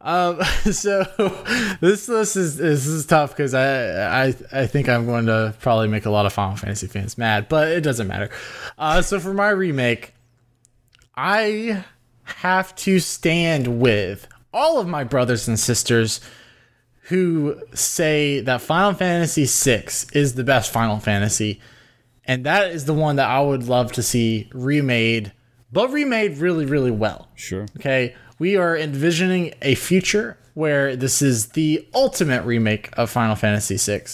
Um, 0.00 0.42
so 0.72 1.02
this 1.80 2.08
list 2.08 2.36
is 2.36 2.56
this 2.56 2.86
is 2.86 3.06
tough 3.06 3.30
because 3.30 3.54
I, 3.54 4.26
I 4.26 4.34
I 4.52 4.66
think 4.66 4.88
I'm 4.88 5.06
going 5.06 5.26
to 5.26 5.54
probably 5.60 5.88
make 5.88 6.06
a 6.06 6.10
lot 6.10 6.26
of 6.26 6.32
Final 6.32 6.56
Fantasy 6.56 6.86
fans 6.86 7.18
mad, 7.18 7.48
but 7.48 7.68
it 7.68 7.80
doesn't 7.80 8.06
matter. 8.06 8.30
Uh, 8.78 9.02
so 9.02 9.18
for 9.18 9.34
my 9.34 9.48
remake, 9.48 10.14
I 11.16 11.84
have 12.24 12.74
to 12.76 12.98
stand 13.00 13.80
with 13.80 14.26
all 14.52 14.78
of 14.80 14.88
my 14.88 15.04
brothers 15.04 15.48
and 15.48 15.58
sisters 15.58 16.20
who 17.08 17.60
say 17.74 18.40
that 18.40 18.62
Final 18.62 18.94
Fantasy 18.94 19.44
VI 19.44 19.88
is 20.12 20.34
the 20.34 20.44
best 20.44 20.72
Final 20.72 20.98
Fantasy, 20.98 21.60
and 22.24 22.44
that 22.44 22.70
is 22.70 22.86
the 22.86 22.94
one 22.94 23.16
that 23.16 23.28
I 23.28 23.40
would 23.40 23.64
love 23.64 23.92
to 23.92 24.02
see 24.02 24.48
remade, 24.54 25.32
but 25.70 25.92
remade 25.92 26.38
really, 26.38 26.64
really 26.64 26.90
well. 26.90 27.28
Sure. 27.34 27.66
Okay, 27.76 28.14
we 28.38 28.56
are 28.56 28.76
envisioning 28.76 29.52
a 29.60 29.74
future 29.74 30.38
where 30.54 30.96
this 30.96 31.20
is 31.20 31.48
the 31.48 31.86
ultimate 31.94 32.44
remake 32.44 32.88
of 32.96 33.10
Final 33.10 33.36
Fantasy 33.36 33.76
VI. 33.76 34.04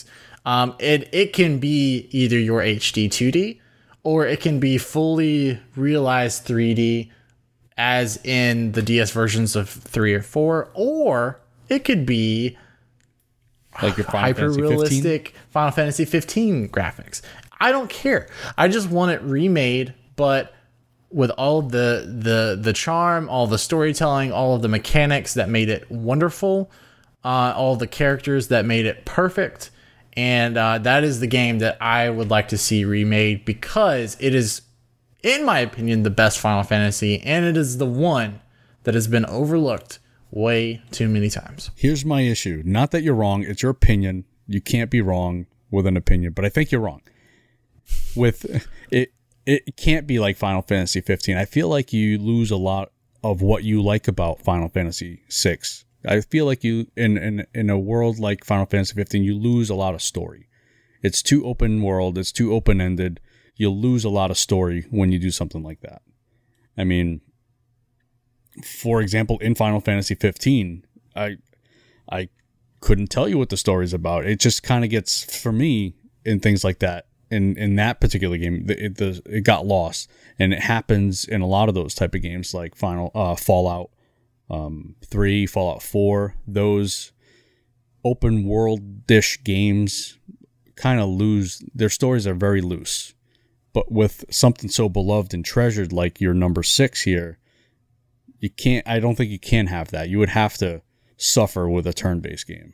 Um, 0.45 0.75
it 0.79 1.09
it 1.13 1.33
can 1.33 1.59
be 1.59 2.09
either 2.11 2.39
your 2.39 2.61
HD 2.61 3.09
2D 3.09 3.61
or 4.03 4.27
it 4.27 4.41
can 4.41 4.59
be 4.59 4.79
fully 4.79 5.61
realized 5.77 6.47
3D, 6.47 7.11
as 7.83 8.19
in 8.25 8.73
the 8.73 8.83
DS 8.83 9.11
versions 9.11 9.57
of 9.57 9.71
three 9.71 10.13
or 10.13 10.21
four, 10.21 10.69
or 10.75 11.41
it 11.71 11.83
could 11.83 12.05
be 12.05 12.59
Like 13.81 13.97
your 13.97 14.05
Final 14.05 14.21
hyper 14.21 14.41
Fantasy 14.53 14.61
15? 14.61 14.71
realistic 14.71 15.35
Final 15.49 15.71
Fantasy 15.71 16.05
15 16.05 16.69
graphics. 16.69 17.23
I 17.59 17.73
don't 17.73 17.89
care. 17.89 18.29
I 18.59 18.69
just 18.69 18.91
want 18.91 19.13
it 19.13 19.23
remade, 19.23 19.95
but 20.17 20.55
with 21.11 21.31
all 21.31 21.63
the 21.63 22.05
the 22.07 22.59
the 22.61 22.73
charm, 22.75 23.29
all 23.31 23.47
the 23.47 23.59
storytelling, 23.59 24.31
all 24.31 24.55
of 24.55 24.61
the 24.63 24.69
mechanics 24.69 25.33
that 25.35 25.49
made 25.49 25.71
it 25.71 25.91
wonderful, 25.91 26.71
uh, 27.25 27.55
all 27.57 27.77
the 27.77 27.87
characters 27.87 28.49
that 28.49 28.67
made 28.67 28.85
it 28.85 29.07
perfect, 29.07 29.71
and 30.19 30.59
uh, 30.59 30.77
that 30.79 31.03
is 31.03 31.21
the 31.21 31.27
game 31.27 31.61
that 31.61 31.79
I 31.81 32.11
would 32.11 32.29
like 32.31 32.49
to 32.49 32.59
see 32.59 32.85
remade 32.85 33.45
because 33.47 34.17
it 34.21 34.35
is, 34.35 34.63
in 35.23 35.45
my 35.45 35.61
opinion, 35.61 36.03
the 36.03 36.11
best 36.11 36.39
Final 36.39 36.63
Fantasy, 36.63 37.21
and 37.21 37.45
it 37.45 37.57
is 37.57 37.79
the 37.79 37.87
one 37.87 38.41
that 38.85 38.95
has 38.95 39.07
been 39.09 39.27
overlooked 39.27 39.99
way 40.31 40.83
too 40.91 41.09
many 41.09 41.29
times. 41.29 41.71
Here's 41.77 42.05
my 42.05 42.23
issue. 42.23 42.63
Not 42.65 42.91
that 42.93 43.03
you're 43.03 43.15
wrong, 43.15 43.43
it's 43.43 43.63
your 43.63 43.73
opinion. 43.73 44.25
You 44.47 44.61
can't 44.61 44.91
be 44.91 45.01
wrong 45.01 45.47
with 45.71 45.87
an 45.87 45.97
opinion, 45.97 46.33
but 46.33 46.45
I 46.45 46.49
think 46.49 46.71
you're 46.71 46.81
wrong. 46.81 47.03
With 48.15 48.67
it 48.91 49.13
it 49.47 49.77
can't 49.77 50.07
be 50.07 50.19
like 50.19 50.37
Final 50.37 50.63
Fantasy 50.63 51.01
15. 51.01 51.37
I 51.37 51.45
feel 51.45 51.69
like 51.69 51.93
you 51.93 52.19
lose 52.19 52.51
a 52.51 52.57
lot 52.57 52.93
of 53.23 53.43
what 53.43 53.65
you 53.65 53.83
like 53.83 54.09
about 54.09 54.43
Final 54.43 54.69
Fantasy 54.69 55.23
6. 55.29 55.85
I 56.07 56.21
feel 56.21 56.47
like 56.47 56.65
you 56.65 56.87
in 56.97 57.19
in 57.19 57.47
in 57.55 57.71
a 57.71 57.79
world 57.79 58.19
like 58.19 58.45
Final 58.45 58.67
Fantasy 58.67 58.95
15, 58.95 59.23
you 59.23 59.37
lose 59.37 59.71
a 59.71 59.75
lot 59.75 59.95
of 59.95 60.03
story. 60.03 60.49
It's 61.03 61.23
too 61.23 61.47
open 61.47 61.83
world, 61.83 62.19
it's 62.19 62.33
too 62.33 62.53
open-ended. 62.53 63.21
You'll 63.61 63.79
lose 63.79 64.07
a 64.07 64.09
lot 64.09 64.31
of 64.31 64.39
story 64.39 64.87
when 64.91 65.13
you 65.13 65.19
do 65.19 65.31
something 65.31 65.63
like 65.63 65.83
that. 65.83 66.01
I 66.79 66.85
mean, 66.85 67.21
for 68.65 69.03
example, 69.03 69.37
in 69.41 69.55
Final 69.55 69.83
Fantasy 69.83 70.15
15, 70.15 70.83
I 71.15 71.37
I 72.11 72.31
couldn't 72.81 73.09
tell 73.09 73.29
you 73.29 73.37
what 73.37 73.51
the 73.51 73.59
story's 73.59 73.93
about. 73.93 74.25
It 74.25 74.41
just 74.41 74.63
kind 74.63 74.83
of 74.83 74.89
gets 74.89 75.43
for 75.43 75.53
me 75.53 75.95
in 76.25 76.41
things 76.41 76.65
like 76.65 76.79
that. 76.79 77.09
In 77.31 77.55
in 77.59 77.77
that 77.77 78.01
particular 78.01 78.39
game, 78.39 78.65
it 78.67 78.97
the, 78.97 79.21
it 79.27 79.43
got 79.43 79.67
lost, 79.67 80.09
and 80.39 80.55
it 80.55 80.61
happens 80.61 81.27
in 81.27 81.43
a 81.43 81.47
lot 81.47 81.69
of 81.69 81.75
those 81.75 81.95
type 81.95 82.15
of 82.15 82.23
games, 82.23 82.55
like 82.55 82.75
Final 82.75 83.11
uh, 83.15 83.37
Fallout 83.37 83.91
um, 84.49 84.97
Three, 85.05 85.45
Fallout 85.45 85.83
Four. 85.83 86.35
Those 86.47 87.13
open 88.07 88.45
world 88.45 89.07
dish 89.07 89.39
games 89.45 90.17
kind 90.77 90.99
of 90.99 91.11
lose 91.11 91.63
their 91.75 91.91
stories 91.91 92.27
are 92.27 92.33
very 92.33 92.63
loose. 92.63 93.13
But 93.73 93.91
with 93.93 94.25
something 94.31 94.69
so 94.69 94.89
beloved 94.89 95.33
and 95.33 95.45
treasured 95.45 95.93
like 95.93 96.21
your 96.21 96.35
number 96.35 96.63
six 96.63 97.03
here, 97.03 97.39
you 98.41 98.51
can't. 98.51 98.87
I 98.89 98.99
don't 98.99 99.15
think 99.15 99.31
you 99.31 99.39
can 99.39 99.69
have 99.69 99.91
that. 99.91 100.09
You 100.09 100.19
would 100.19 100.31
have 100.31 100.57
to 100.59 100.83
suffer 101.17 101.69
with 101.69 101.87
a 101.87 101.93
turn-based 101.93 102.47
game. 102.47 102.73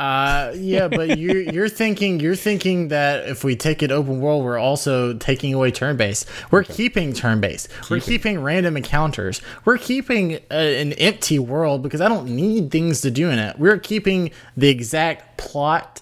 Uh, 0.00 0.54
yeah, 0.56 0.88
but 0.88 1.18
you're 1.18 1.40
you're 1.40 1.68
thinking 1.68 2.18
you're 2.20 2.34
thinking 2.34 2.88
that 2.88 3.28
if 3.28 3.44
we 3.44 3.54
take 3.54 3.82
it 3.82 3.92
open 3.92 4.20
world, 4.20 4.42
we're 4.42 4.58
also 4.58 5.12
taking 5.12 5.52
away 5.52 5.70
turn 5.70 5.98
based. 5.98 6.26
We're 6.50 6.64
keeping 6.64 7.12
turn 7.12 7.40
based. 7.40 7.68
We're 7.90 8.00
keeping 8.00 8.42
random 8.42 8.78
encounters. 8.78 9.42
We're 9.66 9.76
keeping 9.76 10.38
a, 10.50 10.80
an 10.80 10.94
empty 10.94 11.38
world 11.38 11.82
because 11.82 12.00
I 12.00 12.08
don't 12.08 12.34
need 12.34 12.70
things 12.70 13.02
to 13.02 13.10
do 13.10 13.28
in 13.28 13.38
it. 13.38 13.58
We're 13.58 13.78
keeping 13.78 14.30
the 14.56 14.70
exact 14.70 15.36
plot 15.36 16.00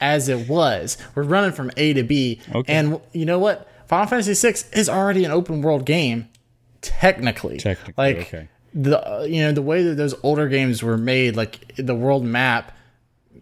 as 0.00 0.28
it 0.28 0.48
was. 0.48 0.96
We're 1.14 1.22
running 1.22 1.52
from 1.52 1.70
A 1.76 1.92
to 1.92 2.02
B, 2.02 2.40
Okay. 2.54 2.72
and 2.72 3.00
you 3.12 3.24
know 3.26 3.38
what? 3.38 3.68
Final 3.86 4.06
Fantasy 4.06 4.34
VI 4.34 4.56
is 4.72 4.88
already 4.88 5.24
an 5.24 5.30
open 5.30 5.62
world 5.62 5.84
game, 5.84 6.28
technically. 6.80 7.58
Technically, 7.58 7.94
like 7.96 8.16
okay. 8.18 8.48
the 8.72 9.20
uh, 9.20 9.22
you 9.24 9.42
know 9.42 9.52
the 9.52 9.62
way 9.62 9.82
that 9.82 9.94
those 9.96 10.14
older 10.22 10.48
games 10.48 10.82
were 10.82 10.98
made, 10.98 11.36
like 11.36 11.74
the 11.76 11.94
world 11.94 12.24
map 12.24 12.72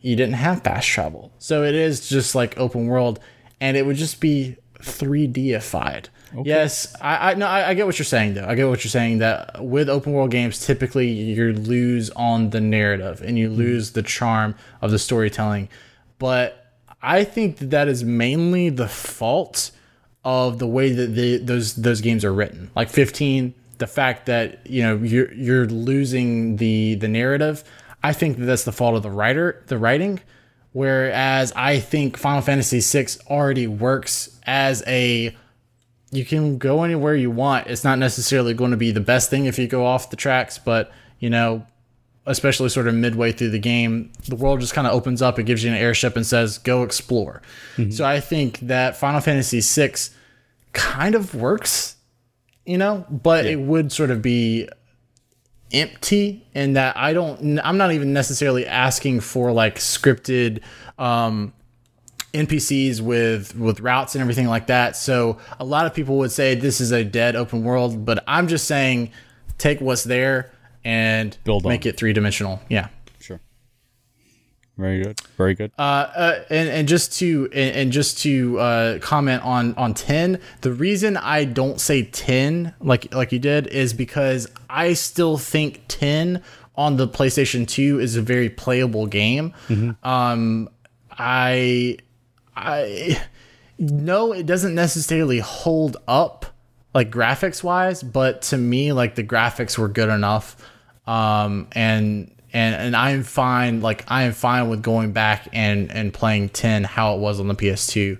you 0.00 0.16
didn't 0.16 0.34
have 0.34 0.62
fast 0.62 0.88
travel. 0.88 1.32
So 1.38 1.64
it 1.64 1.74
is 1.74 2.08
just 2.08 2.34
like 2.34 2.58
open 2.58 2.86
world 2.86 3.20
and 3.60 3.76
it 3.76 3.84
would 3.86 3.96
just 3.96 4.20
be 4.20 4.56
3Dified. 4.80 6.06
Yes, 6.44 6.94
I, 7.00 7.30
I 7.30 7.34
no, 7.34 7.46
I, 7.46 7.70
I 7.70 7.74
get 7.74 7.86
what 7.86 7.98
you're 7.98 8.04
saying 8.04 8.34
though. 8.34 8.44
I 8.46 8.54
get 8.54 8.68
what 8.68 8.84
you're 8.84 8.90
saying 8.90 9.18
that 9.18 9.64
with 9.64 9.88
open 9.88 10.12
world 10.12 10.30
games, 10.30 10.64
typically 10.64 11.08
you 11.08 11.54
lose 11.54 12.10
on 12.10 12.50
the 12.50 12.60
narrative 12.60 13.22
and 13.22 13.38
you 13.38 13.48
lose 13.48 13.92
the 13.92 14.02
charm 14.02 14.54
of 14.82 14.90
the 14.90 14.98
storytelling. 14.98 15.70
But 16.18 16.66
I 17.02 17.24
think 17.24 17.58
that 17.58 17.70
that 17.70 17.88
is 17.88 18.04
mainly 18.04 18.70
the 18.70 18.88
fault 18.88 19.70
of 20.24 20.58
the 20.58 20.66
way 20.66 20.92
that 20.92 21.14
the, 21.14 21.38
those 21.38 21.76
those 21.76 22.00
games 22.00 22.24
are 22.24 22.32
written. 22.32 22.70
Like 22.74 22.90
15, 22.90 23.54
the 23.78 23.86
fact 23.86 24.26
that 24.26 24.66
you 24.66 24.82
know 24.82 24.96
you're 24.96 25.32
you're 25.32 25.66
losing 25.66 26.56
the 26.56 26.96
the 26.96 27.08
narrative. 27.08 27.64
I 28.02 28.12
think 28.12 28.38
that 28.38 28.44
that's 28.44 28.64
the 28.64 28.72
fault 28.72 28.96
of 28.96 29.02
the 29.02 29.10
writer, 29.10 29.62
the 29.66 29.78
writing. 29.78 30.20
Whereas 30.72 31.52
I 31.56 31.80
think 31.80 32.16
Final 32.16 32.42
Fantasy 32.42 32.80
VI 32.80 33.08
already 33.28 33.66
works 33.66 34.38
as 34.46 34.82
a 34.86 35.34
you 36.10 36.24
can 36.24 36.58
go 36.58 36.84
anywhere 36.84 37.14
you 37.14 37.30
want. 37.30 37.66
It's 37.66 37.84
not 37.84 37.98
necessarily 37.98 38.54
going 38.54 38.70
to 38.70 38.76
be 38.76 38.90
the 38.90 39.00
best 39.00 39.30
thing 39.30 39.46
if 39.46 39.58
you 39.58 39.66
go 39.66 39.84
off 39.84 40.10
the 40.10 40.16
tracks, 40.16 40.58
but 40.58 40.92
you 41.18 41.30
know, 41.30 41.66
especially 42.28 42.68
sort 42.68 42.86
of 42.86 42.94
midway 42.94 43.32
through 43.32 43.50
the 43.50 43.58
game, 43.58 44.12
the 44.28 44.36
world 44.36 44.60
just 44.60 44.74
kind 44.74 44.86
of 44.86 44.92
opens 44.92 45.20
up. 45.20 45.38
It 45.38 45.44
gives 45.44 45.64
you 45.64 45.70
an 45.70 45.76
airship 45.76 46.14
and 46.14 46.24
says, 46.24 46.58
"Go 46.58 46.82
explore." 46.84 47.42
So 47.90 48.04
I 48.04 48.20
think 48.20 48.60
that 48.60 48.96
Final 48.96 49.20
Fantasy 49.20 49.60
VI 49.60 49.94
kind 50.72 51.14
of 51.14 51.34
works, 51.34 51.96
you 52.64 52.78
know, 52.78 53.04
but 53.10 53.46
it 53.46 53.58
would 53.58 53.90
sort 53.90 54.10
of 54.10 54.22
be 54.22 54.68
empty 55.72 56.46
in 56.54 56.74
that 56.74 56.96
I 56.96 57.12
don't. 57.12 57.58
I'm 57.64 57.78
not 57.78 57.92
even 57.92 58.12
necessarily 58.12 58.66
asking 58.66 59.20
for 59.20 59.50
like 59.50 59.76
scripted. 59.76 60.62
Um, 60.98 61.52
NPCs 62.34 63.00
with 63.00 63.56
with 63.56 63.80
routes 63.80 64.14
and 64.14 64.20
everything 64.20 64.48
like 64.48 64.66
that. 64.66 64.96
So 64.96 65.38
a 65.58 65.64
lot 65.64 65.86
of 65.86 65.94
people 65.94 66.18
would 66.18 66.30
say 66.30 66.54
this 66.54 66.78
is 66.78 66.92
a 66.92 67.02
dead 67.02 67.36
open 67.36 67.64
world, 67.64 68.04
but 68.04 68.22
I'm 68.28 68.48
just 68.48 68.66
saying 68.66 69.12
take 69.56 69.80
what's 69.80 70.04
there 70.04 70.52
and 70.88 71.36
Build 71.44 71.66
on 71.66 71.70
make 71.70 71.84
it 71.84 71.98
three 71.98 72.14
dimensional. 72.14 72.60
Yeah. 72.70 72.88
Sure. 73.20 73.40
Very 74.78 75.02
good. 75.02 75.20
Very 75.36 75.54
good. 75.54 75.70
Uh, 75.78 75.82
uh, 75.82 76.44
and, 76.48 76.68
and 76.70 76.88
just 76.88 77.12
to 77.18 77.50
and, 77.52 77.76
and 77.76 77.92
just 77.92 78.18
to 78.20 78.58
uh, 78.58 78.98
comment 79.00 79.44
on 79.44 79.74
on 79.74 79.92
ten, 79.92 80.40
the 80.62 80.72
reason 80.72 81.18
I 81.18 81.44
don't 81.44 81.78
say 81.78 82.04
ten 82.04 82.74
like 82.80 83.14
like 83.14 83.32
you 83.32 83.38
did 83.38 83.66
is 83.66 83.92
because 83.92 84.48
I 84.70 84.94
still 84.94 85.36
think 85.36 85.82
ten 85.88 86.42
on 86.74 86.96
the 86.96 87.06
PlayStation 87.06 87.68
Two 87.68 88.00
is 88.00 88.16
a 88.16 88.22
very 88.22 88.48
playable 88.48 89.06
game. 89.06 89.52
Um, 90.02 90.70
I 91.12 91.98
I 92.56 93.20
no, 93.78 94.32
it 94.32 94.46
doesn't 94.46 94.74
necessarily 94.74 95.40
hold 95.40 95.98
up 96.08 96.46
like 96.94 97.10
graphics 97.10 97.62
wise, 97.62 98.02
but 98.02 98.40
to 98.42 98.56
me, 98.56 98.92
like 98.92 99.16
the 99.16 99.24
graphics 99.24 99.76
were 99.76 99.88
good 99.88 100.08
enough. 100.08 100.56
Um, 101.08 101.68
and 101.72 102.30
and 102.52 102.74
and 102.74 102.96
I'm 102.96 103.22
fine. 103.22 103.80
Like 103.80 104.04
I 104.08 104.22
am 104.24 104.32
fine 104.32 104.68
with 104.68 104.82
going 104.82 105.12
back 105.12 105.48
and 105.52 105.90
and 105.90 106.12
playing 106.12 106.50
ten 106.50 106.84
how 106.84 107.14
it 107.14 107.20
was 107.20 107.40
on 107.40 107.48
the 107.48 107.54
PS2. 107.54 108.18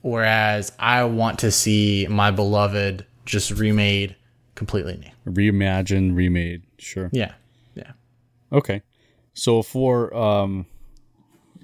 Whereas 0.00 0.70
I 0.78 1.04
want 1.04 1.40
to 1.40 1.50
see 1.50 2.06
my 2.08 2.30
beloved 2.30 3.04
just 3.26 3.50
remade 3.50 4.14
completely 4.54 4.96
new. 4.96 5.32
Reimagined, 5.32 6.14
remade. 6.14 6.62
Sure. 6.78 7.10
Yeah, 7.12 7.32
yeah. 7.74 7.92
Okay. 8.52 8.82
So 9.34 9.62
for 9.62 10.14
um 10.16 10.66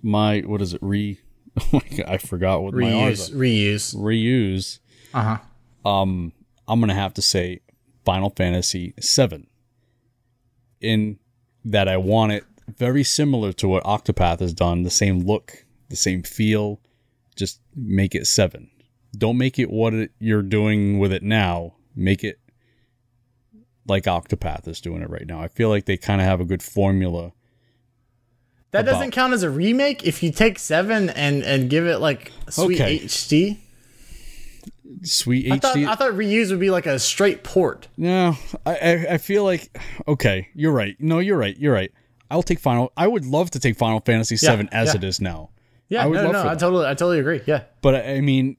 my 0.03 0.41
what 0.41 0.61
is 0.61 0.75
it? 0.75 0.81
Re 0.83 1.19
oh 1.73 1.81
I 2.09 2.19
forgot 2.19 2.63
what 2.63 2.75
my 2.75 2.93
R's 2.93 3.31
Reuse, 3.31 3.95
reuse. 3.95 3.97
reuse. 3.97 4.79
Uh 5.15 5.39
huh. 5.85 5.89
Um 5.89 6.33
I'm 6.67 6.81
gonna 6.81 6.95
have 6.95 7.15
to 7.15 7.23
say 7.23 7.61
Final 8.05 8.31
Fantasy 8.31 8.95
VII. 8.99 9.47
In 10.85 11.19
that 11.65 11.89
I 11.89 11.97
want 11.97 12.33
it 12.33 12.45
very 12.77 13.05
similar 13.05 13.53
to 13.55 13.69
what 13.69 13.83
Octopath 13.85 14.41
has 14.41 14.53
done, 14.53 14.83
the 14.83 14.91
same 14.91 15.21
look, 15.21 15.65
the 15.89 15.97
same 15.97 16.23
feel. 16.23 16.81
Just 17.37 17.61
make 17.75 18.15
it 18.15 18.27
seven. 18.27 18.71
Don't 19.17 19.39
make 19.39 19.59
it 19.59 19.71
what 19.71 19.95
it, 19.95 20.11
you're 20.19 20.43
doing 20.43 20.99
with 20.99 21.13
it 21.13 21.23
now. 21.23 21.75
Make 21.97 22.23
it 22.25 22.39
like 23.87 24.05
Octopath 24.05 24.67
is 24.69 24.81
doing 24.81 25.03
it 25.03 25.11
right 25.11 25.27
now. 25.27 25.41
I 25.41 25.49
feel 25.49 25.69
like 25.69 25.85
they 25.87 25.97
kind 25.97 26.21
of 26.21 26.27
have 26.27 26.41
a 26.41 26.45
good 26.45 26.63
formula. 26.63 27.33
That 28.71 28.81
About- 28.81 28.93
doesn't 28.93 29.11
count 29.13 29.33
as 29.33 29.43
a 29.43 29.51
remake 29.51 30.05
if 30.05 30.23
you 30.23 30.33
take 30.33 30.59
seven 30.59 31.11
and 31.11 31.43
and 31.45 31.71
give 31.71 31.87
it 31.87 31.99
like 31.99 32.33
sweet 32.49 32.81
Okay. 32.81 32.99
HD. 33.01 33.59
Sweet 35.03 35.51
I 35.51 35.59
thought 35.59 35.77
HD. 35.77 35.89
I 35.89 35.95
thought 35.95 36.13
reuse 36.13 36.51
would 36.51 36.61
be 36.61 36.71
like 36.71 36.87
a 36.87 36.99
straight 36.99 37.43
port. 37.43 37.89
No, 37.97 38.37
I, 38.67 38.75
I 38.77 39.07
I 39.15 39.19
feel 39.19 39.43
like 39.45 39.75
okay, 40.07 40.49
you're 40.55 40.73
right. 40.73 40.95
No, 41.01 41.19
you're 41.21 41.39
right. 41.39 41.57
You're 41.57 41.73
right. 41.73 41.91
I'll 42.31 42.43
take 42.43 42.59
Final. 42.59 42.93
I 42.97 43.07
would 43.07 43.25
love 43.25 43.51
to 43.53 43.61
take 43.61 43.77
Final 43.77 44.01
Fantasy 44.01 44.37
Yeah, 44.45 44.57
VII 44.57 44.69
as 44.73 44.89
yeah. 44.89 44.97
it 44.97 45.05
is 45.05 45.21
now. 45.21 45.51
Yeah, 45.89 46.03
I 46.05 46.07
would 46.07 46.17
no, 46.17 46.23
love 46.25 46.33
no, 46.33 46.43
for 46.43 46.49
I 46.49 46.55
totally, 46.55 46.87
I 46.87 46.91
totally 46.95 47.21
agree. 47.21 47.41
Yeah, 47.47 47.65
But 47.83 47.95
I 47.95 48.15
I 48.17 48.21
mean, 48.21 48.57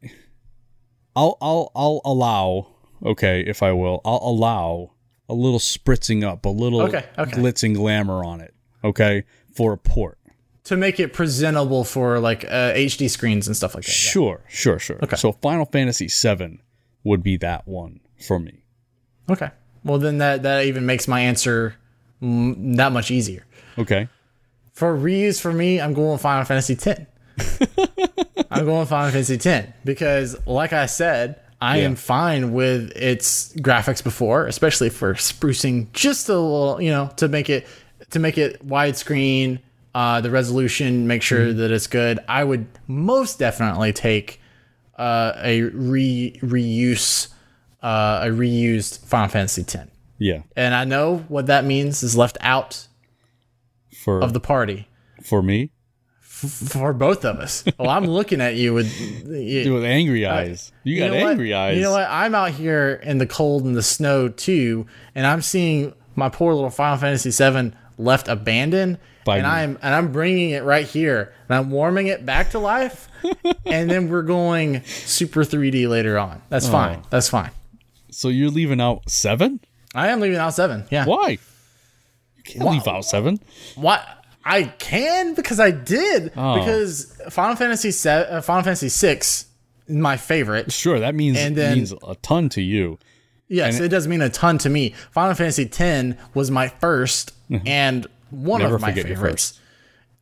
I'll 1.15 1.37
I'll 1.41 1.71
I'll 1.75 2.01
allow. 2.05 2.67
Okay, 3.05 3.41
if 3.45 3.61
I 3.61 3.71
will, 3.71 4.01
I'll 4.05 4.21
allow 4.23 4.93
a 5.29 5.33
little 5.33 5.59
spritzing 5.59 6.23
up, 6.23 6.45
a 6.45 6.49
little 6.49 6.81
Okay, 6.83 7.05
okay. 7.17 7.31
glitz 7.31 7.63
and 7.63 7.75
glamour 7.75 8.23
on 8.23 8.41
it. 8.41 8.53
Okay, 8.83 9.23
for 9.53 9.73
a 9.73 9.77
port. 9.77 10.17
To 10.65 10.75
make 10.77 10.99
it 10.99 11.13
presentable 11.13 11.83
for 11.83 12.19
like 12.19 12.43
uh, 12.45 12.73
HD 12.73 13.09
screens 13.09 13.47
and 13.47 13.55
stuff 13.55 13.73
like 13.75 13.83
that. 13.85 13.91
yeah. 13.91 14.11
Sure, 14.11 14.41
sure, 14.47 14.79
sure. 14.79 14.99
Okay. 15.03 15.15
So 15.15 15.31
Final 15.31 15.65
Fantasy 15.65 16.07
VII 16.07 16.59
would 17.03 17.23
be 17.23 17.37
that 17.37 17.67
one 17.67 17.99
for 18.27 18.39
me. 18.39 18.63
Okay. 19.29 19.49
Well, 19.83 19.97
then 19.99 20.17
that 20.19 20.43
that 20.43 20.65
even 20.65 20.85
makes 20.85 21.07
my 21.07 21.21
answer 21.21 21.75
mm, 22.21 22.75
that 22.77 22.91
much 22.91 23.11
easier. 23.11 23.45
Okay. 23.77 24.07
For 24.73 24.95
reuse, 24.97 25.39
for 25.39 25.53
me, 25.53 25.79
I'm 25.79 25.93
going 25.93 26.17
Final 26.17 26.43
Fantasy 26.45 26.73
X. 26.73 27.01
I'm 28.51 28.65
going 28.65 28.85
Final 28.87 29.11
Fantasy 29.11 29.49
X 29.49 29.67
because, 29.83 30.35
like 30.47 30.73
I 30.73 30.85
said, 30.85 31.39
I 31.61 31.77
Yeah. 31.79 31.85
am 31.85 31.95
fine 31.95 32.51
with 32.53 32.91
its 32.95 33.53
graphics 33.55 34.03
before, 34.03 34.47
especially 34.47 34.89
for 34.89 35.13
sprucing 35.13 35.91
just 35.93 36.27
a 36.29 36.33
little, 36.37 36.81
you 36.81 36.89
know, 36.89 37.09
to 37.17 37.27
make 37.27 37.49
it 37.49 37.67
to 38.11 38.19
make 38.19 38.37
it 38.37 38.65
widescreen. 38.67 39.59
Uh, 39.95 40.19
the 40.19 40.29
resolution, 40.29 41.07
make 41.07 41.21
sure 41.21 41.53
that 41.53 41.71
it's 41.71 41.87
good. 41.87 42.19
I 42.27 42.43
would 42.43 42.67
most 42.85 43.39
definitely 43.39 43.93
take 43.93 44.41
uh, 44.97 45.31
a 45.41 45.61
re 45.61 46.37
reuse, 46.43 47.29
uh, 47.81 48.19
a 48.23 48.27
reused 48.27 49.05
Final 49.05 49.29
Fantasy 49.29 49.61
X. 49.61 49.87
Yeah. 50.17 50.41
And 50.53 50.75
I 50.75 50.83
know 50.83 51.19
what 51.29 51.47
that 51.47 51.63
means 51.63 52.03
is 52.03 52.17
left 52.17 52.37
out 52.41 52.87
For 54.03 54.21
of 54.21 54.33
the 54.33 54.41
party 54.41 54.89
for 55.23 55.41
me, 55.41 55.71
for 56.19 56.91
both 56.91 57.23
of 57.23 57.37
us. 57.37 57.63
Well, 57.77 57.89
I'm 57.89 58.05
looking 58.05 58.41
at 58.41 58.55
you 58.55 58.73
with 58.73 58.91
you, 59.25 59.73
with 59.73 59.85
angry 59.85 60.25
eyes. 60.25 60.73
You, 60.83 60.99
got 60.99 61.11
know 61.11 61.21
what? 61.21 61.31
angry 61.31 61.53
eyes. 61.53 61.77
You 61.77 61.83
know 61.83 61.91
what? 61.91 62.07
I'm 62.09 62.35
out 62.35 62.51
here 62.51 62.99
in 63.01 63.17
the 63.17 63.27
cold 63.27 63.63
and 63.63 63.75
the 63.75 63.83
snow 63.83 64.27
too, 64.27 64.87
and 65.13 65.25
I'm 65.25 65.41
seeing 65.41 65.93
my 66.15 66.27
poor 66.27 66.53
little 66.53 66.69
Final 66.69 66.97
Fantasy 66.97 67.31
VII 67.31 67.71
left 67.97 68.27
abandoned, 68.27 68.97
By 69.25 69.39
and 69.39 69.45
me. 69.45 69.49
I'm 69.51 69.79
and 69.81 69.93
I'm 69.93 70.11
bringing 70.13 70.51
it 70.51 70.63
right 70.63 70.85
here, 70.85 71.33
and 71.49 71.57
I'm 71.57 71.69
warming 71.71 72.07
it 72.07 72.25
back 72.25 72.51
to 72.51 72.59
life, 72.59 73.09
and 73.65 73.89
then 73.91 74.07
we're 74.07 74.21
going 74.21 74.83
super 74.85 75.41
3D 75.43 75.89
later 75.89 76.17
on. 76.17 76.37
Oh. 76.37 76.47
That's 76.49 76.69
fine. 76.69 77.03
That's 77.09 77.27
fine. 77.27 77.51
So 78.11 78.29
you're 78.29 78.49
leaving 78.51 78.79
out 78.79 79.09
seven? 79.09 79.59
I 79.93 80.07
am 80.09 80.19
leaving 80.21 80.37
out 80.37 80.53
seven. 80.53 80.85
Yeah. 80.89 81.05
Why? 81.05 81.31
You 82.37 82.43
can't 82.43 82.69
leave 82.69 82.87
out 82.87 83.03
seven. 83.03 83.39
What 83.75 84.05
I 84.45 84.63
can 84.63 85.33
because 85.33 85.59
I 85.59 85.71
did 85.71 86.31
Oh. 86.37 86.59
because 86.59 87.19
Final 87.29 87.55
Fantasy 87.55 87.91
seven, 87.91 88.35
uh, 88.35 88.41
Final 88.41 88.63
Fantasy 88.63 88.89
six 88.89 89.47
my 89.89 90.17
favorite. 90.17 90.71
Sure, 90.71 90.99
that 90.99 91.13
means 91.15 91.37
And 91.37 91.55
then- 91.55 91.75
means 91.77 91.93
a 92.07 92.15
ton 92.21 92.49
to 92.49 92.61
you. 92.61 92.99
Yes, 93.47 93.79
it 93.79 93.89
does 93.89 94.07
mean 94.07 94.21
a 94.21 94.29
ton 94.29 94.57
to 94.59 94.69
me. 94.69 94.95
Final 95.11 95.35
Fantasy 95.35 95.69
X 95.71 96.17
was 96.33 96.49
my 96.49 96.67
1st 96.67 97.31
and 97.67 98.07
one. 98.35 98.61
Never 98.61 98.75
of 98.75 98.81
my 98.81 98.93
favorites. 98.93 99.59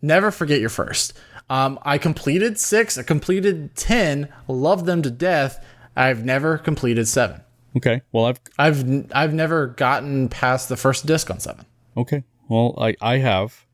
Never 0.02 0.32
forget 0.32 0.60
your 0.60 0.70
first. 0.70 1.14
Um, 1.50 1.80
I 1.84 1.98
completed 1.98 2.60
six. 2.60 2.98
I 2.98 3.04
completed 3.04 3.76
ten. 3.76 4.32
Loved 4.48 4.86
them 4.86 5.02
to 5.02 5.12
death. 5.12 5.64
I've 5.96 6.24
never 6.26 6.58
completed 6.58 7.08
seven. 7.08 7.42
Okay. 7.76 8.02
Well, 8.12 8.26
I've 8.26 8.40
I've 8.58 9.12
I've 9.14 9.34
never 9.34 9.68
gotten 9.68 10.30
past 10.30 10.70
the 10.70 10.78
first 10.78 11.06
disc 11.06 11.30
on 11.30 11.40
seven. 11.40 11.66
okay. 11.98 12.24
Well, 12.50 12.76
I 12.78 12.96
I 13.02 13.18
have, 13.18 13.66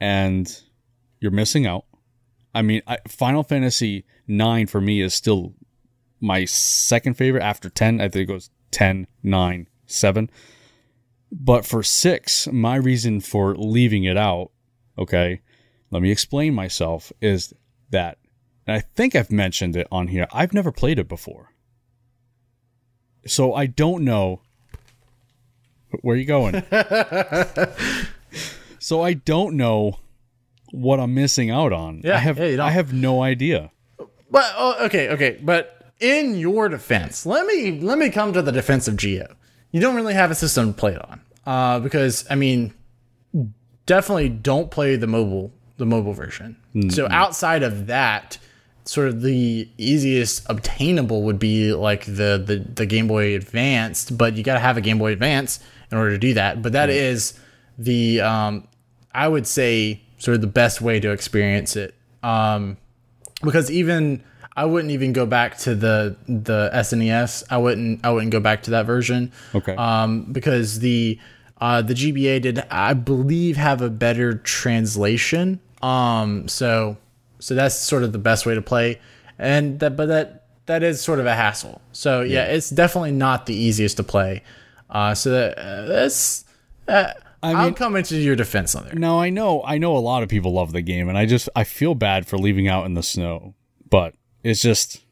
and 0.00 0.60
you're 1.20 1.30
missing 1.30 1.66
out. 1.66 1.84
I 2.54 2.62
mean, 2.62 2.82
I, 2.86 2.98
Final 3.08 3.42
Fantasy 3.42 4.04
nine 4.26 4.66
for 4.66 4.80
me 4.80 5.00
is 5.02 5.14
still 5.14 5.54
my 6.20 6.44
second 6.46 7.14
favorite 7.14 7.42
after 7.42 7.68
ten. 7.68 8.00
I 8.00 8.08
think 8.08 8.28
it 8.28 8.32
goes 8.32 8.50
10, 8.72 9.06
9, 9.22 9.66
7. 9.86 10.30
But 11.32 11.64
for 11.64 11.82
six, 11.82 12.46
my 12.46 12.76
reason 12.76 13.20
for 13.20 13.56
leaving 13.56 14.04
it 14.04 14.18
out, 14.18 14.50
okay, 14.98 15.40
let 15.90 16.02
me 16.02 16.10
explain 16.10 16.54
myself, 16.54 17.10
is 17.22 17.54
that, 17.90 18.18
and 18.66 18.76
I 18.76 18.80
think 18.80 19.16
I've 19.16 19.32
mentioned 19.32 19.74
it 19.74 19.88
on 19.90 20.08
here, 20.08 20.26
I've 20.30 20.52
never 20.52 20.70
played 20.70 20.98
it 20.98 21.08
before. 21.08 21.52
So 23.26 23.54
I 23.54 23.66
don't 23.66 24.04
know. 24.04 24.42
Where 26.02 26.16
are 26.16 26.18
you 26.18 26.26
going? 26.26 26.62
so 28.78 29.02
I 29.02 29.14
don't 29.14 29.56
know 29.56 29.98
what 30.70 31.00
I'm 31.00 31.14
missing 31.14 31.50
out 31.50 31.72
on. 31.72 32.02
Yeah, 32.04 32.16
I 32.16 32.18
have 32.18 32.38
yeah. 32.38 32.64
I 32.64 32.70
have 32.70 32.92
no 32.92 33.22
idea. 33.22 33.70
But 34.30 34.52
oh, 34.56 34.84
okay, 34.86 35.10
okay. 35.10 35.38
But 35.42 35.92
in 36.00 36.34
your 36.34 36.68
defense, 36.68 37.26
let 37.26 37.46
me 37.46 37.80
let 37.80 37.98
me 37.98 38.10
come 38.10 38.32
to 38.32 38.42
the 38.42 38.52
defense 38.52 38.88
of 38.88 38.96
Geo. 38.96 39.36
You 39.72 39.80
don't 39.80 39.96
really 39.96 40.14
have 40.14 40.30
a 40.30 40.34
system 40.34 40.72
to 40.72 40.78
play 40.78 40.94
it 40.94 41.10
on. 41.10 41.20
Uh, 41.44 41.80
because 41.80 42.24
I 42.30 42.36
mean, 42.36 42.72
definitely 43.86 44.28
don't 44.28 44.70
play 44.70 44.96
the 44.96 45.08
mobile 45.08 45.52
the 45.78 45.86
mobile 45.86 46.12
version. 46.12 46.56
So 46.90 47.08
outside 47.10 47.62
of 47.64 47.88
that, 47.88 48.38
sort 48.84 49.08
of 49.08 49.22
the 49.22 49.68
easiest 49.78 50.48
obtainable 50.48 51.22
would 51.24 51.38
be 51.38 51.72
like 51.72 52.04
the 52.04 52.42
the, 52.44 52.64
the 52.74 52.86
Game 52.86 53.08
Boy 53.08 53.34
Advanced, 53.34 54.16
but 54.16 54.36
you 54.36 54.44
got 54.44 54.54
to 54.54 54.60
have 54.60 54.76
a 54.76 54.80
Game 54.80 54.98
Boy 54.98 55.12
Advance 55.12 55.58
in 55.90 55.98
order 55.98 56.10
to 56.10 56.18
do 56.18 56.34
that. 56.34 56.62
But 56.62 56.72
that 56.72 56.88
is 56.90 57.38
the 57.78 58.20
um, 58.20 58.68
I 59.12 59.26
would 59.26 59.46
say 59.46 60.02
sort 60.18 60.36
of 60.36 60.40
the 60.40 60.46
best 60.46 60.80
way 60.80 61.00
to 61.00 61.10
experience 61.10 61.74
it. 61.76 61.94
Um, 62.22 62.76
because 63.42 63.70
even 63.70 64.22
I 64.56 64.64
wouldn't 64.66 64.90
even 64.92 65.12
go 65.12 65.26
back 65.26 65.56
to 65.58 65.74
the 65.74 66.16
the 66.26 66.70
SNES. 66.74 67.44
I 67.50 67.58
wouldn't 67.58 68.04
I 68.04 68.10
wouldn't 68.10 68.32
go 68.32 68.40
back 68.40 68.62
to 68.64 68.70
that 68.72 68.86
version. 68.86 69.32
Okay. 69.54 69.74
Um, 69.76 70.24
because 70.32 70.80
the 70.80 71.18
uh, 71.60 71.80
the 71.80 71.94
GBA 71.94 72.42
did 72.42 72.58
I 72.70 72.94
believe 72.94 73.56
have 73.56 73.80
a 73.80 73.90
better 73.90 74.34
translation. 74.34 75.60
Um, 75.80 76.48
so 76.48 76.96
so 77.38 77.54
that's 77.54 77.74
sort 77.74 78.02
of 78.02 78.12
the 78.12 78.18
best 78.18 78.46
way 78.46 78.54
to 78.54 78.62
play, 78.62 79.00
and 79.38 79.80
that 79.80 79.96
but 79.96 80.06
that 80.06 80.46
that 80.66 80.82
is 80.82 81.00
sort 81.00 81.18
of 81.18 81.26
a 81.26 81.34
hassle. 81.34 81.80
So 81.92 82.22
yeah, 82.22 82.44
it's 82.44 82.70
definitely 82.70 83.12
not 83.12 83.46
the 83.46 83.54
easiest 83.54 83.96
to 83.96 84.02
play. 84.04 84.42
Uh, 84.90 85.14
so 85.14 85.30
that, 85.30 85.58
uh, 85.58 85.86
that's. 85.86 86.44
Uh, 86.86 87.12
I 87.42 87.54
will 87.54 87.64
mean- 87.64 87.74
come 87.74 87.96
into 87.96 88.16
your 88.16 88.36
defense 88.36 88.74
on 88.74 88.84
there. 88.84 88.94
No, 88.94 89.18
I 89.18 89.30
know 89.30 89.62
I 89.64 89.78
know 89.78 89.96
a 89.96 89.98
lot 89.98 90.22
of 90.22 90.28
people 90.28 90.52
love 90.52 90.72
the 90.72 90.82
game, 90.82 91.08
and 91.08 91.16
I 91.16 91.26
just 91.26 91.48
I 91.56 91.64
feel 91.64 91.94
bad 91.94 92.26
for 92.26 92.38
leaving 92.38 92.68
out 92.68 92.86
in 92.86 92.94
the 92.94 93.02
snow, 93.02 93.54
but 93.88 94.14
it's 94.42 94.60
just 94.60 95.02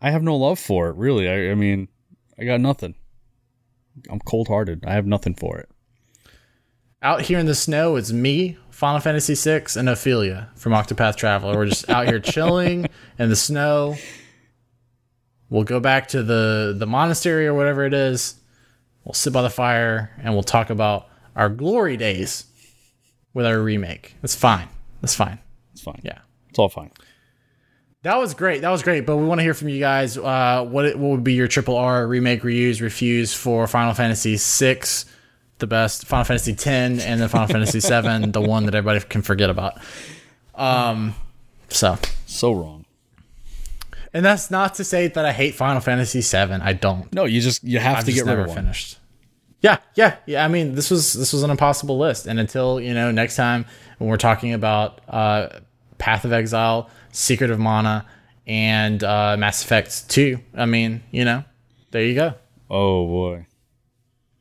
I 0.00 0.10
have 0.10 0.22
no 0.22 0.36
love 0.36 0.58
for 0.58 0.88
it. 0.88 0.96
Really, 0.96 1.28
I, 1.28 1.52
I 1.52 1.54
mean, 1.54 1.88
I 2.38 2.44
got 2.44 2.60
nothing. 2.60 2.94
I'm 4.10 4.20
cold 4.20 4.48
hearted. 4.48 4.84
I 4.86 4.92
have 4.92 5.06
nothing 5.06 5.34
for 5.34 5.58
it. 5.58 5.68
Out 7.02 7.22
here 7.22 7.38
in 7.38 7.46
the 7.46 7.54
snow, 7.54 7.96
it's 7.96 8.12
me, 8.12 8.56
Final 8.70 9.00
Fantasy 9.00 9.34
VI, 9.34 9.66
and 9.78 9.88
Ophilia 9.88 10.48
from 10.56 10.72
Octopath 10.72 11.16
Traveler. 11.16 11.56
We're 11.56 11.66
just 11.66 11.88
out 11.88 12.06
here 12.06 12.18
chilling 12.20 12.86
in 13.18 13.28
the 13.28 13.36
snow. 13.36 13.96
We'll 15.50 15.64
go 15.64 15.80
back 15.80 16.08
to 16.08 16.22
the 16.22 16.74
the 16.76 16.86
monastery 16.86 17.46
or 17.46 17.54
whatever 17.54 17.84
it 17.84 17.94
is. 17.94 18.36
We'll 19.04 19.14
sit 19.14 19.32
by 19.32 19.42
the 19.42 19.50
fire 19.50 20.10
and 20.22 20.32
we'll 20.32 20.42
talk 20.42 20.70
about 20.70 21.08
our 21.36 21.48
glory 21.48 21.96
days 21.96 22.46
with 23.34 23.46
our 23.46 23.60
remake. 23.60 24.16
That's 24.22 24.34
fine. 24.34 24.68
That's 25.00 25.14
fine. 25.14 25.38
It's 25.72 25.82
fine. 25.82 26.00
Yeah. 26.02 26.20
it's 26.48 26.58
all 26.58 26.68
fine. 26.68 26.90
That 28.04 28.16
was 28.18 28.34
great. 28.34 28.60
That 28.60 28.70
was 28.70 28.82
great. 28.82 29.06
But 29.06 29.16
we 29.16 29.24
want 29.24 29.38
to 29.40 29.42
hear 29.42 29.54
from 29.54 29.68
you 29.70 29.80
guys. 29.80 30.16
Uh, 30.16 30.64
what 30.68 30.84
it, 30.84 30.98
what 30.98 31.10
would 31.10 31.24
be 31.24 31.32
your 31.34 31.48
triple 31.48 31.76
R 31.76 32.06
remake, 32.06 32.42
reuse, 32.42 32.80
refuse 32.80 33.34
for 33.34 33.66
Final 33.66 33.94
Fantasy 33.94 34.36
VI, 34.38 34.80
the 35.58 35.66
best 35.66 36.06
Final 36.06 36.24
Fantasy 36.24 36.52
X, 36.52 36.66
and 36.66 37.00
then 37.00 37.28
Final 37.28 37.46
Fantasy 37.48 37.80
VII, 37.80 38.30
the 38.30 38.40
one 38.42 38.66
that 38.66 38.74
everybody 38.74 39.00
can 39.06 39.22
forget 39.22 39.48
about. 39.50 39.78
Um, 40.54 41.14
so, 41.70 41.96
So 42.26 42.52
wrong. 42.52 42.84
and 44.12 44.24
that's 44.24 44.50
not 44.50 44.74
to 44.76 44.84
say 44.84 45.08
that 45.08 45.24
I 45.24 45.32
hate 45.32 45.54
Final 45.54 45.80
Fantasy 45.80 46.20
VII. 46.20 46.54
I 46.62 46.74
don't. 46.74 47.10
No, 47.12 47.24
you 47.24 47.40
just 47.40 47.64
you 47.64 47.78
have 47.78 47.98
I've 47.98 48.04
to 48.04 48.12
get 48.12 48.26
rid 48.26 48.38
of 48.38 48.46
one. 48.48 48.56
finished. 48.56 48.98
Yeah, 49.62 49.78
yeah, 49.94 50.16
yeah. 50.26 50.44
I 50.44 50.48
mean, 50.48 50.74
this 50.74 50.90
was 50.90 51.14
this 51.14 51.32
was 51.32 51.42
an 51.42 51.50
impossible 51.50 51.96
list, 51.96 52.26
and 52.26 52.38
until 52.38 52.78
you 52.82 52.92
know 52.92 53.10
next 53.10 53.34
time 53.36 53.64
when 53.96 54.10
we're 54.10 54.18
talking 54.18 54.52
about 54.52 55.00
uh, 55.08 55.48
Path 55.96 56.26
of 56.26 56.34
Exile, 56.34 56.90
Secret 57.14 57.50
of 57.50 57.58
Mana, 57.60 58.04
and 58.46 59.02
uh, 59.04 59.36
Mass 59.38 59.62
Effect 59.64 60.08
Two, 60.10 60.38
I 60.54 60.66
mean, 60.66 61.02
you 61.12 61.24
know, 61.24 61.44
there 61.92 62.04
you 62.04 62.14
go. 62.14 62.34
Oh 62.68 63.06
boy, 63.06 63.46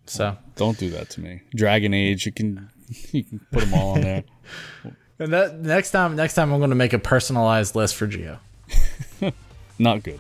So, 0.08 0.36
don't 0.56 0.78
do 0.78 0.90
that 0.90 1.10
to 1.12 1.22
me. 1.22 1.42
Dragon 1.56 1.94
Age, 1.94 2.26
you 2.26 2.32
can 2.32 2.70
you 3.12 3.24
can 3.24 3.40
put 3.52 3.62
them 3.62 3.74
all 3.76 3.92
on 3.92 4.02
there. 4.02 4.24
and 5.20 5.32
that 5.34 5.60
next 5.60 5.92
time, 5.92 6.16
next 6.16 6.34
time 6.34 6.52
I'm 6.52 6.60
going 6.60 6.72
to 6.72 6.76
make 6.76 6.94
a 6.94 7.00
personalized 7.00 7.76
list 7.76 7.96
for 7.96 8.08
Geo. 8.08 8.40
Not 9.80 10.02
good. 10.04 10.20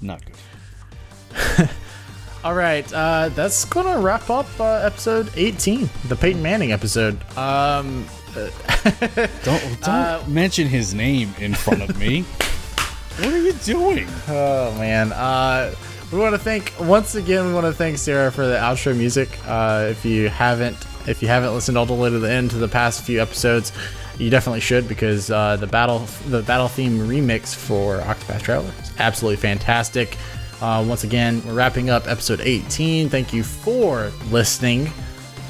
Not 0.00 0.22
good. 0.24 1.68
All 2.44 2.54
right, 2.54 2.92
uh, 2.92 3.28
that's 3.30 3.64
going 3.66 3.86
to 3.86 4.00
wrap 4.00 4.28
up 4.28 4.46
uh, 4.58 4.64
episode 4.84 5.30
18, 5.36 5.88
the 6.08 6.16
Peyton 6.16 6.42
Manning 6.42 6.72
episode. 6.72 7.16
Um, 7.38 8.04
Don't 9.44 9.80
don't 9.82 10.28
mention 10.28 10.66
his 10.66 10.94
name 10.94 11.34
in 11.38 11.54
front 11.54 11.82
of 11.82 11.98
me. 11.98 12.22
what 13.18 13.32
are 13.32 13.38
you 13.38 13.52
doing? 13.52 14.08
Oh 14.28 14.74
man. 14.78 15.12
Uh 15.12 15.74
we 16.10 16.18
want 16.18 16.34
to 16.34 16.38
thank 16.38 16.72
once 16.80 17.14
again 17.14 17.46
we 17.46 17.52
want 17.54 17.66
to 17.66 17.72
thank 17.72 17.98
Sarah 17.98 18.32
for 18.32 18.46
the 18.46 18.56
outro 18.56 18.96
music. 18.96 19.38
Uh 19.46 19.88
if 19.90 20.04
you 20.04 20.28
haven't 20.28 20.76
if 21.06 21.20
you 21.20 21.28
haven't 21.28 21.52
listened 21.52 21.76
all 21.76 21.86
the 21.86 21.94
way 21.94 22.08
to 22.10 22.18
the 22.18 22.30
end 22.30 22.50
to 22.52 22.56
the 22.56 22.68
past 22.68 23.04
few 23.04 23.20
episodes, 23.20 23.72
you 24.18 24.30
definitely 24.30 24.60
should 24.60 24.88
because 24.88 25.30
uh 25.30 25.56
the 25.56 25.66
battle 25.66 26.00
the 26.28 26.42
battle 26.42 26.68
theme 26.68 26.98
remix 27.00 27.54
for 27.54 27.98
Octopath 28.00 28.42
Traveler 28.42 28.72
is 28.82 28.92
absolutely 28.98 29.36
fantastic. 29.36 30.16
Uh, 30.62 30.84
once 30.86 31.02
again, 31.02 31.42
we're 31.44 31.54
wrapping 31.54 31.90
up 31.90 32.06
episode 32.06 32.40
18. 32.40 33.08
Thank 33.08 33.32
you 33.32 33.42
for 33.42 34.12
listening, 34.30 34.88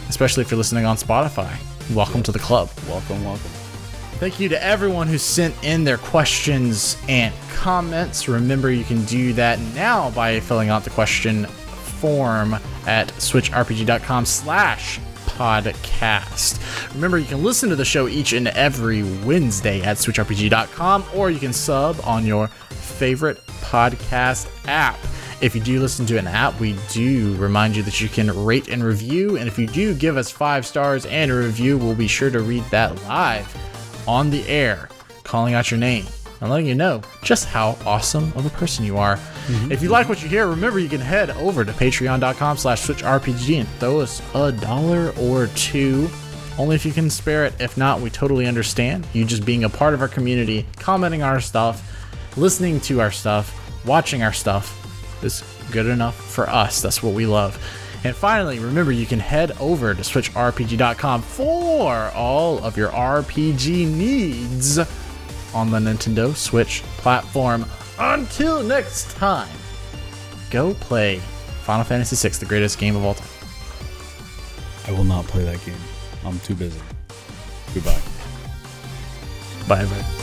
especially 0.09 0.40
if 0.40 0.50
you're 0.50 0.56
listening 0.56 0.86
on 0.86 0.96
Spotify. 0.96 1.54
Welcome 1.92 2.22
to 2.24 2.32
the 2.32 2.38
club. 2.38 2.70
Welcome, 2.88 3.24
welcome. 3.24 3.50
Thank 4.18 4.38
you 4.38 4.48
to 4.50 4.62
everyone 4.62 5.09
who 5.09 5.18
sent 5.18 5.54
in 5.64 5.82
their 5.84 5.98
questions 5.98 6.96
and 7.09 7.34
comments. 7.50 8.28
Remember, 8.28 8.70
you 8.70 8.84
can 8.84 9.04
do 9.04 9.32
that 9.32 9.59
now 9.74 10.10
by 10.10 10.38
filling 10.40 10.68
out 10.68 10.84
the 10.84 10.90
question 10.90 11.46
form 11.46 12.54
at 12.86 13.09
switchrpg.com 13.14 14.24
slash 14.26 15.00
podcast. 15.26 16.94
Remember, 16.94 17.18
you 17.18 17.26
can 17.26 17.42
listen 17.42 17.68
to 17.70 17.76
the 17.76 17.84
show 17.84 18.06
each 18.06 18.32
and 18.32 18.48
every 18.48 19.02
Wednesday 19.24 19.82
at 19.82 19.96
switchrpg.com 19.96 21.04
or 21.14 21.30
you 21.30 21.38
can 21.38 21.52
sub 21.52 21.98
on 22.04 22.24
your 22.24 22.48
favorite 22.48 23.44
podcast 23.46 24.48
app. 24.68 24.98
If 25.43 25.56
you 25.56 25.60
do 25.60 25.81
listen 25.81 26.06
to 26.06 26.19
an 26.19 26.28
app, 26.28 26.60
we 26.60 26.77
do 26.93 27.35
remind 27.35 27.74
you 27.74 27.82
that 27.82 28.01
you 28.01 28.09
can 28.09 28.31
rate 28.44 28.69
and 28.69 28.85
review. 28.85 29.36
And 29.36 29.48
if 29.48 29.59
you 29.59 29.66
do 29.66 29.93
give 29.93 30.16
us 30.16 30.31
five 30.31 30.64
stars 30.64 31.05
and 31.05 31.32
a 31.32 31.35
review, 31.35 31.77
we'll 31.77 31.97
be 31.97 32.06
sure 32.06 32.31
to 32.31 32.39
read 32.39 32.62
that 32.66 33.02
live 33.02 33.52
on 34.06 34.31
the 34.31 34.47
air, 34.47 34.89
calling 35.24 35.55
out 35.55 35.69
your 35.69 35.81
name 35.81 36.06
and 36.40 36.48
letting 36.48 36.66
you 36.66 36.77
know 36.77 37.02
just 37.24 37.47
how 37.47 37.77
awesome 37.85 38.32
of 38.36 38.47
a 38.47 38.51
person 38.51 38.85
you 38.85 38.98
are. 38.98 39.16
Mm-hmm. 39.16 39.73
If 39.73 39.82
you 39.82 39.89
like 39.89 40.09
what 40.09 40.23
you 40.23 40.28
hear, 40.28 40.47
remember 40.47 40.78
you 40.78 40.89
can 40.89 41.01
head 41.01 41.31
over 41.31 41.64
to 41.64 41.73
patreon.com 41.73 42.56
slash 42.56 42.86
switchrpg 42.86 43.59
and 43.59 43.69
throw 43.81 43.98
us 43.98 44.23
a 44.36 44.52
dollar 44.52 45.12
or 45.19 45.48
two. 45.56 46.09
Only 46.56 46.77
if 46.77 46.86
you 46.86 46.93
can 46.93 47.10
spare 47.10 47.47
it. 47.47 47.55
If 47.59 47.77
not, 47.77 48.01
we 48.01 48.10
totally 48.10 48.47
understand. 48.47 49.09
You 49.12 49.24
just 49.24 49.44
being 49.44 49.64
a 49.64 49.69
part 49.69 49.93
of 49.93 50.02
our 50.02 50.09
community, 50.09 50.66
commenting 50.77 51.23
on 51.23 51.31
our 51.31 51.40
stuff, 51.40 51.85
listening 52.36 52.78
to 52.82 53.01
our 53.01 53.10
stuff, 53.10 53.59
watching 53.85 54.23
our 54.23 54.32
stuff 54.32 54.78
is 55.24 55.42
good 55.70 55.86
enough 55.86 56.16
for 56.16 56.48
us. 56.48 56.80
That's 56.80 57.02
what 57.02 57.14
we 57.14 57.26
love. 57.26 57.58
And 58.04 58.16
finally, 58.16 58.58
remember 58.58 58.90
you 58.90 59.06
can 59.06 59.20
head 59.20 59.52
over 59.60 59.94
to 59.94 60.02
switchrpg.com 60.02 61.22
for 61.22 62.10
all 62.14 62.58
of 62.64 62.76
your 62.76 62.88
RPG 62.90 63.86
needs 63.86 64.78
on 65.54 65.70
the 65.70 65.78
Nintendo 65.78 66.34
Switch 66.34 66.82
platform. 66.98 67.64
Until 67.98 68.62
next 68.62 69.12
time, 69.16 69.48
go 70.50 70.74
play 70.74 71.18
Final 71.62 71.84
Fantasy 71.84 72.16
VI, 72.28 72.34
the 72.38 72.46
greatest 72.46 72.78
game 72.78 72.96
of 72.96 73.04
all 73.04 73.14
time. 73.14 73.28
I 74.88 74.92
will 74.92 75.04
not 75.04 75.24
play 75.26 75.44
that 75.44 75.64
game. 75.64 75.76
I'm 76.24 76.38
too 76.40 76.54
busy. 76.54 76.80
Goodbye. 77.72 78.00
Bye, 79.68 79.82
everybody. 79.82 80.21